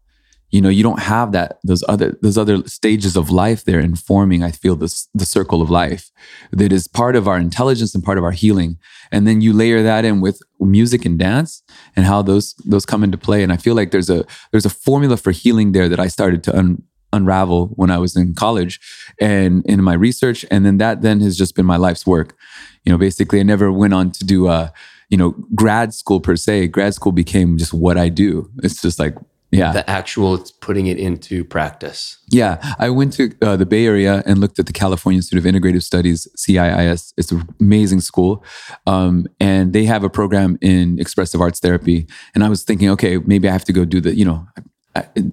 you 0.52 0.60
know 0.60 0.68
you 0.68 0.82
don't 0.82 1.00
have 1.00 1.32
that 1.32 1.58
those 1.64 1.82
other 1.88 2.16
those 2.22 2.38
other 2.38 2.62
stages 2.68 3.16
of 3.16 3.30
life 3.30 3.64
there 3.64 3.80
informing 3.80 4.44
i 4.44 4.50
feel 4.52 4.76
this 4.76 5.08
the 5.14 5.26
circle 5.26 5.60
of 5.60 5.70
life 5.70 6.12
that 6.52 6.72
is 6.72 6.86
part 6.86 7.16
of 7.16 7.26
our 7.26 7.38
intelligence 7.38 7.94
and 7.94 8.04
part 8.04 8.18
of 8.18 8.24
our 8.24 8.30
healing 8.30 8.78
and 9.10 9.26
then 9.26 9.40
you 9.40 9.52
layer 9.52 9.82
that 9.82 10.04
in 10.04 10.20
with 10.20 10.40
music 10.66 11.04
and 11.04 11.18
dance 11.18 11.62
and 11.96 12.06
how 12.06 12.22
those 12.22 12.54
those 12.64 12.86
come 12.86 13.04
into 13.04 13.18
play. 13.18 13.42
And 13.42 13.52
i 13.52 13.56
feel 13.56 13.74
like 13.74 13.90
there's 13.90 14.10
a 14.10 14.24
there's 14.50 14.66
a 14.66 14.70
formula 14.70 15.16
for 15.16 15.30
healing 15.30 15.72
there 15.72 15.88
that 15.88 16.00
i 16.00 16.08
started 16.08 16.42
to 16.44 16.56
un, 16.56 16.82
unravel 17.12 17.68
when 17.76 17.90
i 17.90 17.98
was 17.98 18.16
in 18.16 18.34
college 18.34 18.80
and 19.20 19.64
in 19.66 19.82
my 19.82 19.94
research. 19.94 20.44
And 20.50 20.64
then 20.64 20.78
that 20.78 21.02
then 21.02 21.20
has 21.20 21.36
just 21.36 21.54
been 21.54 21.66
my 21.66 21.76
life's 21.76 22.06
work. 22.06 22.36
You 22.84 22.92
know 22.92 22.98
basically 22.98 23.40
i 23.40 23.42
never 23.42 23.70
went 23.72 23.94
on 23.94 24.10
to 24.12 24.24
do 24.24 24.48
uh 24.48 24.68
you 25.08 25.16
know 25.16 25.30
grad 25.54 25.94
school 25.94 26.20
per 26.20 26.36
se. 26.36 26.68
Grad 26.68 26.94
school 26.94 27.12
became 27.12 27.58
just 27.58 27.74
what 27.74 27.98
i 27.98 28.08
do. 28.08 28.50
It's 28.62 28.80
just 28.80 28.98
like 28.98 29.14
yeah 29.52 29.72
The 29.72 29.84
actual 29.88 30.34
it's 30.34 30.50
putting 30.50 30.86
it 30.86 30.98
into 30.98 31.44
practice. 31.44 32.18
yeah, 32.30 32.52
I 32.78 32.88
went 32.90 33.12
to 33.18 33.22
uh, 33.42 33.56
the 33.56 33.66
Bay 33.66 33.84
Area 33.86 34.22
and 34.26 34.38
looked 34.40 34.58
at 34.58 34.66
the 34.66 34.72
California 34.72 35.18
Institute 35.18 35.38
of 35.44 35.54
Integrative 35.54 35.82
Studies, 35.82 36.26
CIIS. 36.42 37.12
It's 37.18 37.30
an 37.32 37.42
amazing 37.60 38.00
school. 38.00 38.44
Um, 38.86 39.26
and 39.38 39.72
they 39.72 39.84
have 39.84 40.02
a 40.04 40.10
program 40.10 40.56
in 40.60 40.98
expressive 40.98 41.40
arts 41.40 41.60
therapy. 41.60 42.06
And 42.34 42.42
I 42.42 42.48
was 42.48 42.64
thinking, 42.64 42.88
okay, 42.90 43.18
maybe 43.18 43.48
I 43.48 43.52
have 43.52 43.64
to 43.64 43.72
go 43.72 43.84
do 43.84 44.00
the, 44.00 44.14
you 44.16 44.24
know 44.24 44.46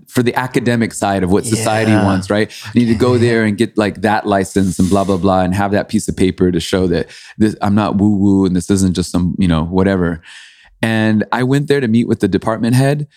for 0.08 0.24
the 0.24 0.34
academic 0.36 0.94
side 0.94 1.22
of 1.22 1.30
what 1.34 1.46
society 1.46 1.92
Yeah. 1.92 2.06
wants, 2.06 2.30
right? 2.30 2.50
I 2.66 2.72
need 2.80 2.86
to 2.86 2.96
go 2.96 3.18
there 3.18 3.44
and 3.44 3.58
get 3.58 3.78
like 3.78 4.02
that 4.04 4.26
license 4.26 4.80
and 4.80 4.90
blah, 4.90 5.04
blah, 5.04 5.18
blah, 5.18 5.42
and 5.42 5.54
have 5.54 5.72
that 5.72 5.90
piece 5.90 6.08
of 6.08 6.16
paper 6.16 6.50
to 6.50 6.62
show 6.62 6.88
that 6.88 7.08
this, 7.38 7.58
I'm 7.62 7.76
not 7.76 7.98
woo 7.98 8.16
woo 8.16 8.46
and 8.46 8.56
this 8.56 8.70
isn't 8.70 8.94
just 8.96 9.12
some, 9.12 9.36
you 9.38 9.50
know, 9.50 9.66
whatever. 9.66 10.22
And 10.82 11.26
I 11.34 11.44
went 11.44 11.68
there 11.68 11.82
to 11.82 11.90
meet 11.90 12.08
with 12.08 12.22
the 12.22 12.30
department 12.30 12.76
head 12.76 13.08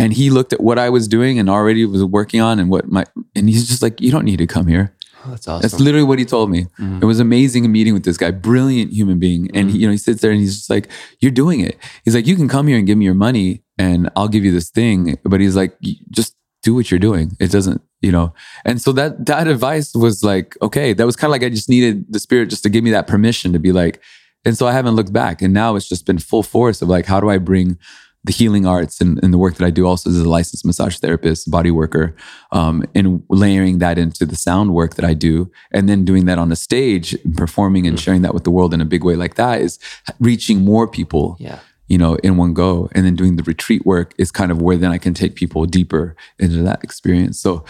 and 0.00 0.14
he 0.14 0.30
looked 0.30 0.52
at 0.52 0.60
what 0.60 0.78
I 0.78 0.88
was 0.88 1.06
doing 1.06 1.38
and 1.38 1.50
already 1.50 1.84
was 1.84 2.02
working 2.02 2.40
on 2.40 2.58
and 2.58 2.70
what 2.70 2.88
my 2.88 3.04
and 3.36 3.48
he's 3.48 3.68
just 3.68 3.82
like, 3.82 4.00
you 4.00 4.10
don't 4.10 4.24
need 4.24 4.38
to 4.38 4.46
come 4.46 4.66
here. 4.66 4.96
Oh, 5.24 5.30
that's 5.30 5.46
awesome. 5.46 5.60
That's 5.60 5.78
literally 5.78 6.06
what 6.06 6.18
he 6.18 6.24
told 6.24 6.50
me. 6.50 6.64
Mm-hmm. 6.78 7.00
It 7.02 7.04
was 7.04 7.20
amazing 7.20 7.70
meeting 7.70 7.92
with 7.92 8.04
this 8.04 8.16
guy, 8.16 8.30
brilliant 8.30 8.92
human 8.92 9.18
being. 9.18 9.50
And 9.54 9.68
he, 9.68 9.74
mm-hmm. 9.74 9.80
you 9.80 9.86
know, 9.86 9.92
he 9.92 9.98
sits 9.98 10.22
there 10.22 10.30
and 10.30 10.40
he's 10.40 10.56
just 10.56 10.70
like, 10.70 10.88
"You're 11.20 11.30
doing 11.30 11.60
it." 11.60 11.76
He's 12.04 12.14
like, 12.14 12.26
"You 12.26 12.36
can 12.36 12.48
come 12.48 12.66
here 12.66 12.78
and 12.78 12.86
give 12.86 12.96
me 12.96 13.04
your 13.04 13.14
money, 13.14 13.62
and 13.76 14.08
I'll 14.16 14.28
give 14.28 14.44
you 14.44 14.52
this 14.52 14.70
thing." 14.70 15.18
But 15.22 15.40
he's 15.40 15.56
like, 15.56 15.78
"Just 16.10 16.34
do 16.62 16.74
what 16.74 16.90
you're 16.90 16.98
doing. 16.98 17.36
It 17.38 17.50
doesn't, 17.50 17.82
you 18.00 18.10
know." 18.10 18.32
And 18.64 18.80
so 18.80 18.92
that 18.92 19.26
that 19.26 19.46
advice 19.46 19.94
was 19.94 20.24
like, 20.24 20.56
okay, 20.62 20.94
that 20.94 21.04
was 21.04 21.16
kind 21.16 21.28
of 21.28 21.32
like 21.32 21.42
I 21.42 21.50
just 21.50 21.68
needed 21.68 22.06
the 22.08 22.18
spirit 22.18 22.48
just 22.48 22.62
to 22.62 22.70
give 22.70 22.82
me 22.82 22.90
that 22.92 23.06
permission 23.06 23.52
to 23.52 23.58
be 23.58 23.72
like. 23.72 24.00
And 24.46 24.56
so 24.56 24.66
I 24.66 24.72
haven't 24.72 24.96
looked 24.96 25.12
back, 25.12 25.42
and 25.42 25.52
now 25.52 25.76
it's 25.76 25.88
just 25.88 26.06
been 26.06 26.18
full 26.18 26.42
force 26.42 26.80
of 26.80 26.88
like, 26.88 27.04
how 27.04 27.20
do 27.20 27.28
I 27.28 27.36
bring 27.36 27.76
the 28.24 28.32
healing 28.32 28.66
arts 28.66 29.00
and, 29.00 29.22
and 29.22 29.32
the 29.32 29.38
work 29.38 29.54
that 29.54 29.64
I 29.64 29.70
do 29.70 29.86
also 29.86 30.10
as 30.10 30.18
a 30.18 30.28
licensed 30.28 30.64
massage 30.66 30.98
therapist, 30.98 31.50
body 31.50 31.70
worker, 31.70 32.14
um, 32.52 32.84
and 32.94 33.22
layering 33.30 33.78
that 33.78 33.98
into 33.98 34.26
the 34.26 34.36
sound 34.36 34.74
work 34.74 34.96
that 34.96 35.04
I 35.04 35.14
do, 35.14 35.50
and 35.72 35.88
then 35.88 36.04
doing 36.04 36.26
that 36.26 36.38
on 36.38 36.50
the 36.50 36.56
stage, 36.56 37.16
performing 37.36 37.86
and 37.86 37.98
sharing 37.98 38.22
that 38.22 38.34
with 38.34 38.44
the 38.44 38.50
world 38.50 38.74
in 38.74 38.80
a 38.80 38.84
big 38.84 39.04
way 39.04 39.16
like 39.16 39.36
that 39.36 39.62
is 39.62 39.78
reaching 40.18 40.62
more 40.62 40.86
people, 40.86 41.36
yeah. 41.40 41.60
you 41.88 41.96
know, 41.96 42.16
in 42.16 42.36
one 42.36 42.52
go. 42.52 42.90
And 42.92 43.06
then 43.06 43.16
doing 43.16 43.36
the 43.36 43.42
retreat 43.42 43.86
work 43.86 44.12
is 44.18 44.30
kind 44.30 44.50
of 44.50 44.60
where 44.60 44.76
then 44.76 44.90
I 44.90 44.98
can 44.98 45.14
take 45.14 45.34
people 45.34 45.64
deeper 45.64 46.14
into 46.38 46.62
that 46.62 46.84
experience. 46.84 47.40
So, 47.40 47.64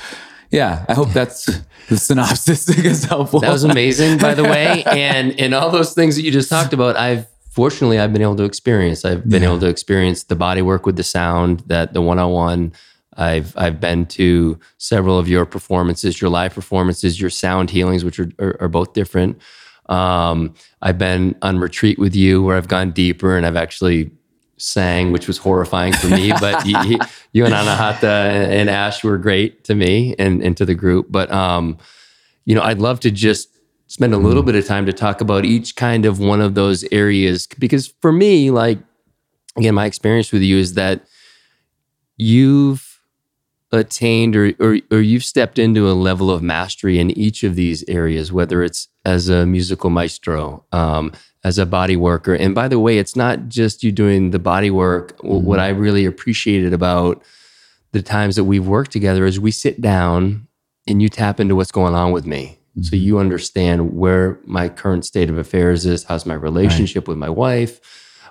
yeah, 0.50 0.84
I 0.88 0.94
hope 0.94 1.10
that's 1.10 1.46
the 1.88 1.96
synopsis 1.96 2.68
is 2.84 3.04
helpful. 3.04 3.38
That 3.38 3.52
was 3.52 3.62
amazing, 3.62 4.18
by 4.18 4.34
the 4.34 4.42
way. 4.42 4.82
And 4.84 5.38
and 5.38 5.54
all 5.54 5.70
those 5.70 5.94
things 5.94 6.16
that 6.16 6.22
you 6.22 6.32
just 6.32 6.50
talked 6.50 6.72
about, 6.72 6.96
I've 6.96 7.28
fortunately 7.50 7.98
I've 7.98 8.12
been 8.12 8.22
able 8.22 8.36
to 8.36 8.44
experience. 8.44 9.04
I've 9.04 9.28
been 9.28 9.42
Yeah. 9.42 9.50
able 9.50 9.60
to 9.60 9.66
experience 9.68 10.24
the 10.24 10.36
body 10.36 10.62
work 10.62 10.86
with 10.86 10.96
the 10.96 11.02
sound, 11.02 11.62
that 11.66 11.92
the 11.92 12.00
one 12.00 12.18
on 12.18 12.30
one, 12.30 12.72
I've 13.16 13.52
I've 13.56 13.80
been 13.80 14.06
to 14.06 14.58
several 14.78 15.18
of 15.18 15.28
your 15.28 15.44
performances, 15.44 16.20
your 16.20 16.30
live 16.30 16.54
performances, 16.54 17.20
your 17.20 17.30
sound 17.30 17.70
healings, 17.70 18.04
which 18.04 18.18
are 18.20 18.30
are, 18.38 18.56
are 18.60 18.68
both 18.68 18.92
different. 18.94 19.38
Um, 19.86 20.54
I've 20.80 20.98
been 20.98 21.34
on 21.42 21.58
retreat 21.58 21.98
with 21.98 22.14
you 22.14 22.42
where 22.42 22.56
I've 22.56 22.68
gone 22.68 22.92
deeper 22.92 23.36
and 23.36 23.44
I've 23.44 23.56
actually 23.56 24.12
sang, 24.56 25.10
which 25.10 25.26
was 25.26 25.38
horrifying 25.38 25.92
for 25.94 26.06
me. 26.08 26.32
but 26.40 26.64
you, 26.64 26.76
you, 27.32 27.44
and 27.44 27.52
Anahata 27.54 28.02
and 28.04 28.70
Ash 28.70 29.02
were 29.02 29.18
great 29.18 29.64
to 29.64 29.74
me 29.74 30.14
and, 30.18 30.42
and 30.42 30.56
to 30.58 30.64
the 30.64 30.74
group. 30.76 31.06
But 31.10 31.32
um, 31.32 31.78
you 32.44 32.54
know, 32.54 32.62
I'd 32.62 32.78
love 32.78 33.00
to 33.00 33.10
just 33.10 33.48
spend 33.90 34.14
a 34.14 34.18
little 34.18 34.44
mm. 34.44 34.46
bit 34.46 34.54
of 34.54 34.64
time 34.64 34.86
to 34.86 34.92
talk 34.92 35.20
about 35.20 35.44
each 35.44 35.74
kind 35.74 36.06
of 36.06 36.20
one 36.20 36.40
of 36.40 36.54
those 36.54 36.84
areas 36.92 37.48
because 37.58 37.88
for 38.00 38.12
me, 38.12 38.50
like 38.50 38.78
again, 39.56 39.74
my 39.74 39.84
experience 39.84 40.30
with 40.30 40.42
you 40.42 40.58
is 40.58 40.74
that 40.74 41.04
you've 42.16 43.00
attained 43.72 44.36
or, 44.36 44.52
or, 44.60 44.78
or 44.92 45.00
you've 45.00 45.24
stepped 45.24 45.58
into 45.58 45.90
a 45.90 45.92
level 45.92 46.30
of 46.30 46.40
mastery 46.40 47.00
in 47.00 47.10
each 47.18 47.42
of 47.42 47.56
these 47.56 47.84
areas, 47.88 48.32
whether 48.32 48.62
it's 48.62 48.88
as 49.04 49.28
a 49.28 49.44
musical 49.44 49.90
maestro, 49.90 50.64
um, 50.70 51.12
as 51.42 51.58
a 51.58 51.66
body 51.66 51.96
worker. 51.96 52.34
And 52.34 52.54
by 52.54 52.68
the 52.68 52.78
way, 52.78 52.98
it's 52.98 53.16
not 53.16 53.48
just 53.48 53.82
you 53.82 53.90
doing 53.90 54.30
the 54.30 54.38
body 54.38 54.70
work. 54.70 55.18
Mm-hmm. 55.18 55.44
What 55.44 55.58
I 55.58 55.68
really 55.68 56.04
appreciated 56.04 56.72
about 56.72 57.22
the 57.90 58.02
times 58.02 58.36
that 58.36 58.44
we've 58.44 58.66
worked 58.66 58.92
together 58.92 59.26
is 59.26 59.40
we 59.40 59.50
sit 59.50 59.80
down 59.80 60.46
and 60.86 61.02
you 61.02 61.08
tap 61.08 61.40
into 61.40 61.56
what's 61.56 61.72
going 61.72 61.94
on 61.94 62.12
with 62.12 62.24
me. 62.24 62.59
Mm-hmm. 62.70 62.82
So 62.82 62.96
you 62.96 63.18
understand 63.18 63.94
where 63.94 64.38
my 64.44 64.68
current 64.68 65.04
state 65.04 65.30
of 65.30 65.38
affairs 65.38 65.86
is, 65.86 66.04
how's 66.04 66.26
my 66.26 66.34
relationship 66.34 67.02
right. 67.02 67.12
with 67.12 67.18
my 67.18 67.28
wife, 67.28 67.80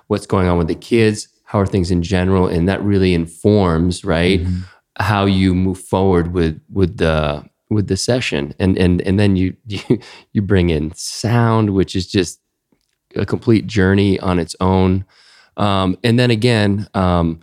what's 0.06 0.26
going 0.26 0.48
on 0.48 0.58
with 0.58 0.68
the 0.68 0.74
kids, 0.74 1.28
how 1.44 1.60
are 1.60 1.66
things 1.66 1.90
in 1.90 2.02
general, 2.02 2.46
and 2.46 2.68
that 2.68 2.82
really 2.82 3.12
informs, 3.12 4.04
right, 4.04 4.40
mm-hmm. 4.40 4.60
how 4.98 5.24
you 5.26 5.54
move 5.54 5.78
forward 5.78 6.32
with 6.32 6.60
with 6.72 6.98
the 6.98 7.44
with 7.68 7.88
the 7.88 7.96
session. 7.96 8.54
And 8.58 8.78
and 8.78 9.00
and 9.02 9.18
then 9.18 9.36
you 9.36 9.56
you 9.66 9.98
you 10.32 10.42
bring 10.42 10.70
in 10.70 10.92
sound, 10.94 11.70
which 11.70 11.94
is 11.94 12.06
just 12.06 12.40
a 13.16 13.26
complete 13.26 13.66
journey 13.66 14.18
on 14.20 14.38
its 14.38 14.54
own. 14.60 15.04
Um, 15.56 15.98
and 16.04 16.18
then 16.18 16.30
again, 16.30 16.88
um, 16.94 17.40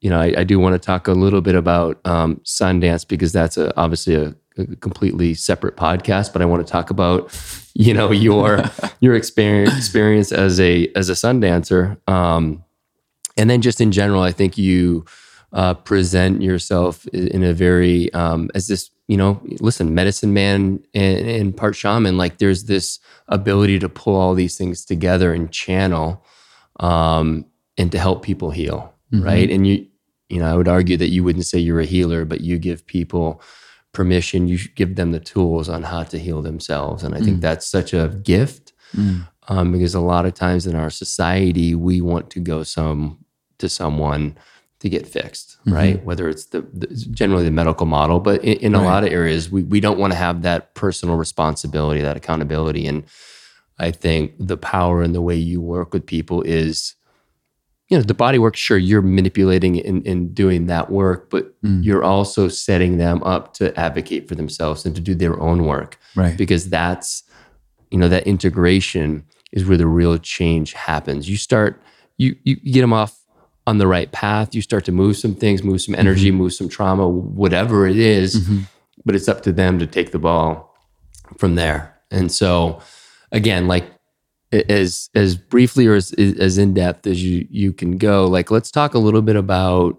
you 0.00 0.08
know, 0.08 0.20
I, 0.20 0.34
I 0.38 0.44
do 0.44 0.58
want 0.58 0.74
to 0.74 0.78
talk 0.78 1.08
a 1.08 1.12
little 1.12 1.40
bit 1.40 1.54
about 1.54 2.00
um, 2.06 2.36
Sundance 2.44 3.06
because 3.06 3.32
that's 3.32 3.56
a, 3.56 3.76
obviously 3.78 4.14
a, 4.14 4.34
a, 4.60 4.76
completely 4.76 5.34
separate 5.34 5.76
podcast. 5.76 6.32
But 6.32 6.42
I 6.42 6.44
want 6.44 6.66
to 6.66 6.70
talk 6.70 6.90
about, 6.90 7.36
you 7.74 7.94
know, 7.94 8.10
your 8.10 8.64
your 9.00 9.14
experience 9.14 9.76
experience 9.76 10.32
as 10.32 10.60
a 10.60 10.88
as 10.94 11.08
a 11.08 11.14
Sundancer, 11.14 11.96
um, 12.08 12.64
and 13.36 13.48
then 13.48 13.62
just 13.62 13.80
in 13.80 13.92
general, 13.92 14.22
I 14.22 14.32
think 14.32 14.58
you 14.58 15.04
uh, 15.52 15.74
present 15.74 16.42
yourself 16.42 17.06
in 17.08 17.42
a 17.42 17.52
very 17.52 18.12
um, 18.12 18.50
as 18.54 18.68
this 18.68 18.90
you 19.10 19.16
know, 19.16 19.40
listen, 19.58 19.92
medicine 19.92 20.32
man 20.32 20.80
and, 20.94 21.28
and, 21.28 21.56
part 21.56 21.74
shaman, 21.74 22.16
like 22.16 22.38
there's 22.38 22.66
this 22.66 23.00
ability 23.26 23.76
to 23.80 23.88
pull 23.88 24.14
all 24.14 24.34
these 24.34 24.56
things 24.56 24.84
together 24.84 25.34
and 25.34 25.50
channel 25.50 26.24
um, 26.78 27.44
and 27.76 27.90
to 27.90 27.98
help 27.98 28.22
people 28.22 28.52
heal. 28.52 28.94
Mm-hmm. 29.12 29.24
Right. 29.24 29.50
And 29.50 29.66
you, 29.66 29.84
you 30.28 30.38
know, 30.38 30.46
I 30.46 30.54
would 30.54 30.68
argue 30.68 30.96
that 30.96 31.08
you 31.08 31.24
wouldn't 31.24 31.44
say 31.44 31.58
you're 31.58 31.80
a 31.80 31.84
healer, 31.86 32.24
but 32.24 32.42
you 32.42 32.56
give 32.56 32.86
people 32.86 33.42
permission, 33.92 34.48
you 34.48 34.58
give 34.76 34.96
them 34.96 35.12
the 35.12 35.20
tools 35.20 35.68
on 35.68 35.82
how 35.82 36.02
to 36.04 36.18
heal 36.18 36.42
themselves. 36.42 37.02
And 37.02 37.14
I 37.14 37.18
mm 37.18 37.24
think 37.24 37.40
that's 37.40 37.66
such 37.66 37.92
a 37.92 38.08
gift 38.08 38.72
mm 38.94 39.26
um, 39.48 39.72
because 39.72 39.96
a 39.96 40.00
lot 40.00 40.26
of 40.26 40.34
times 40.34 40.64
in 40.64 40.76
our 40.76 40.90
society, 40.90 41.74
we 41.74 42.00
want 42.00 42.30
to 42.30 42.40
go 42.40 42.62
some 42.62 43.18
to 43.58 43.68
someone 43.68 44.38
to 44.78 44.88
get 44.88 45.08
fixed, 45.08 45.58
mm-hmm. 45.60 45.72
right? 45.72 46.04
Whether 46.04 46.28
it's 46.28 46.46
the, 46.46 46.62
the, 46.72 46.86
generally 47.10 47.44
the 47.44 47.50
medical 47.50 47.84
model, 47.84 48.20
but 48.20 48.44
in, 48.44 48.58
in 48.58 48.72
right. 48.72 48.82
a 48.82 48.84
lot 48.84 49.02
of 49.02 49.10
areas, 49.10 49.50
we, 49.50 49.64
we 49.64 49.80
don't 49.80 49.98
want 49.98 50.12
to 50.12 50.16
have 50.18 50.42
that 50.42 50.74
personal 50.74 51.16
responsibility, 51.16 52.00
that 52.00 52.16
accountability. 52.16 52.86
And 52.86 53.04
I 53.78 53.90
think 53.90 54.34
the 54.38 54.56
power 54.56 55.02
in 55.02 55.12
the 55.12 55.20
way 55.20 55.36
you 55.36 55.60
work 55.60 55.92
with 55.92 56.06
people 56.06 56.42
is, 56.42 56.94
you 57.90 57.98
know, 57.98 58.02
the 58.02 58.14
body 58.14 58.38
work, 58.38 58.56
sure, 58.56 58.78
you're 58.78 59.02
manipulating 59.02 59.84
and, 59.84 60.06
and 60.06 60.34
doing 60.34 60.66
that 60.66 60.90
work, 60.90 61.28
but 61.28 61.60
mm. 61.62 61.84
you're 61.84 62.04
also 62.04 62.48
setting 62.48 62.98
them 62.98 63.22
up 63.24 63.52
to 63.54 63.78
advocate 63.78 64.28
for 64.28 64.36
themselves 64.36 64.86
and 64.86 64.94
to 64.94 65.00
do 65.00 65.14
their 65.14 65.38
own 65.40 65.66
work. 65.66 65.98
Right. 66.14 66.38
Because 66.38 66.70
that's, 66.70 67.24
you 67.90 67.98
know, 67.98 68.08
that 68.08 68.26
integration 68.26 69.24
is 69.52 69.66
where 69.66 69.76
the 69.76 69.88
real 69.88 70.16
change 70.18 70.72
happens. 70.72 71.28
You 71.28 71.36
start, 71.36 71.82
you, 72.16 72.36
you 72.44 72.56
get 72.56 72.80
them 72.80 72.92
off 72.92 73.18
on 73.66 73.78
the 73.78 73.88
right 73.88 74.10
path. 74.12 74.54
You 74.54 74.62
start 74.62 74.84
to 74.84 74.92
move 74.92 75.16
some 75.16 75.34
things, 75.34 75.62
move 75.62 75.82
some 75.82 75.96
energy, 75.96 76.28
mm-hmm. 76.28 76.38
move 76.38 76.54
some 76.54 76.68
trauma, 76.68 77.08
whatever 77.08 77.86
it 77.86 77.96
is, 77.96 78.36
mm-hmm. 78.36 78.62
But 79.04 79.14
it's 79.14 79.28
up 79.28 79.42
to 79.44 79.52
them 79.52 79.78
to 79.78 79.86
take 79.86 80.12
the 80.12 80.18
ball 80.18 80.76
from 81.38 81.54
there. 81.54 81.98
And 82.10 82.30
so, 82.30 82.82
again, 83.32 83.66
like 83.66 83.86
as 84.52 85.10
as 85.14 85.36
briefly 85.36 85.86
or 85.86 85.94
as 85.94 86.12
as 86.12 86.58
in 86.58 86.74
depth 86.74 87.06
as 87.06 87.22
you 87.22 87.46
you 87.50 87.72
can 87.72 87.96
go, 87.96 88.26
like 88.26 88.50
let's 88.50 88.70
talk 88.70 88.94
a 88.94 88.98
little 88.98 89.22
bit 89.22 89.36
about 89.36 89.98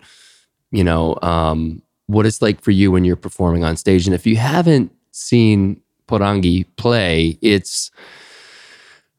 you 0.72 0.84
know 0.84 1.18
um, 1.22 1.82
what 2.08 2.26
it's 2.26 2.42
like 2.42 2.62
for 2.62 2.72
you 2.72 2.92
when 2.92 3.06
you're 3.06 3.16
performing 3.16 3.64
on 3.64 3.78
stage. 3.78 4.06
And 4.08 4.14
if 4.14 4.26
you 4.26 4.38
haven't 4.38 4.92
seen 5.12 5.82
Poranguí 6.08 6.66
play, 6.76 7.38
it's 7.42 7.92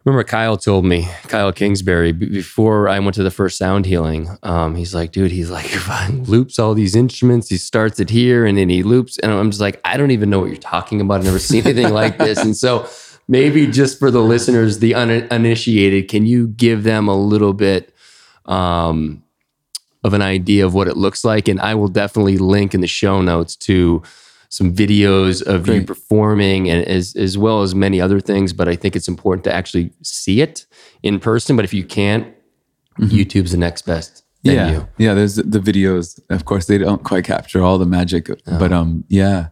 remember 0.04 0.24
Kyle 0.24 0.56
told 0.56 0.84
me, 0.84 1.08
Kyle 1.24 1.52
Kingsbury, 1.52 2.12
before 2.12 2.88
I 2.88 2.98
went 2.98 3.14
to 3.14 3.22
the 3.22 3.30
first 3.30 3.56
sound 3.56 3.86
healing, 3.86 4.28
um, 4.42 4.74
he's 4.74 4.94
like, 4.94 5.12
dude, 5.12 5.30
he's 5.30 5.50
like, 5.50 5.70
loops 6.28 6.58
all 6.58 6.74
these 6.74 6.96
instruments. 6.96 7.48
He 7.48 7.56
starts 7.56 8.00
it 8.00 8.10
here 8.10 8.44
and 8.44 8.58
then 8.58 8.68
he 8.68 8.82
loops. 8.82 9.18
And 9.18 9.32
I'm 9.32 9.50
just 9.50 9.60
like, 9.60 9.80
I 9.84 9.96
don't 9.96 10.10
even 10.10 10.30
know 10.30 10.40
what 10.40 10.48
you're 10.48 10.56
talking 10.56 11.00
about. 11.00 11.20
I've 11.20 11.24
never 11.24 11.38
seen 11.38 11.64
anything 11.64 11.92
like 11.92 12.18
this. 12.18 12.38
And 12.38 12.56
so 12.56 12.88
maybe 13.32 13.66
just 13.66 13.98
for 13.98 14.10
the 14.10 14.20
listeners, 14.20 14.80
the 14.80 14.94
uninitiated, 14.94 16.06
can 16.06 16.26
you 16.26 16.48
give 16.48 16.82
them 16.82 17.08
a 17.08 17.16
little 17.16 17.54
bit 17.54 17.94
um, 18.44 19.24
of 20.04 20.12
an 20.12 20.20
idea 20.20 20.66
of 20.66 20.74
what 20.74 20.86
it 20.86 20.98
looks 20.98 21.24
like? 21.24 21.48
And 21.48 21.58
I 21.58 21.74
will 21.74 21.88
definitely 21.88 22.36
link 22.36 22.74
in 22.74 22.82
the 22.82 22.86
show 22.86 23.22
notes 23.22 23.56
to 23.56 24.02
some 24.50 24.74
videos 24.74 25.42
of 25.42 25.64
Great. 25.64 25.80
you 25.80 25.86
performing 25.86 26.68
and 26.68 26.86
as 26.86 27.16
as 27.16 27.38
well 27.38 27.62
as 27.62 27.74
many 27.74 28.02
other 28.02 28.20
things. 28.20 28.52
But 28.52 28.68
I 28.68 28.76
think 28.76 28.94
it's 28.94 29.08
important 29.08 29.44
to 29.44 29.52
actually 29.52 29.92
see 30.02 30.42
it 30.42 30.66
in 31.02 31.18
person. 31.18 31.56
But 31.56 31.64
if 31.64 31.72
you 31.72 31.84
can't, 31.84 32.26
mm-hmm. 32.98 33.16
YouTube's 33.16 33.52
the 33.52 33.56
next 33.56 33.86
best. 33.86 34.24
Venue. 34.44 34.80
Yeah, 34.80 34.84
yeah. 34.98 35.14
There's 35.14 35.36
the 35.36 35.58
videos. 35.58 36.20
Of 36.28 36.44
course, 36.44 36.66
they 36.66 36.76
don't 36.76 37.02
quite 37.02 37.24
capture 37.24 37.62
all 37.62 37.78
the 37.78 37.86
magic, 37.86 38.28
oh. 38.28 38.58
but 38.58 38.72
um, 38.72 39.04
yeah. 39.08 39.48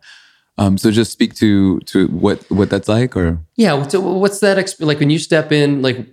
Um, 0.58 0.76
so 0.76 0.90
just 0.90 1.12
speak 1.12 1.34
to 1.36 1.80
to 1.80 2.08
what 2.08 2.48
what 2.50 2.70
that's 2.70 2.88
like, 2.88 3.16
or 3.16 3.38
yeah. 3.56 3.86
So 3.88 4.00
what's 4.00 4.40
that? 4.40 4.58
Exp- 4.58 4.84
like 4.84 5.00
when 5.00 5.10
you 5.10 5.18
step 5.18 5.52
in, 5.52 5.82
like 5.82 6.06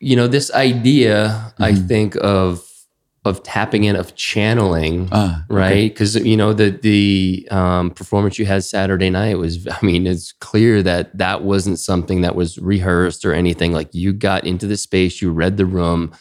you 0.00 0.16
know, 0.16 0.26
this 0.26 0.50
idea. 0.52 1.28
Mm-hmm. 1.28 1.62
I 1.62 1.74
think 1.74 2.16
of 2.16 2.68
of 3.24 3.42
tapping 3.44 3.84
in 3.84 3.94
of 3.94 4.16
channeling 4.16 5.08
ah, 5.12 5.44
right 5.48 5.92
because 5.92 6.16
okay. 6.16 6.28
you 6.28 6.36
know 6.36 6.52
the 6.52 6.70
the 6.70 7.46
um, 7.50 7.90
performance 7.90 8.38
you 8.38 8.44
had 8.44 8.64
saturday 8.64 9.10
night 9.10 9.38
was 9.38 9.66
i 9.68 9.78
mean 9.86 10.06
it's 10.06 10.32
clear 10.32 10.82
that 10.82 11.16
that 11.16 11.42
wasn't 11.42 11.78
something 11.78 12.22
that 12.22 12.34
was 12.34 12.58
rehearsed 12.58 13.24
or 13.24 13.32
anything 13.32 13.72
like 13.72 13.94
you 13.94 14.12
got 14.12 14.44
into 14.44 14.66
the 14.66 14.76
space 14.76 15.22
you 15.22 15.30
read 15.30 15.56
the 15.56 15.66
room 15.66 16.12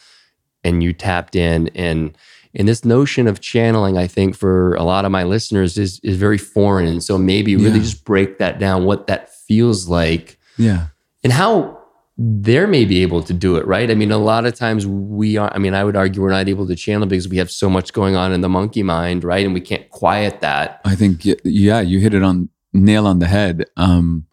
and 0.63 0.83
you 0.83 0.93
tapped 0.93 1.35
in 1.35 1.69
and 1.69 2.17
and 2.53 2.67
this 2.67 2.83
notion 2.83 3.27
of 3.27 3.39
channeling 3.39 3.97
i 3.97 4.07
think 4.07 4.35
for 4.35 4.75
a 4.75 4.83
lot 4.83 5.05
of 5.05 5.11
my 5.11 5.23
listeners 5.23 5.77
is 5.77 5.99
is 6.03 6.17
very 6.17 6.37
foreign 6.37 6.87
and 6.87 7.03
so 7.03 7.17
maybe 7.17 7.55
really 7.55 7.77
yeah. 7.77 7.83
just 7.83 8.05
break 8.05 8.37
that 8.37 8.59
down 8.59 8.85
what 8.85 9.07
that 9.07 9.33
feels 9.33 9.87
like 9.87 10.37
yeah 10.57 10.87
and 11.23 11.33
how 11.33 11.77
they're 12.17 12.67
maybe 12.67 13.01
able 13.01 13.23
to 13.23 13.33
do 13.33 13.55
it, 13.55 13.65
right? 13.65 13.89
I 13.89 13.95
mean, 13.95 14.11
a 14.11 14.17
lot 14.17 14.45
of 14.45 14.53
times 14.53 14.85
we 14.85 15.37
are, 15.37 15.51
I 15.53 15.57
mean, 15.57 15.73
I 15.73 15.83
would 15.83 15.95
argue 15.95 16.21
we're 16.21 16.29
not 16.29 16.47
able 16.47 16.67
to 16.67 16.75
channel 16.75 17.07
because 17.07 17.27
we 17.27 17.37
have 17.37 17.49
so 17.49 17.69
much 17.69 17.93
going 17.93 18.15
on 18.15 18.31
in 18.31 18.41
the 18.41 18.49
monkey 18.49 18.83
mind, 18.83 19.23
right? 19.23 19.43
And 19.43 19.53
we 19.55 19.61
can't 19.61 19.89
quiet 19.89 20.41
that. 20.41 20.81
I 20.85 20.95
think, 20.95 21.25
yeah, 21.43 21.81
you 21.81 21.99
hit 21.99 22.13
it 22.13 22.21
on 22.21 22.49
nail 22.73 23.07
on 23.07 23.19
the 23.19 23.27
head. 23.27 23.65
Um, 23.75 24.27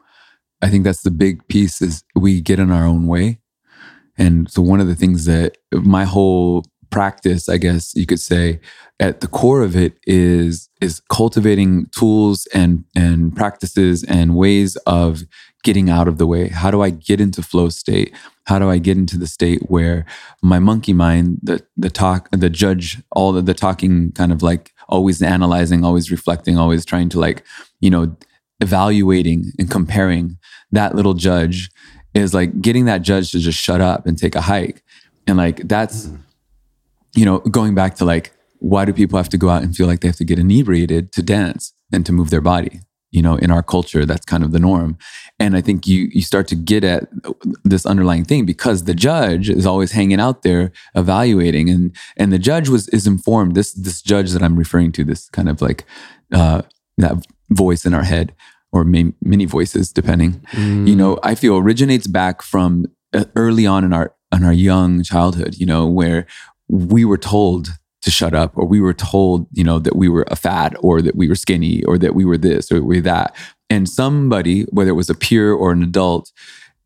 I 0.61 0.68
think 0.68 0.85
that's 0.85 1.03
the 1.03 1.11
big 1.11 1.47
piece 1.49 1.81
is 1.81 2.05
we 2.14 2.41
get 2.41 2.59
in 2.59 2.70
our 2.70 2.85
own 2.85 3.07
way. 3.07 3.41
And 4.18 4.50
so 4.50 4.60
one 4.60 4.80
of 4.80 4.88
the 4.88 4.94
things 4.94 5.24
that 5.24 5.56
my 5.72 6.04
whole 6.04 6.64
practice, 6.90 7.48
I 7.48 7.58
guess 7.58 7.94
you 7.94 8.06
could 8.06 8.20
say, 8.20 8.60
at 9.00 9.20
the 9.20 9.28
core 9.28 9.62
of 9.62 9.76
it 9.76 9.94
is 10.06 10.68
is 10.80 11.00
cultivating 11.08 11.86
tools 11.96 12.46
and 12.52 12.84
and 12.96 13.34
practices 13.34 14.04
and 14.04 14.36
ways 14.36 14.76
of 14.86 15.22
getting 15.62 15.90
out 15.90 16.08
of 16.08 16.18
the 16.18 16.26
way. 16.26 16.48
How 16.48 16.70
do 16.70 16.82
I 16.82 16.90
get 16.90 17.20
into 17.20 17.42
flow 17.42 17.68
state? 17.68 18.14
How 18.46 18.58
do 18.58 18.70
I 18.70 18.78
get 18.78 18.96
into 18.96 19.18
the 19.18 19.26
state 19.26 19.62
where 19.68 20.06
my 20.42 20.58
monkey 20.58 20.92
mind, 20.92 21.38
the 21.42 21.64
the 21.76 21.90
talk, 21.90 22.28
the 22.32 22.50
judge, 22.50 23.00
all 23.12 23.32
the, 23.32 23.42
the 23.42 23.54
talking, 23.54 24.12
kind 24.12 24.32
of 24.32 24.42
like 24.42 24.72
always 24.88 25.22
analyzing, 25.22 25.84
always 25.84 26.10
reflecting, 26.10 26.56
always 26.56 26.84
trying 26.84 27.08
to 27.10 27.20
like 27.20 27.44
you 27.80 27.90
know 27.90 28.16
evaluating 28.60 29.52
and 29.58 29.70
comparing 29.70 30.36
that 30.72 30.94
little 30.94 31.14
judge 31.14 31.70
is 32.18 32.34
like 32.34 32.60
getting 32.60 32.84
that 32.86 33.02
judge 33.02 33.32
to 33.32 33.38
just 33.38 33.58
shut 33.58 33.80
up 33.80 34.06
and 34.06 34.18
take 34.18 34.34
a 34.34 34.40
hike 34.40 34.82
and 35.26 35.36
like 35.36 35.68
that's 35.68 36.06
mm-hmm. 36.06 36.16
you 37.14 37.24
know 37.24 37.38
going 37.40 37.74
back 37.74 37.94
to 37.96 38.04
like 38.04 38.32
why 38.60 38.84
do 38.84 38.92
people 38.92 39.16
have 39.16 39.28
to 39.28 39.38
go 39.38 39.48
out 39.48 39.62
and 39.62 39.76
feel 39.76 39.86
like 39.86 40.00
they 40.00 40.08
have 40.08 40.16
to 40.16 40.24
get 40.24 40.38
inebriated 40.38 41.12
to 41.12 41.22
dance 41.22 41.72
and 41.92 42.04
to 42.06 42.12
move 42.12 42.30
their 42.30 42.40
body? 42.40 42.80
You 43.10 43.22
know, 43.22 43.36
in 43.36 43.50
our 43.50 43.62
culture, 43.62 44.04
that's 44.04 44.26
kind 44.26 44.44
of 44.44 44.52
the 44.52 44.58
norm. 44.58 44.98
And 45.38 45.56
I 45.56 45.62
think 45.62 45.86
you 45.86 46.10
you 46.12 46.20
start 46.20 46.46
to 46.48 46.54
get 46.54 46.84
at 46.84 47.08
this 47.64 47.86
underlying 47.86 48.26
thing 48.26 48.44
because 48.44 48.84
the 48.84 48.92
judge 48.92 49.48
is 49.48 49.64
always 49.64 49.92
hanging 49.92 50.20
out 50.20 50.42
there 50.42 50.72
evaluating, 50.94 51.70
and 51.70 51.96
and 52.18 52.32
the 52.32 52.38
judge 52.38 52.68
was 52.68 52.86
is 52.88 53.06
informed. 53.06 53.54
This 53.54 53.72
this 53.72 54.02
judge 54.02 54.32
that 54.32 54.42
I'm 54.42 54.56
referring 54.56 54.92
to, 54.92 55.04
this 55.04 55.30
kind 55.30 55.48
of 55.48 55.62
like 55.62 55.86
uh, 56.34 56.62
that 56.98 57.26
voice 57.48 57.86
in 57.86 57.94
our 57.94 58.02
head 58.02 58.34
or 58.72 58.84
may, 58.84 59.12
many 59.22 59.44
voices, 59.44 59.92
depending. 59.92 60.40
Mm. 60.52 60.88
You 60.88 60.96
know, 60.96 61.18
I 61.22 61.34
feel 61.34 61.56
originates 61.56 62.06
back 62.06 62.42
from 62.42 62.86
uh, 63.14 63.24
early 63.36 63.66
on 63.66 63.84
in 63.84 63.92
our 63.92 64.14
in 64.32 64.44
our 64.44 64.52
young 64.52 65.02
childhood. 65.02 65.56
You 65.56 65.66
know, 65.66 65.86
where 65.86 66.26
we 66.68 67.04
were 67.04 67.18
told 67.18 67.68
to 68.02 68.10
shut 68.10 68.34
up 68.34 68.56
or 68.56 68.64
we 68.64 68.80
were 68.80 68.94
told 68.94 69.46
you 69.52 69.64
know 69.64 69.78
that 69.78 69.96
we 69.96 70.08
were 70.08 70.24
a 70.28 70.36
fat 70.36 70.74
or 70.80 71.02
that 71.02 71.16
we 71.16 71.28
were 71.28 71.34
skinny 71.34 71.82
or 71.84 71.98
that 71.98 72.14
we 72.14 72.24
were 72.24 72.38
this 72.38 72.70
or 72.70 72.80
we 72.82 72.96
were 72.96 73.02
that 73.02 73.34
and 73.68 73.88
somebody 73.88 74.62
whether 74.70 74.90
it 74.90 74.94
was 74.94 75.10
a 75.10 75.14
peer 75.14 75.52
or 75.52 75.72
an 75.72 75.82
adult 75.82 76.32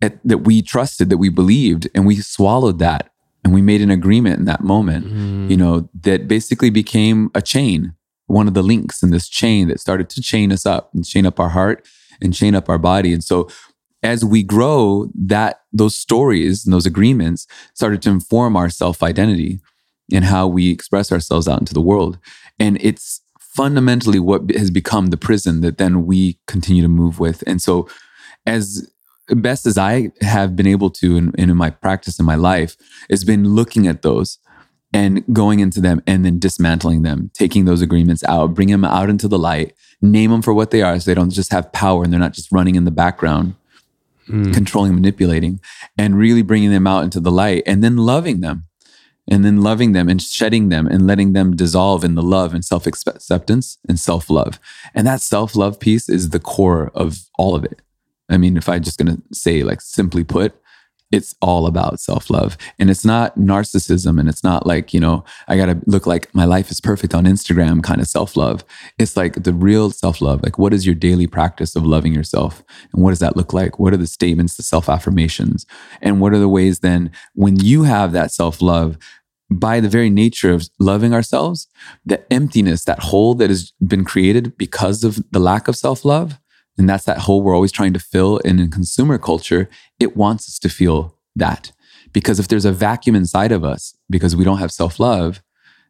at, 0.00 0.18
that 0.24 0.38
we 0.38 0.62
trusted 0.62 1.10
that 1.10 1.18
we 1.18 1.28
believed 1.28 1.88
and 1.94 2.06
we 2.06 2.16
swallowed 2.16 2.78
that 2.78 3.10
and 3.44 3.52
we 3.52 3.60
made 3.60 3.82
an 3.82 3.90
agreement 3.90 4.38
in 4.38 4.46
that 4.46 4.62
moment 4.62 5.06
mm. 5.06 5.50
you 5.50 5.56
know 5.56 5.88
that 6.00 6.26
basically 6.26 6.70
became 6.70 7.30
a 7.34 7.42
chain 7.42 7.94
one 8.32 8.48
of 8.48 8.54
the 8.54 8.62
links 8.62 9.02
in 9.02 9.10
this 9.10 9.28
chain 9.28 9.68
that 9.68 9.80
started 9.80 10.08
to 10.10 10.22
chain 10.22 10.50
us 10.52 10.66
up 10.66 10.90
and 10.94 11.04
chain 11.04 11.26
up 11.26 11.38
our 11.38 11.50
heart 11.50 11.86
and 12.20 12.34
chain 12.34 12.54
up 12.54 12.68
our 12.68 12.78
body 12.78 13.12
and 13.12 13.24
so 13.24 13.48
as 14.02 14.24
we 14.24 14.42
grow 14.42 15.08
that 15.14 15.60
those 15.72 15.94
stories 15.94 16.64
and 16.64 16.72
those 16.72 16.86
agreements 16.86 17.46
started 17.74 18.02
to 18.02 18.10
inform 18.10 18.56
our 18.56 18.68
self 18.68 19.02
identity 19.02 19.60
and 20.12 20.24
how 20.24 20.46
we 20.46 20.70
express 20.70 21.12
ourselves 21.12 21.46
out 21.46 21.60
into 21.60 21.74
the 21.74 21.80
world. 21.80 22.18
And 22.58 22.78
it's 22.80 23.20
fundamentally 23.38 24.18
what 24.18 24.50
has 24.50 24.70
become 24.70 25.06
the 25.06 25.16
prison 25.16 25.60
that 25.60 25.78
then 25.78 26.06
we 26.06 26.38
continue 26.46 26.82
to 26.82 26.88
move 26.88 27.20
with. 27.20 27.44
And 27.46 27.60
so, 27.62 27.88
as 28.46 28.90
best 29.28 29.66
as 29.66 29.78
I 29.78 30.10
have 30.20 30.56
been 30.56 30.66
able 30.66 30.90
to 30.90 31.16
in, 31.16 31.32
in 31.38 31.56
my 31.56 31.70
practice 31.70 32.18
in 32.18 32.26
my 32.26 32.34
life, 32.34 32.76
has 33.08 33.24
been 33.24 33.44
looking 33.54 33.86
at 33.86 34.02
those 34.02 34.38
and 34.92 35.24
going 35.32 35.60
into 35.60 35.80
them 35.80 36.02
and 36.06 36.24
then 36.24 36.38
dismantling 36.38 37.02
them, 37.02 37.30
taking 37.34 37.64
those 37.64 37.80
agreements 37.80 38.22
out, 38.24 38.54
bring 38.54 38.68
them 38.68 38.84
out 38.84 39.08
into 39.08 39.28
the 39.28 39.38
light, 39.38 39.74
name 40.00 40.30
them 40.30 40.42
for 40.42 40.52
what 40.52 40.70
they 40.70 40.82
are 40.82 40.98
so 40.98 41.10
they 41.10 41.14
don't 41.14 41.30
just 41.30 41.52
have 41.52 41.72
power 41.72 42.04
and 42.04 42.12
they're 42.12 42.20
not 42.20 42.34
just 42.34 42.52
running 42.52 42.74
in 42.74 42.84
the 42.84 42.90
background, 42.90 43.54
mm. 44.28 44.52
controlling, 44.52 44.94
manipulating, 44.94 45.60
and 45.96 46.18
really 46.18 46.42
bringing 46.42 46.70
them 46.70 46.86
out 46.86 47.04
into 47.04 47.20
the 47.20 47.30
light 47.30 47.62
and 47.66 47.82
then 47.82 47.96
loving 47.96 48.40
them 48.40 48.64
and 49.28 49.44
then 49.44 49.62
loving 49.62 49.92
them 49.92 50.08
and 50.08 50.20
shedding 50.20 50.68
them 50.68 50.86
and 50.86 51.06
letting 51.06 51.32
them 51.32 51.56
dissolve 51.56 52.04
in 52.04 52.14
the 52.14 52.22
love 52.22 52.52
and 52.52 52.64
self 52.64 52.86
acceptance 52.86 53.78
and 53.88 53.98
self 53.98 54.28
love. 54.28 54.58
And 54.94 55.06
that 55.06 55.20
self 55.20 55.54
love 55.56 55.80
piece 55.80 56.08
is 56.08 56.30
the 56.30 56.40
core 56.40 56.90
of 56.94 57.18
all 57.38 57.54
of 57.54 57.64
it. 57.64 57.80
I 58.28 58.36
mean, 58.36 58.56
if 58.56 58.68
I'm 58.68 58.82
just 58.82 58.98
to 58.98 59.22
say, 59.32 59.62
like, 59.62 59.80
simply 59.80 60.24
put, 60.24 60.54
it's 61.12 61.34
all 61.42 61.66
about 61.66 62.00
self 62.00 62.30
love. 62.30 62.56
And 62.78 62.90
it's 62.90 63.04
not 63.04 63.38
narcissism. 63.38 64.18
And 64.18 64.28
it's 64.28 64.42
not 64.42 64.66
like, 64.66 64.92
you 64.92 64.98
know, 64.98 65.24
I 65.46 65.56
got 65.56 65.66
to 65.66 65.80
look 65.86 66.06
like 66.06 66.34
my 66.34 66.46
life 66.46 66.70
is 66.70 66.80
perfect 66.80 67.14
on 67.14 67.24
Instagram 67.24 67.82
kind 67.82 68.00
of 68.00 68.08
self 68.08 68.36
love. 68.36 68.64
It's 68.98 69.16
like 69.16 69.44
the 69.44 69.52
real 69.52 69.90
self 69.90 70.20
love. 70.20 70.42
Like, 70.42 70.58
what 70.58 70.72
is 70.72 70.86
your 70.86 70.94
daily 70.94 71.26
practice 71.26 71.76
of 71.76 71.84
loving 71.84 72.14
yourself? 72.14 72.64
And 72.92 73.02
what 73.02 73.10
does 73.10 73.20
that 73.20 73.36
look 73.36 73.52
like? 73.52 73.78
What 73.78 73.92
are 73.92 73.98
the 73.98 74.06
statements, 74.06 74.56
the 74.56 74.62
self 74.62 74.88
affirmations? 74.88 75.66
And 76.00 76.20
what 76.20 76.32
are 76.32 76.38
the 76.38 76.48
ways 76.48 76.80
then 76.80 77.12
when 77.34 77.60
you 77.60 77.84
have 77.84 78.12
that 78.12 78.32
self 78.32 78.62
love, 78.62 78.96
by 79.50 79.80
the 79.80 79.88
very 79.88 80.08
nature 80.08 80.52
of 80.52 80.68
loving 80.78 81.12
ourselves, 81.12 81.68
the 82.06 82.32
emptiness, 82.32 82.84
that 82.84 83.00
hole 83.00 83.34
that 83.34 83.50
has 83.50 83.72
been 83.86 84.04
created 84.04 84.56
because 84.56 85.04
of 85.04 85.22
the 85.30 85.38
lack 85.38 85.68
of 85.68 85.76
self 85.76 86.04
love, 86.04 86.38
and 86.82 86.88
that's 86.88 87.04
that 87.04 87.18
hole 87.18 87.42
we're 87.42 87.54
always 87.54 87.70
trying 87.70 87.92
to 87.92 88.00
fill. 88.00 88.40
And 88.44 88.58
in 88.58 88.68
consumer 88.68 89.16
culture, 89.16 89.70
it 90.00 90.16
wants 90.16 90.48
us 90.48 90.58
to 90.58 90.68
feel 90.68 91.16
that. 91.36 91.70
Because 92.12 92.40
if 92.40 92.48
there's 92.48 92.64
a 92.64 92.72
vacuum 92.72 93.14
inside 93.14 93.52
of 93.52 93.62
us 93.62 93.94
because 94.10 94.34
we 94.34 94.42
don't 94.42 94.58
have 94.58 94.72
self 94.72 94.98
love, 94.98 95.44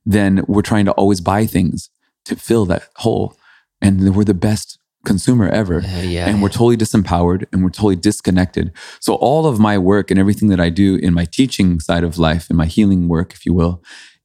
then 0.05 0.45
we're 0.47 0.61
trying 0.61 0.85
to 0.85 0.93
always 0.93 1.23
buy 1.23 1.47
things 1.47 1.89
to 2.27 2.37
fill 2.37 2.67
that 2.67 2.91
hole. 2.97 3.39
And 3.81 4.15
we're 4.15 4.25
the 4.25 4.35
best 4.35 4.79
consumer 5.07 5.49
ever. 5.49 5.81
Yeah, 5.81 6.03
yeah, 6.03 6.29
and 6.29 6.43
we're 6.43 6.51
totally 6.51 6.77
disempowered 6.77 7.47
and 7.55 7.65
we're 7.65 7.71
totally 7.71 7.97
disconnected. 7.97 8.71
So, 9.01 9.15
all 9.15 9.47
of 9.47 9.59
my 9.59 9.79
work 9.79 10.11
and 10.11 10.21
everything 10.21 10.51
that 10.51 10.61
I 10.61 10.69
do 10.69 10.97
in 10.97 11.15
my 11.15 11.25
teaching 11.25 11.81
side 11.81 12.05
of 12.05 12.19
life, 12.19 12.51
in 12.51 12.57
my 12.57 12.67
healing 12.67 13.09
work, 13.09 13.33
if 13.33 13.47
you 13.47 13.55
will, 13.55 13.83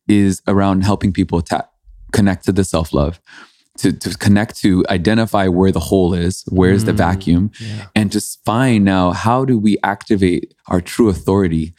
is 0.09 0.41
around 0.49 0.83
helping 0.83 1.13
people 1.13 1.41
tap, 1.41 1.71
connect 2.11 2.43
to 2.43 2.51
the 2.51 2.65
self 2.65 2.91
love. 2.91 3.21
To, 3.77 3.93
to 3.93 4.17
connect 4.17 4.57
to 4.61 4.83
identify 4.89 5.47
where 5.47 5.71
the 5.71 5.79
hole 5.79 6.13
is, 6.13 6.43
where's 6.49 6.83
mm, 6.83 6.87
the 6.87 6.93
vacuum, 6.93 7.51
yeah. 7.59 7.87
and 7.95 8.11
to 8.11 8.19
find 8.43 8.83
now 8.83 9.11
how 9.11 9.45
do 9.45 9.57
we 9.59 9.77
activate 9.83 10.53
our 10.67 10.81
true 10.81 11.09
authority 11.09 11.73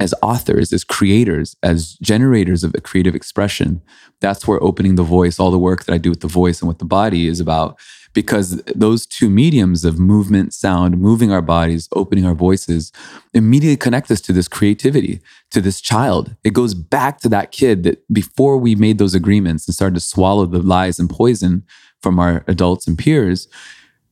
as 0.00 0.14
authors, 0.22 0.72
as 0.72 0.84
creators, 0.84 1.56
as 1.62 1.94
generators 2.02 2.64
of 2.64 2.74
a 2.74 2.80
creative 2.80 3.14
expression. 3.14 3.80
That's 4.20 4.46
where 4.46 4.62
opening 4.62 4.96
the 4.96 5.02
voice, 5.02 5.38
all 5.38 5.50
the 5.50 5.58
work 5.58 5.84
that 5.84 5.94
I 5.94 5.98
do 5.98 6.10
with 6.10 6.20
the 6.20 6.28
voice 6.28 6.60
and 6.60 6.68
with 6.68 6.78
the 6.78 6.84
body 6.84 7.26
is 7.26 7.40
about 7.40 7.78
because 8.14 8.62
those 8.74 9.04
two 9.04 9.28
mediums 9.28 9.84
of 9.84 9.98
movement, 9.98 10.54
sound, 10.54 10.98
moving 10.98 11.32
our 11.32 11.42
bodies, 11.42 11.88
opening 11.92 12.24
our 12.24 12.34
voices 12.34 12.92
immediately 13.34 13.76
connect 13.76 14.10
us 14.10 14.20
to 14.22 14.32
this 14.32 14.48
creativity, 14.48 15.20
to 15.50 15.60
this 15.60 15.80
child. 15.80 16.34
It 16.44 16.54
goes 16.54 16.72
back 16.72 17.20
to 17.20 17.28
that 17.30 17.50
kid 17.50 17.82
that 17.82 18.02
before 18.12 18.56
we 18.56 18.74
made 18.74 18.98
those 18.98 19.14
agreements 19.14 19.66
and 19.66 19.74
started 19.74 19.94
to 19.94 20.00
swallow 20.00 20.46
the 20.46 20.62
lies 20.62 20.98
and 20.98 21.10
poison 21.10 21.64
from 22.00 22.18
our 22.18 22.44
adults 22.46 22.86
and 22.86 22.96
peers, 22.96 23.48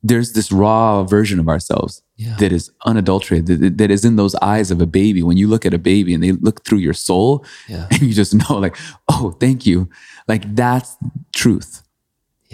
there's 0.03 0.33
this 0.33 0.51
raw 0.51 1.03
version 1.03 1.39
of 1.39 1.47
ourselves 1.47 2.01
yeah. 2.17 2.35
that 2.37 2.51
is 2.51 2.69
unadulterated, 2.85 3.61
that, 3.61 3.77
that 3.77 3.89
is 3.89 4.03
in 4.03 4.17
those 4.17 4.35
eyes 4.35 4.69
of 4.69 4.81
a 4.81 4.85
baby. 4.85 5.23
When 5.23 5.37
you 5.37 5.47
look 5.47 5.65
at 5.65 5.73
a 5.73 5.79
baby 5.79 6.13
and 6.13 6.21
they 6.21 6.33
look 6.33 6.65
through 6.65 6.79
your 6.79 6.93
soul 6.93 7.45
yeah. 7.69 7.87
and 7.91 8.01
you 8.01 8.13
just 8.13 8.33
know, 8.33 8.57
like, 8.57 8.75
oh, 9.07 9.31
thank 9.39 9.65
you. 9.65 9.89
Like, 10.27 10.53
that's 10.55 10.97
truth. 11.33 11.82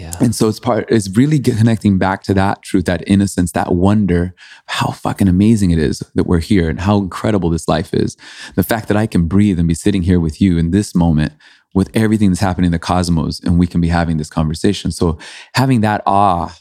Yeah. 0.00 0.14
And 0.18 0.34
so 0.34 0.48
it's 0.48 0.58
part, 0.58 0.90
it's 0.90 1.14
really 1.14 1.38
connecting 1.38 1.98
back 1.98 2.22
to 2.22 2.32
that 2.32 2.62
truth, 2.62 2.86
that 2.86 3.06
innocence, 3.06 3.52
that 3.52 3.74
wonder, 3.74 4.34
how 4.64 4.92
fucking 4.92 5.28
amazing 5.28 5.72
it 5.72 5.78
is 5.78 5.98
that 6.14 6.24
we're 6.24 6.40
here 6.40 6.70
and 6.70 6.80
how 6.80 6.96
incredible 6.96 7.50
this 7.50 7.68
life 7.68 7.92
is. 7.92 8.16
The 8.54 8.62
fact 8.62 8.88
that 8.88 8.96
I 8.96 9.06
can 9.06 9.26
breathe 9.26 9.58
and 9.58 9.68
be 9.68 9.74
sitting 9.74 10.00
here 10.02 10.18
with 10.18 10.40
you 10.40 10.56
in 10.56 10.70
this 10.70 10.94
moment 10.94 11.34
with 11.74 11.90
everything 11.92 12.30
that's 12.30 12.40
happening 12.40 12.68
in 12.68 12.72
the 12.72 12.78
cosmos 12.78 13.40
and 13.40 13.58
we 13.58 13.66
can 13.66 13.82
be 13.82 13.88
having 13.88 14.16
this 14.16 14.30
conversation. 14.30 14.90
So 14.90 15.18
having 15.54 15.82
that 15.82 16.02
awe 16.06 16.56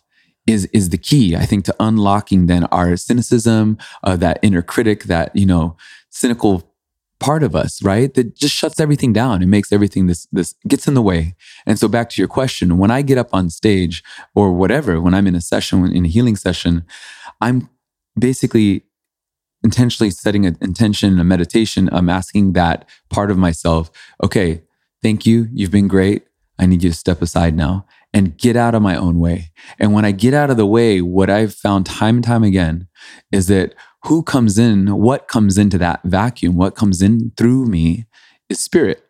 is 0.45 0.65
is 0.73 0.89
the 0.89 0.97
key, 0.97 1.35
I 1.35 1.45
think, 1.45 1.63
to 1.65 1.75
unlocking 1.79 2.47
then 2.47 2.65
our 2.65 2.97
cynicism, 2.97 3.77
uh, 4.03 4.17
that 4.17 4.39
inner 4.41 4.61
critic, 4.61 5.03
that 5.03 5.33
you 5.33 5.45
know, 5.45 5.77
cynical 6.09 6.68
part 7.19 7.43
of 7.43 7.55
us, 7.55 7.83
right? 7.83 8.13
That 8.13 8.35
just 8.35 8.55
shuts 8.55 8.79
everything 8.79 9.13
down 9.13 9.41
and 9.41 9.51
makes 9.51 9.71
everything 9.71 10.07
this 10.07 10.27
this 10.31 10.55
gets 10.67 10.87
in 10.87 10.93
the 10.93 11.01
way. 11.01 11.35
And 11.65 11.77
so 11.77 11.87
back 11.87 12.09
to 12.11 12.21
your 12.21 12.27
question, 12.27 12.77
when 12.77 12.91
I 12.91 13.01
get 13.01 13.17
up 13.17 13.29
on 13.33 13.49
stage 13.49 14.03
or 14.35 14.53
whatever, 14.53 15.01
when 15.01 15.13
I'm 15.13 15.27
in 15.27 15.35
a 15.35 15.41
session, 15.41 15.91
in 15.91 16.05
a 16.05 16.09
healing 16.09 16.35
session, 16.35 16.85
I'm 17.41 17.69
basically 18.17 18.83
intentionally 19.63 20.11
setting 20.11 20.45
an 20.45 20.57
intention, 20.61 21.19
a 21.19 21.23
meditation. 21.23 21.89
I'm 21.91 22.09
asking 22.09 22.53
that 22.53 22.87
part 23.09 23.29
of 23.29 23.37
myself, 23.37 23.91
okay, 24.23 24.63
thank 25.03 25.25
you. 25.25 25.49
You've 25.53 25.71
been 25.71 25.87
great. 25.87 26.23
I 26.57 26.65
need 26.65 26.83
you 26.83 26.89
to 26.89 26.95
step 26.95 27.21
aside 27.21 27.55
now 27.55 27.85
and 28.13 28.37
get 28.37 28.55
out 28.55 28.75
of 28.75 28.81
my 28.81 28.95
own 28.95 29.19
way. 29.19 29.51
And 29.77 29.93
when 29.93 30.03
I 30.03 30.11
get 30.11 30.33
out 30.33 30.49
of 30.49 30.57
the 30.57 30.65
way, 30.65 31.01
what 31.01 31.29
I've 31.29 31.53
found 31.53 31.85
time 31.85 32.17
and 32.17 32.23
time 32.23 32.43
again 32.43 32.87
is 33.31 33.47
that 33.47 33.75
who 34.05 34.23
comes 34.23 34.57
in, 34.57 34.97
what 34.97 35.27
comes 35.27 35.57
into 35.57 35.77
that 35.77 36.01
vacuum, 36.03 36.55
what 36.55 36.75
comes 36.75 37.01
in 37.01 37.31
through 37.37 37.65
me 37.65 38.05
is 38.47 38.59
spirit, 38.59 39.03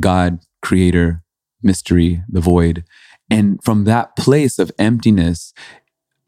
God, 0.00 0.40
creator, 0.62 1.22
mystery, 1.62 2.22
the 2.28 2.40
void. 2.40 2.84
And 3.30 3.62
from 3.62 3.84
that 3.84 4.16
place 4.16 4.58
of 4.58 4.72
emptiness, 4.78 5.52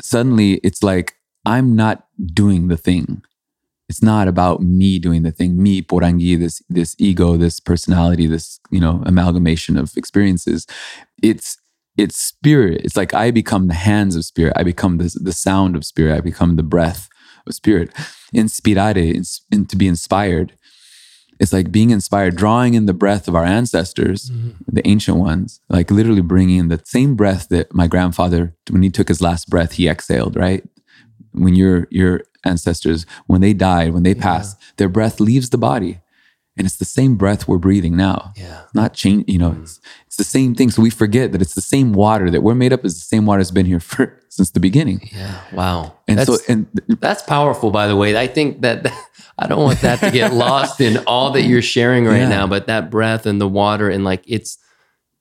suddenly 0.01 0.55
it's 0.63 0.83
like, 0.83 1.15
I'm 1.45 1.77
not 1.77 2.07
doing 2.25 2.69
the 2.69 2.77
thing. 2.77 3.23
It's 3.89 4.03
not 4.03 4.27
about 4.27 4.63
me 4.63 4.99
doing 4.99 5.23
the 5.23 5.31
thing, 5.31 5.63
me, 5.63 5.81
Poranguí, 5.81 6.39
this, 6.39 6.61
this 6.69 6.97
ego, 6.99 7.37
this 7.37 7.61
personality, 7.61 8.27
this, 8.27 8.59
you 8.71 8.81
know, 8.81 9.03
amalgamation 9.07 9.77
of 9.77 9.97
experiences. 9.97 10.67
It's, 11.23 11.57
it's 11.97 12.17
spirit. 12.17 12.81
It's 12.85 12.97
like 12.97 13.15
I 13.15 13.31
become 13.31 13.69
the 13.69 13.75
hands 13.75 14.17
of 14.17 14.25
spirit. 14.25 14.55
I 14.57 14.65
become 14.65 14.99
the, 14.99 15.17
the 15.23 15.33
sound 15.33 15.77
of 15.77 15.85
spirit. 15.85 16.17
I 16.17 16.21
become 16.21 16.57
the 16.57 16.65
breath 16.65 17.09
spirit. 17.53 17.91
Inspirare, 18.33 19.15
in, 19.51 19.67
to 19.67 19.77
be 19.77 19.89
inspired. 19.89 20.53
It's 21.39 21.53
like 21.53 21.71
being 21.71 21.91
inspired, 21.91 22.37
drawing 22.37 22.75
in 22.75 22.87
the 22.87 22.95
breath 22.95 23.29
of 23.29 23.35
our 23.35 23.45
ancestors, 23.45 24.31
mm-hmm. 24.31 24.51
the 24.67 24.87
ancient 24.89 25.19
ones, 25.19 25.61
like 25.69 25.91
literally 25.91 26.23
bringing 26.23 26.59
in 26.59 26.69
the 26.69 26.81
same 26.85 27.15
breath 27.15 27.49
that 27.51 27.75
my 27.75 27.87
grandfather, 27.87 28.55
when 28.71 28.83
he 28.83 28.91
took 28.91 29.09
his 29.09 29.21
last 29.21 29.51
breath, 29.51 29.73
he 29.73 29.89
exhaled, 29.89 30.35
right? 30.35 30.65
When 31.33 31.55
your 31.55 31.89
your 31.91 32.23
ancestors, 32.45 33.05
when 33.27 33.43
they 33.43 33.53
died, 33.53 33.93
when 33.93 34.03
they 34.03 34.15
passed, 34.15 34.57
their 34.79 34.89
breath 34.89 35.21
leaves 35.21 35.51
the 35.51 35.59
body 35.59 36.01
and 36.57 36.67
it's 36.67 36.77
the 36.77 36.85
same 36.85 37.17
breath 37.17 37.47
we're 37.47 37.59
breathing 37.59 37.97
now. 37.97 38.33
Yeah. 38.37 38.63
Not 38.73 38.95
change, 38.95 39.29
you 39.29 39.39
know, 39.39 39.57
it's, 39.61 39.79
mm. 39.79 39.81
it's 40.07 40.17
the 40.17 40.25
same 40.25 40.55
thing. 40.55 40.71
So 40.71 40.81
we 40.83 40.91
forget 40.91 41.33
that 41.33 41.43
it's 41.43 41.55
the 41.55 41.61
same 41.61 41.93
water 41.93 42.31
that 42.31 42.43
we're 42.43 42.55
made 42.55 42.73
up 42.73 42.85
is 42.85 42.95
the 42.95 43.01
same 43.01 43.27
water 43.27 43.41
that's 43.41 43.51
been 43.51 43.67
here 43.67 43.81
for 43.93 44.19
since 44.29 44.51
the 44.51 44.61
beginning. 44.61 45.09
Yeah. 45.13 45.41
Wow. 45.53 45.97
And 46.09 46.19
that's, 46.19 46.31
so, 46.31 46.39
and 46.49 46.67
that's 47.01 47.23
powerful, 47.23 47.71
by 47.71 47.87
the 47.87 47.97
way. 47.97 48.17
I 48.17 48.27
think 48.27 48.63
that 48.63 48.87
I 49.39 49.47
don't 49.47 49.63
want 49.63 49.81
that 49.83 50.01
to 50.01 50.11
get 50.11 50.33
lost 50.33 50.81
in 50.81 50.99
all 51.07 51.31
that 51.33 51.43
you're 51.43 51.63
sharing 51.63 52.07
right 52.07 52.21
Yeah. 52.21 52.29
now, 52.29 52.47
but 52.47 52.67
that 52.69 52.91
breath 52.91 53.27
and 53.27 53.41
the 53.41 53.49
water 53.49 53.91
and 53.91 54.03
like 54.05 54.25
it's 54.27 54.59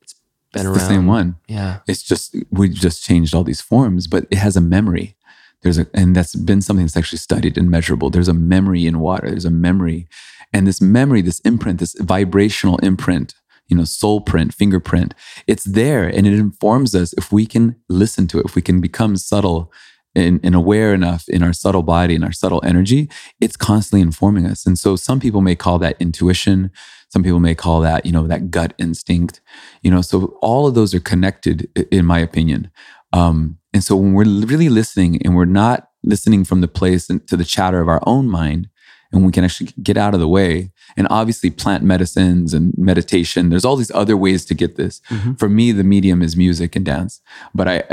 it's 0.02 0.16
been 0.54 0.62
it's 0.62 0.66
around. 0.68 0.74
the 0.74 0.80
same 0.80 1.06
one. 1.06 1.36
Yeah. 1.48 1.80
It's 1.88 2.02
just 2.02 2.36
we 2.50 2.70
just 2.70 3.04
changed 3.04 3.36
all 3.36 3.44
these 3.44 3.62
forms, 3.62 4.08
but 4.08 4.26
it 4.32 4.38
has 4.38 4.56
a 4.56 4.62
memory. 4.62 5.18
There's 5.64 5.78
a 5.78 5.88
and 5.94 6.16
that's 6.16 6.36
been 6.36 6.62
something 6.62 6.86
that's 6.86 6.96
actually 6.96 7.18
studied 7.18 7.58
and 7.58 7.70
measurable. 7.70 8.10
There's 8.10 8.28
a 8.30 8.34
memory 8.34 8.86
in 8.86 9.00
water. 9.00 9.30
There's 9.30 9.46
a 9.46 9.52
memory. 9.52 10.08
And 10.54 10.66
this 10.66 10.82
memory, 10.82 11.22
this 11.22 11.40
imprint, 11.42 11.80
this 11.80 11.96
vibrational 12.00 12.78
imprint, 12.78 13.36
you 13.68 13.76
know, 13.76 13.84
soul 13.84 14.22
print, 14.22 14.54
fingerprint, 14.54 15.14
it's 15.48 15.64
there 15.64 16.08
and 16.08 16.28
it 16.28 16.34
informs 16.34 16.94
us 16.94 17.14
if 17.14 17.32
we 17.32 17.46
can 17.46 17.76
listen 17.90 18.28
to 18.28 18.40
it, 18.40 18.46
if 18.46 18.56
we 18.56 18.62
can 18.62 18.80
become 18.80 19.18
subtle 19.18 19.72
and, 20.16 20.40
and 20.44 20.56
aware 20.56 20.94
enough 20.94 21.28
in 21.28 21.44
our 21.44 21.54
subtle 21.54 21.84
body 21.84 22.16
and 22.16 22.24
our 22.24 22.32
subtle 22.32 22.62
energy, 22.64 23.10
it's 23.42 23.58
constantly 23.58 24.02
informing 24.02 24.46
us. 24.46 24.66
And 24.66 24.80
so 24.80 24.96
some 24.96 25.20
people 25.20 25.42
may 25.42 25.56
call 25.56 25.78
that 25.80 25.98
intuition. 26.00 26.72
Some 27.10 27.24
people 27.24 27.40
may 27.40 27.56
call 27.56 27.82
that, 27.82 28.06
you 28.06 28.12
know, 28.12 28.28
that 28.28 28.50
gut 28.50 28.74
instinct. 28.78 29.42
You 29.82 29.92
know, 29.92 30.02
so 30.02 30.38
all 30.42 30.68
of 30.68 30.74
those 30.74 30.94
are 30.94 31.00
connected, 31.00 31.68
in 31.92 32.06
my 32.06 32.20
opinion. 32.20 32.72
Um, 33.14 33.58
and 33.74 33.84
so 33.84 33.96
when 33.96 34.14
we're 34.14 34.46
really 34.46 34.70
listening 34.70 35.22
and 35.24 35.36
we're 35.36 35.46
not 35.46 35.90
listening 36.04 36.46
from 36.46 36.62
the 36.62 36.68
place 36.68 37.10
and 37.10 37.26
to 37.28 37.36
the 37.36 37.44
chatter 37.44 37.82
of 37.82 37.90
our 37.90 38.02
own 38.06 38.30
mind, 38.30 38.70
and 39.12 39.26
we 39.26 39.32
can 39.32 39.44
actually 39.44 39.72
get 39.82 39.98
out 39.98 40.14
of 40.14 40.20
the 40.20 40.28
way, 40.28 40.72
and 40.98 41.08
obviously 41.10 41.50
plant 41.50 41.84
medicines 41.84 42.54
and 42.54 42.74
meditation. 42.78 43.50
There's 43.50 43.66
all 43.66 43.76
these 43.76 43.92
other 43.92 44.18
ways 44.18 44.46
to 44.46 44.54
get 44.54 44.76
this. 44.76 45.02
Mm-hmm. 45.10 45.34
For 45.34 45.50
me, 45.50 45.72
the 45.72 45.84
medium 45.84 46.22
is 46.22 46.36
music 46.36 46.76
and 46.76 46.86
dance, 46.86 47.22
but 47.54 47.68
I 47.68 47.84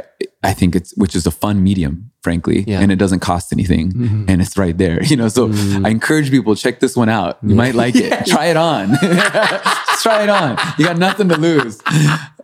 I 0.43 0.53
think 0.53 0.75
it's 0.75 0.93
which 0.97 1.15
is 1.15 1.27
a 1.27 1.31
fun 1.31 1.63
medium, 1.63 2.11
frankly, 2.23 2.65
Yeah. 2.67 2.81
and 2.81 2.91
it 2.91 2.97
doesn't 2.97 3.21
cost 3.21 3.53
anything, 3.53 3.93
mm-hmm. 3.93 4.25
and 4.29 4.43
it's 4.43 4.57
right 4.59 4.77
there. 4.77 5.01
You 5.13 5.17
know, 5.17 5.29
so 5.29 5.49
mm. 5.49 5.87
I 5.87 5.91
encourage 5.91 6.31
people 6.31 6.55
check 6.57 6.81
this 6.81 6.97
one 6.97 7.11
out. 7.11 7.37
You 7.43 7.55
might 7.55 7.75
like 7.75 7.95
it. 7.97 8.25
Try 8.35 8.47
it 8.47 8.57
on. 8.57 8.97
Just 9.03 10.03
try 10.03 10.23
it 10.23 10.31
on. 10.31 10.57
You 10.79 10.87
got 10.87 10.97
nothing 10.97 11.29
to 11.29 11.37
lose. 11.37 11.79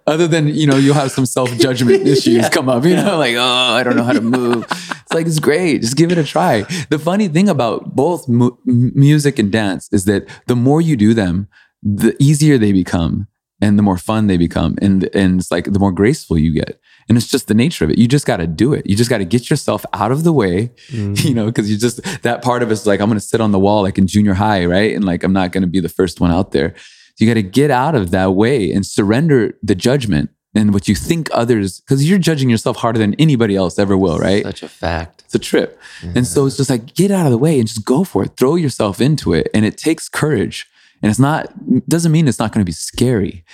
Other 0.09 0.27
than, 0.27 0.49
you 0.49 0.67
know, 0.67 0.77
you'll 0.77 0.95
have 0.95 1.11
some 1.11 1.27
self 1.27 1.51
judgment 1.59 2.09
issues 2.15 2.49
come 2.49 2.71
up, 2.71 2.83
you 2.85 2.97
know, 2.97 3.19
like, 3.19 3.35
oh, 3.37 3.43
I 3.43 3.83
don't 3.83 3.95
know 3.95 4.05
how 4.05 4.15
to 4.15 4.23
move. 4.23 4.65
It's 4.71 5.13
like, 5.13 5.27
it's 5.27 5.39
great. 5.39 5.83
Just 5.83 5.99
give 5.99 6.11
it 6.11 6.17
a 6.17 6.25
try. 6.25 6.63
The 6.89 6.99
funny 6.99 7.29
thing 7.29 7.47
about 7.49 7.95
both 7.95 8.27
mu- 8.27 8.57
music 8.65 9.39
and 9.39 9.53
dance 9.53 9.87
is 9.93 10.07
that 10.07 10.27
the 10.47 10.57
more 10.57 10.81
you 10.81 10.97
do 10.97 11.13
them, 11.13 11.49
the 11.83 12.17
easier 12.19 12.57
they 12.57 12.73
become 12.73 13.29
and 13.61 13.79
the 13.79 13.83
more 13.83 13.99
fun 13.99 14.29
they 14.29 14.39
become. 14.39 14.79
And, 14.81 15.15
and 15.15 15.41
it's 15.41 15.51
like 15.51 15.73
the 15.73 15.79
more 15.79 15.93
graceful 15.93 16.39
you 16.39 16.53
get. 16.55 16.81
And 17.09 17.19
it's 17.19 17.29
just 17.29 17.49
the 17.49 17.55
nature 17.55 17.85
of 17.85 17.91
it. 17.91 17.99
You 17.99 18.09
just 18.09 18.25
got 18.25 18.39
to 18.39 18.47
do 18.47 18.73
it. 18.73 18.87
You 18.87 18.97
just 18.97 19.11
got 19.11 19.19
to 19.19 19.25
get 19.27 19.51
yourself 19.51 19.85
out 19.93 20.13
of 20.13 20.25
the 20.25 20.33
way, 20.33 20.73
mm. 20.89 21.23
you 21.23 21.35
know, 21.35 21.47
because 21.47 21.71
you 21.71 21.77
just, 21.77 22.03
that 22.23 22.41
part 22.41 22.63
of 22.63 22.71
it's 22.71 22.87
like, 22.87 23.01
I'm 23.01 23.09
going 23.09 23.21
to 23.21 23.27
sit 23.27 23.41
on 23.41 23.53
the 23.53 23.59
wall 23.59 23.83
like 23.83 23.99
in 23.99 24.07
junior 24.07 24.35
high, 24.35 24.65
right? 24.65 24.95
And 24.95 25.05
like, 25.05 25.23
I'm 25.23 25.33
not 25.35 25.53
going 25.53 25.63
to 25.63 25.69
be 25.69 25.81
the 25.81 25.89
first 25.89 26.21
one 26.21 26.31
out 26.31 26.53
there. 26.53 26.75
You 27.19 27.27
got 27.27 27.35
to 27.35 27.43
get 27.43 27.71
out 27.71 27.95
of 27.95 28.11
that 28.13 28.35
way 28.35 28.73
and 28.73 28.87
surrender 28.87 29.59
the 29.63 29.75
judgment 29.75 30.31
and 30.55 30.73
what 30.73 30.89
you 30.89 30.95
think 30.95 31.29
others, 31.33 31.81
because 31.81 32.09
you're 32.09 32.19
judging 32.19 32.49
yourself 32.49 32.79
harder 32.79 32.99
than 32.99 33.15
anybody 33.15 33.55
else 33.55 33.79
ever 33.79 33.97
will, 33.97 34.19
right? 34.19 34.43
Such 34.45 34.63
a 34.63 34.69
fact. 34.69 35.23
It's 35.27 35.35
a 35.35 35.39
trip. 35.39 35.79
And 36.03 36.27
so 36.27 36.47
it's 36.47 36.57
just 36.57 36.71
like, 36.71 36.95
get 36.95 37.11
out 37.11 37.27
of 37.27 37.33
the 37.33 37.39
way 37.39 37.59
and 37.59 37.69
just 37.69 37.85
go 37.85 38.03
for 38.03 38.25
it. 38.25 38.37
Throw 38.37 38.57
yourself 38.57 39.01
into 39.01 39.35
it. 39.35 39.49
And 39.53 39.65
it 39.65 39.77
takes 39.77 40.09
courage. 40.09 40.67
And 41.03 41.11
it's 41.11 41.19
not, 41.19 41.53
doesn't 41.89 42.11
mean 42.11 42.27
it's 42.27 42.39
not 42.39 42.53
going 42.53 42.63
to 42.63 42.69
be 42.69 42.73
scary. 42.73 43.45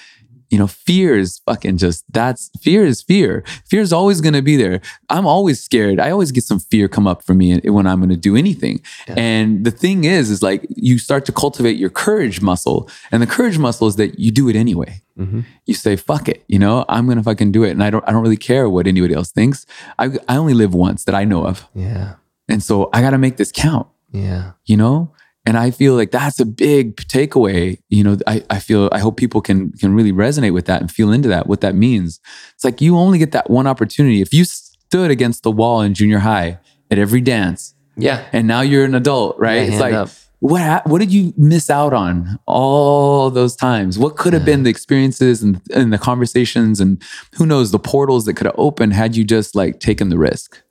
You 0.54 0.60
know, 0.60 0.68
fear 0.68 1.16
is 1.18 1.40
fucking 1.46 1.78
just 1.78 2.04
that's 2.12 2.48
fear 2.62 2.84
is 2.86 3.02
fear. 3.02 3.42
Fear 3.66 3.80
is 3.80 3.92
always 3.92 4.20
going 4.20 4.34
to 4.34 4.40
be 4.42 4.56
there. 4.56 4.80
I'm 5.10 5.26
always 5.26 5.60
scared. 5.60 5.98
I 5.98 6.12
always 6.12 6.30
get 6.30 6.44
some 6.44 6.60
fear 6.60 6.86
come 6.86 7.08
up 7.08 7.24
for 7.24 7.34
me 7.34 7.58
when 7.64 7.88
I'm 7.88 7.98
going 7.98 8.10
to 8.10 8.16
do 8.16 8.36
anything. 8.36 8.80
And 9.08 9.64
the 9.64 9.72
thing 9.72 10.04
is, 10.04 10.30
is 10.30 10.42
like 10.44 10.64
you 10.68 10.98
start 10.98 11.24
to 11.26 11.32
cultivate 11.32 11.76
your 11.76 11.90
courage 11.90 12.40
muscle. 12.40 12.88
And 13.10 13.20
the 13.20 13.26
courage 13.26 13.58
muscle 13.58 13.88
is 13.88 13.96
that 13.96 14.20
you 14.20 14.30
do 14.30 14.48
it 14.48 14.54
anyway. 14.54 15.02
Mm-hmm. 15.18 15.40
You 15.66 15.74
say, 15.74 15.96
fuck 15.96 16.28
it. 16.28 16.44
You 16.46 16.60
know, 16.60 16.84
I'm 16.88 17.06
going 17.06 17.18
to 17.18 17.24
fucking 17.24 17.50
do 17.50 17.64
it. 17.64 17.70
And 17.72 17.82
I 17.82 17.90
don't, 17.90 18.04
I 18.08 18.12
don't 18.12 18.22
really 18.22 18.36
care 18.36 18.68
what 18.70 18.86
anybody 18.86 19.12
else 19.12 19.32
thinks. 19.32 19.66
I, 19.98 20.04
I 20.28 20.36
only 20.36 20.54
live 20.54 20.72
once 20.72 21.02
that 21.06 21.16
I 21.16 21.24
know 21.24 21.44
of. 21.44 21.66
Yeah. 21.74 22.14
And 22.48 22.62
so 22.62 22.90
I 22.92 23.00
got 23.00 23.10
to 23.10 23.18
make 23.18 23.38
this 23.38 23.50
count, 23.50 23.88
Yeah. 24.12 24.52
you 24.66 24.76
know? 24.76 25.10
And 25.46 25.58
I 25.58 25.70
feel 25.70 25.94
like 25.94 26.10
that's 26.10 26.40
a 26.40 26.46
big 26.46 26.96
takeaway. 26.96 27.78
You 27.90 28.02
know, 28.04 28.16
I, 28.26 28.42
I 28.48 28.58
feel, 28.60 28.88
I 28.92 28.98
hope 28.98 29.18
people 29.18 29.42
can, 29.42 29.72
can 29.72 29.94
really 29.94 30.12
resonate 30.12 30.54
with 30.54 30.64
that 30.66 30.80
and 30.80 30.90
feel 30.90 31.12
into 31.12 31.28
that, 31.28 31.46
what 31.46 31.60
that 31.60 31.74
means. 31.74 32.18
It's 32.54 32.64
like 32.64 32.80
you 32.80 32.96
only 32.96 33.18
get 33.18 33.32
that 33.32 33.50
one 33.50 33.66
opportunity. 33.66 34.22
If 34.22 34.32
you 34.32 34.44
stood 34.44 35.10
against 35.10 35.42
the 35.42 35.50
wall 35.50 35.82
in 35.82 35.92
junior 35.92 36.20
high 36.20 36.58
at 36.90 36.98
every 36.98 37.20
dance 37.20 37.74
Yeah. 37.96 38.24
and 38.32 38.46
now 38.46 38.62
you're 38.62 38.84
an 38.86 38.94
adult, 38.94 39.38
right? 39.38 39.56
Yeah, 39.56 39.62
it's 39.72 39.80
like, 39.80 39.92
up. 39.92 40.08
what, 40.40 40.86
what 40.86 41.00
did 41.00 41.12
you 41.12 41.34
miss 41.36 41.68
out 41.68 41.92
on 41.92 42.38
all 42.46 43.28
those 43.30 43.54
times? 43.54 43.98
What 43.98 44.16
could 44.16 44.32
have 44.32 44.46
been 44.46 44.62
the 44.62 44.70
experiences 44.70 45.42
and, 45.42 45.60
and 45.74 45.92
the 45.92 45.98
conversations 45.98 46.80
and 46.80 47.02
who 47.34 47.44
knows 47.44 47.70
the 47.70 47.78
portals 47.78 48.24
that 48.24 48.34
could 48.34 48.46
have 48.46 48.54
opened 48.56 48.94
had 48.94 49.14
you 49.14 49.24
just 49.24 49.54
like 49.54 49.78
taken 49.78 50.08
the 50.08 50.16
risk? 50.18 50.62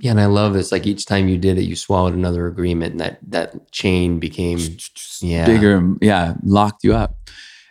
Yeah, 0.00 0.12
and 0.12 0.20
I 0.20 0.26
love 0.26 0.54
this. 0.54 0.72
Like 0.72 0.86
each 0.86 1.04
time 1.04 1.28
you 1.28 1.36
did 1.36 1.58
it, 1.58 1.64
you 1.64 1.76
swallowed 1.76 2.14
another 2.14 2.46
agreement, 2.46 2.92
and 2.92 3.00
that 3.00 3.18
that 3.28 3.70
chain 3.70 4.18
became 4.18 4.58
yeah 5.20 5.44
bigger, 5.44 5.94
yeah, 6.00 6.34
locked 6.42 6.82
you 6.84 6.94
up. 6.94 7.16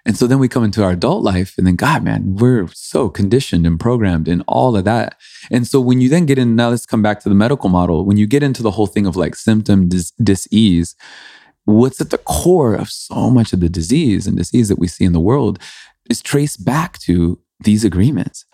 And 0.05 0.15
so 0.15 0.27
then 0.27 0.37
we 0.37 0.47
come 0.47 0.63
into 0.63 0.83
our 0.83 0.91
adult 0.91 1.23
life, 1.23 1.57
and 1.57 1.65
then 1.65 1.75
God, 1.75 2.03
man, 2.03 2.35
we're 2.35 2.67
so 2.71 3.09
conditioned 3.09 3.65
and 3.65 3.79
programmed 3.79 4.27
and 4.27 4.43
all 4.47 4.77
of 4.77 4.85
that. 4.85 5.17
And 5.49 5.67
so 5.67 5.81
when 5.81 6.01
you 6.01 6.09
then 6.09 6.27
get 6.27 6.37
in, 6.37 6.55
now 6.55 6.69
let's 6.69 6.85
come 6.85 7.01
back 7.01 7.19
to 7.21 7.29
the 7.29 7.35
medical 7.35 7.67
model. 7.67 8.05
When 8.05 8.17
you 8.17 8.27
get 8.27 8.43
into 8.43 8.61
the 8.61 8.71
whole 8.71 8.87
thing 8.87 9.07
of 9.07 9.15
like 9.15 9.35
symptom 9.35 9.89
dis- 9.89 10.11
disease, 10.11 10.95
what's 11.65 11.99
at 11.99 12.11
the 12.11 12.19
core 12.19 12.75
of 12.75 12.89
so 12.89 13.31
much 13.31 13.53
of 13.53 13.59
the 13.59 13.69
disease 13.69 14.27
and 14.27 14.37
disease 14.37 14.69
that 14.69 14.79
we 14.79 14.87
see 14.87 15.03
in 15.03 15.13
the 15.13 15.19
world 15.19 15.57
is 16.11 16.21
traced 16.21 16.63
back 16.63 16.99
to 16.99 17.39
these 17.59 17.83
agreements. 17.83 18.45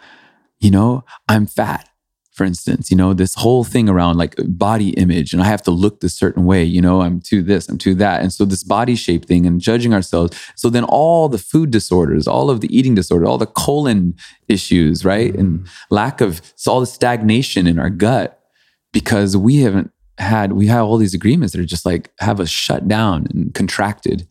You 0.60 0.72
know, 0.72 1.04
I'm 1.28 1.46
fat 1.46 1.90
for 2.36 2.44
instance, 2.44 2.92
you 2.92 2.98
know, 2.98 3.14
this 3.14 3.34
whole 3.34 3.64
thing 3.64 3.88
around 3.88 4.18
like 4.18 4.36
body 4.46 4.90
image 4.92 5.32
and 5.32 5.42
I 5.42 5.46
have 5.46 5.62
to 5.64 5.72
look 5.72 6.02
this 6.02 6.14
certain 6.14 6.44
way, 6.44 6.66
you 6.66 6.82
know, 6.82 7.02
I'm 7.02 7.22
to 7.22 7.42
this, 7.42 7.70
I'm 7.70 7.78
to 7.78 7.96
that. 7.96 8.22
And 8.22 8.34
so 8.34 8.44
this 8.44 8.64
body 8.64 8.96
shape 8.96 9.24
thing 9.24 9.46
and 9.46 9.62
judging 9.62 9.94
ourselves. 9.94 10.38
So 10.56 10.70
then 10.70 10.84
all 10.84 11.30
the 11.30 11.38
food 11.38 11.72
disorders, 11.72 12.28
all 12.28 12.50
of 12.50 12.60
the 12.60 12.78
eating 12.78 12.94
disorder, 12.94 13.26
all 13.26 13.38
the 13.38 13.46
colon 13.46 14.16
issues, 14.50 15.06
right? 15.06 15.34
And 15.34 15.62
mm. 15.62 15.70
lack 15.90 16.20
of, 16.20 16.42
so 16.58 16.74
all 16.74 16.82
the 16.82 16.86
stagnation 16.86 17.68
in 17.68 17.80
our 17.80 17.90
gut 17.90 18.38
because 18.92 19.38
we 19.38 19.58
haven't 19.58 19.92
had, 20.18 20.52
we 20.52 20.68
have 20.68 20.86
all 20.86 20.98
these 20.98 21.14
agreements 21.14 21.54
that 21.54 21.62
are 21.62 21.66
just 21.66 21.86
like 21.86 22.12
have 22.20 22.42
us 22.42 22.50
shut 22.50 22.86
down 22.86 23.28
and 23.30 23.54
contracted. 23.54 24.28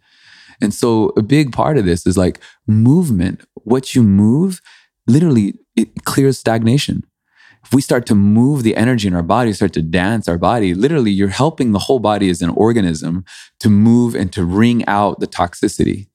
And 0.61 0.75
so 0.75 1.11
a 1.17 1.23
big 1.23 1.53
part 1.53 1.79
of 1.79 1.87
this 1.87 2.07
is 2.07 2.19
like 2.19 2.39
movement. 2.67 3.41
What 3.55 3.95
you 3.95 4.03
move 4.03 4.61
literally 5.07 5.55
it 5.75 6.05
clears 6.05 6.39
stagnation 6.39 7.03
if 7.65 7.73
we 7.73 7.81
start 7.81 8.07
to 8.07 8.15
move 8.15 8.63
the 8.63 8.77
energy 8.77 9.09
in 9.09 9.15
our 9.15 9.23
body, 9.23 9.53
start 9.53 9.73
to 9.75 9.83
dance 9.83 10.29
our 10.29 10.39
body, 10.39 10.75
literally 10.75 11.11
you're 11.11 11.29
helping 11.29 11.73
the 11.73 11.79
whole 11.79 11.99
body 11.99 12.29
as 12.29 12.43
an 12.43 12.51
organism 12.51 13.25
to 13.61 13.71
move 13.71 14.15
and 14.15 14.33
to 14.33 14.45
wring 14.45 14.85
out 14.87 15.21
the 15.21 15.27
toxicity. 15.27 16.09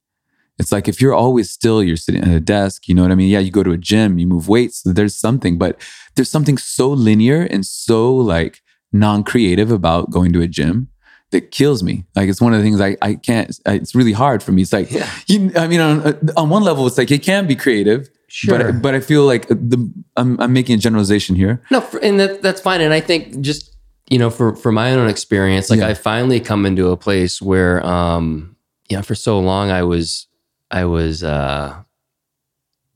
It's 0.60 0.72
like 0.72 0.88
if 0.88 1.02
you're 1.02 1.14
always 1.14 1.50
still, 1.50 1.82
you're 1.82 1.96
sitting 1.98 2.22
at 2.22 2.28
a 2.36 2.40
desk, 2.42 2.88
you 2.88 2.94
know 2.94 3.02
what 3.02 3.12
I 3.12 3.16
mean? 3.16 3.30
Yeah, 3.30 3.40
you 3.40 3.50
go 3.50 3.64
to 3.64 3.72
a 3.72 3.78
gym, 3.78 4.20
you 4.20 4.28
move 4.28 4.48
weights, 4.50 4.82
there's 4.84 5.16
something, 5.16 5.58
but 5.58 5.80
there's 6.16 6.30
something 6.30 6.58
so 6.58 6.90
linear 6.90 7.44
and 7.44 7.66
so 7.66 8.14
like 8.14 8.62
non-creative 8.92 9.72
about 9.72 10.10
going 10.12 10.34
to 10.34 10.42
a 10.42 10.48
gym 10.48 10.90
that 11.32 11.52
kills 11.52 11.82
me. 11.82 12.06
Like 12.16 12.28
it's 12.28 12.42
one 12.42 12.54
of 12.54 12.60
the 12.60 12.64
things 12.64 12.82
I, 12.82 12.98
I 13.02 13.16
can't, 13.16 13.58
it's 13.68 13.96
really 13.96 14.12
hard 14.12 14.44
for 14.44 14.52
me. 14.52 14.64
It's 14.64 14.74
like, 14.74 14.92
Yeah. 14.92 15.10
you, 15.28 15.52
I 15.56 15.68
mean, 15.68 15.80
on, 15.80 16.02
uh, 16.02 16.14
on 16.36 16.50
one 16.50 16.64
level, 16.64 16.86
it's 16.88 16.98
like 16.98 17.12
it 17.12 17.24
can 17.24 17.48
be 17.48 17.56
creative, 17.56 18.10
Sure. 18.32 18.72
but, 18.74 18.82
but 18.82 18.96
I 18.96 19.00
feel 19.00 19.26
like 19.26 19.48
the, 19.48 19.92
I'm, 20.16 20.40
I'm 20.40 20.54
making 20.54 20.76
a 20.76 20.78
generalization 20.78 21.36
here. 21.36 21.62
No, 21.72 21.82
for, 21.82 22.00
and 22.00 22.20
that 22.20 22.42
that's 22.42 22.62
fine. 22.62 22.82
And 22.82 22.94
I 22.94 23.00
think 23.02 23.42
just 23.42 23.76
you 24.10 24.18
know, 24.18 24.30
for 24.30 24.56
for 24.56 24.72
my 24.72 24.94
own 24.94 25.08
experience, 25.08 25.70
like 25.70 25.80
Yeah. 25.80 25.88
I 25.90 25.94
finally 25.94 26.40
come 26.40 26.66
into 26.66 26.90
a 26.90 26.98
place 26.98 27.42
where, 27.42 27.86
um, 27.86 28.56
yeah, 28.90 29.02
for 29.02 29.16
so 29.16 29.40
long 29.40 29.70
I 29.70 29.84
was 29.84 30.28
I 30.72 30.86
was 30.86 31.24
uh, 31.24 31.76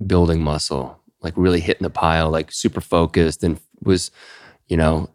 building 0.05 0.41
muscle, 0.41 0.99
like 1.21 1.33
really 1.37 1.59
hitting 1.59 1.83
the 1.83 1.89
pile, 1.89 2.29
like 2.29 2.51
super 2.51 2.81
focused, 2.81 3.43
and 3.43 3.59
was, 3.83 4.11
you 4.67 4.77
know, 4.77 5.09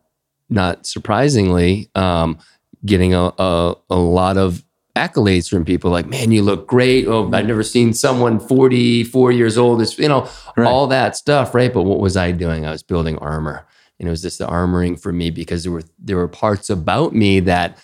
not 0.48 0.86
surprisingly, 0.86 1.90
um, 1.94 2.38
getting 2.84 3.12
a, 3.14 3.32
a 3.38 3.74
a 3.90 3.96
lot 3.96 4.36
of 4.36 4.64
accolades 4.98 5.48
from 5.48 5.64
people 5.64 5.90
like 5.90 6.06
man 6.06 6.32
you 6.32 6.42
look 6.42 6.66
great 6.66 7.06
oh 7.06 7.24
i've 7.32 7.46
never 7.46 7.62
seen 7.62 7.92
someone 7.92 8.38
44 8.40 9.32
years 9.32 9.56
old 9.56 9.80
it's 9.82 9.98
you 9.98 10.08
know 10.08 10.28
Right. 10.56 10.66
all 10.66 10.86
that 10.88 11.16
stuff 11.16 11.54
right 11.54 11.72
but 11.72 11.84
what 11.84 12.00
was 12.00 12.16
i 12.16 12.32
doing 12.32 12.66
i 12.66 12.70
was 12.72 12.82
building 12.82 13.16
armor 13.18 13.66
and 13.98 14.08
it 14.08 14.10
was 14.10 14.22
just 14.22 14.38
the 14.38 14.46
armoring 14.46 15.00
for 15.00 15.12
me 15.12 15.30
because 15.30 15.62
there 15.64 15.72
were 15.72 15.82
there 15.98 16.16
were 16.16 16.28
parts 16.28 16.68
about 16.70 17.14
me 17.14 17.40
that 17.40 17.78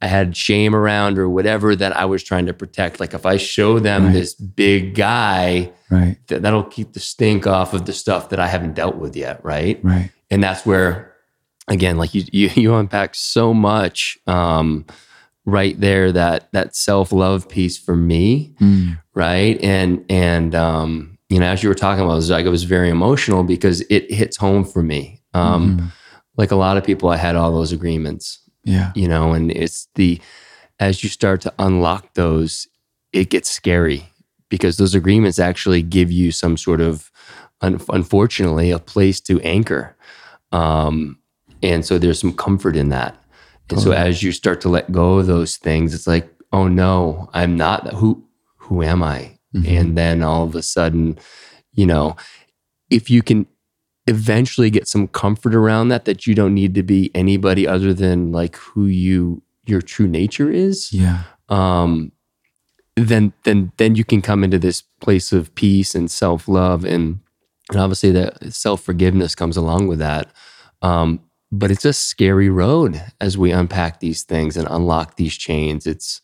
I 0.00 0.06
had 0.06 0.36
shame 0.36 0.76
around 0.76 1.18
or 1.18 1.28
whatever 1.28 1.74
that 1.74 1.96
I 1.96 2.04
was 2.04 2.22
trying 2.22 2.46
to 2.46 2.52
protect. 2.52 3.00
Like 3.00 3.14
if 3.14 3.26
I 3.26 3.36
show 3.36 3.80
them 3.80 4.04
Right. 4.04 4.12
this 4.12 4.32
big 4.32 4.94
guy, 4.94 5.72
Right. 5.90 6.18
that, 6.28 6.42
that'll 6.42 6.62
keep 6.62 6.92
the 6.92 7.00
stink 7.00 7.48
off 7.48 7.74
of 7.74 7.84
the 7.84 7.92
stuff 7.92 8.28
that 8.28 8.38
I 8.38 8.46
haven't 8.46 8.74
dealt 8.74 8.94
with 8.94 9.16
yet, 9.16 9.44
right? 9.44 9.80
Right. 9.82 10.12
And 10.30 10.40
that's 10.40 10.64
where, 10.64 11.14
again, 11.66 11.96
like 11.98 12.14
you 12.14 12.22
you, 12.30 12.48
you 12.54 12.74
unpack 12.76 13.16
so 13.16 13.52
much 13.52 14.16
um, 14.28 14.86
right 15.48 15.78
there 15.80 16.12
that 16.12 16.50
that 16.52 16.76
self 16.76 17.12
love 17.12 17.48
piece 17.48 17.78
for 17.78 17.96
me, 17.96 18.54
Mm. 18.60 18.98
right? 19.14 19.58
And 19.62 20.04
and 20.10 20.54
um, 20.54 21.18
you 21.28 21.38
know, 21.40 21.46
as 21.46 21.62
you 21.62 21.68
were 21.68 21.74
talking 21.74 22.02
about, 22.04 22.12
it 22.12 22.16
was 22.16 22.30
like 22.30 22.46
it 22.46 22.50
was 22.50 22.64
very 22.64 22.90
emotional 22.90 23.44
because 23.44 23.80
it 23.90 24.10
hits 24.12 24.36
home 24.36 24.64
for 24.64 24.82
me. 24.82 25.20
Um, 25.34 25.78
Mhm. 25.78 25.92
Like 26.36 26.52
a 26.52 26.56
lot 26.56 26.76
of 26.76 26.84
people, 26.84 27.08
I 27.08 27.16
had 27.16 27.34
all 27.36 27.52
those 27.52 27.72
agreements, 27.72 28.38
Yeah. 28.64 28.92
you 28.94 29.08
know, 29.08 29.32
and 29.32 29.50
it's 29.50 29.88
the 29.96 30.20
as 30.78 31.02
you 31.02 31.08
start 31.10 31.40
to 31.40 31.52
unlock 31.58 32.14
those, 32.14 32.68
it 33.12 33.28
gets 33.30 33.50
scary 33.50 34.04
because 34.48 34.76
those 34.76 34.94
agreements 34.94 35.38
actually 35.40 35.82
give 35.82 36.12
you 36.12 36.30
some 36.30 36.56
sort 36.56 36.80
of, 36.80 37.10
un- 37.60 37.80
unfortunately, 37.92 38.70
a 38.70 38.78
place 38.78 39.20
to 39.22 39.40
anchor. 39.40 39.96
Um, 40.52 41.18
and 41.62 41.84
so 41.84 41.98
there's 41.98 42.20
some 42.20 42.32
comfort 42.32 42.76
in 42.76 42.90
that. 42.90 43.16
And 43.70 43.80
so 43.80 43.92
as 43.92 44.22
you 44.22 44.32
start 44.32 44.60
to 44.62 44.68
let 44.68 44.90
go 44.92 45.18
of 45.18 45.26
those 45.26 45.56
things, 45.56 45.94
it's 45.94 46.06
like, 46.06 46.28
oh 46.52 46.68
no, 46.68 47.28
I'm 47.34 47.56
not 47.56 47.84
that. 47.84 47.94
Who 47.94 48.24
who 48.56 48.82
am 48.82 49.02
I? 49.02 49.38
Mhm. 49.54 49.66
And 49.80 49.98
then 49.98 50.22
all 50.22 50.44
of 50.44 50.54
a 50.54 50.62
sudden, 50.62 51.18
you 51.72 51.86
know, 51.86 52.16
if 52.90 53.10
you 53.10 53.22
can 53.22 53.46
eventually 54.06 54.70
get 54.70 54.88
some 54.88 55.06
comfort 55.08 55.54
around 55.54 55.88
that, 55.88 56.04
that 56.06 56.26
you 56.26 56.34
don't 56.34 56.54
need 56.54 56.74
to 56.74 56.82
be 56.82 57.10
anybody 57.14 57.66
other 57.66 57.92
than 57.92 58.32
like 58.32 58.56
who 58.56 58.86
you 58.86 59.42
your 59.66 59.82
true 59.82 60.08
nature 60.08 60.50
is, 60.50 60.92
Yeah. 60.92 61.24
um, 61.50 62.12
then 62.96 63.32
then 63.44 63.70
then 63.76 63.94
you 63.94 64.04
can 64.04 64.22
come 64.22 64.42
into 64.44 64.58
this 64.58 64.82
place 65.00 65.30
of 65.32 65.54
peace 65.54 65.94
and 65.94 66.10
self 66.10 66.48
love 66.48 66.84
and 66.84 67.20
and 67.70 67.78
obviously 67.78 68.10
that 68.12 68.52
self 68.54 68.80
forgiveness 68.82 69.34
comes 69.34 69.56
along 69.58 69.88
with 69.88 69.98
that. 69.98 70.30
Um, 70.80 71.20
but 71.50 71.70
it's 71.70 71.84
a 71.84 71.92
scary 71.92 72.48
road 72.50 73.02
as 73.20 73.38
we 73.38 73.50
unpack 73.52 74.00
these 74.00 74.22
things 74.22 74.56
and 74.56 74.66
unlock 74.70 75.16
these 75.16 75.36
chains. 75.36 75.86
It's 75.86 76.20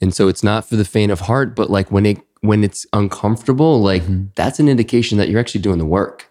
and 0.00 0.12
so 0.14 0.28
it's 0.28 0.42
not 0.42 0.68
for 0.68 0.76
the 0.76 0.84
faint 0.84 1.12
of 1.12 1.20
heart, 1.20 1.54
but 1.56 1.70
like 1.70 1.90
when 1.90 2.06
it 2.06 2.18
when 2.40 2.62
it's 2.64 2.84
uncomfortable, 2.92 3.80
like 3.80 4.02
Mhm. 4.02 4.28
that's 4.34 4.60
an 4.60 4.68
indication 4.68 5.16
that 5.18 5.28
you're 5.28 5.40
actually 5.40 5.62
doing 5.62 5.78
the 5.78 5.86
work. 5.86 6.30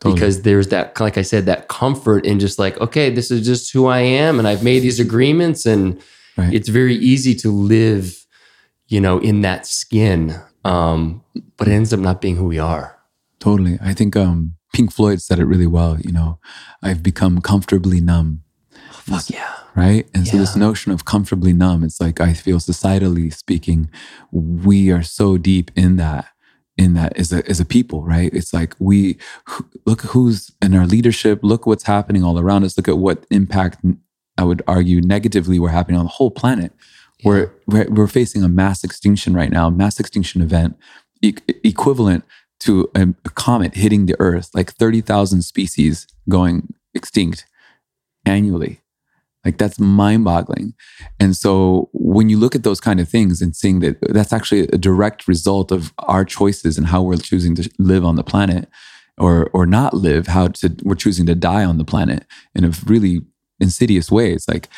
Totally. 0.00 0.14
Because 0.14 0.42
there's 0.42 0.68
that, 0.68 0.98
like 0.98 1.16
I 1.18 1.22
said, 1.22 1.46
that 1.46 1.68
comfort 1.68 2.24
in 2.26 2.40
just 2.40 2.58
like, 2.58 2.80
okay, 2.80 3.08
this 3.10 3.30
is 3.30 3.46
just 3.46 3.72
who 3.72 3.86
I 3.86 4.00
am, 4.00 4.38
and 4.38 4.48
I've 4.48 4.64
made 4.64 4.80
these 4.80 4.98
agreements, 4.98 5.64
and 5.66 6.00
Right. 6.36 6.52
it's 6.54 6.68
very 6.68 6.96
easy 6.96 7.34
to 7.36 7.50
live, 7.52 8.26
you 8.88 9.00
know, 9.00 9.18
in 9.18 9.42
that 9.42 9.66
skin. 9.66 10.34
Um, 10.64 11.22
but 11.56 11.68
it 11.68 11.72
ends 11.72 11.92
up 11.92 12.00
not 12.00 12.20
being 12.20 12.36
who 12.36 12.46
we 12.46 12.58
are. 12.58 12.96
Totally. 13.38 13.78
I 13.82 13.92
think 13.94 14.16
um, 14.16 14.54
Pink 14.72 14.92
Floyd 14.92 15.20
said 15.20 15.38
it 15.38 15.44
really 15.44 15.66
well. 15.66 15.98
You 16.00 16.12
know, 16.12 16.38
I've 16.82 17.02
become 17.02 17.40
comfortably 17.40 18.00
numb. 18.00 18.42
Oh, 18.74 18.92
fuck 18.92 19.30
yeah. 19.30 19.54
right? 19.74 20.08
And 20.14 20.26
so 20.26 20.36
this 20.38 20.56
notion 20.56 20.92
of 20.92 21.04
comfortably 21.04 21.52
numb, 21.52 21.84
it's 21.84 22.00
like 22.00 22.20
I 22.20 22.32
feel 22.32 22.58
societally 22.58 23.32
speaking, 23.32 23.90
we 24.30 24.90
are 24.90 25.02
so 25.02 25.36
deep 25.36 25.70
in 25.76 25.96
that, 25.96 26.26
in 26.78 26.94
that 26.94 27.16
as 27.18 27.32
a 27.32 27.46
as 27.48 27.60
a 27.60 27.64
people, 27.64 28.02
right? 28.02 28.32
It's 28.32 28.54
like 28.54 28.74
we 28.78 29.18
look 29.86 30.02
who's 30.02 30.52
in 30.62 30.74
our 30.74 30.86
leadership, 30.86 31.40
look 31.42 31.66
what's 31.66 31.84
happening 31.84 32.24
all 32.24 32.38
around 32.38 32.64
us, 32.64 32.76
look 32.76 32.88
at 32.88 32.98
what 32.98 33.26
impact 33.30 33.84
I 34.38 34.44
would 34.44 34.62
argue 34.66 35.00
negatively 35.00 35.58
we're 35.58 35.68
happening 35.68 35.98
on 35.98 36.06
the 36.06 36.12
whole 36.12 36.30
planet. 36.30 36.72
We're, 37.24 37.52
we're 37.66 37.88
we're 37.88 38.08
facing 38.08 38.42
a 38.42 38.48
mass 38.48 38.82
extinction 38.82 39.34
right 39.34 39.50
now, 39.50 39.70
mass 39.70 40.00
extinction 40.00 40.42
event 40.42 40.76
e- 41.22 41.34
equivalent 41.62 42.24
to 42.64 42.90
a, 42.94 43.08
comet 43.30 43.74
hitting 43.74 44.06
the 44.06 44.16
Earth, 44.18 44.50
like 44.54 44.72
thirty 44.72 45.00
thousand 45.00 45.42
species 45.42 46.06
going 46.28 46.72
extinct 46.94 47.46
annually. 48.24 48.80
Like 49.44 49.58
that's 49.58 49.80
mind 49.80 50.24
boggling. 50.24 50.74
And 51.18 51.36
so 51.36 51.88
when 51.92 52.28
you 52.28 52.38
look 52.38 52.54
at 52.54 52.62
those 52.62 52.80
kind 52.80 53.00
of 53.00 53.08
things 53.08 53.42
and 53.42 53.56
seeing 53.56 53.80
that 53.80 53.96
that's 54.00 54.32
actually 54.32 54.68
a 54.68 54.78
direct 54.78 55.26
result 55.26 55.72
of 55.72 55.92
our 55.98 56.24
choices 56.24 56.78
and 56.78 56.86
how 56.86 57.02
we're 57.02 57.16
choosing 57.16 57.56
to 57.56 57.68
live 57.78 58.04
on 58.04 58.14
the 58.14 58.22
planet 58.22 58.68
or 59.18 59.50
or 59.52 59.66
not 59.66 59.94
live, 59.94 60.28
how 60.28 60.48
to 60.48 60.76
we're 60.84 60.94
choosing 60.94 61.26
to 61.26 61.34
die 61.34 61.64
on 61.64 61.78
the 61.78 61.84
planet 61.84 62.24
in 62.54 62.64
a 62.64 62.72
really 62.86 63.22
insidious 63.58 64.10
way. 64.10 64.32
It's 64.32 64.48
like, 64.48 64.68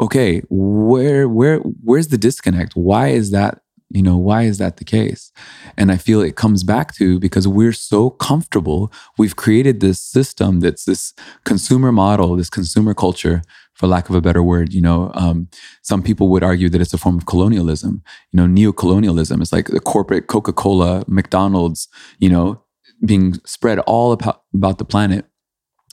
okay, 0.00 0.42
where 0.48 1.28
where 1.28 1.58
where's 1.58 2.08
the 2.08 2.18
disconnect? 2.18 2.74
Why 2.74 3.08
is 3.08 3.30
that, 3.30 3.60
you 3.90 4.02
know, 4.02 4.16
why 4.16 4.42
is 4.42 4.58
that 4.58 4.76
the 4.76 4.84
case? 4.84 5.32
And 5.76 5.90
I 5.90 5.96
feel 5.96 6.20
it 6.20 6.36
comes 6.36 6.62
back 6.62 6.94
to 6.94 7.18
because 7.18 7.48
we're 7.48 7.72
so 7.72 8.10
comfortable. 8.10 8.92
We've 9.18 9.34
created 9.34 9.80
this 9.80 10.00
system 10.00 10.60
that's 10.60 10.84
this 10.84 11.12
consumer 11.44 11.90
model, 11.90 12.36
this 12.36 12.50
consumer 12.50 12.94
culture, 12.94 13.42
for 13.74 13.86
lack 13.86 14.08
of 14.08 14.14
a 14.14 14.20
better 14.20 14.42
word. 14.42 14.72
You 14.72 14.82
know, 14.82 15.10
um, 15.14 15.48
some 15.82 16.02
people 16.02 16.28
would 16.28 16.44
argue 16.44 16.68
that 16.68 16.80
it's 16.80 16.94
a 16.94 16.98
form 16.98 17.18
of 17.18 17.26
colonialism. 17.26 18.02
You 18.30 18.36
know, 18.36 18.46
neo-colonialism 18.46 19.42
is 19.42 19.52
like 19.52 19.68
the 19.68 19.80
corporate 19.80 20.28
Coca-Cola, 20.28 21.04
McDonald's. 21.08 21.88
You 22.18 22.28
know, 22.28 22.62
being 23.04 23.34
spread 23.44 23.78
all 23.80 24.12
about 24.12 24.78
the 24.78 24.84
planet. 24.84 25.24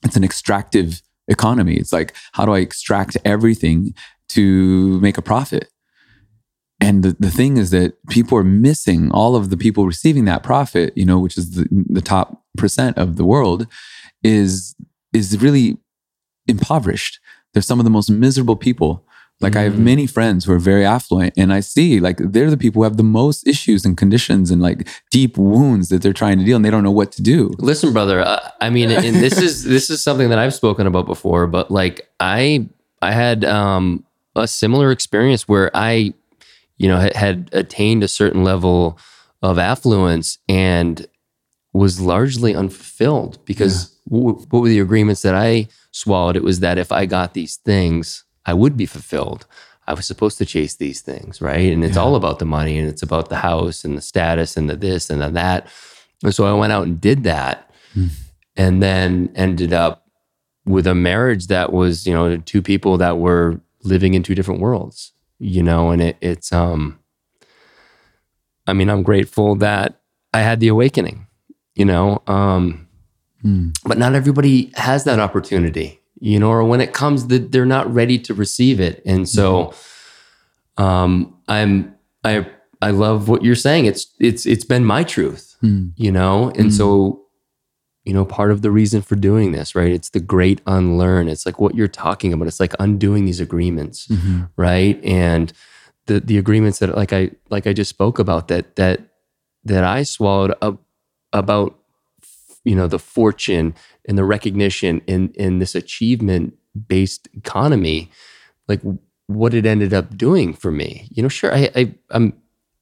It's 0.03 0.15
an 0.15 0.23
extractive 0.23 1.01
economy. 1.27 1.75
It's 1.75 1.93
like 1.93 2.15
how 2.33 2.45
do 2.45 2.53
I 2.53 2.59
extract 2.59 3.17
everything 3.25 3.93
to 4.29 4.99
make 4.99 5.17
a 5.17 5.21
profit? 5.21 5.69
And 6.79 7.03
the, 7.03 7.15
the 7.19 7.31
thing 7.31 7.57
is 7.57 7.71
that 7.71 7.95
people 8.09 8.37
are 8.37 8.43
missing 8.43 9.09
all 9.11 9.35
of 9.35 9.49
the 9.49 9.57
people 9.57 9.85
receiving 9.87 10.25
that 10.25 10.43
profit, 10.43 10.93
you 10.95 11.05
know, 11.05 11.19
which 11.19 11.37
is 11.37 11.51
the, 11.55 11.67
the 11.71 12.01
top 12.01 12.43
percent 12.57 12.97
of 12.97 13.15
the 13.15 13.25
world, 13.25 13.65
is 14.23 14.75
is 15.13 15.41
really 15.41 15.77
impoverished. 16.47 17.19
They're 17.53 17.61
some 17.61 17.79
of 17.79 17.83
the 17.83 17.89
most 17.89 18.09
miserable 18.09 18.55
people. 18.55 19.03
Like 19.39 19.55
I 19.55 19.61
have 19.61 19.73
Mhm. 19.73 19.79
many 19.91 20.07
friends 20.07 20.45
who 20.45 20.51
are 20.53 20.59
very 20.59 20.83
affluent, 20.83 21.33
and 21.37 21.53
I 21.53 21.59
see 21.59 21.99
like 21.99 22.17
they're 22.17 22.49
the 22.49 22.57
people 22.57 22.79
who 22.79 22.83
have 22.85 22.97
the 22.97 23.03
most 23.03 23.47
issues 23.47 23.85
and 23.85 23.95
conditions 23.95 24.49
and 24.49 24.61
like 24.63 24.87
deep 25.11 25.37
wounds 25.37 25.89
that 25.89 26.01
they're 26.01 26.11
trying 26.13 26.39
to 26.39 26.43
deal, 26.45 26.55
and 26.55 26.65
they 26.65 26.71
don't 26.71 26.83
know 26.83 26.89
what 26.91 27.11
to 27.13 27.21
do. 27.21 27.51
Listen, 27.59 27.93
brother. 27.93 28.19
Uh, 28.21 28.39
I 28.61 28.71
mean, 28.71 28.89
and 28.89 29.15
this 29.17 29.39
is 29.39 29.63
this 29.75 29.91
is 29.91 30.01
something 30.01 30.29
that 30.29 30.39
I've 30.39 30.55
spoken 30.55 30.87
about 30.87 31.05
before, 31.05 31.45
but 31.45 31.69
like 31.69 32.09
I 32.19 32.67
I 33.03 33.11
had 33.11 33.45
um, 33.45 34.03
a 34.35 34.47
similar 34.47 34.89
experience 34.91 35.47
where 35.47 35.69
I, 35.75 36.15
you 36.77 36.87
know, 36.87 36.97
had, 36.99 37.15
had 37.15 37.49
attained 37.53 38.03
a 38.03 38.07
certain 38.07 38.43
level 38.43 38.97
of 39.41 39.57
affluence 39.57 40.37
and 40.47 41.05
was 41.73 41.99
largely 42.01 42.55
unfulfilled 42.55 43.43
because 43.45 43.95
w- 44.09 44.39
what 44.49 44.61
were 44.61 44.69
the 44.69 44.79
agreements 44.79 45.21
that 45.21 45.35
I 45.35 45.67
swallowed? 45.91 46.35
It 46.35 46.43
was 46.43 46.59
that 46.61 46.77
if 46.77 46.91
I 46.91 47.05
got 47.05 47.33
these 47.33 47.57
things, 47.57 48.23
I 48.45 48.53
would 48.53 48.75
be 48.77 48.85
fulfilled. 48.85 49.45
I 49.87 49.93
was 49.93 50.05
supposed 50.05 50.37
to 50.39 50.45
chase 50.45 50.75
these 50.75 51.01
things, 51.01 51.41
right? 51.41 51.71
And 51.71 51.83
it's 51.83 51.95
Yeah. 51.95 52.01
all 52.03 52.15
about 52.15 52.39
the 52.39 52.45
money 52.45 52.77
and 52.77 52.87
it's 52.89 53.03
about 53.03 53.29
the 53.29 53.37
house 53.37 53.85
and 53.85 53.97
the 53.97 54.01
status 54.01 54.57
and 54.57 54.69
the 54.69 54.75
this 54.75 55.09
and 55.09 55.21
the 55.21 55.29
that. 55.29 55.67
And 56.23 56.33
so 56.33 56.45
I 56.45 56.53
went 56.53 56.73
out 56.73 56.85
and 56.87 56.99
did 56.99 57.23
that 57.23 57.69
Hmm. 57.93 58.07
and 58.55 58.81
then 58.83 59.29
ended 59.35 59.71
up 59.73 60.05
with 60.65 60.87
a 60.87 60.95
marriage 60.95 61.47
that 61.47 61.71
was, 61.71 62.05
you 62.05 62.13
know, 62.13 62.37
two 62.37 62.61
people 62.61 62.97
that 62.97 63.17
were 63.17 63.61
living 63.83 64.13
in 64.15 64.23
two 64.23 64.35
different 64.35 64.59
worlds, 64.59 65.13
you 65.39 65.61
know, 65.63 65.91
and 65.91 66.01
it, 66.01 66.17
it's, 66.21 66.51
um, 66.51 66.99
I 68.65 68.73
mean, 68.73 68.89
I'm 68.89 69.03
grateful 69.03 69.55
that 69.57 70.01
I 70.33 70.41
had 70.41 70.59
the 70.59 70.67
awakening, 70.67 71.27
you 71.75 71.85
know, 71.85 72.21
um, 72.27 72.83
Hmm. 73.43 73.69
but 73.85 73.99
not 73.99 74.15
everybody 74.15 74.71
has 74.75 75.03
that 75.03 75.19
opportunity, 75.19 75.99
you 76.19 76.39
know, 76.39 76.49
or 76.49 76.63
when 76.63 76.81
it 76.81 76.91
comes 76.91 77.27
that 77.27 77.51
they're 77.51 77.67
not 77.67 77.91
ready 77.93 78.17
to 78.19 78.33
receive 78.33 78.79
it. 78.79 79.01
And 79.05 79.29
so, 79.29 79.73
um, 80.77 81.37
I'm, 81.47 81.93
I, 82.23 82.47
I 82.81 82.91
love 82.91 83.29
what 83.29 83.43
you're 83.43 83.55
saying. 83.55 83.85
It's, 83.85 84.07
it's, 84.19 84.45
it's 84.45 84.65
been 84.65 84.85
my 84.85 85.03
truth 85.03 85.55
Hmm. 85.61 85.87
you 85.95 86.11
know 86.11 86.51
and 86.51 86.71
so 86.71 87.25
you 88.07 88.13
know 88.15 88.25
part 88.25 88.51
of 88.51 88.59
the 88.61 88.71
reason 88.71 89.01
for 89.07 89.15
doing 89.29 89.51
this 89.51 89.75
right? 89.75 89.91
It's 89.97 90.09
the 90.15 90.19
great 90.35 90.59
unlearn. 90.65 91.27
It's 91.33 91.45
like 91.45 91.59
what 91.63 91.75
you're 91.75 91.95
talking 92.05 92.31
about. 92.33 92.47
It's 92.47 92.59
like 92.65 92.73
undoing 92.79 93.25
these 93.25 93.41
agreements 93.47 94.07
Mhm. 94.07 94.49
right? 94.67 94.97
And 95.03 95.51
the 96.07 96.19
the 96.29 96.37
agreements 96.37 96.79
that 96.79 96.95
like 97.01 97.11
i 97.19 97.23
like 97.49 97.67
i 97.69 97.73
just 97.73 97.89
spoke 97.97 98.17
about 98.25 98.47
that 98.47 98.65
that 98.77 98.97
that 99.71 99.83
i 99.83 100.03
swallowed 100.03 100.53
up 100.61 100.75
about 101.33 101.69
you 102.63 102.75
know 102.79 102.87
the 102.87 102.99
fortune 103.15 103.73
and 104.07 104.17
the 104.17 104.23
recognition 104.35 105.01
in 105.13 105.21
in 105.35 105.59
this 105.59 105.75
achievement 105.75 106.53
based 106.87 107.27
economy 107.33 108.09
like 108.69 108.81
what 109.27 109.53
it 109.53 109.65
ended 109.65 109.93
up 109.93 110.07
doing 110.17 110.53
for 110.53 110.71
me. 110.71 111.09
You 111.11 111.23
know 111.23 111.29
sure 111.39 111.51
i, 111.53 111.69
I 111.75 111.93
i'm 112.15 112.31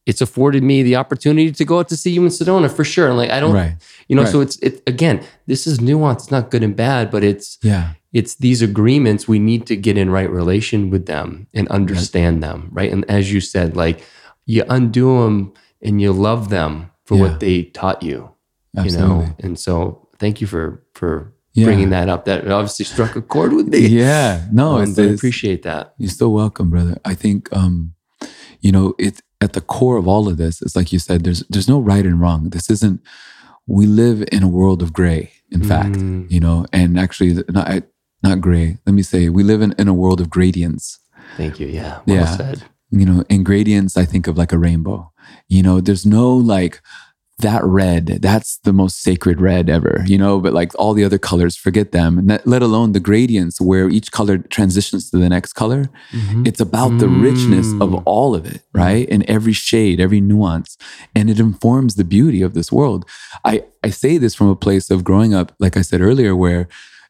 it's 0.06 0.22
afforded 0.22 0.64
me 0.64 0.84
the 0.84 0.96
opportunity 0.96 1.52
to 1.52 1.66
go 1.66 1.80
out 1.80 1.90
to 1.90 1.98
see 1.98 2.12
you 2.12 2.22
in 2.24 2.30
Sedona 2.30 2.70
for 2.72 2.84
sure. 2.84 3.08
And 3.08 3.18
like 3.18 3.32
I 3.32 3.40
don't, 3.40 3.54
Right. 3.54 3.76
you 4.08 4.16
know, 4.16 4.24
right. 4.24 4.32
so 4.32 4.42
it's 4.42 4.58
it 4.58 4.82
again. 4.88 5.22
This 5.48 5.66
is 5.68 5.82
nuance. 5.82 6.24
It's 6.24 6.32
not 6.32 6.52
good 6.52 6.64
and 6.64 6.76
bad, 6.76 7.10
but 7.12 7.24
it's 7.24 7.58
Yeah. 7.64 7.94
it's 8.14 8.36
these 8.36 8.62
agreements 8.62 9.28
we 9.28 9.40
need 9.40 9.66
to 9.68 9.76
get 9.76 9.98
in 9.98 10.10
right 10.10 10.30
relation 10.30 10.90
with 10.90 11.06
them 11.06 11.48
and 11.54 11.68
understand 11.70 12.42
them 12.42 12.70
right 12.72 12.92
and 12.94 13.04
as 13.10 13.34
you 13.34 13.42
said 13.42 13.76
like 13.76 13.98
you 14.46 14.64
undo 14.70 15.08
them 15.24 15.52
and 15.82 16.02
you 16.02 16.14
love 16.14 16.48
them 16.50 16.72
for 17.06 17.16
Yeah. 17.18 17.22
what 17.24 17.40
they 17.42 17.64
taught 17.64 18.02
you 18.04 18.30
you 18.86 18.92
know 18.98 19.36
and 19.44 19.60
so 19.60 20.08
thank 20.22 20.40
you 20.42 20.48
for 20.48 20.64
for 20.94 21.34
Yeah. 21.54 21.66
bringing 21.68 21.90
that 21.90 22.08
up 22.08 22.24
that 22.26 22.40
obviously 22.50 22.86
struck 22.86 23.16
a 23.18 23.22
chord 23.22 23.52
with 23.54 23.68
me 23.68 23.80
Yeah. 24.04 24.48
No, 24.52 24.68
Um, 24.78 24.84
it's, 24.84 24.98
I 25.00 25.04
appreciate 25.18 25.62
that 25.64 25.94
You're 25.98 26.10
still 26.20 26.32
welcome, 26.32 26.70
brother. 26.70 26.96
I 27.12 27.16
think 27.16 27.40
um, 27.52 27.94
you 28.66 28.72
know, 28.72 28.94
it 28.98 29.22
at 29.46 29.54
the 29.54 29.62
core 29.76 29.98
of 30.02 30.08
all 30.08 30.26
of 30.30 30.36
this 30.44 30.56
is 30.66 30.76
like 30.78 30.90
you 30.94 31.00
said, 31.08 31.20
there's 31.24 31.42
there's 31.52 31.70
no 31.76 31.80
right 31.92 32.06
and 32.12 32.20
wrong. 32.24 32.42
This 32.56 32.68
isn't 32.76 32.98
we 33.78 33.86
live 34.04 34.20
in 34.36 34.42
a 34.44 34.54
world 34.60 34.82
of 34.86 34.90
gray, 35.00 35.24
in 35.56 35.64
fact, 35.72 35.96
Mm. 35.98 36.26
you 36.34 36.40
know, 36.46 36.58
and 36.80 37.00
actually 37.06 37.32
not 37.58 37.68
not 38.28 38.38
gray. 38.48 38.68
Let 38.86 38.94
me 39.00 39.04
say 39.12 39.22
we 39.30 39.44
live 39.52 39.62
in, 39.66 39.72
in 39.82 39.88
a 39.88 39.94
world 40.02 40.20
of 40.22 40.28
gradients. 40.38 40.86
thank 41.38 41.54
you 41.62 41.68
yeah 41.80 41.94
well 42.08 42.18
Yeah. 42.18 42.38
said 42.42 42.58
You 43.00 43.06
know, 43.10 43.20
in 43.36 43.42
gradients, 43.44 43.94
I 44.04 44.06
think 44.12 44.28
of 44.30 44.36
like 44.42 44.54
a 44.56 44.62
rainbow. 44.68 45.00
You 45.56 45.62
know, 45.66 45.76
there's 45.86 46.06
no 46.06 46.28
like 46.56 46.76
that 47.40 47.64
red, 47.66 48.20
that's 48.22 48.58
the 48.60 48.72
most 48.72 49.02
sacred 49.02 49.42
red 49.42 49.70
ever, 49.70 50.04
you 50.08 50.18
know, 50.18 50.40
but 50.40 50.54
like 50.54 50.72
all 50.80 50.94
the 50.94 51.04
other 51.04 51.18
colors, 51.18 51.58
forget 51.58 51.92
them. 51.92 52.28
That, 52.28 52.48
let 52.48 52.62
alone 52.62 52.94
the 52.94 53.02
gradients 53.02 53.60
where 53.60 53.90
each 53.90 54.12
color 54.14 54.38
transitions 54.38 55.10
to 55.10 55.18
the 55.18 55.28
next 55.28 55.52
color. 55.54 55.90
Mhm. 56.14 56.48
It's 56.48 56.62
about 56.62 56.98
the 57.00 57.10
richness 57.10 57.68
of 57.82 57.90
Mm. 57.90 58.04
all 58.06 58.36
of 58.36 58.46
it, 58.46 58.62
right? 58.74 59.06
And 59.12 59.24
every 59.28 59.52
shade, 59.54 60.00
every 60.00 60.22
nuance. 60.22 60.78
And 61.14 61.30
it 61.30 61.40
informs 61.40 61.96
the 61.96 62.06
beauty 62.06 62.42
of 62.42 62.54
this 62.54 62.72
world. 62.72 63.06
I, 63.44 63.64
I 63.84 63.90
say 63.90 64.18
this 64.18 64.34
from 64.34 64.48
a 64.48 64.56
place 64.56 64.90
of 64.90 65.04
growing 65.04 65.34
up, 65.34 65.54
like 65.60 65.76
I 65.76 65.82
said 65.82 66.00
earlier, 66.02 66.36
where 66.36 66.70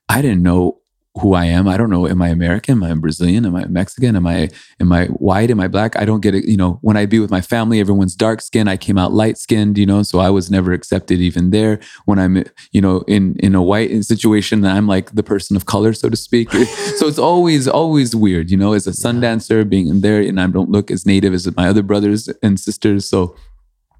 I 0.09 0.21
didn't 0.23 0.41
know 0.43 0.79
who 1.19 1.33
I 1.33 1.45
am. 1.45 1.67
I 1.67 1.77
don't 1.77 1.89
know, 1.89 2.07
am 2.07 2.21
I 2.21 2.27
American? 2.27 2.83
Am 2.83 2.83
I 2.83 2.93
Brazilian? 2.95 3.45
Am 3.45 3.55
I 3.55 3.65
Mexican? 3.65 4.15
Am 4.15 4.27
I 4.27 4.49
am 4.81 4.91
I 4.91 5.05
white? 5.07 5.49
Am 5.49 5.61
I 5.61 5.67
black? 5.67 5.95
I 5.95 6.03
don't 6.03 6.19
get 6.19 6.35
it. 6.35 6.45
You 6.45 6.57
know, 6.57 6.77
when 6.81 6.97
I 6.97 7.05
be 7.05 7.19
with 7.19 7.31
my 7.31 7.41
family, 7.41 7.79
everyone's 7.79 8.15
dark 8.15 8.41
skinned. 8.41 8.69
I 8.69 8.75
came 8.75 8.97
out 8.97 9.13
light 9.13 9.37
skinned, 9.37 9.77
you 9.77 9.85
know, 9.85 10.03
so 10.03 10.19
I 10.19 10.29
was 10.29 10.51
never 10.51 10.73
accepted 10.73 11.19
even 11.19 11.51
there. 11.51 11.79
When 12.03 12.19
I'm, 12.19 12.43
you 12.71 12.81
know, 12.81 13.01
in 13.07 13.37
in 13.39 13.55
a 13.55 13.63
white 13.63 14.03
situation, 14.03 14.65
I'm 14.65 14.87
like 14.87 15.15
the 15.15 15.23
person 15.23 15.55
of 15.55 15.65
color, 15.65 15.93
so 15.93 16.09
to 16.09 16.17
speak. 16.17 16.51
so 16.97 17.07
it's 17.07 17.19
always, 17.19 17.67
always 17.67 18.15
weird, 18.15 18.51
you 18.51 18.57
know, 18.57 18.73
as 18.73 18.85
a 18.85 18.93
sun 18.93 19.21
dancer 19.21 19.63
being 19.63 19.87
in 19.87 20.01
there 20.01 20.19
and 20.21 20.39
I 20.39 20.47
don't 20.47 20.69
look 20.69 20.91
as 20.91 21.05
native 21.05 21.33
as 21.33 21.53
my 21.55 21.69
other 21.69 21.83
brothers 21.83 22.27
and 22.43 22.59
sisters. 22.59 23.07
So 23.07 23.35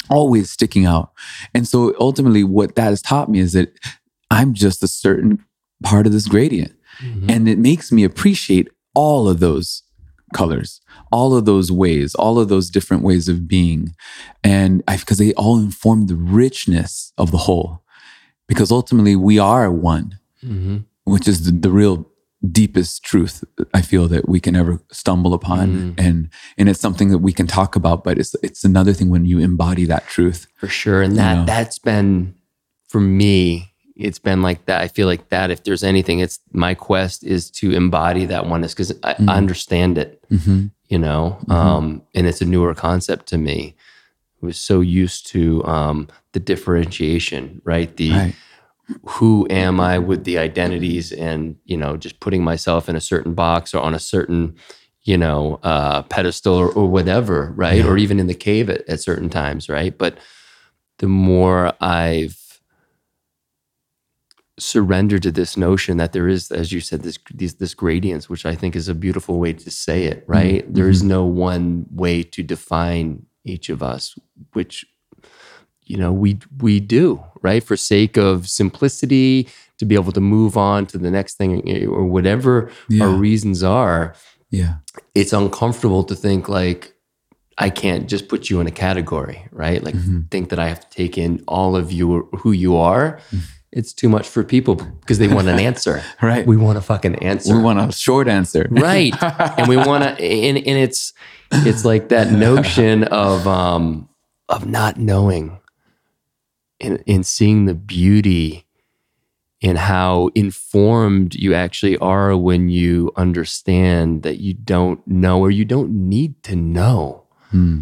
always 0.10 0.52
sticking 0.52 0.86
out. 0.86 1.12
And 1.54 1.68
so 1.68 1.96
ultimately 2.00 2.44
what 2.44 2.76
that 2.76 2.90
has 2.90 3.02
taught 3.02 3.30
me 3.30 3.40
is 3.40 3.54
that 3.54 3.80
I'm 4.30 4.54
just 4.54 4.84
a 4.84 4.88
certain 4.88 5.44
part 5.84 6.06
of 6.06 6.14
this 6.14 6.28
gradient. 6.28 6.74
Mhm. 7.04 7.30
And 7.32 7.50
it 7.50 7.58
makes 7.60 7.92
me 7.92 8.04
appreciate 8.04 8.68
all 8.94 9.28
of 9.28 9.40
those 9.40 9.84
colors, 10.34 10.82
all 11.12 11.36
of 11.36 11.46
those 11.46 11.72
ways, 11.72 12.16
all 12.16 12.40
of 12.40 12.50
those 12.50 12.70
different 12.70 13.04
ways 13.04 13.28
of 13.30 13.48
being. 13.48 13.96
And 14.44 14.84
I, 14.88 14.98
because 14.98 15.18
they 15.18 15.34
all 15.34 15.58
inform 15.60 16.08
the 16.08 16.16
richness 16.16 17.14
of 17.18 17.32
the 17.32 17.38
whole. 17.40 17.82
Because 18.48 18.72
ultimately 18.72 19.16
we 19.16 19.40
are 19.40 19.72
one, 19.72 20.20
Mhm. 20.44 20.86
which 21.06 21.28
is 21.28 21.46
the, 21.46 21.52
the 21.52 21.72
real 21.72 22.08
deepest 22.52 23.04
truth 23.04 23.44
I 23.74 23.82
feel 23.82 24.08
that 24.10 24.30
we 24.30 24.40
can 24.40 24.56
ever 24.56 24.80
stumble 24.92 25.34
upon. 25.34 25.96
Mm. 25.96 26.06
And 26.06 26.30
and 26.58 26.70
it's 26.70 26.80
something 26.80 27.10
that 27.10 27.18
we 27.20 27.34
can 27.34 27.48
talk 27.48 27.76
about, 27.76 28.04
but 28.04 28.20
it's 28.20 28.36
it's 28.44 28.64
another 28.64 28.94
thing 28.94 29.10
when 29.10 29.26
you 29.26 29.40
embody 29.40 29.86
that 29.86 30.06
truth. 30.08 30.46
for 30.60 30.68
sure 30.68 31.02
and 31.02 31.18
that 31.18 31.36
know. 31.38 31.46
that's 31.46 31.80
been 31.80 32.36
for 32.88 33.00
me 33.02 33.72
it's 33.96 34.20
been 34.20 34.42
like 34.42 34.66
that 34.66 34.82
i 34.82 34.88
feel 34.88 35.08
like 35.08 35.30
that 35.30 35.52
if 35.52 35.64
there's 35.64 35.84
anything 35.84 36.20
it's 36.20 36.40
my 36.52 36.74
quest 36.74 37.24
is 37.24 37.50
to 37.50 37.72
embody 37.72 38.26
that 38.26 38.46
oneness 38.48 38.74
because 38.74 38.92
I, 39.04 39.14
Mhm. 39.14 39.30
I 39.30 39.36
understand 39.38 39.98
it 39.98 40.22
Mm-hmm. 40.32 40.66
you 40.90 41.00
know 41.00 41.38
Mhm. 41.48 41.54
um 41.56 42.02
and 42.14 42.28
it's 42.28 42.42
a 42.42 42.46
newer 42.46 42.74
concept 42.76 43.28
to 43.28 43.38
me 43.38 43.76
I 44.44 44.46
was 44.46 44.58
so 44.58 44.82
used 44.82 45.28
to 45.28 45.64
um 45.66 46.08
the 46.34 46.40
differentiation 46.40 47.62
right 47.64 47.96
the 47.98 48.12
Right. 48.12 48.36
who 49.18 49.48
am 49.50 49.80
I 49.80 49.98
with 49.98 50.26
the 50.26 50.38
identities 50.38 51.12
and, 51.12 51.56
you 51.66 51.76
know, 51.76 51.98
just 51.98 52.20
putting 52.20 52.44
myself 52.44 52.88
in 52.88 52.96
a 52.96 53.02
certain 53.02 53.34
box 53.34 53.74
or 53.74 53.82
on 53.82 53.96
a 53.96 54.00
certain, 54.00 54.54
you 55.02 55.18
know, 55.18 55.60
uh, 55.64 56.04
pedestal 56.04 56.54
or, 56.54 56.70
or 56.70 56.86
whatever, 56.88 57.52
right? 57.56 57.80
Yeah. 57.80 57.88
Or 57.88 57.98
even 57.98 58.20
in 58.20 58.28
the 58.28 58.36
cave 58.36 58.70
at, 58.70 58.88
at 58.88 59.00
certain 59.02 59.28
times, 59.28 59.70
right? 59.70 59.98
But 59.98 60.20
the 61.00 61.08
more 61.08 61.74
I've 61.82 62.38
surrendered 64.58 65.24
to 65.24 65.32
this 65.32 65.58
notion 65.58 65.98
that 65.98 66.14
there 66.14 66.28
is, 66.28 66.52
as 66.52 66.72
you 66.72 66.80
said, 66.80 67.04
this 67.04 67.18
these 67.34 67.56
this 67.56 67.74
gradients, 67.74 68.30
which 68.30 68.46
I 68.46 68.56
think 68.56 68.76
is 68.76 68.88
a 68.88 68.96
beautiful 68.96 69.40
way 69.40 69.54
to 69.54 69.72
say 69.72 70.04
it, 70.06 70.24
right? 70.28 70.66
There 70.74 70.90
is 70.90 71.04
no 71.04 71.26
one 71.26 71.86
way 71.92 72.24
to 72.24 72.44
define 72.44 73.26
each 73.44 73.70
of 73.70 73.84
us, 73.84 74.16
which 74.54 74.86
you 75.84 75.98
know 75.98 76.12
we 76.12 76.40
we 76.62 76.80
do 76.80 77.24
right 77.42 77.64
for 77.64 77.78
sake 77.78 78.18
of 78.18 78.48
simplicity 78.48 79.48
to 79.78 79.86
be 79.86 79.94
able 79.96 80.12
to 80.14 80.22
move 80.22 80.58
on 80.58 80.86
to 80.88 80.98
the 80.98 81.12
next 81.12 81.36
thing 81.36 81.62
eh, 81.70 81.86
or 81.86 82.04
whatever 82.06 82.72
our 83.02 83.10
reasons 83.10 83.62
are 83.62 84.16
Yeah. 84.50 84.76
it's 85.14 85.32
uncomfortable 85.34 86.04
to 86.06 86.16
think 86.16 86.50
like 86.50 86.96
i 87.60 87.70
can't 87.70 88.10
just 88.10 88.30
put 88.30 88.50
you 88.50 88.60
in 88.62 88.66
a 88.68 88.72
category 88.72 89.46
right 89.52 89.84
like 89.84 89.94
Mhm. 89.96 90.32
think 90.32 90.50
that 90.50 90.58
i 90.58 90.68
have 90.68 90.80
to 90.80 90.90
take 90.90 91.20
in 91.20 91.44
all 91.48 91.76
of 91.76 91.92
you 91.92 92.30
who 92.42 92.52
you 92.52 92.76
are 92.76 93.20
Mm. 93.32 93.42
It's 93.76 93.94
too 93.94 94.10
much 94.10 94.28
for 94.28 94.44
people 94.44 94.76
because 94.76 95.20
they 95.20 95.28
want 95.28 95.48
an 95.48 95.60
answer 95.60 96.02
Right. 96.22 96.48
we 96.48 96.58
want 96.58 96.78
a 96.78 96.82
fucking 96.82 97.16
answer 97.24 97.56
We 97.56 97.62
want 97.62 97.80
a 97.80 97.92
short 97.92 98.28
answer. 98.28 98.68
right 98.72 99.14
and 99.60 99.68
we 99.68 99.78
want 99.78 100.04
to 100.04 100.10
and, 100.24 100.58
and 100.58 100.78
it's 100.86 101.14
it's 101.52 101.86
like 101.86 102.10
that 102.10 102.32
notion 102.32 103.04
of 103.06 103.48
um 103.48 104.10
of 104.50 104.66
not 104.66 104.98
knowing 104.98 105.60
and, 106.82 107.04
and 107.08 107.26
seeing 107.26 107.66
the 107.66 107.74
beauty 107.74 108.66
in 109.62 109.76
how 109.78 110.30
informed 110.36 111.34
you 111.36 111.54
actually 111.54 111.98
are 111.98 112.36
when 112.38 112.68
you 112.70 113.12
understand 113.16 114.24
that 114.24 114.38
you 114.40 114.54
don't 114.54 115.06
know 115.08 115.40
or 115.40 115.50
you 115.52 115.66
don't 115.66 115.92
need 115.92 116.42
to 116.44 116.56
know 116.56 117.24
Hmm. 117.52 117.82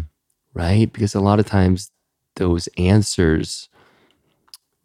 right 0.52 0.92
because 0.92 1.14
a 1.14 1.20
lot 1.20 1.40
of 1.40 1.46
times 1.46 1.90
those 2.36 2.68
answers 2.78 3.68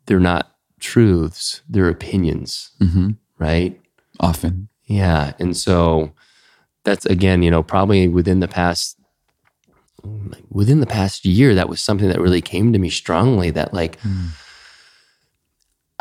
they're 0.06 0.20
not 0.20 0.56
truths 0.80 1.62
they're 1.70 1.90
opinions 1.90 2.72
hmm 2.80 3.12
right 3.38 3.80
Often. 4.20 4.68
yeah. 4.86 5.32
And 5.40 5.56
so 5.56 6.12
that's 6.84 7.06
again, 7.06 7.42
you 7.42 7.50
know, 7.50 7.64
probably 7.64 8.08
within 8.10 8.42
the 8.42 8.50
past 8.50 8.98
within 10.50 10.82
the 10.82 10.86
past 10.86 11.24
year, 11.26 11.56
that 11.56 11.70
was 11.70 11.80
something 11.82 12.10
that 12.10 12.20
really 12.20 12.42
came 12.42 12.74
to 12.74 12.80
me 12.80 12.90
strongly 12.90 13.50
that 13.52 13.74
like 13.74 13.98
Mm. 14.02 14.32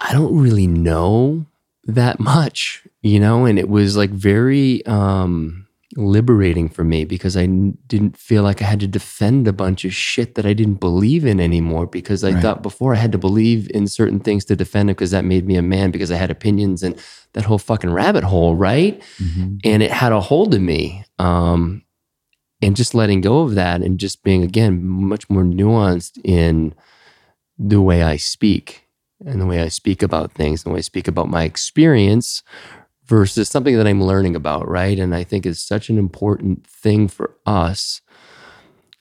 I 0.01 0.13
don't 0.13 0.37
really 0.37 0.67
know 0.67 1.47
that 1.85 2.19
much, 2.21 2.87
you 3.03 3.21
know, 3.21 3.45
and 3.45 3.59
it 3.59 3.69
was 3.69 3.97
like 3.97 4.11
very 4.11 4.85
um 4.87 5.68
liberating 5.99 6.69
for 6.69 6.85
me 6.85 7.05
because 7.05 7.37
I 7.37 7.43
n- 7.43 7.77
didn't 7.89 8.17
feel 8.17 8.45
like 8.45 8.63
I 8.63 8.67
had 8.67 8.79
to 8.81 8.87
defend 8.87 9.49
a 9.49 9.53
bunch 9.53 9.85
of 9.85 9.93
shit 9.93 10.37
that 10.37 10.47
I 10.47 10.53
didn't 10.53 10.79
believe 10.81 11.27
in 11.27 11.41
anymore 11.41 11.87
because 11.87 12.23
I 12.23 12.31
Right. 12.33 12.41
thought 12.43 12.63
before 12.63 12.95
I 12.95 12.99
had 12.99 13.11
to 13.13 13.19
believe 13.19 13.69
in 13.75 13.89
certain 13.89 14.21
things 14.21 14.45
to 14.47 14.55
defend 14.57 14.91
it 14.91 14.97
because 14.97 15.11
that 15.11 15.25
made 15.25 15.45
me 15.47 15.57
a 15.57 15.63
man 15.63 15.91
because 15.91 16.13
I 16.13 16.17
had 16.17 16.31
opinions 16.31 16.83
and 16.85 16.95
that 17.33 17.45
whole 17.45 17.59
fucking 17.59 17.91
rabbit 17.91 18.23
hole, 18.25 18.55
right? 18.55 19.03
Mhm. 19.21 19.59
and 19.65 19.83
it 19.83 19.91
had 19.91 20.13
a 20.13 20.21
hold 20.21 20.55
of 20.55 20.61
me 20.63 21.03
um 21.19 21.83
and 22.63 22.77
just 22.77 22.95
letting 22.95 23.21
go 23.21 23.41
of 23.41 23.55
that 23.57 23.83
and 23.83 23.99
just 23.99 24.23
being 24.23 24.43
again 24.45 24.87
much 24.87 25.29
more 25.29 25.43
nuanced 25.43 26.19
in 26.25 26.75
the 27.59 27.81
way 27.81 28.03
i 28.05 28.17
speak 28.17 28.85
and 29.27 29.41
the 29.41 29.47
way 29.47 29.61
i 29.61 29.69
speak 29.69 30.01
about 30.03 30.31
things 30.33 30.63
and 30.65 30.71
the 30.71 30.75
way 30.75 30.79
i 30.79 30.83
speak 30.93 31.09
about 31.09 31.29
my 31.29 31.43
experience 31.43 32.43
versus 33.09 33.49
something 33.49 33.77
that 33.77 33.87
i'm 33.87 34.03
learning 34.03 34.37
about 34.37 34.69
right 34.69 34.99
and 34.99 35.15
i 35.15 35.25
think 35.25 35.45
it's 35.45 35.61
such 35.61 35.89
an 35.91 35.99
important 35.99 36.65
thing 36.67 37.09
for 37.09 37.35
us 37.47 38.01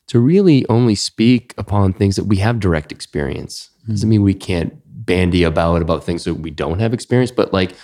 to 0.08 0.20
really 0.20 0.66
only 0.70 0.96
speak 0.96 1.54
upon 1.58 1.94
things 1.94 2.16
that 2.16 2.24
we 2.24 2.38
have 2.38 2.60
direct 2.60 2.92
experience 2.92 3.70
doesn't 3.88 4.10
mean 4.10 4.22
we 4.24 4.34
can't 4.34 4.74
bandy 5.06 5.44
about 5.44 5.82
about 5.82 6.04
things 6.04 6.24
that 6.24 6.36
we 6.36 6.50
don't 6.50 6.80
have 6.80 6.94
experience 6.94 7.32
but 7.32 7.54
like 7.54 7.76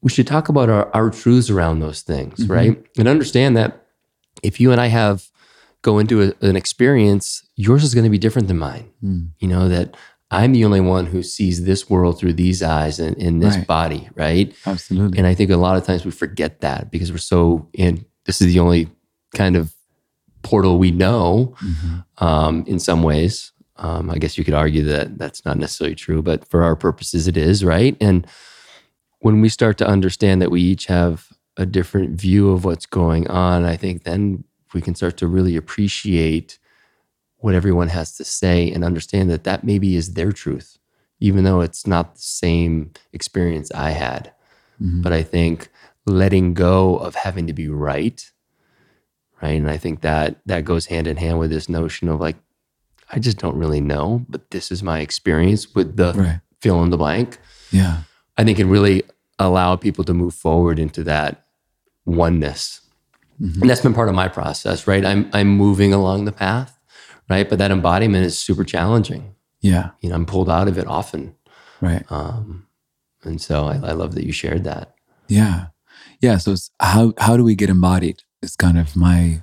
we 0.00 0.10
should 0.10 0.26
talk 0.28 0.48
about 0.48 0.68
our, 0.70 0.88
our 0.94 1.10
truths 1.10 1.50
around 1.50 1.80
those 1.80 2.02
things, 2.02 2.38
Mhm. 2.46 2.50
right? 2.50 2.86
And 2.96 3.08
understand 3.08 3.56
that 3.56 3.84
if 4.44 4.60
you 4.60 4.70
and 4.70 4.80
I 4.80 4.86
have 4.86 5.24
go 5.82 5.98
into 5.98 6.22
a, 6.22 6.32
an 6.46 6.54
experience, 6.54 7.42
yours 7.56 7.82
is 7.82 7.94
going 7.94 8.04
to 8.04 8.10
be 8.10 8.16
different 8.18 8.46
than 8.46 8.58
mine. 8.58 8.86
Mm. 9.02 9.30
You 9.40 9.48
know, 9.48 9.68
that 9.68 9.96
I'm 10.30 10.52
the 10.52 10.64
only 10.64 10.80
one 10.80 11.06
who 11.06 11.22
sees 11.22 11.64
this 11.64 11.88
world 11.88 12.18
through 12.18 12.34
these 12.34 12.62
eyes 12.62 12.98
and 12.98 13.16
in 13.16 13.38
this 13.40 13.56
Right. 13.56 13.66
body, 13.66 14.08
right? 14.14 14.54
Absolutely. 14.66 15.18
And 15.18 15.26
I 15.26 15.34
think 15.34 15.50
a 15.50 15.56
lot 15.56 15.76
of 15.76 15.84
times 15.84 16.04
we 16.04 16.10
forget 16.10 16.60
that 16.60 16.90
because 16.90 17.10
we're 17.10 17.18
so 17.18 17.68
in 17.72 18.04
this 18.26 18.42
is 18.42 18.52
the 18.52 18.58
only 18.60 18.88
kind 19.34 19.56
of 19.56 19.74
portal 20.42 20.78
we 20.78 20.90
know 20.90 21.54
Mhm. 21.62 22.04
um, 22.18 22.64
in 22.66 22.78
some 22.78 23.02
ways. 23.02 23.52
Um, 23.76 24.10
I 24.10 24.18
guess 24.18 24.36
you 24.36 24.44
could 24.44 24.54
argue 24.54 24.82
that 24.84 25.18
that's 25.18 25.44
not 25.46 25.56
necessarily 25.56 25.94
true, 25.94 26.20
but 26.20 26.46
for 26.48 26.62
our 26.62 26.76
purposes, 26.76 27.26
it 27.26 27.36
is, 27.36 27.64
right? 27.64 27.96
And 28.00 28.26
when 29.20 29.40
we 29.40 29.48
start 29.48 29.78
to 29.78 29.86
understand 29.86 30.42
that 30.42 30.50
we 30.50 30.60
each 30.60 30.86
have 30.86 31.28
a 31.56 31.64
different 31.64 32.20
view 32.20 32.50
of 32.50 32.64
what's 32.64 32.86
going 32.86 33.28
on, 33.28 33.64
I 33.64 33.76
think 33.76 34.04
then 34.04 34.44
we 34.74 34.80
can 34.82 34.94
start 34.94 35.16
to 35.18 35.26
really 35.26 35.56
appreciate 35.56 36.58
what 37.38 37.54
everyone 37.54 37.88
has 37.88 38.16
to 38.16 38.24
say 38.24 38.70
and 38.70 38.84
understand 38.84 39.30
that 39.30 39.44
that 39.44 39.64
maybe 39.64 39.96
is 39.96 40.14
their 40.14 40.32
truth, 40.32 40.78
even 41.20 41.44
though 41.44 41.60
it's 41.60 41.86
not 41.86 42.14
the 42.14 42.20
same 42.20 42.92
experience 43.12 43.70
I 43.72 43.90
had. 43.90 44.32
Mm-hmm. 44.80 45.02
But 45.02 45.12
I 45.12 45.22
think 45.22 45.68
letting 46.06 46.54
go 46.54 46.96
of 46.96 47.14
having 47.14 47.46
to 47.46 47.52
be 47.52 47.68
right, 47.68 48.30
right? 49.42 49.60
And 49.60 49.70
I 49.70 49.76
think 49.76 50.00
that 50.00 50.36
that 50.46 50.64
goes 50.64 50.86
hand 50.86 51.06
in 51.06 51.16
hand 51.16 51.38
with 51.38 51.50
this 51.50 51.68
notion 51.68 52.08
of 52.08 52.20
like, 52.20 52.36
I 53.10 53.18
just 53.18 53.38
don't 53.38 53.56
really 53.56 53.80
know, 53.80 54.24
but 54.28 54.50
this 54.50 54.70
is 54.70 54.82
my 54.82 55.00
experience 55.00 55.74
with 55.74 55.96
the 55.96 56.12
right. 56.14 56.40
fill 56.60 56.82
in 56.82 56.90
the 56.90 56.96
blank. 56.96 57.38
Yeah. 57.70 58.02
I 58.36 58.44
think 58.44 58.58
it 58.58 58.66
really 58.66 59.02
allow 59.38 59.76
people 59.76 60.04
to 60.04 60.14
move 60.14 60.34
forward 60.34 60.78
into 60.78 61.02
that 61.04 61.46
oneness. 62.04 62.80
Mm-hmm. 63.40 63.60
And 63.60 63.70
that's 63.70 63.80
been 63.80 63.94
part 63.94 64.08
of 64.08 64.14
my 64.14 64.28
process, 64.28 64.86
right? 64.86 65.04
I'm 65.04 65.30
I'm 65.32 65.48
moving 65.48 65.92
along 65.92 66.24
the 66.24 66.32
path, 66.32 66.77
right? 67.28 67.48
But 67.48 67.58
that 67.58 67.70
embodiment 67.70 68.24
is 68.24 68.38
super 68.38 68.64
challenging. 68.64 69.34
Yeah. 69.60 69.90
You 70.00 70.10
know, 70.10 70.14
I'm 70.14 70.26
pulled 70.26 70.50
out 70.50 70.68
of 70.68 70.78
it 70.78 70.86
often. 70.86 71.34
Right. 71.80 72.04
Um, 72.10 72.66
and 73.22 73.40
so 73.40 73.66
I, 73.66 73.74
I 73.74 73.92
love 73.92 74.14
that 74.14 74.24
you 74.24 74.32
shared 74.32 74.64
that. 74.64 74.94
Yeah. 75.28 75.66
Yeah. 76.20 76.38
So 76.38 76.54
how 76.80 77.14
how 77.18 77.36
do 77.36 77.44
we 77.44 77.54
get 77.54 77.70
embodied? 77.70 78.22
Is 78.40 78.54
kind 78.54 78.78
of 78.78 78.94
my 78.94 79.42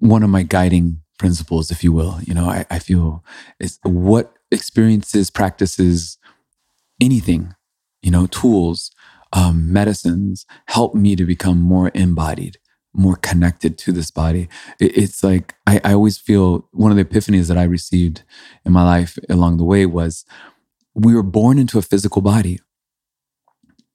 one 0.00 0.22
of 0.22 0.30
my 0.30 0.42
guiding 0.42 1.02
principles, 1.18 1.70
if 1.70 1.84
you 1.84 1.92
will. 1.92 2.18
You 2.22 2.34
know, 2.34 2.48
I, 2.48 2.66
I 2.70 2.78
feel 2.78 3.24
is 3.60 3.78
what 3.82 4.32
experiences, 4.50 5.30
practices, 5.30 6.18
anything, 7.00 7.54
you 8.02 8.10
know, 8.10 8.26
tools, 8.26 8.90
um, 9.32 9.72
medicines 9.72 10.46
help 10.66 10.94
me 10.94 11.14
to 11.16 11.24
become 11.24 11.60
more 11.60 11.90
embodied, 11.94 12.58
more 12.94 13.16
connected 13.16 13.78
to 13.78 13.92
this 13.92 14.10
body. 14.10 14.48
It's 14.80 15.22
like 15.22 15.54
I, 15.66 15.80
I 15.84 15.92
always 15.92 16.18
feel 16.18 16.68
one 16.72 16.90
of 16.90 16.96
the 16.96 17.04
epiphanies 17.04 17.48
that 17.48 17.58
I 17.58 17.64
received 17.64 18.22
in 18.64 18.72
my 18.72 18.84
life 18.84 19.18
along 19.28 19.58
the 19.58 19.64
way 19.64 19.86
was 19.86 20.24
we 20.94 21.14
were 21.14 21.22
born 21.22 21.58
into 21.58 21.78
a 21.78 21.82
physical 21.82 22.22
body 22.22 22.60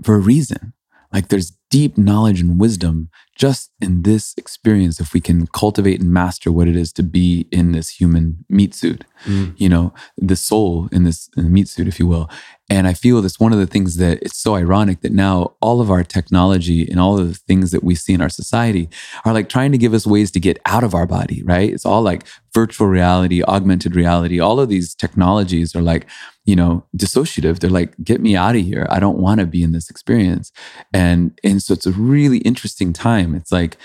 for 0.03 0.15
a 0.15 0.19
reason. 0.19 0.73
Like 1.11 1.27
there's 1.27 1.53
deep 1.69 1.97
knowledge 1.97 2.39
and 2.39 2.59
wisdom 2.59 3.09
just 3.35 3.71
in 3.81 4.03
this 4.03 4.33
experience 4.37 4.99
if 4.99 5.13
we 5.13 5.19
can 5.19 5.47
cultivate 5.47 5.99
and 5.99 6.11
master 6.11 6.51
what 6.51 6.67
it 6.67 6.75
is 6.75 6.91
to 6.93 7.03
be 7.03 7.47
in 7.51 7.71
this 7.71 7.89
human 7.89 8.45
meat 8.49 8.73
suit, 8.73 9.03
mm. 9.25 9.53
you 9.57 9.69
know, 9.69 9.93
the 10.17 10.35
soul 10.35 10.87
in 10.91 11.03
this 11.03 11.29
in 11.37 11.51
meat 11.51 11.67
suit, 11.67 11.87
if 11.87 11.99
you 11.99 12.07
will. 12.07 12.29
And 12.73 12.87
I 12.87 12.93
feel 12.95 13.21
that's 13.21 13.39
one 13.39 13.53
of 13.53 13.59
the 13.59 13.67
things 13.67 13.97
that 13.97 14.23
it's 14.23 14.39
so 14.39 14.55
ironic 14.55 15.01
that 15.01 15.11
now 15.11 15.53
all 15.61 15.79
of 15.79 15.91
our 15.91 16.03
technology 16.03 16.89
and 16.89 16.99
all 16.99 17.19
of 17.19 17.27
the 17.27 17.35
things 17.35 17.69
that 17.69 17.83
we 17.83 17.93
see 17.93 18.13
in 18.13 18.21
our 18.21 18.29
society 18.29 18.89
are 19.25 19.31
like 19.31 19.47
trying 19.47 19.71
to 19.73 19.77
give 19.77 19.93
us 19.93 20.07
ways 20.07 20.31
to 20.31 20.39
get 20.39 20.57
out 20.65 20.83
of 20.83 20.95
our 20.95 21.05
body, 21.05 21.43
right? 21.43 21.71
It's 21.71 21.85
all 21.85 22.01
like 22.01 22.23
virtual 22.51 22.87
reality, 22.87 23.43
augmented 23.43 23.95
reality. 23.95 24.39
All 24.39 24.59
of 24.59 24.69
these 24.69 24.95
technologies 24.95 25.75
are 25.75 25.83
like, 25.83 26.07
you 26.45 26.55
know, 26.55 26.83
dissociative. 26.97 27.59
They're 27.59 27.69
like, 27.69 27.93
get 28.03 28.21
me 28.21 28.35
out 28.35 28.55
of 28.55 28.63
here. 28.63 28.87
I 28.89 28.99
don't 28.99 29.19
want 29.19 29.39
to 29.39 29.45
be 29.45 29.61
in 29.61 29.71
this 29.71 29.91
experience. 29.91 30.51
And 30.91 31.39
and 31.43 31.61
so 31.61 31.75
it's 31.75 31.85
a 31.85 31.91
really 31.91 32.39
interesting 32.39 32.91
time. 32.91 33.35
It's 33.35 33.51
like 33.51 33.77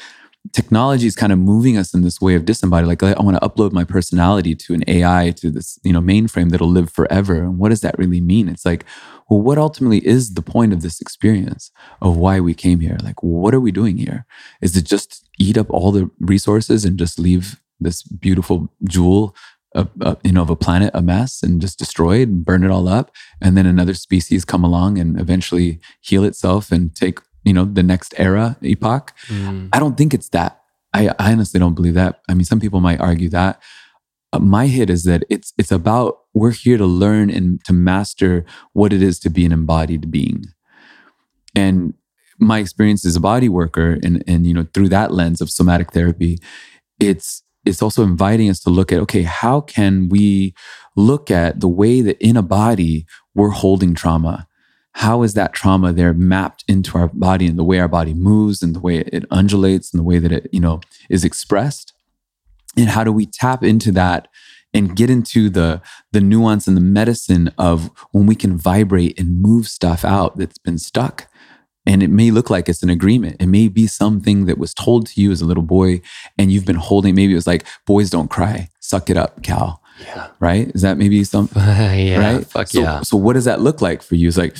technology 0.53 1.07
is 1.07 1.16
kind 1.16 1.32
of 1.32 1.38
moving 1.38 1.76
us 1.76 1.94
in 1.94 2.03
this 2.03 2.20
way 2.20 2.34
of 2.34 2.44
disembodied. 2.44 2.88
Like 2.88 3.03
I 3.03 3.20
want 3.20 3.40
to 3.40 3.49
upload 3.49 3.72
my 3.72 3.84
personality 3.84 4.55
to 4.55 4.74
an 4.74 4.84
AI 4.86 5.32
to 5.36 5.51
this, 5.51 5.78
you 5.82 5.92
know, 5.92 6.01
mainframe 6.01 6.51
that'll 6.51 6.70
live 6.70 6.90
forever. 6.90 7.36
And 7.36 7.59
what 7.59 7.70
does 7.70 7.80
that 7.82 7.99
really 7.99 8.20
mean? 8.20 8.49
It's 8.49 8.64
like, 8.64 8.84
well, 9.28 9.40
what 9.40 9.59
ultimately 9.59 10.07
is 10.07 10.34
the 10.34 10.42
point 10.42 10.72
of 10.72 10.82
this 10.82 11.01
experience 11.01 11.70
of 12.01 12.16
why 12.16 12.40
we 12.40 12.55
came 12.55 12.80
here? 12.80 12.99
Like, 13.03 13.22
what 13.22 13.55
are 13.55 13.61
we 13.61 13.72
doing 13.72 13.99
here? 13.99 14.26
Is 14.61 14.76
it 14.76 14.84
just 14.84 15.28
eat 15.38 15.59
up 15.59 15.70
all 15.70 15.92
the 15.92 16.11
resources 16.18 16.84
and 16.84 16.99
just 16.99 17.18
leave 17.18 17.61
this 17.80 18.03
beautiful 18.03 18.72
jewel 18.84 19.34
a, 19.74 19.86
a, 20.01 20.16
you 20.24 20.32
know 20.32 20.42
of 20.42 20.51
a 20.51 20.57
planet 20.57 20.90
a 20.94 21.03
mess 21.03 21.42
and 21.42 21.61
just 21.61 21.78
destroy 21.78 22.18
it 22.18 22.28
and 22.28 22.44
burn 22.44 22.64
it 22.64 22.70
all 22.70 22.88
up 22.88 23.14
and 23.40 23.57
then 23.57 23.66
another 23.66 23.94
species 23.94 24.44
come 24.44 24.64
along 24.64 24.99
and 24.99 25.20
eventually 25.20 25.78
heal 26.01 26.24
itself 26.24 26.72
and 26.72 26.94
take 26.96 27.20
you 27.49 27.55
know 27.55 27.64
the 27.64 27.82
next 27.82 28.14
era 28.16 28.57
epoch. 28.62 29.12
Mm. 29.26 29.70
i 29.72 29.78
don't 29.78 29.96
think 29.96 30.14
it's 30.14 30.28
that. 30.30 30.61
I, 30.94 31.09
I, 31.18 31.32
honestly 31.32 31.61
don't 31.61 31.74
believe 31.74 31.94
that. 31.94 32.20
I 32.28 32.34
mean 32.34 32.44
some 32.44 32.61
people 32.61 32.80
might 32.80 33.01
argue 33.01 33.28
that. 33.30 33.61
Uh, 34.32 34.38
my 34.38 34.66
hit 34.66 34.90
is 34.90 35.05
that 35.05 35.24
it's 35.28 35.53
it's 35.59 35.72
about 35.72 36.18
we're 36.34 36.53
here 36.53 36.78
to 36.78 36.86
learn 36.86 37.30
and 37.30 37.64
to 37.64 37.72
master 37.72 38.44
what 38.72 38.92
it 38.92 39.03
is 39.03 39.18
to 39.20 39.30
be 39.30 39.44
an 39.44 39.53
embodied 39.53 40.11
being. 40.11 40.44
And 41.55 41.94
my 42.38 42.59
experience 42.59 43.05
as 43.05 43.16
a 43.16 43.20
body 43.20 43.49
worker 43.49 43.99
and 44.03 44.22
and 44.26 44.46
you 44.46 44.55
know 44.55 44.66
through 44.72 44.88
that 44.88 45.12
lens 45.12 45.40
of 45.40 45.51
somatic 45.51 45.92
therapy 45.92 46.38
it's 47.01 47.42
it's 47.64 47.82
also 47.82 48.03
inviting 48.03 48.49
us 48.49 48.61
to 48.61 48.70
look 48.70 48.92
at 48.92 49.01
okay 49.01 49.22
how 49.22 49.61
can 49.61 50.09
we 50.09 50.55
look 50.96 51.30
at 51.30 51.61
the 51.61 51.68
way 51.68 52.01
that 52.01 52.16
in 52.24 52.36
a 52.36 52.42
body 52.42 53.07
we're 53.34 53.51
holding 53.51 53.94
trauma 53.94 54.47
how 54.99 55.22
is 55.22 55.34
that 55.34 55.53
trauma 55.53 55.92
there 55.92 56.12
mapped 56.12 56.64
into 56.66 56.99
our 56.99 57.07
body 57.07 57.46
and 57.46 57.57
the 57.57 57.62
way 57.62 57.78
our 57.78 57.86
body 57.86 58.12
moves 58.12 58.64
and 58.64 58.74
the 58.74 58.80
way 58.80 58.99
it 58.99 59.24
undulates 59.30 59.92
and 59.92 60.01
the 60.01 60.05
way 60.05 60.18
that 60.18 60.32
it 60.32 60.49
you 60.53 60.59
know 60.59 60.80
is 61.09 61.24
expressed? 61.24 61.92
And 62.76 62.88
how 62.88 63.05
do 63.05 63.12
we 63.12 63.24
tap 63.24 63.62
into 63.62 63.92
that 63.92 64.26
and 64.74 64.96
get 64.96 65.09
into 65.09 65.51
the 65.51 65.80
the 66.11 66.20
nuance 66.20 66.66
and 66.66 66.76
the 66.76 66.80
medicine 66.80 67.53
of 67.57 67.92
when 68.11 68.26
we 68.26 68.34
can 68.34 68.59
vibrate 68.59 69.16
and 69.20 69.40
move 69.40 69.68
stuff 69.68 70.05
out 70.05 70.36
that's 70.36 70.59
been 70.59 70.78
stuck? 70.78 71.28
And 71.86 72.03
it 72.03 72.11
may 72.11 72.32
look 72.32 72.51
like 72.51 72.68
it's 72.68 72.82
an 72.82 72.90
agreement. 72.90 73.36
It 73.38 73.46
may 73.46 73.68
be 73.68 73.86
something 73.86 74.46
that 74.46 74.59
was 74.59 74.74
told 74.74 75.07
to 75.07 75.20
you 75.22 75.30
as 75.30 75.40
a 75.40 75.46
little 75.46 75.62
boy 75.62 76.01
and 76.36 76.51
you've 76.51 76.66
been 76.66 76.74
holding. 76.74 77.14
Maybe 77.14 77.34
it 77.34 77.36
was 77.36 77.46
like 77.46 77.64
boys 77.86 78.11
don't 78.11 78.30
cry. 78.30 78.68
Suck 78.80 79.11
it 79.11 79.16
up 79.16 79.44
Cal. 79.44 79.80
Yeah. 80.01 80.28
right? 80.40 80.68
Is 80.74 80.82
that 80.82 80.99
maybe 80.99 81.22
something 81.24 81.62
yeah, 81.66 82.34
right? 82.34 82.46
fuck 82.46 82.68
so, 82.68 82.80
yeah. 82.80 83.01
so 83.03 83.16
what 83.16 83.32
does 83.32 83.44
that 83.46 83.61
look 83.61 83.80
like 83.80 84.03
for 84.03 84.14
you? 84.14 84.28
It's 84.28 84.36
like 84.36 84.57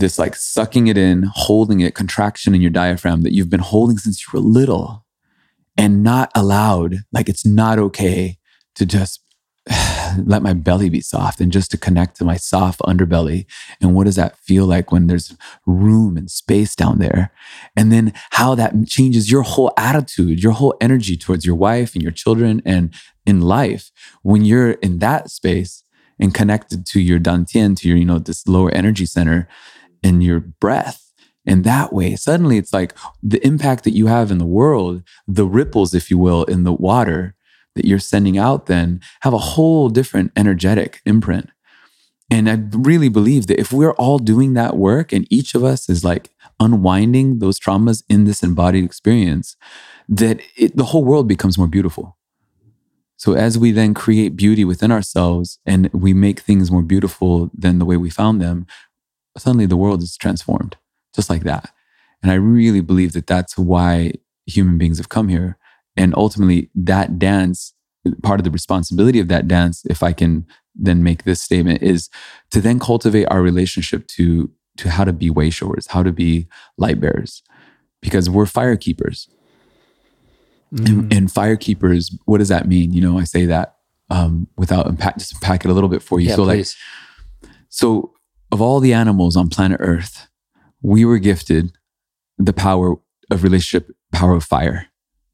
this 0.00 0.18
like 0.18 0.34
sucking 0.34 0.88
it 0.88 0.98
in, 0.98 1.24
holding 1.32 1.80
it, 1.80 1.94
contraction 1.94 2.54
in 2.54 2.60
your 2.60 2.70
diaphragm 2.70 3.22
that 3.22 3.32
you've 3.32 3.50
been 3.50 3.60
holding 3.60 3.98
since 3.98 4.22
you 4.22 4.26
were 4.32 4.44
little 4.44 5.06
and 5.76 6.02
not 6.02 6.30
allowed, 6.34 6.96
like 7.12 7.28
it's 7.28 7.46
not 7.46 7.78
okay 7.78 8.38
to 8.74 8.84
just 8.84 9.22
let 10.24 10.42
my 10.42 10.52
belly 10.52 10.88
be 10.88 11.00
soft 11.00 11.40
and 11.40 11.52
just 11.52 11.70
to 11.70 11.78
connect 11.78 12.16
to 12.16 12.24
my 12.24 12.36
soft 12.36 12.80
underbelly. 12.80 13.46
And 13.80 13.94
what 13.94 14.04
does 14.04 14.16
that 14.16 14.38
feel 14.38 14.66
like 14.66 14.90
when 14.90 15.06
there's 15.06 15.36
room 15.66 16.16
and 16.16 16.30
space 16.30 16.74
down 16.74 16.98
there? 16.98 17.32
And 17.76 17.92
then 17.92 18.12
how 18.30 18.54
that 18.56 18.74
changes 18.86 19.30
your 19.30 19.42
whole 19.42 19.72
attitude, 19.76 20.42
your 20.42 20.52
whole 20.52 20.76
energy 20.80 21.16
towards 21.16 21.44
your 21.44 21.56
wife 21.56 21.94
and 21.94 22.02
your 22.02 22.12
children 22.12 22.62
and 22.64 22.94
in 23.26 23.40
life 23.40 23.90
when 24.22 24.44
you're 24.44 24.72
in 24.72 24.98
that 24.98 25.30
space 25.30 25.84
and 26.18 26.34
connected 26.34 26.84
to 26.86 27.00
your 27.00 27.18
dantian, 27.18 27.76
to 27.78 27.88
your, 27.88 27.96
you 27.96 28.04
know, 28.04 28.18
this 28.18 28.46
lower 28.46 28.70
energy 28.72 29.06
center 29.06 29.48
and 30.02 30.22
your 30.22 30.40
breath. 30.40 31.12
And 31.46 31.64
that 31.64 31.92
way, 31.92 32.16
suddenly 32.16 32.58
it's 32.58 32.72
like 32.72 32.94
the 33.22 33.44
impact 33.46 33.84
that 33.84 33.94
you 33.94 34.06
have 34.06 34.30
in 34.30 34.38
the 34.38 34.46
world, 34.46 35.02
the 35.26 35.46
ripples, 35.46 35.94
if 35.94 36.10
you 36.10 36.18
will, 36.18 36.44
in 36.44 36.64
the 36.64 36.72
water 36.72 37.34
that 37.74 37.86
you're 37.86 37.98
sending 37.98 38.36
out, 38.36 38.66
then 38.66 39.00
have 39.22 39.32
a 39.32 39.38
whole 39.38 39.88
different 39.88 40.32
energetic 40.36 41.00
imprint. 41.06 41.50
And 42.30 42.48
I 42.48 42.62
really 42.72 43.08
believe 43.08 43.48
that 43.48 43.58
if 43.58 43.72
we're 43.72 43.92
all 43.92 44.18
doing 44.18 44.54
that 44.54 44.76
work 44.76 45.12
and 45.12 45.26
each 45.30 45.54
of 45.54 45.64
us 45.64 45.88
is 45.88 46.04
like 46.04 46.30
unwinding 46.60 47.40
those 47.40 47.58
traumas 47.58 48.04
in 48.08 48.24
this 48.24 48.42
embodied 48.42 48.84
experience, 48.84 49.56
that 50.08 50.40
it, 50.56 50.76
the 50.76 50.84
whole 50.84 51.04
world 51.04 51.26
becomes 51.26 51.58
more 51.58 51.66
beautiful. 51.66 52.16
So 53.16 53.34
as 53.34 53.58
we 53.58 53.70
then 53.70 53.92
create 53.92 54.36
beauty 54.36 54.64
within 54.64 54.90
ourselves 54.90 55.58
and 55.66 55.92
we 55.92 56.14
make 56.14 56.40
things 56.40 56.70
more 56.70 56.82
beautiful 56.82 57.50
than 57.52 57.78
the 57.78 57.84
way 57.84 57.96
we 57.96 58.10
found 58.10 58.40
them, 58.40 58.66
suddenly 59.36 59.66
the 59.66 59.76
world 59.76 60.02
is 60.02 60.16
transformed 60.16 60.76
just 61.14 61.30
like 61.30 61.42
that. 61.42 61.70
And 62.22 62.30
I 62.30 62.34
really 62.34 62.80
believe 62.80 63.12
that 63.12 63.26
that's 63.26 63.56
why 63.56 64.12
human 64.46 64.78
beings 64.78 64.98
have 64.98 65.08
come 65.08 65.28
here. 65.28 65.56
And 65.96 66.14
ultimately, 66.16 66.70
that 66.74 67.18
dance, 67.18 67.72
part 68.22 68.40
of 68.40 68.44
the 68.44 68.50
responsibility 68.50 69.18
of 69.18 69.28
that 69.28 69.48
dance, 69.48 69.84
if 69.86 70.02
I 70.02 70.12
can 70.12 70.46
then 70.74 71.02
make 71.02 71.24
this 71.24 71.40
statement, 71.40 71.82
is 71.82 72.08
to 72.50 72.60
then 72.60 72.78
cultivate 72.78 73.26
our 73.26 73.42
relationship 73.42 74.06
to, 74.08 74.50
to 74.76 74.90
how 74.90 75.04
to 75.04 75.12
be 75.12 75.30
way 75.30 75.50
showers, 75.50 75.88
how 75.88 76.02
to 76.02 76.12
be 76.12 76.46
light 76.76 77.00
bearers, 77.00 77.42
because 78.00 78.30
we're 78.30 78.46
fire 78.46 78.76
keepers. 78.76 79.28
Mm. 80.72 80.88
And, 80.88 81.12
and, 81.12 81.32
fire 81.32 81.56
keepers, 81.56 82.16
what 82.26 82.38
does 82.38 82.48
that 82.48 82.68
mean? 82.68 82.92
You 82.92 83.00
know, 83.00 83.18
I 83.18 83.24
say 83.24 83.44
that 83.46 83.76
um, 84.08 84.46
without 84.56 84.86
unpack, 84.86 85.18
just 85.18 85.32
unpack 85.32 85.64
it 85.64 85.70
a 85.70 85.74
little 85.74 85.88
bit 85.88 86.02
for 86.02 86.20
you. 86.20 86.28
Yeah, 86.28 86.36
so, 86.36 86.44
please. 86.44 86.76
like, 87.42 87.52
so 87.68 88.12
of 88.52 88.60
all 88.60 88.80
the 88.80 88.92
animals 88.92 89.36
on 89.36 89.48
planet 89.48 89.78
Earth, 89.80 90.28
we 90.82 91.04
were 91.04 91.18
gifted 91.18 91.72
the 92.38 92.52
power 92.52 92.96
of 93.30 93.42
relationship, 93.42 93.90
power 94.12 94.32
of 94.32 94.44
fire. 94.44 94.86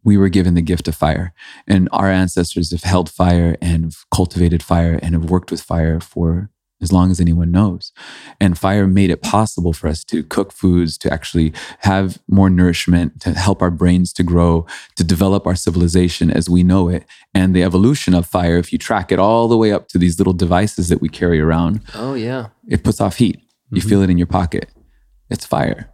We 0.05 0.17
were 0.17 0.29
given 0.29 0.55
the 0.55 0.62
gift 0.62 0.87
of 0.89 0.95
fire. 0.95 1.33
And 1.67 1.89
our 1.93 2.11
ancestors 2.11 2.71
have 2.71 2.83
held 2.83 3.11
fire 3.11 3.57
and 3.61 3.93
cultivated 4.14 4.62
fire 4.62 4.99
and 5.03 5.14
have 5.14 5.31
worked 5.31 5.51
with 5.51 5.62
fire 5.62 6.01
for 6.01 6.51
as 6.83 6.93
long 6.93 7.11
as 7.11 7.20
anyone 7.20 7.51
knows. 7.51 7.93
And 8.41 8.59
fire 8.59 8.87
made 8.87 9.11
it 9.11 9.22
possible 9.22 9.72
for 9.72 9.89
us 9.89 10.05
to 10.05 10.22
cook 10.22 10.53
foods, 10.53 10.99
to 10.99 11.12
actually 11.12 11.53
have 11.81 12.18
more 12.29 12.51
nourishment, 12.51 13.20
to 13.22 13.33
help 13.33 13.62
our 13.62 13.70
brains 13.70 14.12
to 14.14 14.22
grow, 14.22 14.66
to 14.97 15.03
develop 15.05 15.47
our 15.47 15.55
civilization 15.55 16.31
as 16.31 16.51
we 16.51 16.62
know 16.62 16.89
it. 16.89 17.05
And 17.33 17.55
the 17.57 17.62
evolution 17.62 18.12
of 18.14 18.27
fire, 18.27 18.59
if 18.59 18.72
you 18.72 18.79
track 18.79 19.11
it 19.11 19.18
all 19.18 19.49
the 19.49 19.57
way 19.57 19.72
up 19.72 19.89
to 19.89 19.99
these 19.99 20.18
little 20.18 20.35
devices 20.35 20.89
that 20.91 21.01
we 21.01 21.09
carry 21.09 21.41
around, 21.41 21.81
Oh 21.95 22.14
yeah. 22.14 22.49
it 22.68 22.85
puts 22.85 23.01
off 23.01 23.16
heat. 23.16 23.41
You 23.70 23.81
feel 23.81 24.03
it 24.03 24.11
in 24.11 24.18
your 24.18 24.27
pocket. 24.29 24.68
It's 25.31 25.45
fire. 25.47 25.91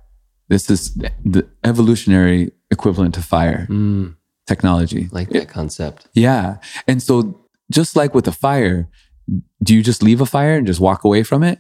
This 0.49 0.69
is 0.69 0.95
the 1.25 1.49
evolutionary 1.65 2.51
equivalent 2.71 3.15
to 3.15 3.23
fire 3.23 3.67
Mm, 3.71 4.17
technology. 4.47 5.09
like 5.13 5.31
that 5.31 5.49
concept. 5.49 6.09
Yeah. 6.13 6.57
And 6.87 7.03
so 7.03 7.41
just 7.71 7.97
like 7.97 8.15
with 8.15 8.27
a 8.29 8.33
fire, 8.33 8.89
do 9.63 9.75
you 9.75 9.83
just 9.83 10.03
leave 10.03 10.21
a 10.21 10.27
fire 10.27 10.57
and 10.57 10.67
just 10.67 10.81
walk 10.81 11.05
away 11.05 11.23
from 11.23 11.43
it? 11.43 11.59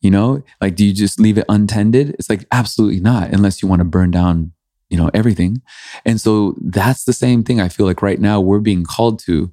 You 0.00 0.10
know, 0.10 0.42
like 0.60 0.76
do 0.76 0.84
you 0.84 0.94
just 0.94 1.20
leave 1.20 1.36
it 1.38 1.44
untended? 1.48 2.10
It's 2.10 2.30
like 2.30 2.46
absolutely 2.50 3.00
not, 3.00 3.30
unless 3.30 3.60
you 3.60 3.68
want 3.68 3.80
to 3.80 3.84
burn 3.84 4.10
down, 4.10 4.52
you 4.88 4.96
know, 4.96 5.10
everything. 5.12 5.60
And 6.04 6.20
so 6.20 6.56
that's 6.60 7.04
the 7.04 7.12
same 7.12 7.44
thing. 7.44 7.60
I 7.60 7.68
feel 7.68 7.86
like 7.86 8.02
right 8.02 8.20
now 8.20 8.40
we're 8.40 8.60
being 8.60 8.84
called 8.84 9.18
to 9.20 9.50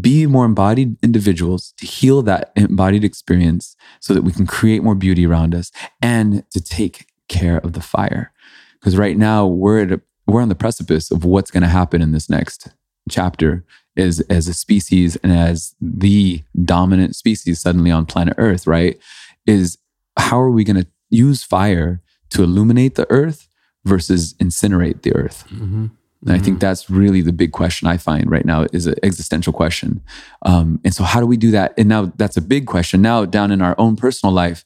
be 0.00 0.26
more 0.26 0.44
embodied 0.44 0.96
individuals 1.02 1.72
to 1.78 1.86
heal 1.86 2.22
that 2.22 2.52
embodied 2.56 3.04
experience 3.04 3.74
so 4.00 4.12
that 4.14 4.22
we 4.22 4.32
can 4.32 4.46
create 4.46 4.82
more 4.82 4.94
beauty 4.94 5.26
around 5.26 5.54
us 5.54 5.72
and 6.02 6.44
to 6.50 6.60
take 6.60 7.06
care 7.28 7.58
of 7.58 7.72
the 7.72 7.80
fire. 7.80 8.32
Because 8.78 8.96
right 8.96 9.16
now 9.16 9.46
we're 9.46 9.82
at 9.82 9.92
a, 9.92 10.00
we're 10.26 10.42
on 10.42 10.50
the 10.50 10.54
precipice 10.54 11.10
of 11.10 11.24
what's 11.24 11.50
going 11.50 11.62
to 11.62 11.68
happen 11.68 12.02
in 12.02 12.12
this 12.12 12.28
next 12.28 12.68
chapter 13.08 13.64
is 13.98 14.20
as 14.30 14.48
a 14.48 14.54
species 14.54 15.16
and 15.16 15.32
as 15.32 15.74
the 15.80 16.42
dominant 16.64 17.16
species 17.16 17.60
suddenly 17.60 17.90
on 17.90 18.06
planet 18.06 18.34
Earth, 18.38 18.66
right? 18.66 18.98
Is 19.46 19.78
how 20.16 20.40
are 20.40 20.50
we 20.50 20.64
going 20.64 20.82
to 20.82 20.86
use 21.10 21.42
fire 21.42 22.00
to 22.30 22.42
illuminate 22.42 22.96
the 22.96 23.10
earth 23.10 23.48
versus 23.84 24.34
incinerate 24.34 25.02
the 25.02 25.14
earth? 25.14 25.44
Mm-hmm. 25.48 25.86
And 26.26 26.32
I 26.32 26.38
think 26.40 26.58
that's 26.58 26.90
really 26.90 27.22
the 27.22 27.32
big 27.32 27.52
question 27.52 27.86
I 27.86 27.96
find 27.96 28.28
right 28.28 28.44
now 28.44 28.66
is 28.72 28.88
an 28.88 28.96
existential 29.04 29.52
question. 29.52 30.02
Um, 30.42 30.80
and 30.84 30.92
so, 30.92 31.04
how 31.04 31.20
do 31.20 31.26
we 31.26 31.36
do 31.36 31.52
that? 31.52 31.74
And 31.78 31.88
now 31.88 32.12
that's 32.16 32.36
a 32.36 32.40
big 32.40 32.66
question. 32.66 33.00
Now, 33.00 33.24
down 33.24 33.52
in 33.52 33.62
our 33.62 33.76
own 33.78 33.94
personal 33.94 34.32
life, 34.32 34.64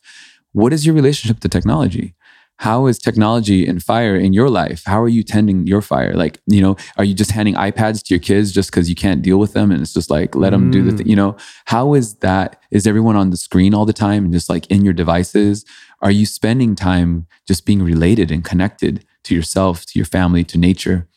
what 0.53 0.73
is 0.73 0.87
your 0.87 0.95
relationship 0.95 1.41
to 1.41 1.49
technology? 1.51 2.15
How 2.63 2.87
is 2.87 2.97
technology 3.01 3.67
and 3.67 3.83
fire 3.83 4.15
in 4.15 4.33
your 4.33 4.49
life? 4.49 4.85
How 4.87 5.03
are 5.03 5.09
you 5.09 5.25
tending 5.25 5.67
your 5.67 5.83
fire? 5.83 6.15
Like, 6.15 6.39
you 6.47 6.61
know, 6.61 6.77
are 6.97 7.03
you 7.03 7.13
just 7.13 7.33
handing 7.33 7.57
iPads 7.57 8.05
to 8.05 8.15
your 8.15 8.21
kids 8.21 8.53
just 8.53 8.71
because 8.71 8.89
you 8.89 8.95
can't 8.95 9.21
deal 9.21 9.39
with 9.39 9.53
them? 9.53 9.73
And 9.73 9.83
it's 9.83 9.93
just 9.93 10.11
like, 10.11 10.37
let 10.37 10.51
them 10.51 10.71
do 10.71 10.81
the 10.85 10.93
Mm. 10.93 10.97
thing, 10.99 11.09
you 11.09 11.17
know? 11.17 11.35
How 11.65 11.95
is 11.95 12.15
that? 12.27 12.63
Is 12.71 12.87
everyone 12.87 13.17
on 13.17 13.31
the 13.31 13.37
screen 13.37 13.75
all 13.75 13.85
the 13.85 13.93
time 13.93 14.23
and 14.27 14.33
just 14.33 14.49
like 14.49 14.69
in 14.69 14.85
your 14.85 14.93
devices? 14.95 15.65
Are 16.03 16.13
you 16.13 16.25
spending 16.25 16.77
time 16.77 17.27
just 17.49 17.67
being 17.67 17.83
related 17.83 18.31
and 18.31 18.45
connected 18.45 19.05
to 19.25 19.35
yourself, 19.35 19.85
to 19.87 19.99
your 19.99 20.07
family, 20.07 20.45
to 20.45 20.57
nature? 20.57 21.09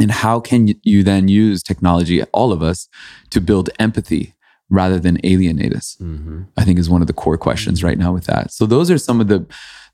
And 0.00 0.10
how 0.10 0.40
can 0.40 0.66
you- 0.66 0.80
you 0.82 1.04
then 1.04 1.28
use 1.28 1.62
technology, 1.62 2.20
all 2.38 2.50
of 2.50 2.64
us, 2.64 2.88
to 3.30 3.40
build 3.40 3.70
empathy 3.78 4.34
rather 4.68 4.98
than 4.98 5.20
alienate 5.22 5.72
us? 5.72 5.96
Mm-hmm. 6.02 6.38
I 6.56 6.64
think 6.64 6.80
is 6.80 6.90
one 6.90 7.00
of 7.00 7.06
the 7.06 7.12
core 7.22 7.38
questions 7.38 7.84
right 7.84 7.96
now 8.04 8.12
with 8.12 8.24
that. 8.24 8.52
So 8.52 8.66
those 8.66 8.90
are 8.90 8.98
some 8.98 9.20
of 9.20 9.28
the 9.28 9.46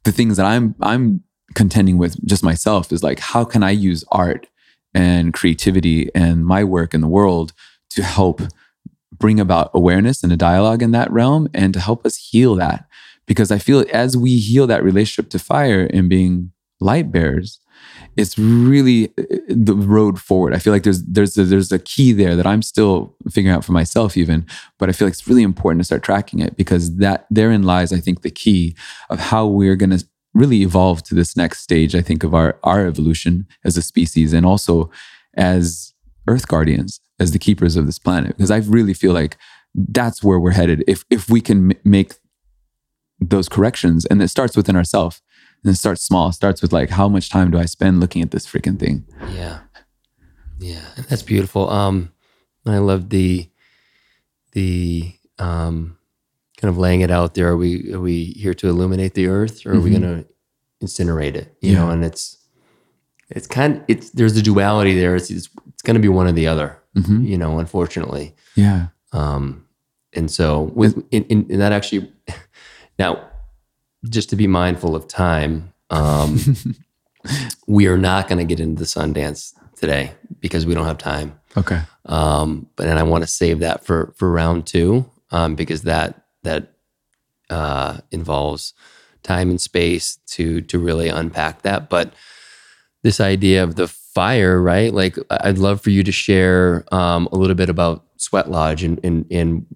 the 0.05 0.12
things 0.12 0.36
that 0.36 0.46
I'm 0.46 0.74
I'm 0.80 1.22
contending 1.55 1.98
with 1.98 2.24
just 2.24 2.44
myself 2.44 2.92
is 2.92 3.03
like 3.03 3.18
how 3.18 3.44
can 3.44 3.62
I 3.62 3.70
use 3.70 4.05
art 4.12 4.46
and 4.94 5.32
creativity 5.32 6.11
and 6.14 6.44
my 6.44 6.64
work 6.64 6.94
in 6.94 7.01
the 7.01 7.09
world 7.09 7.53
to 7.90 8.03
help 8.03 8.40
bring 9.12 9.40
about 9.40 9.70
awareness 9.74 10.22
and 10.22 10.32
a 10.32 10.36
dialogue 10.36 10.82
in 10.82 10.92
that 10.92 11.11
realm 11.11 11.48
and 11.53 11.74
to 11.74 11.80
help 11.80 12.07
us 12.07 12.16
heal 12.16 12.55
that? 12.57 12.86
Because 13.26 13.51
I 13.51 13.59
feel 13.59 13.84
as 13.92 14.16
we 14.16 14.38
heal 14.38 14.66
that 14.66 14.82
relationship 14.82 15.30
to 15.30 15.38
fire 15.38 15.88
and 15.92 16.09
being 16.09 16.53
light 16.80 17.12
bearers 17.12 17.61
it's 18.17 18.39
really 18.39 19.09
uh, 19.19 19.37
the 19.49 19.75
road 19.75 20.21
forward. 20.21 20.55
I 20.55 20.59
feel 20.59 20.73
like 20.73 20.83
there's 20.83 21.03
there's 21.05 21.37
a, 21.39 21.45
there's 21.45 21.73
a 21.73 21.79
key 21.79 22.13
there 22.13 22.37
that 22.37 22.47
I'm 22.47 22.63
still 22.63 23.15
figuring 23.31 23.55
out 23.55 23.65
for 23.65 23.73
myself 23.73 24.17
even, 24.17 24.47
but 24.79 24.89
I 24.89 24.93
feel 24.93 25.07
like 25.07 25.13
it's 25.13 25.29
really 25.29 25.43
important 25.43 25.81
to 25.81 25.85
start 25.85 26.03
tracking 26.03 26.41
it 26.41 26.57
because 26.57 26.97
that 26.97 27.27
therein 27.31 27.63
lies 27.63 27.93
I 27.93 28.01
think 28.01 28.23
the 28.23 28.31
key 28.31 28.75
of 29.09 29.19
how 29.19 29.47
we're 29.47 29.77
going 29.77 29.97
to 29.97 30.05
really 30.35 30.63
evolve 30.63 31.03
to 31.05 31.15
this 31.15 31.37
next 31.37 31.61
stage 31.61 31.95
I 31.95 32.03
think 32.03 32.23
of 32.23 32.35
our 32.35 32.59
our 32.63 32.87
evolution 32.87 33.47
as 33.65 33.77
a 33.77 33.83
species 33.83 34.33
and 34.33 34.47
also 34.47 34.91
as 35.35 35.93
earth 36.29 36.47
guardians 36.47 37.01
as 37.19 37.33
the 37.33 37.39
keepers 37.39 37.77
of 37.77 37.87
this 37.87 37.99
planet 37.99 38.37
because 38.37 38.51
I 38.51 38.59
really 38.59 38.95
feel 38.95 39.13
like 39.13 39.37
that's 39.75 40.23
where 40.23 40.39
we're 40.39 40.53
headed 40.53 40.85
if 40.87 41.05
if 41.11 41.29
we 41.29 41.41
can 41.41 41.73
m- 41.73 41.79
make 41.85 42.15
those 43.21 43.49
corrections 43.49 44.07
and 44.07 44.23
it 44.23 44.29
starts 44.29 44.57
within 44.57 44.77
ourselves 44.77 45.21
and 45.65 45.73
it 45.73 45.77
starts 45.77 46.03
small. 46.03 46.29
It 46.29 46.35
starts 46.35 46.63
with 46.63 46.73
like, 46.73 46.91
how 46.91 47.09
much 47.09 47.29
time 47.31 47.51
do 47.51 47.59
I 47.59 47.65
spend 47.67 48.01
looking 48.01 48.23
at 48.23 48.31
this 48.31 48.47
freaking 48.47 48.79
thing? 48.79 49.05
Yeah. 49.35 49.61
Yeah. 50.59 50.85
That's 51.09 51.23
beautiful. 51.23 51.69
Um 51.71 52.13
I 52.67 52.79
love 52.79 53.09
the 53.11 53.49
the 54.53 55.13
um 55.39 55.97
kind 56.61 56.71
of 56.71 56.79
laying 56.79 57.01
it 57.01 57.11
out 57.11 57.35
there. 57.35 57.49
Are 57.49 57.57
we 57.57 57.93
are 57.93 58.01
we 58.01 58.25
here 58.37 58.55
to 58.55 58.69
illuminate 58.69 59.15
the 59.15 59.27
earth 59.29 59.65
or 59.65 59.75
are 59.75 59.81
we 59.81 59.91
Mhm. 59.91 59.95
gonna 59.95 60.25
incinerate 60.83 61.35
it? 61.35 61.57
You 61.61 61.75
know, 61.75 61.91
and 61.91 62.05
it's 62.05 62.37
it's 63.31 63.47
kind 63.47 63.77
of, 63.77 63.83
it's 63.89 64.11
there's 64.11 64.37
a 64.37 64.43
duality 64.43 64.95
there. 64.99 65.17
It's 65.17 65.31
it's, 65.31 65.49
it's 65.69 65.83
gonna 65.83 66.01
be 66.01 66.09
one 66.09 66.27
or 66.27 66.33
the 66.33 66.47
other, 66.49 66.77
Mhm. 66.97 67.27
you 67.27 67.39
know, 67.39 67.59
unfortunately. 67.59 68.35
Yeah. 68.57 68.89
Um, 69.13 69.65
and 70.13 70.31
so 70.31 70.73
with 70.75 71.03
in 71.11 71.47
that 71.59 71.73
actually 71.73 72.13
now 72.99 73.30
just 74.09 74.30
to 74.30 74.36
be 74.36 74.46
mindful 74.46 74.96
of 74.96 75.07
time, 75.09 75.72
um, 75.90 76.38
we 77.66 77.86
are 77.86 77.98
not 77.98 78.28
going 78.28 78.38
to 78.38 78.44
get 78.44 78.61
into 78.61 78.78
the 78.78 78.86
Sundance 78.86 79.55
today 79.76 80.12
because 80.40 80.66
we 80.66 80.74
don't 80.74 80.86
have 80.86 80.98
time. 80.98 81.38
Okay. 81.57 81.80
Um, 82.07 82.68
but 82.76 82.86
and 82.86 82.98
I 82.98 83.03
want 83.03 83.22
to 83.22 83.28
save 83.28 83.61
that 83.61 83.84
for 83.84 84.14
for 84.16 84.30
round 84.30 84.66
two 84.66 85.11
um, 85.30 85.55
because 85.55 85.82
that 85.82 86.24
that 86.42 86.72
uh, 87.51 87.98
involves 88.11 88.72
time 89.22 89.51
and 89.51 89.61
space 89.61 90.16
to 90.28 90.61
to 90.62 90.78
really 90.78 91.09
unpack 91.09 91.62
that. 91.62 91.90
But 91.90 92.14
this 93.03 93.20
idea 93.20 93.62
of 93.62 93.74
the 93.76 93.88
fire, 93.88 94.61
right? 94.61 94.92
Like 94.92 95.16
I'd 95.30 95.59
love 95.59 95.80
for 95.80 95.90
you 95.90 96.03
to 96.03 96.12
share 96.12 96.84
um, 96.92 97.28
a 97.32 97.36
little 97.36 97.57
bit 97.57 97.68
about 97.68 98.05
Sweat 98.16 98.51
Lodge 98.51 98.82
and 98.82 99.01
and, 99.05 99.26
and 99.30 99.66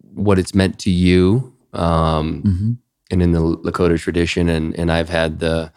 what 0.00 0.38
it's 0.38 0.54
meant 0.54 0.78
to 0.80 0.90
you. 0.90 1.54
Um, 1.72 2.42
hmm 2.42 2.72
and 3.14 3.22
in 3.22 3.32
the 3.32 3.40
Lakota 3.40 3.98
tradition, 3.98 4.48
and 4.48 4.78
and 4.78 4.90
I've 4.92 5.08
had 5.08 5.38
the 5.38 5.72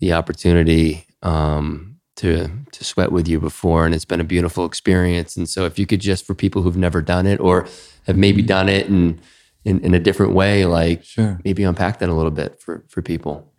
the 0.00 0.12
opportunity 0.12 1.06
um, 1.22 1.96
to 2.16 2.48
to 2.72 2.84
sweat 2.84 3.12
with 3.12 3.28
you 3.28 3.38
before, 3.40 3.86
and 3.86 3.94
it's 3.94 4.04
been 4.04 4.20
a 4.20 4.24
beautiful 4.24 4.64
experience. 4.64 5.36
And 5.36 5.48
so, 5.48 5.64
if 5.64 5.78
you 5.78 5.86
could 5.86 6.00
just 6.00 6.26
for 6.26 6.34
people 6.34 6.62
who've 6.62 6.76
never 6.76 7.00
done 7.02 7.26
it 7.26 7.38
or 7.40 7.68
have 8.06 8.16
maybe 8.16 8.42
done 8.42 8.68
it 8.68 8.86
in 8.86 9.20
in, 9.64 9.80
in 9.80 9.94
a 9.94 10.00
different 10.00 10.34
way, 10.34 10.64
like 10.66 11.04
Sure. 11.04 11.40
maybe 11.44 11.62
unpack 11.62 11.98
that 12.00 12.08
a 12.08 12.14
little 12.14 12.30
bit 12.32 12.60
for 12.60 12.84
for 12.88 13.02
people. 13.02 13.50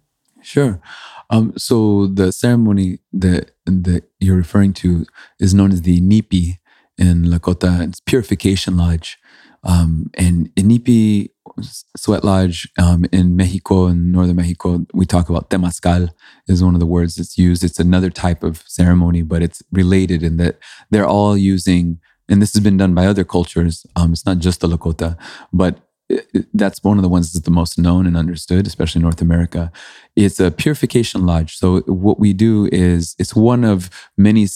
Sure. 0.41 0.79
Um, 1.31 1.53
so 1.57 2.05
the 2.07 2.31
ceremony 2.31 2.99
that 3.13 3.51
that 3.65 4.03
you're 4.19 4.35
referring 4.37 4.73
to 4.73 5.05
is 5.39 5.53
known 5.53 5.71
as 5.71 5.81
the 5.81 5.99
Nipi 6.01 6.59
in 6.97 7.23
Lakota. 7.25 7.81
It's 7.87 7.99
Purification 7.99 8.77
Lodge. 8.77 9.17
Um, 9.63 10.11
and 10.13 10.51
in 10.55 10.67
Nipi 10.67 11.29
Sweat 11.95 12.23
Lodge 12.23 12.67
um, 12.77 13.05
in 13.11 13.35
Mexico 13.35 13.85
and 13.85 14.11
northern 14.11 14.35
Mexico, 14.35 14.85
we 14.93 15.05
talk 15.05 15.29
about 15.29 15.49
temazcal 15.49 16.09
is 16.47 16.63
one 16.63 16.73
of 16.73 16.79
the 16.79 16.85
words 16.85 17.15
that's 17.15 17.37
used. 17.37 17.63
It's 17.63 17.79
another 17.79 18.09
type 18.09 18.43
of 18.43 18.63
ceremony, 18.67 19.21
but 19.21 19.41
it's 19.41 19.61
related 19.71 20.23
in 20.23 20.37
that 20.37 20.57
they're 20.89 21.07
all 21.07 21.37
using, 21.37 21.99
and 22.27 22.41
this 22.41 22.53
has 22.53 22.63
been 22.63 22.77
done 22.77 22.93
by 22.93 23.05
other 23.05 23.23
cultures. 23.23 23.85
Um, 23.95 24.13
it's 24.13 24.25
not 24.25 24.39
just 24.39 24.61
the 24.61 24.67
Lakota, 24.67 25.17
but 25.53 25.79
that's 26.53 26.83
one 26.83 26.97
of 26.97 27.03
the 27.03 27.09
ones 27.09 27.33
that's 27.33 27.45
the 27.45 27.51
most 27.51 27.79
known 27.79 28.05
and 28.05 28.15
understood, 28.15 28.67
especially 28.67 29.01
North 29.01 29.21
America. 29.21 29.71
It's 30.15 30.39
a 30.39 30.51
purification 30.51 31.25
lodge. 31.25 31.57
So 31.57 31.81
what 31.81 32.19
we 32.19 32.33
do 32.33 32.69
is 32.71 33.15
it's 33.17 33.35
one 33.35 33.63
of 33.63 33.89
many, 34.17 34.47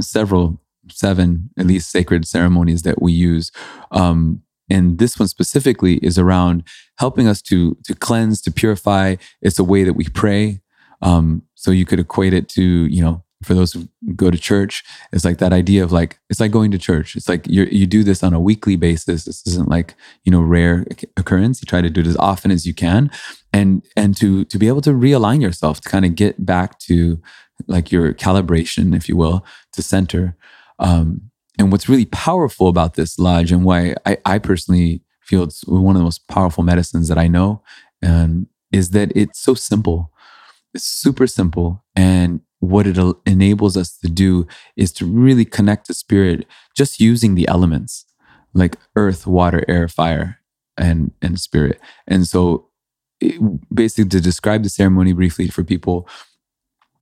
several, 0.00 0.60
seven 0.90 1.50
at 1.58 1.66
least 1.66 1.90
sacred 1.90 2.26
ceremonies 2.26 2.82
that 2.82 3.00
we 3.00 3.12
use. 3.12 3.50
Um, 3.90 4.42
and 4.70 4.98
this 4.98 5.18
one 5.18 5.28
specifically 5.28 5.96
is 5.96 6.18
around 6.18 6.64
helping 6.98 7.28
us 7.28 7.42
to 7.42 7.76
to 7.84 7.94
cleanse, 7.94 8.40
to 8.42 8.50
purify. 8.50 9.16
It's 9.42 9.58
a 9.58 9.64
way 9.64 9.84
that 9.84 9.94
we 9.94 10.04
pray. 10.08 10.60
Um, 11.00 11.42
so 11.54 11.70
you 11.70 11.84
could 11.84 12.00
equate 12.00 12.32
it 12.32 12.48
to 12.50 12.62
you 12.62 13.02
know 13.02 13.22
for 13.42 13.54
those 13.54 13.72
who 13.72 13.88
go 14.16 14.30
to 14.30 14.38
church, 14.38 14.82
it's 15.12 15.24
like 15.24 15.38
that 15.38 15.52
idea 15.52 15.84
of 15.84 15.92
like 15.92 16.18
it's 16.28 16.40
like 16.40 16.50
going 16.50 16.70
to 16.72 16.78
church. 16.78 17.14
It's 17.14 17.28
like 17.28 17.46
you 17.46 17.64
you 17.64 17.86
do 17.86 18.02
this 18.02 18.22
on 18.22 18.34
a 18.34 18.40
weekly 18.40 18.76
basis. 18.76 19.24
This 19.24 19.46
isn't 19.46 19.68
like 19.68 19.94
you 20.24 20.32
know 20.32 20.40
rare 20.40 20.86
occurrence. 21.16 21.62
You 21.62 21.66
try 21.66 21.80
to 21.80 21.90
do 21.90 22.00
it 22.00 22.06
as 22.06 22.16
often 22.16 22.50
as 22.50 22.66
you 22.66 22.74
can, 22.74 23.10
and 23.52 23.84
and 23.96 24.16
to 24.16 24.44
to 24.46 24.58
be 24.58 24.68
able 24.68 24.80
to 24.82 24.90
realign 24.90 25.40
yourself 25.40 25.80
to 25.80 25.88
kind 25.88 26.04
of 26.04 26.14
get 26.14 26.44
back 26.44 26.78
to 26.80 27.20
like 27.66 27.92
your 27.92 28.12
calibration, 28.14 28.94
if 28.94 29.08
you 29.08 29.16
will, 29.16 29.44
to 29.72 29.82
center. 29.82 30.36
Um, 30.78 31.30
and 31.58 31.72
what's 31.72 31.88
really 31.88 32.06
powerful 32.06 32.68
about 32.68 32.94
this 32.94 33.18
lodge 33.18 33.52
and 33.52 33.64
why 33.64 33.94
I, 34.06 34.18
I 34.24 34.38
personally 34.38 35.02
feel 35.22 35.42
it's 35.42 35.66
one 35.66 35.96
of 35.96 36.00
the 36.00 36.04
most 36.04 36.26
powerful 36.28 36.64
medicines 36.64 37.08
that 37.08 37.18
I 37.18 37.28
know, 37.28 37.62
and 38.00 38.46
is 38.72 38.90
that 38.90 39.12
it's 39.14 39.40
so 39.40 39.54
simple. 39.54 40.12
It's 40.74 40.84
super 40.84 41.26
simple, 41.26 41.82
and 41.96 42.40
what 42.60 42.86
it 42.86 42.98
enables 43.26 43.76
us 43.76 43.96
to 43.98 44.08
do 44.08 44.46
is 44.76 44.92
to 44.92 45.06
really 45.06 45.44
connect 45.44 45.86
to 45.86 45.94
spirit 45.94 46.46
just 46.76 47.00
using 47.00 47.34
the 47.34 47.46
elements 47.48 48.04
like 48.54 48.76
earth, 48.96 49.26
water, 49.26 49.64
air, 49.68 49.88
fire, 49.88 50.40
and 50.76 51.12
and 51.22 51.40
spirit. 51.40 51.80
And 52.06 52.26
so, 52.26 52.68
it, 53.20 53.40
basically, 53.74 54.08
to 54.10 54.20
describe 54.20 54.62
the 54.62 54.70
ceremony 54.70 55.12
briefly 55.12 55.48
for 55.48 55.64
people, 55.64 56.08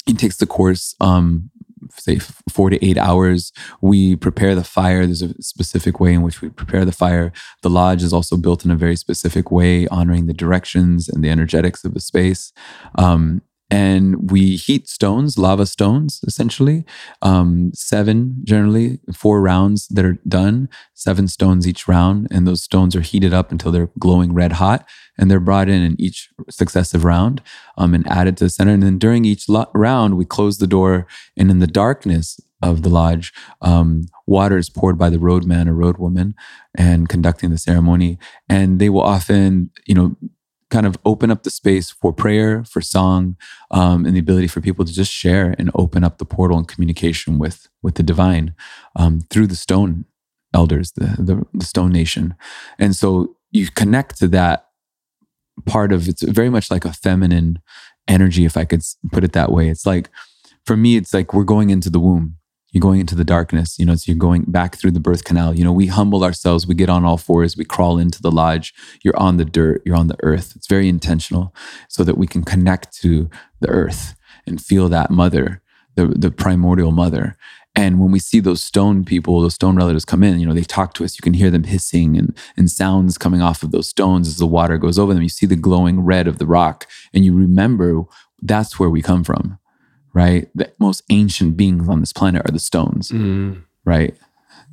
it 0.06 0.18
takes 0.18 0.36
the 0.36 0.46
course 0.46 0.94
um, 1.00 1.50
say 1.92 2.18
four 2.50 2.70
to 2.70 2.84
eight 2.84 2.98
hours. 2.98 3.52
We 3.80 4.16
prepare 4.16 4.54
the 4.54 4.64
fire. 4.64 5.06
There's 5.06 5.22
a 5.22 5.40
specific 5.42 6.00
way 6.00 6.14
in 6.14 6.22
which 6.22 6.40
we 6.40 6.48
prepare 6.48 6.84
the 6.84 6.92
fire. 6.92 7.32
The 7.62 7.70
lodge 7.70 8.02
is 8.02 8.12
also 8.12 8.36
built 8.36 8.64
in 8.64 8.70
a 8.70 8.76
very 8.76 8.96
specific 8.96 9.50
way, 9.50 9.86
honoring 9.88 10.26
the 10.26 10.34
directions 10.34 11.08
and 11.08 11.22
the 11.24 11.30
energetics 11.30 11.84
of 11.84 11.94
the 11.94 12.00
space. 12.00 12.52
Um, 12.96 13.42
and 13.68 14.30
we 14.30 14.54
heat 14.54 14.88
stones, 14.88 15.38
lava 15.38 15.66
stones, 15.66 16.20
essentially. 16.26 16.84
Um, 17.22 17.72
seven, 17.74 18.36
generally, 18.44 19.00
four 19.12 19.40
rounds 19.40 19.88
that 19.88 20.04
are 20.04 20.18
done, 20.28 20.68
seven 20.94 21.26
stones 21.26 21.66
each 21.66 21.88
round. 21.88 22.28
And 22.30 22.46
those 22.46 22.62
stones 22.62 22.94
are 22.94 23.00
heated 23.00 23.34
up 23.34 23.50
until 23.50 23.72
they're 23.72 23.90
glowing 23.98 24.32
red 24.32 24.52
hot. 24.52 24.88
And 25.18 25.30
they're 25.30 25.40
brought 25.40 25.68
in 25.68 25.82
in 25.82 26.00
each 26.00 26.28
successive 26.48 27.04
round 27.04 27.42
um, 27.76 27.92
and 27.92 28.06
added 28.06 28.36
to 28.36 28.44
the 28.44 28.50
center. 28.50 28.72
And 28.72 28.82
then 28.82 28.98
during 28.98 29.24
each 29.24 29.48
lo- 29.48 29.70
round, 29.74 30.16
we 30.16 30.24
close 30.24 30.58
the 30.58 30.68
door. 30.68 31.08
And 31.36 31.50
in 31.50 31.58
the 31.58 31.66
darkness 31.66 32.38
of 32.62 32.82
the 32.82 32.88
lodge, 32.88 33.32
um, 33.62 34.02
water 34.26 34.56
is 34.56 34.70
poured 34.70 34.96
by 34.96 35.10
the 35.10 35.18
roadman 35.18 35.68
or 35.68 35.74
roadwoman 35.74 36.34
and 36.74 37.08
conducting 37.08 37.50
the 37.50 37.58
ceremony. 37.58 38.18
And 38.48 38.78
they 38.78 38.90
will 38.90 39.02
often, 39.02 39.70
you 39.86 39.94
know, 39.94 40.16
kind 40.70 40.86
of 40.86 40.98
open 41.04 41.30
up 41.30 41.42
the 41.42 41.50
space 41.50 41.90
for 41.90 42.12
prayer, 42.12 42.64
for 42.64 42.80
song, 42.80 43.36
um, 43.70 44.04
and 44.04 44.16
the 44.16 44.20
ability 44.20 44.48
for 44.48 44.60
people 44.60 44.84
to 44.84 44.92
just 44.92 45.12
share 45.12 45.54
and 45.58 45.70
open 45.74 46.02
up 46.04 46.18
the 46.18 46.24
portal 46.24 46.58
and 46.58 46.68
communication 46.68 47.38
with 47.38 47.68
with 47.82 47.94
the 47.94 48.02
divine 48.02 48.54
um, 48.96 49.20
through 49.30 49.46
the 49.46 49.56
stone 49.56 50.04
elders, 50.54 50.92
the, 50.92 51.06
the, 51.18 51.46
the 51.52 51.64
stone 51.64 51.92
nation, 51.92 52.34
and 52.78 52.96
so 52.96 53.36
you 53.50 53.68
connect 53.70 54.18
to 54.18 54.28
that 54.28 54.68
part 55.64 55.92
of 55.92 56.08
it's 56.08 56.22
very 56.22 56.50
much 56.50 56.70
like 56.70 56.84
a 56.84 56.92
feminine 56.92 57.58
energy, 58.08 58.44
if 58.44 58.56
I 58.56 58.64
could 58.64 58.82
put 59.12 59.24
it 59.24 59.32
that 59.32 59.52
way. 59.52 59.68
It's 59.68 59.86
like 59.86 60.10
for 60.64 60.76
me, 60.76 60.96
it's 60.96 61.14
like 61.14 61.32
we're 61.32 61.44
going 61.44 61.70
into 61.70 61.90
the 61.90 62.00
womb 62.00 62.35
you're 62.76 62.82
going 62.82 63.00
into 63.00 63.14
the 63.14 63.24
darkness, 63.24 63.78
you 63.78 63.86
know, 63.86 63.94
so 63.94 64.12
you're 64.12 64.18
going 64.18 64.44
back 64.48 64.76
through 64.76 64.90
the 64.90 65.00
birth 65.00 65.24
canal. 65.24 65.56
You 65.56 65.64
know, 65.64 65.72
we 65.72 65.86
humble 65.86 66.22
ourselves, 66.22 66.66
we 66.66 66.74
get 66.74 66.90
on 66.90 67.06
all 67.06 67.16
fours, 67.16 67.56
we 67.56 67.64
crawl 67.64 67.98
into 67.98 68.20
the 68.20 68.30
lodge. 68.30 68.74
You're 69.02 69.18
on 69.18 69.38
the 69.38 69.46
dirt, 69.46 69.80
you're 69.86 69.96
on 69.96 70.08
the 70.08 70.18
earth. 70.22 70.52
It's 70.54 70.66
very 70.66 70.86
intentional 70.86 71.54
so 71.88 72.04
that 72.04 72.18
we 72.18 72.26
can 72.26 72.44
connect 72.44 72.94
to 73.00 73.30
the 73.60 73.70
earth 73.70 74.14
and 74.46 74.62
feel 74.62 74.90
that 74.90 75.10
mother, 75.10 75.62
the, 75.94 76.08
the 76.08 76.30
primordial 76.30 76.92
mother. 76.92 77.38
And 77.74 77.98
when 77.98 78.12
we 78.12 78.18
see 78.18 78.40
those 78.40 78.62
stone 78.62 79.06
people, 79.06 79.40
those 79.40 79.54
stone 79.54 79.76
relatives 79.76 80.04
come 80.04 80.22
in, 80.22 80.38
you 80.38 80.44
know, 80.44 80.52
they 80.52 80.62
talk 80.62 80.92
to 80.94 81.04
us. 81.04 81.16
You 81.16 81.22
can 81.22 81.32
hear 81.32 81.50
them 81.50 81.64
hissing 81.64 82.18
and, 82.18 82.36
and 82.58 82.70
sounds 82.70 83.16
coming 83.16 83.40
off 83.40 83.62
of 83.62 83.70
those 83.70 83.88
stones 83.88 84.28
as 84.28 84.36
the 84.36 84.46
water 84.46 84.76
goes 84.76 84.98
over 84.98 85.14
them. 85.14 85.22
You 85.22 85.30
see 85.30 85.46
the 85.46 85.56
glowing 85.56 86.00
red 86.00 86.28
of 86.28 86.36
the 86.36 86.46
rock, 86.46 86.86
and 87.14 87.24
you 87.24 87.34
remember 87.34 88.02
that's 88.42 88.78
where 88.78 88.90
we 88.90 89.00
come 89.00 89.24
from 89.24 89.58
right? 90.16 90.48
The 90.54 90.72
most 90.78 91.02
ancient 91.10 91.58
beings 91.58 91.90
on 91.90 92.00
this 92.00 92.14
planet 92.14 92.40
are 92.48 92.50
the 92.50 92.58
stones, 92.58 93.10
mm. 93.10 93.62
right? 93.84 94.14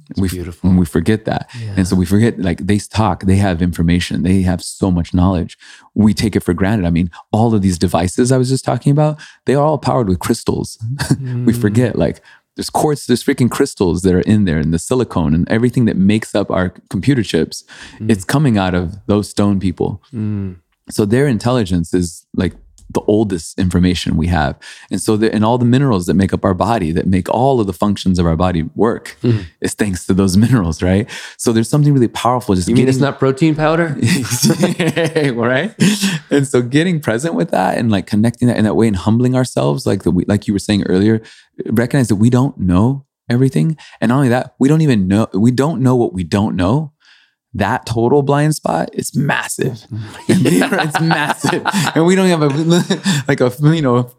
It's 0.09 0.19
we, 0.19 0.29
beautiful. 0.29 0.69
When 0.69 0.79
we 0.79 0.85
forget 0.85 1.25
that. 1.25 1.49
Yeah. 1.59 1.73
And 1.75 1.85
so 1.85 1.97
we 1.97 2.05
forget, 2.05 2.39
like, 2.39 2.59
they 2.59 2.79
talk, 2.79 3.23
they 3.23 3.35
have 3.35 3.61
information, 3.61 4.23
they 4.23 4.43
have 4.43 4.63
so 4.63 4.89
much 4.89 5.13
knowledge. 5.13 5.57
We 5.95 6.13
take 6.13 6.37
it 6.37 6.43
for 6.43 6.53
granted. 6.53 6.85
I 6.85 6.91
mean, 6.91 7.11
all 7.33 7.53
of 7.53 7.61
these 7.61 7.77
devices 7.77 8.31
I 8.31 8.37
was 8.37 8.47
just 8.47 8.63
talking 8.63 8.93
about, 8.93 9.19
they 9.45 9.53
are 9.53 9.65
all 9.65 9.77
powered 9.77 10.07
with 10.07 10.19
crystals. 10.19 10.77
Mm. 11.01 11.45
we 11.47 11.51
forget, 11.51 11.97
like, 11.97 12.21
there's 12.55 12.69
quartz, 12.69 13.05
there's 13.05 13.23
freaking 13.23 13.51
crystals 13.51 14.03
that 14.03 14.15
are 14.15 14.21
in 14.21 14.45
there, 14.45 14.59
and 14.59 14.73
the 14.73 14.79
silicone 14.79 15.33
and 15.33 15.49
everything 15.49 15.83
that 15.85 15.97
makes 15.97 16.33
up 16.33 16.51
our 16.51 16.69
computer 16.89 17.23
chips, 17.23 17.65
mm. 17.97 18.09
it's 18.09 18.23
coming 18.23 18.57
out 18.57 18.73
of 18.73 19.05
those 19.07 19.29
stone 19.29 19.59
people. 19.59 20.01
Mm. 20.13 20.55
So 20.89 21.03
their 21.03 21.27
intelligence 21.27 21.93
is 21.93 22.25
like 22.33 22.53
the 22.93 23.01
oldest 23.01 23.59
information 23.59 24.17
we 24.17 24.27
have. 24.27 24.57
And 24.91 25.01
so, 25.01 25.17
the, 25.17 25.33
and 25.33 25.43
all 25.43 25.57
the 25.57 25.65
minerals 25.65 26.05
that 26.05 26.13
make 26.13 26.33
up 26.33 26.45
our 26.45 26.53
body, 26.53 26.91
that 26.91 27.07
make 27.07 27.29
all 27.29 27.59
of 27.59 27.67
the 27.67 27.73
functions 27.73 28.19
of 28.19 28.25
our 28.25 28.35
body 28.35 28.63
work, 28.75 29.17
mm. 29.21 29.45
is 29.61 29.73
thanks 29.73 30.05
to 30.05 30.13
those 30.13 30.37
minerals, 30.43 30.81
right? 30.81 31.09
So 31.37 31.51
there's 31.51 31.69
something 31.69 31.93
really 31.93 32.07
powerful. 32.07 32.55
Just 32.55 32.67
you 32.67 32.75
getting, 32.75 32.85
mean 32.85 32.89
it's 32.89 33.01
not 33.01 33.19
protein 33.19 33.55
powder, 33.55 33.87
right? 35.35 35.75
And 36.29 36.47
so, 36.47 36.61
getting 36.61 36.99
present 36.99 37.35
with 37.35 37.51
that 37.51 37.77
and 37.77 37.91
like 37.91 38.07
connecting 38.07 38.47
that 38.47 38.57
in 38.57 38.63
that 38.63 38.75
way 38.75 38.87
and 38.87 38.95
humbling 38.95 39.35
ourselves, 39.35 39.85
like 39.85 40.03
the 40.03 40.11
like 40.27 40.47
you 40.47 40.53
were 40.53 40.59
saying 40.59 40.83
earlier, 40.83 41.21
recognize 41.65 42.07
that 42.07 42.15
we 42.15 42.29
don't 42.29 42.57
know 42.57 43.05
everything, 43.29 43.77
and 43.99 44.09
not 44.09 44.17
only 44.17 44.29
that, 44.29 44.55
we 44.59 44.69
don't 44.69 44.81
even 44.81 45.07
know 45.07 45.27
we 45.33 45.51
don't 45.51 45.81
know 45.81 45.95
what 45.95 46.13
we 46.13 46.23
don't 46.23 46.55
know 46.55 46.92
that 47.55 47.85
total 47.85 48.23
blind 48.23 48.55
spot 48.55 48.89
is 48.93 49.15
massive. 49.15 49.85
it's 50.27 50.99
massive, 50.99 51.63
and 51.95 52.05
we 52.05 52.15
don't 52.15 52.27
have 52.27 52.41
a 52.41 53.23
like 53.27 53.41
a 53.41 53.51
you 53.75 53.81
know 53.81 54.11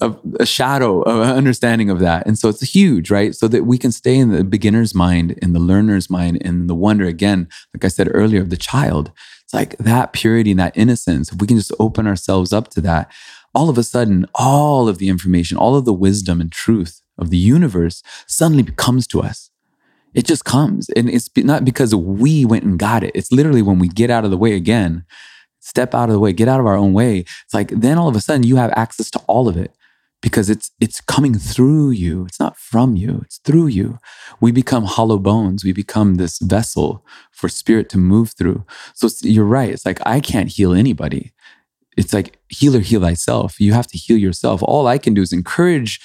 a, 0.00 0.14
a 0.40 0.46
shadow 0.46 1.02
of 1.02 1.22
an 1.22 1.36
understanding 1.36 1.90
of 1.90 2.00
that, 2.00 2.26
and 2.26 2.38
so 2.38 2.48
it's 2.48 2.62
huge, 2.62 3.10
right? 3.10 3.34
So 3.34 3.48
that 3.48 3.64
we 3.64 3.78
can 3.78 3.92
stay 3.92 4.16
in 4.16 4.30
the 4.30 4.44
beginner's 4.44 4.94
mind, 4.94 5.32
in 5.42 5.52
the 5.52 5.60
learner's 5.60 6.10
mind, 6.10 6.36
in 6.38 6.66
the 6.66 6.74
wonder 6.74 7.06
again, 7.06 7.48
like 7.74 7.84
I 7.84 7.88
said 7.88 8.08
earlier, 8.12 8.42
of 8.42 8.50
the 8.50 8.56
child. 8.56 9.10
It's 9.44 9.54
like 9.54 9.76
that 9.78 10.12
purity 10.12 10.50
and 10.50 10.60
that 10.60 10.76
innocence. 10.76 11.32
If 11.32 11.40
we 11.40 11.46
can 11.46 11.56
just 11.56 11.72
open 11.78 12.06
ourselves 12.06 12.52
up 12.52 12.68
to 12.70 12.80
that, 12.82 13.10
all 13.54 13.68
of 13.68 13.78
a 13.78 13.82
sudden, 13.82 14.26
all 14.34 14.88
of 14.88 14.98
the 14.98 15.08
information, 15.08 15.56
all 15.56 15.76
of 15.76 15.84
the 15.84 15.92
wisdom 15.92 16.40
and 16.40 16.50
truth 16.50 17.00
of 17.18 17.30
the 17.30 17.38
universe 17.38 18.02
suddenly 18.26 18.64
comes 18.64 19.06
to 19.06 19.20
us 19.20 19.50
it 20.14 20.26
just 20.26 20.44
comes. 20.44 20.88
And 20.90 21.08
it's 21.08 21.30
not 21.36 21.64
because 21.64 21.94
we 21.94 22.44
went 22.44 22.64
and 22.64 22.78
got 22.78 23.02
it. 23.02 23.12
It's 23.14 23.32
literally 23.32 23.62
when 23.62 23.78
we 23.78 23.88
get 23.88 24.10
out 24.10 24.24
of 24.24 24.30
the 24.30 24.36
way 24.36 24.54
again, 24.54 25.04
step 25.60 25.94
out 25.94 26.08
of 26.08 26.12
the 26.12 26.20
way, 26.20 26.32
get 26.32 26.48
out 26.48 26.60
of 26.60 26.66
our 26.66 26.76
own 26.76 26.92
way. 26.92 27.20
It's 27.20 27.54
like 27.54 27.68
then 27.68 27.98
all 27.98 28.08
of 28.08 28.16
a 28.16 28.20
sudden 28.20 28.42
you 28.42 28.56
have 28.56 28.72
access 28.76 29.10
to 29.12 29.18
all 29.20 29.48
of 29.48 29.56
it 29.56 29.74
because 30.20 30.48
it's 30.48 30.70
it's 30.80 31.00
coming 31.00 31.34
through 31.34 31.90
you. 31.90 32.24
It's 32.26 32.40
not 32.40 32.56
from 32.56 32.96
you. 32.96 33.20
It's 33.24 33.38
through 33.38 33.66
you. 33.66 33.98
We 34.40 34.52
become 34.52 34.84
hollow 34.84 35.18
bones. 35.18 35.64
We 35.64 35.72
become 35.72 36.14
this 36.14 36.38
vessel 36.38 37.04
for 37.30 37.48
spirit 37.48 37.88
to 37.90 37.98
move 37.98 38.32
through. 38.38 38.64
So 38.94 39.08
you're 39.22 39.44
right. 39.44 39.70
It's 39.70 39.84
like 39.84 40.00
I 40.06 40.20
can't 40.20 40.48
heal 40.48 40.72
anybody. 40.72 41.32
It's 41.96 42.12
like 42.12 42.38
healer 42.48 42.80
heal 42.80 43.02
thyself. 43.02 43.60
You 43.60 43.74
have 43.74 43.88
to 43.88 43.98
heal 43.98 44.16
yourself. 44.16 44.62
All 44.62 44.86
I 44.86 44.96
can 44.96 45.12
do 45.12 45.22
is 45.22 45.32
encourage 45.32 46.00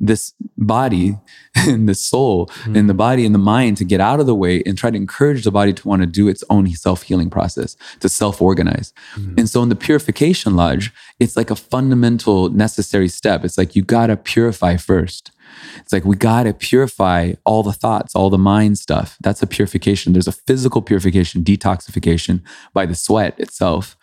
this 0.00 0.34
body 0.56 1.16
and 1.54 1.88
the 1.88 1.94
soul 1.94 2.46
mm-hmm. 2.46 2.76
and 2.76 2.88
the 2.88 2.94
body 2.94 3.24
and 3.26 3.34
the 3.34 3.38
mind 3.38 3.76
to 3.76 3.84
get 3.84 4.00
out 4.00 4.20
of 4.20 4.26
the 4.26 4.34
way 4.34 4.62
and 4.64 4.78
try 4.78 4.90
to 4.90 4.96
encourage 4.96 5.44
the 5.44 5.50
body 5.50 5.72
to 5.72 5.86
want 5.88 6.02
to 6.02 6.06
do 6.06 6.28
its 6.28 6.44
own 6.50 6.68
self-healing 6.68 7.30
process 7.30 7.76
to 8.00 8.08
self-organize 8.08 8.92
mm-hmm. 9.14 9.34
and 9.38 9.48
so 9.48 9.62
in 9.62 9.68
the 9.68 9.76
purification 9.76 10.56
lodge 10.56 10.92
it's 11.18 11.36
like 11.36 11.50
a 11.50 11.56
fundamental 11.56 12.48
necessary 12.50 13.08
step 13.08 13.44
it's 13.44 13.58
like 13.58 13.74
you 13.74 13.82
got 13.82 14.08
to 14.08 14.16
purify 14.16 14.76
first 14.76 15.32
it's 15.78 15.92
like 15.92 16.04
we 16.04 16.16
got 16.16 16.44
to 16.44 16.54
purify 16.54 17.32
all 17.44 17.62
the 17.62 17.72
thoughts, 17.72 18.14
all 18.14 18.30
the 18.30 18.38
mind 18.38 18.78
stuff. 18.78 19.16
That's 19.20 19.42
a 19.42 19.46
purification. 19.46 20.12
There's 20.12 20.28
a 20.28 20.32
physical 20.32 20.82
purification, 20.82 21.42
detoxification 21.42 22.42
by 22.72 22.86
the 22.86 22.94
sweat 22.94 23.38
itself. 23.38 23.96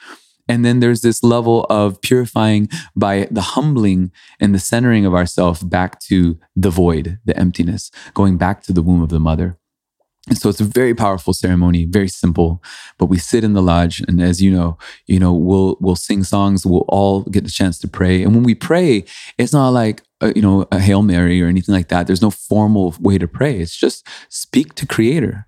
And 0.47 0.63
then 0.63 0.79
there's 0.79 1.01
this 1.01 1.23
level 1.23 1.65
of 1.69 2.01
purifying 2.01 2.69
by 2.95 3.27
the 3.31 3.41
humbling 3.41 4.11
and 4.39 4.53
the 4.53 4.59
centering 4.59 5.05
of 5.05 5.13
ourselves 5.13 5.63
back 5.63 5.99
to 6.01 6.39
the 6.55 6.69
void, 6.69 7.19
the 7.25 7.37
emptiness, 7.37 7.91
going 8.13 8.37
back 8.37 8.61
to 8.63 8.73
the 8.73 8.81
womb 8.81 9.01
of 9.01 9.09
the 9.09 9.19
mother. 9.19 9.57
And 10.27 10.37
so 10.37 10.49
it's 10.49 10.61
a 10.61 10.65
very 10.65 10.95
powerful 10.95 11.33
ceremony, 11.33 11.85
very 11.85 12.07
simple. 12.07 12.63
But 12.97 13.07
we 13.07 13.19
sit 13.19 13.43
in 13.43 13.53
the 13.53 13.61
lodge, 13.61 14.01
and 14.07 14.21
as 14.21 14.41
you 14.41 14.51
know, 14.51 14.77
you 15.05 15.19
know 15.19 15.33
we'll 15.33 15.77
we'll 15.79 15.95
sing 15.95 16.23
songs. 16.23 16.65
We'll 16.65 16.85
all 16.87 17.21
get 17.23 17.43
the 17.43 17.51
chance 17.51 17.77
to 17.79 17.87
pray. 17.87 18.23
And 18.23 18.33
when 18.33 18.43
we 18.43 18.55
pray, 18.55 19.05
it's 19.37 19.53
not 19.53 19.69
like 19.69 20.01
a, 20.21 20.33
you 20.35 20.41
know 20.41 20.67
a 20.71 20.79
hail 20.79 21.03
mary 21.03 21.43
or 21.43 21.47
anything 21.47 21.75
like 21.75 21.89
that. 21.89 22.07
There's 22.07 22.23
no 22.23 22.31
formal 22.31 22.95
way 22.99 23.19
to 23.19 23.27
pray. 23.27 23.59
It's 23.59 23.77
just 23.77 24.07
speak 24.29 24.73
to 24.75 24.87
Creator 24.87 25.47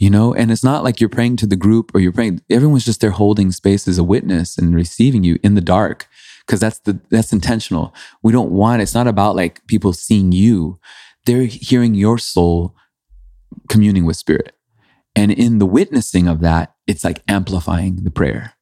you 0.00 0.10
know? 0.10 0.34
And 0.34 0.50
it's 0.50 0.64
not 0.64 0.82
like 0.82 1.00
you're 1.00 1.08
praying 1.08 1.36
to 1.36 1.46
the 1.46 1.54
group 1.54 1.92
or 1.94 2.00
you're 2.00 2.10
praying 2.10 2.42
everyone's 2.50 2.84
just 2.84 3.00
there 3.00 3.12
holding 3.12 3.52
space 3.52 3.86
as 3.86 3.98
a 3.98 4.04
witness 4.04 4.58
and 4.58 4.74
receiving 4.74 5.22
you 5.22 5.38
in 5.44 5.54
the 5.54 5.60
dark 5.60 6.08
because 6.44 6.58
that's 6.58 6.80
the 6.80 6.98
that's 7.10 7.32
intentional. 7.32 7.94
We 8.22 8.32
don't 8.32 8.50
want 8.50 8.82
it's 8.82 8.94
not 8.94 9.06
about 9.06 9.36
like 9.36 9.64
people 9.68 9.92
seeing 9.92 10.32
you. 10.32 10.80
They're 11.26 11.44
hearing 11.44 11.94
your 11.94 12.18
soul 12.18 12.74
communing 13.68 14.06
with 14.06 14.16
spirit. 14.16 14.56
And 15.14 15.30
in 15.30 15.58
the 15.58 15.66
witnessing 15.66 16.26
of 16.26 16.40
that 16.40 16.74
it's 16.86 17.04
like 17.04 17.22
amplifying 17.28 18.02
the 18.02 18.10
prayer 18.10 18.54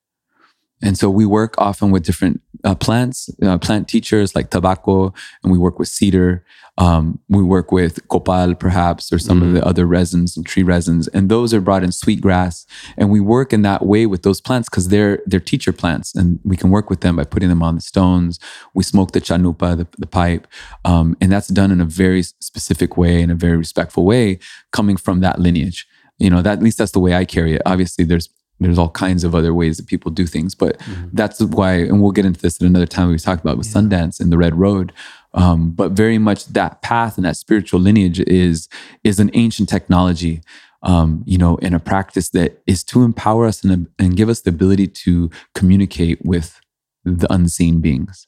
And 0.82 0.96
so 0.96 1.10
we 1.10 1.26
work 1.26 1.54
often 1.58 1.90
with 1.90 2.04
different 2.04 2.40
uh, 2.64 2.74
plants, 2.74 3.30
uh, 3.42 3.58
plant 3.58 3.88
teachers 3.88 4.34
like 4.34 4.50
tobacco, 4.50 5.12
and 5.42 5.52
we 5.52 5.58
work 5.58 5.78
with 5.78 5.88
cedar. 5.88 6.44
Um, 6.76 7.18
we 7.28 7.42
work 7.42 7.72
with 7.72 8.06
copal, 8.06 8.54
perhaps, 8.54 9.12
or 9.12 9.18
some 9.18 9.42
of 9.42 9.52
the 9.52 9.66
other 9.66 9.84
resins 9.84 10.36
and 10.36 10.46
tree 10.46 10.62
resins, 10.62 11.08
and 11.08 11.28
those 11.28 11.52
are 11.52 11.60
brought 11.60 11.82
in 11.82 11.90
sweetgrass. 11.90 12.66
And 12.96 13.10
we 13.10 13.18
work 13.18 13.52
in 13.52 13.62
that 13.62 13.84
way 13.84 14.06
with 14.06 14.22
those 14.22 14.40
plants 14.40 14.68
because 14.68 14.86
they're 14.86 15.20
they're 15.26 15.40
teacher 15.40 15.72
plants, 15.72 16.14
and 16.14 16.38
we 16.44 16.56
can 16.56 16.70
work 16.70 16.88
with 16.88 17.00
them 17.00 17.16
by 17.16 17.24
putting 17.24 17.48
them 17.48 17.64
on 17.64 17.74
the 17.74 17.80
stones. 17.80 18.38
We 18.74 18.84
smoke 18.84 19.10
the 19.10 19.20
chanupa, 19.20 19.76
the, 19.76 19.88
the 19.98 20.06
pipe, 20.06 20.46
um, 20.84 21.16
and 21.20 21.32
that's 21.32 21.48
done 21.48 21.72
in 21.72 21.80
a 21.80 21.84
very 21.84 22.22
specific 22.22 22.96
way, 22.96 23.22
in 23.22 23.30
a 23.30 23.34
very 23.34 23.56
respectful 23.56 24.04
way, 24.04 24.38
coming 24.70 24.96
from 24.96 25.18
that 25.20 25.40
lineage. 25.40 25.84
You 26.18 26.30
know, 26.30 26.42
that 26.42 26.58
at 26.58 26.62
least 26.62 26.78
that's 26.78 26.92
the 26.92 27.00
way 27.00 27.14
I 27.14 27.24
carry 27.24 27.54
it. 27.54 27.62
Obviously, 27.66 28.04
there's 28.04 28.28
there's 28.60 28.78
all 28.78 28.90
kinds 28.90 29.24
of 29.24 29.34
other 29.34 29.54
ways 29.54 29.76
that 29.76 29.86
people 29.86 30.10
do 30.10 30.26
things 30.26 30.54
but 30.54 30.78
mm-hmm. 30.78 31.08
that's 31.12 31.40
why 31.40 31.74
and 31.74 32.02
we'll 32.02 32.12
get 32.12 32.24
into 32.24 32.40
this 32.40 32.60
at 32.60 32.66
another 32.66 32.86
time 32.86 33.08
we 33.08 33.18
talked 33.18 33.42
about 33.42 33.56
with 33.56 33.66
yeah. 33.66 33.72
sundance 33.80 34.20
and 34.20 34.32
the 34.32 34.38
red 34.38 34.54
road 34.54 34.92
um, 35.34 35.70
but 35.70 35.92
very 35.92 36.18
much 36.18 36.46
that 36.46 36.82
path 36.82 37.16
and 37.16 37.24
that 37.24 37.36
spiritual 37.36 37.80
lineage 37.80 38.20
is 38.20 38.68
is 39.04 39.20
an 39.20 39.30
ancient 39.34 39.68
technology 39.68 40.42
um, 40.82 41.22
you 41.26 41.38
know 41.38 41.56
in 41.56 41.74
a 41.74 41.80
practice 41.80 42.30
that 42.30 42.62
is 42.66 42.84
to 42.84 43.02
empower 43.02 43.46
us 43.46 43.64
and, 43.64 43.88
and 43.98 44.16
give 44.16 44.28
us 44.28 44.40
the 44.42 44.50
ability 44.50 44.86
to 44.86 45.30
communicate 45.54 46.24
with 46.24 46.60
the 47.04 47.32
unseen 47.32 47.80
beings 47.80 48.26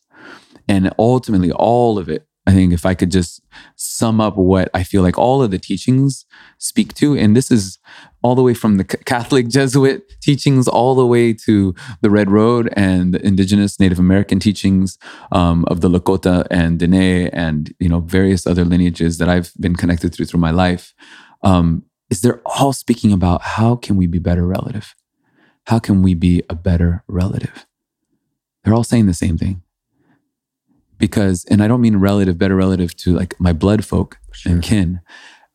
and 0.69 0.93
ultimately 0.99 1.53
all 1.53 1.99
of 1.99 2.09
it 2.09 2.27
I 2.47 2.53
think 2.53 2.73
if 2.73 2.87
I 2.87 2.95
could 2.95 3.11
just 3.11 3.43
sum 3.77 4.21
up 4.21 4.37
what 4.37 4.71
I 4.73 4.83
feel 4.83 5.03
like 5.03 5.19
all 5.19 5.43
of 5.43 5.51
the 5.51 5.59
teachings 5.59 6.25
speak 6.59 6.95
to, 6.95 7.17
and 7.17 7.37
this 7.37 7.51
is 7.51 7.79
all 8.23 8.35
the 8.35 8.43
way 8.43 8.55
from 8.55 8.77
the 8.77 8.85
Catholic 8.85 9.49
Jesuit 9.49 10.11
teachings 10.21 10.67
all 10.67 10.95
the 10.95 11.07
way 11.07 11.35
to 11.35 11.75
the 12.01 12.11
Red 12.11 12.31
Road 12.31 12.73
and 12.77 13.13
the 13.15 13.25
indigenous 13.25 13.79
Native 13.79 13.99
American 13.99 14.41
teachings 14.41 14.99
um, 15.33 15.65
of 15.69 15.81
the 15.81 15.89
Lakota 15.89 16.47
and 16.51 16.79
Dene 16.79 17.29
and 17.29 17.75
you 17.79 17.89
know 17.89 18.01
various 18.01 18.47
other 18.47 18.65
lineages 18.65 19.19
that 19.19 19.29
I've 19.29 19.53
been 19.61 19.77
connected 19.77 20.15
through 20.15 20.27
through 20.27 20.41
my 20.41 20.51
life, 20.51 20.95
um, 21.43 21.85
is 22.09 22.23
they're 22.23 22.43
all 22.47 22.73
speaking 22.73 23.13
about 23.13 23.43
how 23.43 23.77
can 23.77 23.97
we 23.97 24.07
be 24.07 24.19
better 24.19 24.47
relative? 24.47 24.95
How 25.67 25.79
can 25.79 26.03
we 26.03 26.15
be 26.15 26.43
a 26.49 26.55
better 26.55 27.05
relative? 27.07 27.67
They're 28.65 28.75
all 28.75 28.85
saying 28.85 29.07
the 29.07 29.15
same 29.15 29.37
thing 29.37 29.63
because 31.01 31.45
and 31.47 31.63
i 31.63 31.67
don't 31.67 31.81
mean 31.81 31.97
relative 31.97 32.39
better 32.39 32.55
relative 32.55 32.97
to 32.97 33.15
like 33.17 33.35
my 33.41 33.53
blood 33.53 33.85
folk 33.85 34.19
sure. 34.31 34.53
and 34.53 34.63
kin. 34.63 35.01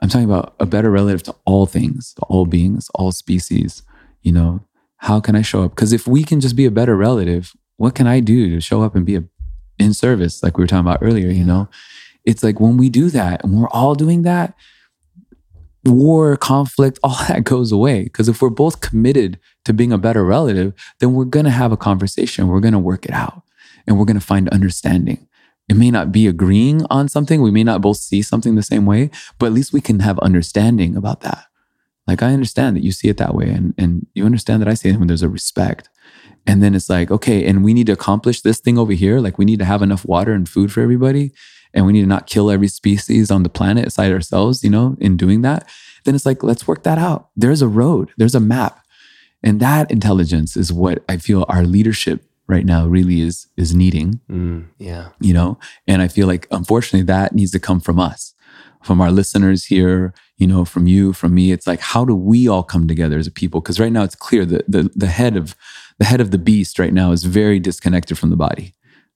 I'm 0.02 0.10
talking 0.10 0.30
about 0.30 0.56
a 0.60 0.66
better 0.66 0.92
relative 0.92 1.24
to 1.24 1.36
all 1.46 1.66
things 1.66 2.14
to 2.16 2.22
all 2.24 2.46
beings 2.46 2.90
all 2.96 3.14
species 3.14 3.84
you 4.22 4.32
know? 4.32 4.60
How 4.98 5.20
can 5.20 5.36
i 5.36 5.42
show 5.42 5.64
up? 5.64 5.72
Because 5.72 5.94
if 5.94 6.08
we 6.08 6.24
can 6.24 6.42
just 6.42 6.56
be 6.56 6.66
a 6.66 6.72
better 6.72 6.98
relative 6.98 7.54
what 7.78 7.96
can 7.96 8.08
i 8.08 8.20
do 8.20 8.50
to 8.50 8.60
show 8.60 8.82
up 8.82 8.96
and 8.96 9.06
be 9.06 9.16
a, 9.16 9.24
in 9.80 9.94
service 9.94 10.44
like 10.44 10.58
we 10.58 10.64
were 10.64 10.68
talking 10.68 10.86
about 10.86 11.00
earlier 11.02 11.30
you 11.30 11.46
know? 11.46 11.70
It's 12.26 12.44
like 12.44 12.60
when 12.60 12.76
we 12.76 12.90
do 12.90 13.10
that 13.12 13.44
and 13.44 13.62
we're 13.62 13.70
all 13.70 13.96
doing 13.96 14.24
that 14.24 14.56
war 15.86 16.36
conflict 16.36 16.98
all 17.04 17.18
that 17.28 17.44
goes 17.44 17.72
away. 17.72 18.04
Because 18.04 18.28
if 18.28 18.42
we're 18.42 18.50
both 18.50 18.82
committed 18.82 19.40
to 19.66 19.74
being 19.74 19.94
a 19.94 19.98
better 19.98 20.26
relative 20.26 20.74
then 21.00 21.14
we're 21.14 21.26
going 21.26 21.46
to 21.46 21.52
have 21.52 21.72
a 21.72 21.78
conversation 21.78 22.48
we're 22.48 22.60
going 22.60 22.74
to 22.74 22.80
work 22.80 23.06
it 23.06 23.14
out 23.14 23.44
and 23.88 23.98
we're 23.98 24.06
going 24.06 24.20
to 24.20 24.26
find 24.26 24.50
understanding 24.50 25.28
it 25.68 25.76
may 25.76 25.90
not 25.90 26.12
be 26.12 26.28
agreeing 26.28 26.86
on 26.90 27.10
something. 27.10 27.42
We 27.42 27.52
may 27.52 27.64
not 27.64 27.82
both 27.82 27.98
see 27.98 28.22
something 28.22 28.56
the 28.56 28.64
same 28.64 28.86
way, 28.86 29.10
but 29.40 29.48
at 29.48 29.54
least 29.54 29.74
we 29.74 29.82
can 29.82 30.00
have 30.00 30.20
understanding 30.20 30.96
about 30.96 31.22
that. 31.22 31.46
Like 32.08 32.22
I 32.22 32.34
understand 32.34 32.76
that 32.76 32.84
you 32.84 32.92
see 32.92 33.10
it 33.10 33.18
that 33.18 33.34
way, 33.34 33.50
and 33.50 33.74
and 33.78 34.06
you 34.14 34.26
understand 34.26 34.62
that 34.62 34.70
I 34.70 34.76
see 34.76 34.90
it 34.90 34.98
when 34.98 35.08
there's 35.08 35.24
a 35.24 35.30
respect. 35.30 35.90
And 36.48 36.62
then 36.62 36.76
it's 36.76 36.90
like, 36.90 37.10
okay, 37.10 37.46
and 37.46 37.64
we 37.64 37.74
need 37.74 37.88
to 37.88 37.94
accomplish 37.94 38.42
this 38.42 38.60
thing 38.60 38.78
over 38.78 38.94
here. 38.94 39.20
Like 39.20 39.40
we 39.40 39.46
need 39.46 39.58
to 39.58 39.66
have 39.66 39.82
enough 39.82 40.06
water 40.06 40.32
and 40.34 40.48
food 40.48 40.72
for 40.72 40.82
everybody, 40.82 41.32
and 41.74 41.86
we 41.86 41.94
need 41.94 42.02
to 42.02 42.08
not 42.08 42.28
kill 42.28 42.52
every 42.52 42.68
species 42.68 43.32
on 43.32 43.42
the 43.42 43.50
planet 43.50 43.88
aside 43.88 44.12
ourselves, 44.12 44.64
you 44.64 44.70
know, 44.70 44.96
in 45.00 45.18
doing 45.18 45.42
that. 45.42 45.68
Then 46.04 46.14
it's 46.14 46.26
like, 46.26 46.44
let's 46.44 46.68
work 46.68 46.84
that 46.84 47.00
out. 47.00 47.30
There's 47.36 47.64
a 47.64 47.68
road, 47.68 48.12
there's 48.18 48.36
a 48.36 48.40
map. 48.40 48.86
And 49.42 49.60
that 49.60 49.92
intelligence 49.92 50.56
is 50.56 50.72
what 50.72 51.04
I 51.10 51.18
feel 51.18 51.46
our 51.50 51.64
leadership 51.64 52.24
right 52.48 52.66
now 52.66 52.86
really 52.86 53.22
is 53.22 53.48
is 53.58 53.74
needing. 53.74 54.20
Mm, 54.30 54.68
yeah. 54.78 55.10
You 55.20 55.34
know, 55.34 55.60
and 55.88 56.02
I 56.02 56.08
feel 56.08 56.28
like 56.28 56.48
unfortunately 56.52 57.06
that 57.06 57.34
needs 57.34 57.52
to 57.52 57.60
come 57.60 57.80
from 57.80 58.00
us, 58.00 58.34
from 58.84 59.02
our 59.02 59.12
listeners 59.12 59.66
here, 59.66 60.14
you 60.38 60.48
know, 60.48 60.66
from 60.66 60.88
you, 60.88 61.14
from 61.14 61.34
me. 61.34 61.52
It's 61.52 61.68
like 61.68 61.80
how 61.80 62.06
do 62.06 62.16
we 62.16 62.48
all 62.48 62.64
come 62.64 62.88
together 62.88 63.18
as 63.18 63.28
a 63.28 63.32
people? 63.32 63.62
Because 63.62 63.80
right 63.80 63.92
now 63.92 64.04
it's 64.04 64.16
clear 64.16 64.46
that 64.46 64.70
the 64.70 64.92
the 64.96 65.08
head 65.08 65.36
of 65.36 65.56
the 66.00 66.06
head 66.06 66.22
of 66.22 66.32
the 66.32 66.38
beast 66.38 66.80
right 66.80 66.94
now 66.94 67.12
is 67.12 67.24
very 67.24 67.60
disconnected 67.60 68.18
from 68.18 68.30
the 68.30 68.36
body. 68.36 68.74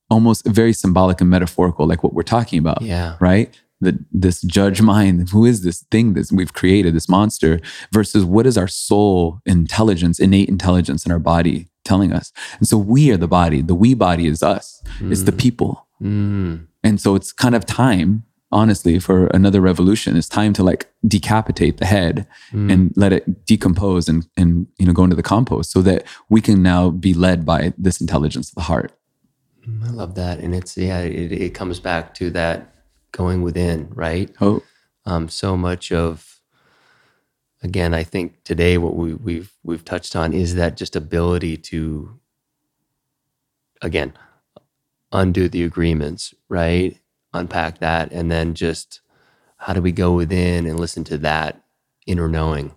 Almost 0.10 0.46
very 0.48 0.74
symbolic 0.74 1.22
and 1.22 1.30
metaphorical, 1.30 1.88
like 1.88 2.04
what 2.04 2.14
we're 2.14 2.24
talking 2.24 2.60
about. 2.60 2.82
Yeah. 2.82 3.16
Right? 3.20 3.56
that 3.82 3.96
this 4.12 4.42
judge 4.42 4.82
mind 4.94 5.30
who 5.30 5.46
is 5.46 5.64
this 5.64 5.86
thing 5.92 6.14
that 6.14 6.30
we've 6.32 6.54
created 6.54 6.94
this 6.94 7.08
monster 7.10 7.60
versus 7.94 8.26
what 8.26 8.46
is 8.46 8.58
our 8.58 8.68
soul 8.68 9.40
intelligence 9.46 10.20
innate 10.20 10.50
intelligence 10.50 11.06
in 11.06 11.12
our 11.12 11.20
body 11.20 11.68
telling 11.90 12.14
us. 12.14 12.32
And 12.60 12.68
so 12.68 12.78
we 12.78 13.12
are 13.12 13.18
the 13.18 13.28
body. 13.28 13.62
The 13.62 13.76
we 13.76 13.94
body 13.94 14.28
is 14.28 14.42
us. 14.44 14.82
Mm. 15.00 15.12
It's 15.12 15.24
the 15.24 15.32
mm. 15.32 15.40
people. 15.46 15.88
Mm. 16.02 16.68
And 16.84 17.02
so 17.02 17.16
it's 17.16 17.32
kind 17.34 17.56
of 17.56 17.66
time, 17.66 18.24
honestly, 18.52 19.00
for 19.00 19.28
another 19.40 19.60
revolution. 19.60 20.16
It's 20.16 20.30
time 20.30 20.54
to 20.54 20.64
like 20.64 20.88
decapitate 21.06 21.78
the 21.78 21.86
head 21.86 22.28
mm. 22.52 22.72
and 22.72 22.94
let 22.96 23.12
it 23.12 23.46
decompose 23.46 24.08
and 24.08 24.28
and 24.38 24.68
you 24.78 24.86
know 24.86 24.94
go 24.94 25.04
into 25.04 25.16
the 25.16 25.30
compost 25.34 25.72
so 25.72 25.82
that 25.82 26.04
we 26.30 26.40
can 26.42 26.62
now 26.62 26.90
be 26.90 27.14
led 27.14 27.46
by 27.46 27.74
this 27.78 28.00
intelligence 28.00 28.50
of 28.50 28.56
the 28.56 28.68
heart. 28.72 28.92
Mm, 29.68 29.88
I 29.88 29.92
love 29.92 30.16
that. 30.16 30.40
And 30.40 30.54
it's 30.54 30.78
yeah, 30.78 31.02
it, 31.02 31.32
it 31.32 31.54
comes 31.54 31.80
back 31.80 32.14
to 32.16 32.30
that 32.32 32.74
going 33.12 33.42
within, 33.42 33.90
right? 33.94 34.30
Oh. 34.40 34.62
Um, 35.06 35.28
so 35.28 35.58
much 35.58 35.92
of 35.92 36.29
again, 37.62 37.94
I 37.94 38.04
think 38.04 38.44
today 38.44 38.78
what 38.78 38.96
we, 38.96 39.14
we've 39.14 39.52
we've 39.64 39.86
touched 39.86 40.16
on 40.16 40.34
is 40.34 40.56
that 40.56 40.78
just 40.78 40.96
ability 40.96 41.58
to 41.58 42.20
again 43.82 44.14
undo 45.12 45.50
the 45.50 45.64
agreements, 45.64 46.34
right? 46.48 46.98
Unpack 47.34 47.80
that, 47.80 48.12
and 48.12 48.32
then 48.32 48.54
just 48.54 49.02
how 49.58 49.74
do 49.74 49.82
we 49.82 49.92
go 49.92 50.14
within 50.14 50.66
and 50.66 50.80
listen 50.80 51.04
to 51.06 51.18
that 51.20 51.64
inner 52.06 52.28
knowing? 52.28 52.76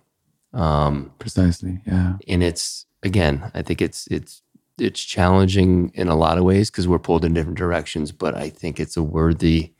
Um, 0.53 1.13
Precisely, 1.17 1.81
yeah. 1.85 2.17
And 2.27 2.43
it's 2.43 2.85
again, 3.01 3.51
I 3.53 3.61
think 3.61 3.81
it's 3.81 4.07
it's 4.07 4.41
it's 4.77 5.01
challenging 5.01 5.91
in 5.93 6.07
a 6.07 6.15
lot 6.15 6.37
of 6.37 6.43
ways 6.43 6.69
because 6.69 6.87
we're 6.87 6.99
pulled 6.99 7.25
in 7.25 7.33
different 7.33 7.57
directions, 7.57 8.11
but 8.11 8.35
I 8.35 8.49
think 8.49 8.79
it's 8.79 8.97
a 8.97 9.03
worthy, 9.03 9.73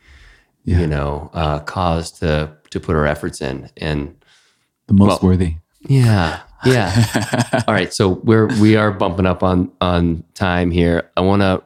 yeah. 0.63 0.79
you 0.79 0.87
know, 0.87 1.29
uh, 1.33 1.59
cause 1.59 2.11
to 2.19 2.55
to 2.69 2.79
put 2.79 2.95
our 2.95 3.05
efforts 3.05 3.41
in 3.41 3.69
and 3.77 4.22
the 4.87 4.93
most 4.93 5.21
well, 5.21 5.31
worthy. 5.31 5.55
Yeah. 5.81 6.41
Yeah. 6.65 7.63
All 7.67 7.73
right. 7.73 7.93
So 7.93 8.09
we're 8.23 8.47
we 8.59 8.75
are 8.75 8.91
bumping 8.91 9.25
up 9.25 9.43
on 9.43 9.71
on 9.81 10.23
time 10.33 10.71
here. 10.71 11.09
I 11.17 11.21
want 11.21 11.41
to 11.41 11.63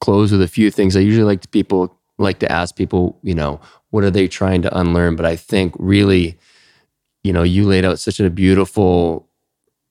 close 0.00 0.32
with 0.32 0.42
a 0.42 0.48
few 0.48 0.70
things. 0.70 0.96
I 0.96 1.00
usually 1.00 1.24
like 1.24 1.40
to 1.42 1.48
people 1.48 1.98
like 2.18 2.38
to 2.40 2.50
ask 2.50 2.76
people, 2.76 3.18
you 3.22 3.34
know, 3.34 3.60
what 3.90 4.04
are 4.04 4.10
they 4.10 4.28
trying 4.28 4.62
to 4.62 4.78
unlearn? 4.78 5.16
But 5.16 5.26
I 5.26 5.36
think 5.36 5.74
really, 5.78 6.38
you 7.22 7.32
know, 7.32 7.42
you 7.42 7.64
laid 7.64 7.84
out 7.84 7.98
such 7.98 8.20
a 8.20 8.30
beautiful, 8.30 9.28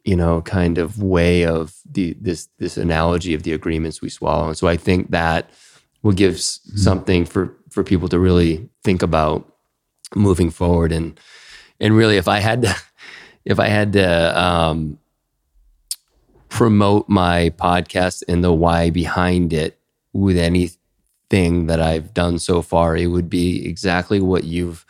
you 0.04 0.16
know, 0.16 0.42
kind 0.42 0.78
of 0.78 1.02
way 1.02 1.46
of 1.46 1.76
the 1.90 2.16
this 2.20 2.48
this 2.58 2.78
analogy 2.78 3.34
of 3.34 3.44
the 3.44 3.54
agreements 3.54 4.02
we 4.02 4.10
swallow. 4.10 4.48
And 4.48 4.58
so 4.58 4.68
I 4.68 4.78
think 4.78 5.12
that 5.12 5.50
will 6.04 6.14
give 6.14 6.36
mm-hmm. 6.36 6.78
something 6.78 7.26
for 7.26 7.56
for 7.70 7.84
people 7.84 8.10
to 8.10 8.20
really 8.20 8.70
think 8.84 9.02
about 9.02 9.48
moving 10.16 10.50
forward 10.50 10.92
and 10.92 11.20
and 11.82 11.98
really, 11.98 12.16
if 12.16 12.28
I 12.28 12.40
had 12.40 12.62
to, 12.62 12.76
if 13.46 13.60
I 13.60 13.68
had 13.68 13.94
to 13.94 14.42
um, 14.42 15.00
promote 16.48 17.10
my 17.10 17.50
podcast 17.58 18.24
and 18.28 18.44
the 18.44 18.54
why 18.54 18.92
behind 18.92 19.52
it 19.52 19.80
with 20.14 20.38
anything 20.38 21.66
that 21.68 21.82
I've 21.82 22.14
done 22.14 22.38
so 22.40 22.62
far, 22.62 22.96
it 22.96 23.08
would 23.08 23.30
be 23.30 23.68
exactly 23.68 24.20
what 24.20 24.44
you've 24.44 24.86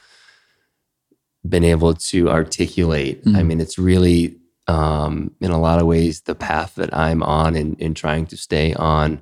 been 1.47 1.63
able 1.63 1.93
to 1.93 2.29
articulate. 2.29 3.23
Mm-hmm. 3.23 3.35
I 3.37 3.43
mean, 3.43 3.61
it's 3.61 3.79
really, 3.79 4.35
um, 4.67 5.33
in 5.39 5.51
a 5.51 5.59
lot 5.59 5.79
of 5.79 5.87
ways, 5.87 6.21
the 6.21 6.35
path 6.35 6.75
that 6.75 6.95
I'm 6.95 7.23
on 7.23 7.55
and, 7.55 7.79
and 7.81 7.95
trying 7.95 8.25
to 8.27 8.37
stay 8.37 8.73
on. 8.73 9.21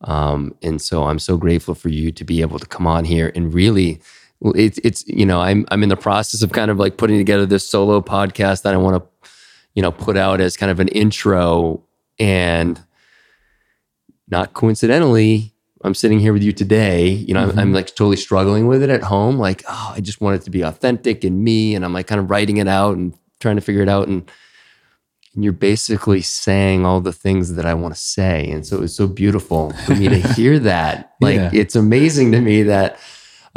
Um, 0.00 0.54
and 0.62 0.82
so 0.82 1.04
I'm 1.04 1.18
so 1.18 1.36
grateful 1.36 1.74
for 1.74 1.88
you 1.88 2.12
to 2.12 2.24
be 2.24 2.40
able 2.40 2.58
to 2.58 2.66
come 2.66 2.86
on 2.86 3.04
here 3.04 3.32
and 3.34 3.54
really 3.54 4.00
it's 4.42 4.78
it's 4.84 5.06
you 5.06 5.26
know 5.26 5.40
I'm 5.40 5.66
I'm 5.70 5.82
in 5.82 5.88
the 5.88 5.96
process 5.96 6.42
of 6.42 6.52
kind 6.52 6.70
of 6.70 6.78
like 6.78 6.96
putting 6.96 7.18
together 7.18 7.46
this 7.46 7.68
solo 7.68 8.00
podcast 8.00 8.62
that 8.62 8.74
I 8.74 8.76
want 8.76 9.02
to 9.02 9.30
you 9.74 9.82
know 9.82 9.92
put 9.92 10.16
out 10.16 10.40
as 10.40 10.56
kind 10.56 10.70
of 10.70 10.80
an 10.80 10.88
intro 10.88 11.82
and 12.18 12.82
not 14.28 14.54
coincidentally 14.54 15.52
I'm 15.82 15.94
sitting 15.94 16.18
here 16.18 16.32
with 16.32 16.42
you 16.42 16.52
today 16.52 17.08
you 17.08 17.34
know 17.34 17.48
mm-hmm. 17.48 17.58
I'm, 17.58 17.68
I'm, 17.68 17.72
like 17.72 17.88
totally 17.88 18.16
struggling 18.16 18.66
with 18.66 18.82
it 18.82 18.90
at 18.90 19.02
home 19.02 19.38
like 19.38 19.64
oh 19.68 19.92
I 19.94 20.00
just 20.00 20.20
want 20.20 20.36
it 20.36 20.44
to 20.44 20.50
be 20.50 20.62
authentic 20.62 21.24
and 21.24 21.42
me 21.42 21.74
and 21.74 21.84
I'm 21.84 21.92
like 21.92 22.06
kind 22.06 22.20
of 22.20 22.30
writing 22.30 22.58
it 22.58 22.68
out 22.68 22.96
and 22.96 23.14
trying 23.40 23.56
to 23.56 23.62
figure 23.62 23.82
it 23.82 23.88
out 23.88 24.08
and 24.08 24.30
and 25.34 25.42
you're 25.42 25.52
basically 25.52 26.20
saying 26.20 26.86
all 26.86 27.00
the 27.00 27.12
things 27.12 27.54
that 27.54 27.66
I 27.66 27.74
want 27.74 27.94
to 27.94 28.00
say. 28.00 28.48
And 28.50 28.64
so 28.64 28.82
it's 28.82 28.94
so 28.94 29.06
beautiful 29.06 29.72
for 29.84 29.94
me 29.94 30.08
to 30.08 30.18
hear 30.34 30.58
that. 30.60 31.14
Like 31.20 31.36
Yeah. 31.36 31.50
it's 31.52 31.74
amazing 31.74 32.32
to 32.32 32.40
me 32.40 32.62
that 32.64 32.98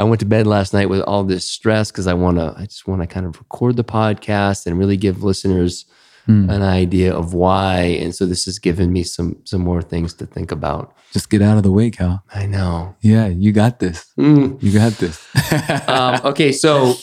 I 0.00 0.04
went 0.04 0.20
to 0.20 0.26
bed 0.26 0.46
last 0.46 0.72
night 0.72 0.88
with 0.88 1.00
all 1.02 1.24
this 1.24 1.48
stress 1.48 1.90
because 1.90 2.06
I 2.06 2.14
want 2.14 2.38
to, 2.38 2.54
I 2.56 2.64
just 2.66 2.86
want 2.86 3.00
to 3.02 3.06
kind 3.06 3.26
of 3.26 3.36
record 3.38 3.76
the 3.76 3.84
podcast 3.84 4.66
and 4.66 4.78
really 4.78 4.96
give 4.96 5.22
listeners 5.24 5.84
Hmm. 6.26 6.50
an 6.50 6.60
idea 6.60 7.14
of 7.14 7.32
why. 7.32 7.80
And 8.02 8.14
so 8.14 8.26
this 8.26 8.44
has 8.44 8.58
given 8.58 8.92
me 8.92 9.02
some 9.02 9.36
some 9.44 9.62
more 9.62 9.80
things 9.80 10.12
to 10.14 10.26
think 10.26 10.52
about. 10.52 10.92
Just 11.10 11.30
get 11.30 11.40
out 11.40 11.56
of 11.56 11.62
the 11.62 11.72
way, 11.72 11.88
Cal. 11.90 12.22
I 12.34 12.44
know. 12.44 12.94
Yeah, 13.00 13.28
you 13.28 13.50
got 13.50 13.78
this. 13.78 14.12
Mm. 14.18 14.62
You 14.62 14.70
got 14.72 14.92
this. 14.98 15.26
Um, 15.88 16.20
okay, 16.26 16.52
so 16.52 16.96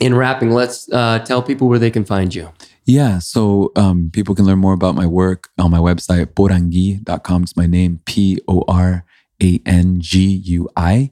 in 0.00 0.14
wrapping, 0.14 0.52
let's 0.52 0.90
uh, 0.90 1.18
tell 1.18 1.42
people 1.42 1.68
where 1.68 1.78
they 1.78 1.90
can 1.90 2.06
find 2.06 2.34
you. 2.34 2.48
Yeah, 2.86 3.18
so 3.18 3.72
um, 3.76 4.08
people 4.10 4.34
can 4.34 4.46
learn 4.46 4.58
more 4.58 4.72
about 4.72 4.94
my 4.94 5.06
work 5.06 5.50
on 5.58 5.70
my 5.70 5.78
website, 5.78 6.32
porangui.com. 6.32 7.42
It's 7.42 7.56
my 7.58 7.66
name, 7.66 8.00
P 8.06 8.40
O 8.48 8.64
R 8.66 9.04
A 9.42 9.60
N 9.66 10.00
G 10.00 10.24
U 10.46 10.66
I. 10.78 11.10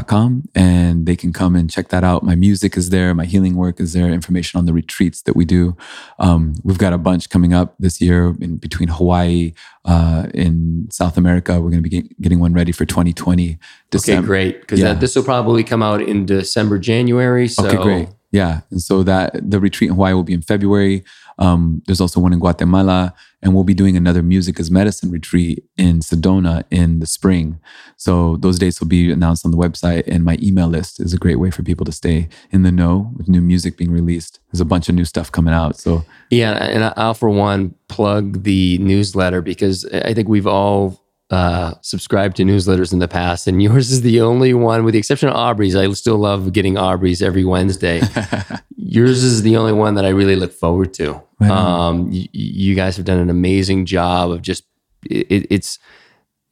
Com 0.00 0.48
and 0.54 1.04
they 1.06 1.14
can 1.16 1.32
come 1.32 1.54
and 1.54 1.68
check 1.70 1.88
that 1.88 2.02
out. 2.02 2.22
My 2.22 2.34
music 2.34 2.76
is 2.76 2.88
there, 2.90 3.14
my 3.14 3.26
healing 3.26 3.54
work 3.56 3.78
is 3.78 3.92
there, 3.92 4.08
information 4.10 4.58
on 4.58 4.64
the 4.66 4.72
retreats 4.72 5.20
that 5.22 5.36
we 5.36 5.44
do. 5.44 5.76
Um, 6.18 6.54
we've 6.64 6.78
got 6.78 6.92
a 6.94 6.98
bunch 6.98 7.28
coming 7.28 7.52
up 7.52 7.74
this 7.78 8.00
year 8.00 8.34
in 8.40 8.56
between 8.56 8.88
Hawaii, 8.88 9.52
uh, 9.84 10.26
in 10.32 10.88
South 10.90 11.18
America. 11.18 11.54
We're 11.60 11.70
going 11.70 11.82
to 11.82 11.88
be 11.88 12.00
get- 12.00 12.20
getting 12.22 12.40
one 12.40 12.54
ready 12.54 12.72
for 12.72 12.84
2020. 12.86 13.58
Okay, 13.94 14.20
great. 14.22 14.60
Because 14.62 14.80
Yeah. 14.80 14.94
this 14.94 15.14
will 15.14 15.24
probably 15.24 15.62
come 15.64 15.82
out 15.82 16.00
in 16.00 16.24
December, 16.24 16.78
January. 16.78 17.46
So 17.48 17.66
Okay, 17.66 17.76
great. 17.82 18.08
Yeah. 18.32 18.62
And 18.70 18.80
so 18.80 19.02
that 19.04 19.32
the 19.48 19.60
retreat 19.60 19.90
in 19.90 19.94
Hawaii 19.94 20.14
will 20.14 20.24
be 20.24 20.32
in 20.32 20.42
February. 20.42 21.04
Um, 21.38 21.82
there's 21.86 22.00
also 22.00 22.20
one 22.20 22.32
in 22.32 22.38
Guatemala, 22.38 23.14
and 23.42 23.54
we'll 23.54 23.64
be 23.64 23.74
doing 23.74 23.96
another 23.96 24.22
music 24.22 24.58
as 24.60 24.70
medicine 24.70 25.10
retreat 25.10 25.64
in 25.76 26.00
Sedona 26.00 26.64
in 26.70 27.00
the 27.00 27.06
spring. 27.06 27.58
So 27.96 28.36
those 28.38 28.58
dates 28.58 28.80
will 28.80 28.88
be 28.88 29.10
announced 29.10 29.44
on 29.44 29.50
the 29.50 29.56
website, 29.56 30.06
and 30.06 30.24
my 30.24 30.38
email 30.42 30.68
list 30.68 31.00
is 31.00 31.12
a 31.12 31.18
great 31.18 31.36
way 31.36 31.50
for 31.50 31.62
people 31.62 31.84
to 31.86 31.92
stay 31.92 32.28
in 32.50 32.62
the 32.62 32.72
know 32.72 33.12
with 33.16 33.28
new 33.28 33.40
music 33.40 33.76
being 33.76 33.90
released. 33.90 34.40
There's 34.50 34.60
a 34.60 34.66
bunch 34.66 34.88
of 34.88 34.94
new 34.94 35.04
stuff 35.04 35.30
coming 35.30 35.54
out. 35.54 35.76
So 35.76 36.04
Yeah, 36.30 36.52
and 36.52 36.92
I'll 36.96 37.14
for 37.14 37.30
one 37.30 37.74
plug 37.88 38.44
the 38.44 38.78
newsletter 38.78 39.42
because 39.42 39.84
I 39.86 40.14
think 40.14 40.28
we've 40.28 40.46
all 40.46 41.01
uh, 41.32 41.74
subscribed 41.80 42.36
to 42.36 42.44
newsletters 42.44 42.92
in 42.92 42.98
the 43.00 43.08
past, 43.08 43.46
and 43.48 43.60
yours 43.62 43.90
is 43.90 44.02
the 44.02 44.20
only 44.20 44.52
one, 44.54 44.84
with 44.84 44.92
the 44.92 44.98
exception 44.98 45.28
of 45.30 45.34
Aubrey's. 45.34 45.74
I 45.74 45.90
still 45.92 46.18
love 46.18 46.52
getting 46.52 46.76
Aubrey's 46.76 47.22
every 47.22 47.44
Wednesday. 47.44 48.02
yours 48.76 49.24
is 49.24 49.42
the 49.42 49.56
only 49.56 49.72
one 49.72 49.94
that 49.94 50.04
I 50.04 50.10
really 50.10 50.36
look 50.36 50.52
forward 50.52 50.92
to. 50.94 51.22
Um, 51.40 52.12
you, 52.12 52.28
you 52.32 52.74
guys 52.76 52.96
have 52.98 53.06
done 53.06 53.18
an 53.18 53.30
amazing 53.30 53.86
job 53.86 54.30
of 54.30 54.42
just 54.42 54.64
it, 55.10 55.46
it's 55.50 55.78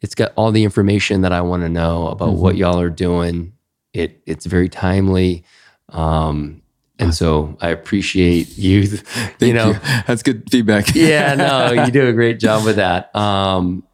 it's 0.00 0.14
got 0.14 0.32
all 0.34 0.50
the 0.50 0.64
information 0.64 1.20
that 1.20 1.32
I 1.32 1.42
want 1.42 1.62
to 1.62 1.68
know 1.68 2.08
about 2.08 2.32
what 2.32 2.54
Mm-hmm. 2.54 2.60
y'all 2.62 2.80
are 2.80 2.90
doing. 2.90 3.52
It 3.92 4.22
it's 4.26 4.46
very 4.46 4.68
timely. 4.70 5.44
Um, 5.90 6.62
and 6.98 7.14
so 7.14 7.56
I 7.60 7.68
appreciate 7.68 8.56
you, 8.58 8.98
you 9.40 9.52
know, 9.52 9.72
that's 10.06 10.22
good 10.22 10.44
feedback. 10.50 10.94
yeah, 10.94 11.34
no, 11.34 11.70
you 11.84 11.90
do 11.92 12.06
a 12.08 12.12
great 12.12 12.38
job 12.40 12.64
with 12.64 12.76
that. 12.76 13.14
Um, 13.14 13.84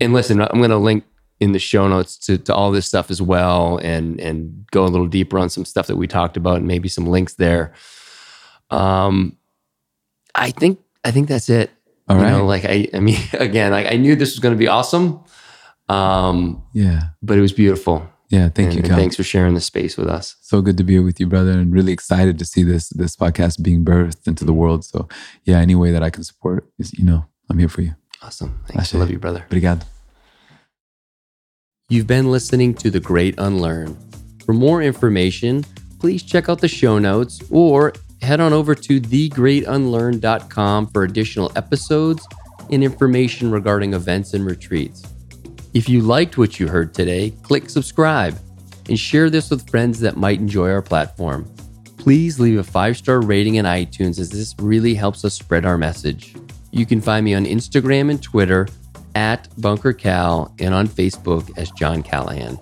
and 0.00 0.12
listen, 0.12 0.40
I'm 0.40 0.58
going 0.58 0.70
to 0.70 0.76
link 0.76 1.04
in 1.40 1.52
the 1.52 1.58
show 1.58 1.86
notes 1.86 2.16
to, 2.18 2.36
to 2.36 2.54
all 2.54 2.72
this 2.72 2.86
stuff 2.86 3.10
as 3.10 3.22
well, 3.22 3.78
and 3.78 4.20
and 4.20 4.66
go 4.70 4.84
a 4.84 4.88
little 4.88 5.06
deeper 5.06 5.38
on 5.38 5.48
some 5.48 5.64
stuff 5.64 5.86
that 5.86 5.96
we 5.96 6.06
talked 6.06 6.36
about, 6.36 6.56
and 6.56 6.66
maybe 6.66 6.88
some 6.88 7.06
links 7.06 7.34
there. 7.34 7.72
Um, 8.70 9.36
I 10.34 10.50
think 10.50 10.80
I 11.04 11.10
think 11.10 11.28
that's 11.28 11.48
it. 11.48 11.70
All 12.08 12.16
you 12.16 12.22
right. 12.22 12.30
know, 12.30 12.46
like 12.46 12.64
I, 12.64 12.88
I 12.94 13.00
mean, 13.00 13.20
again, 13.34 13.72
like 13.72 13.86
I 13.86 13.96
knew 13.96 14.16
this 14.16 14.32
was 14.32 14.40
going 14.40 14.54
to 14.54 14.58
be 14.58 14.68
awesome, 14.68 15.22
um, 15.88 16.62
yeah. 16.72 17.10
but 17.22 17.38
it 17.38 17.40
was 17.40 17.52
beautiful. 17.52 18.08
Yeah. 18.30 18.50
Thank 18.50 18.68
and, 18.68 18.76
you, 18.76 18.82
Cal. 18.82 18.96
thanks 18.96 19.16
for 19.16 19.22
sharing 19.22 19.54
the 19.54 19.60
space 19.60 19.96
with 19.96 20.06
us. 20.08 20.36
so 20.42 20.60
good 20.60 20.76
to 20.76 20.84
be 20.84 20.94
here 20.94 21.02
with 21.02 21.18
you, 21.18 21.26
brother, 21.26 21.52
and 21.52 21.72
really 21.72 21.92
excited 21.92 22.38
to 22.38 22.44
see 22.44 22.62
this 22.62 22.90
this 22.90 23.16
podcast 23.16 23.62
being 23.62 23.84
birthed 23.84 24.26
into 24.26 24.44
the 24.44 24.52
world. 24.52 24.84
So, 24.84 25.08
yeah, 25.44 25.58
any 25.58 25.74
way 25.74 25.92
that 25.92 26.02
I 26.02 26.10
can 26.10 26.24
support 26.24 26.68
is, 26.78 26.92
you 26.92 27.04
know, 27.04 27.24
I'm 27.48 27.58
here 27.58 27.68
for 27.68 27.82
you. 27.82 27.94
Awesome. 28.22 28.60
Thanks. 28.66 28.94
I 28.94 28.98
love 28.98 29.10
you, 29.10 29.18
brother. 29.18 29.44
Obrigado. 29.48 29.84
You've 31.88 32.06
been 32.06 32.30
listening 32.30 32.74
to 32.74 32.90
The 32.90 33.00
Great 33.00 33.34
Unlearn. 33.38 33.96
For 34.44 34.52
more 34.52 34.82
information, 34.82 35.64
please 35.98 36.22
check 36.22 36.48
out 36.48 36.60
the 36.60 36.68
show 36.68 36.98
notes 36.98 37.40
or 37.50 37.94
head 38.20 38.40
on 38.40 38.52
over 38.52 38.74
to 38.74 39.00
thegreatunlearn.com 39.00 40.86
for 40.88 41.04
additional 41.04 41.52
episodes 41.56 42.26
and 42.70 42.84
information 42.84 43.50
regarding 43.50 43.94
events 43.94 44.34
and 44.34 44.44
retreats. 44.44 45.02
If 45.74 45.88
you 45.88 46.02
liked 46.02 46.36
what 46.36 46.58
you 46.58 46.68
heard 46.68 46.92
today, 46.92 47.30
click 47.42 47.70
subscribe 47.70 48.38
and 48.88 48.98
share 48.98 49.30
this 49.30 49.50
with 49.50 49.68
friends 49.70 50.00
that 50.00 50.16
might 50.16 50.40
enjoy 50.40 50.70
our 50.70 50.82
platform. 50.82 51.50
Please 51.98 52.40
leave 52.40 52.58
a 52.58 52.64
five 52.64 52.96
star 52.96 53.20
rating 53.20 53.56
in 53.56 53.64
iTunes 53.64 54.18
as 54.18 54.30
this 54.30 54.54
really 54.58 54.94
helps 54.94 55.24
us 55.24 55.34
spread 55.34 55.64
our 55.64 55.78
message. 55.78 56.34
You 56.70 56.86
can 56.86 57.00
find 57.00 57.24
me 57.24 57.34
on 57.34 57.44
Instagram 57.44 58.10
and 58.10 58.22
Twitter 58.22 58.68
at 59.14 59.48
Bunker 59.60 59.92
Cal 59.92 60.54
and 60.58 60.74
on 60.74 60.86
Facebook 60.86 61.50
as 61.56 61.70
John 61.72 62.02
Callahan. 62.02 62.58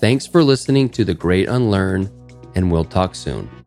Thanks 0.00 0.26
for 0.26 0.44
listening 0.44 0.90
to 0.90 1.04
The 1.04 1.14
Great 1.14 1.48
Unlearn, 1.48 2.10
and 2.54 2.70
we'll 2.70 2.84
talk 2.84 3.14
soon. 3.14 3.57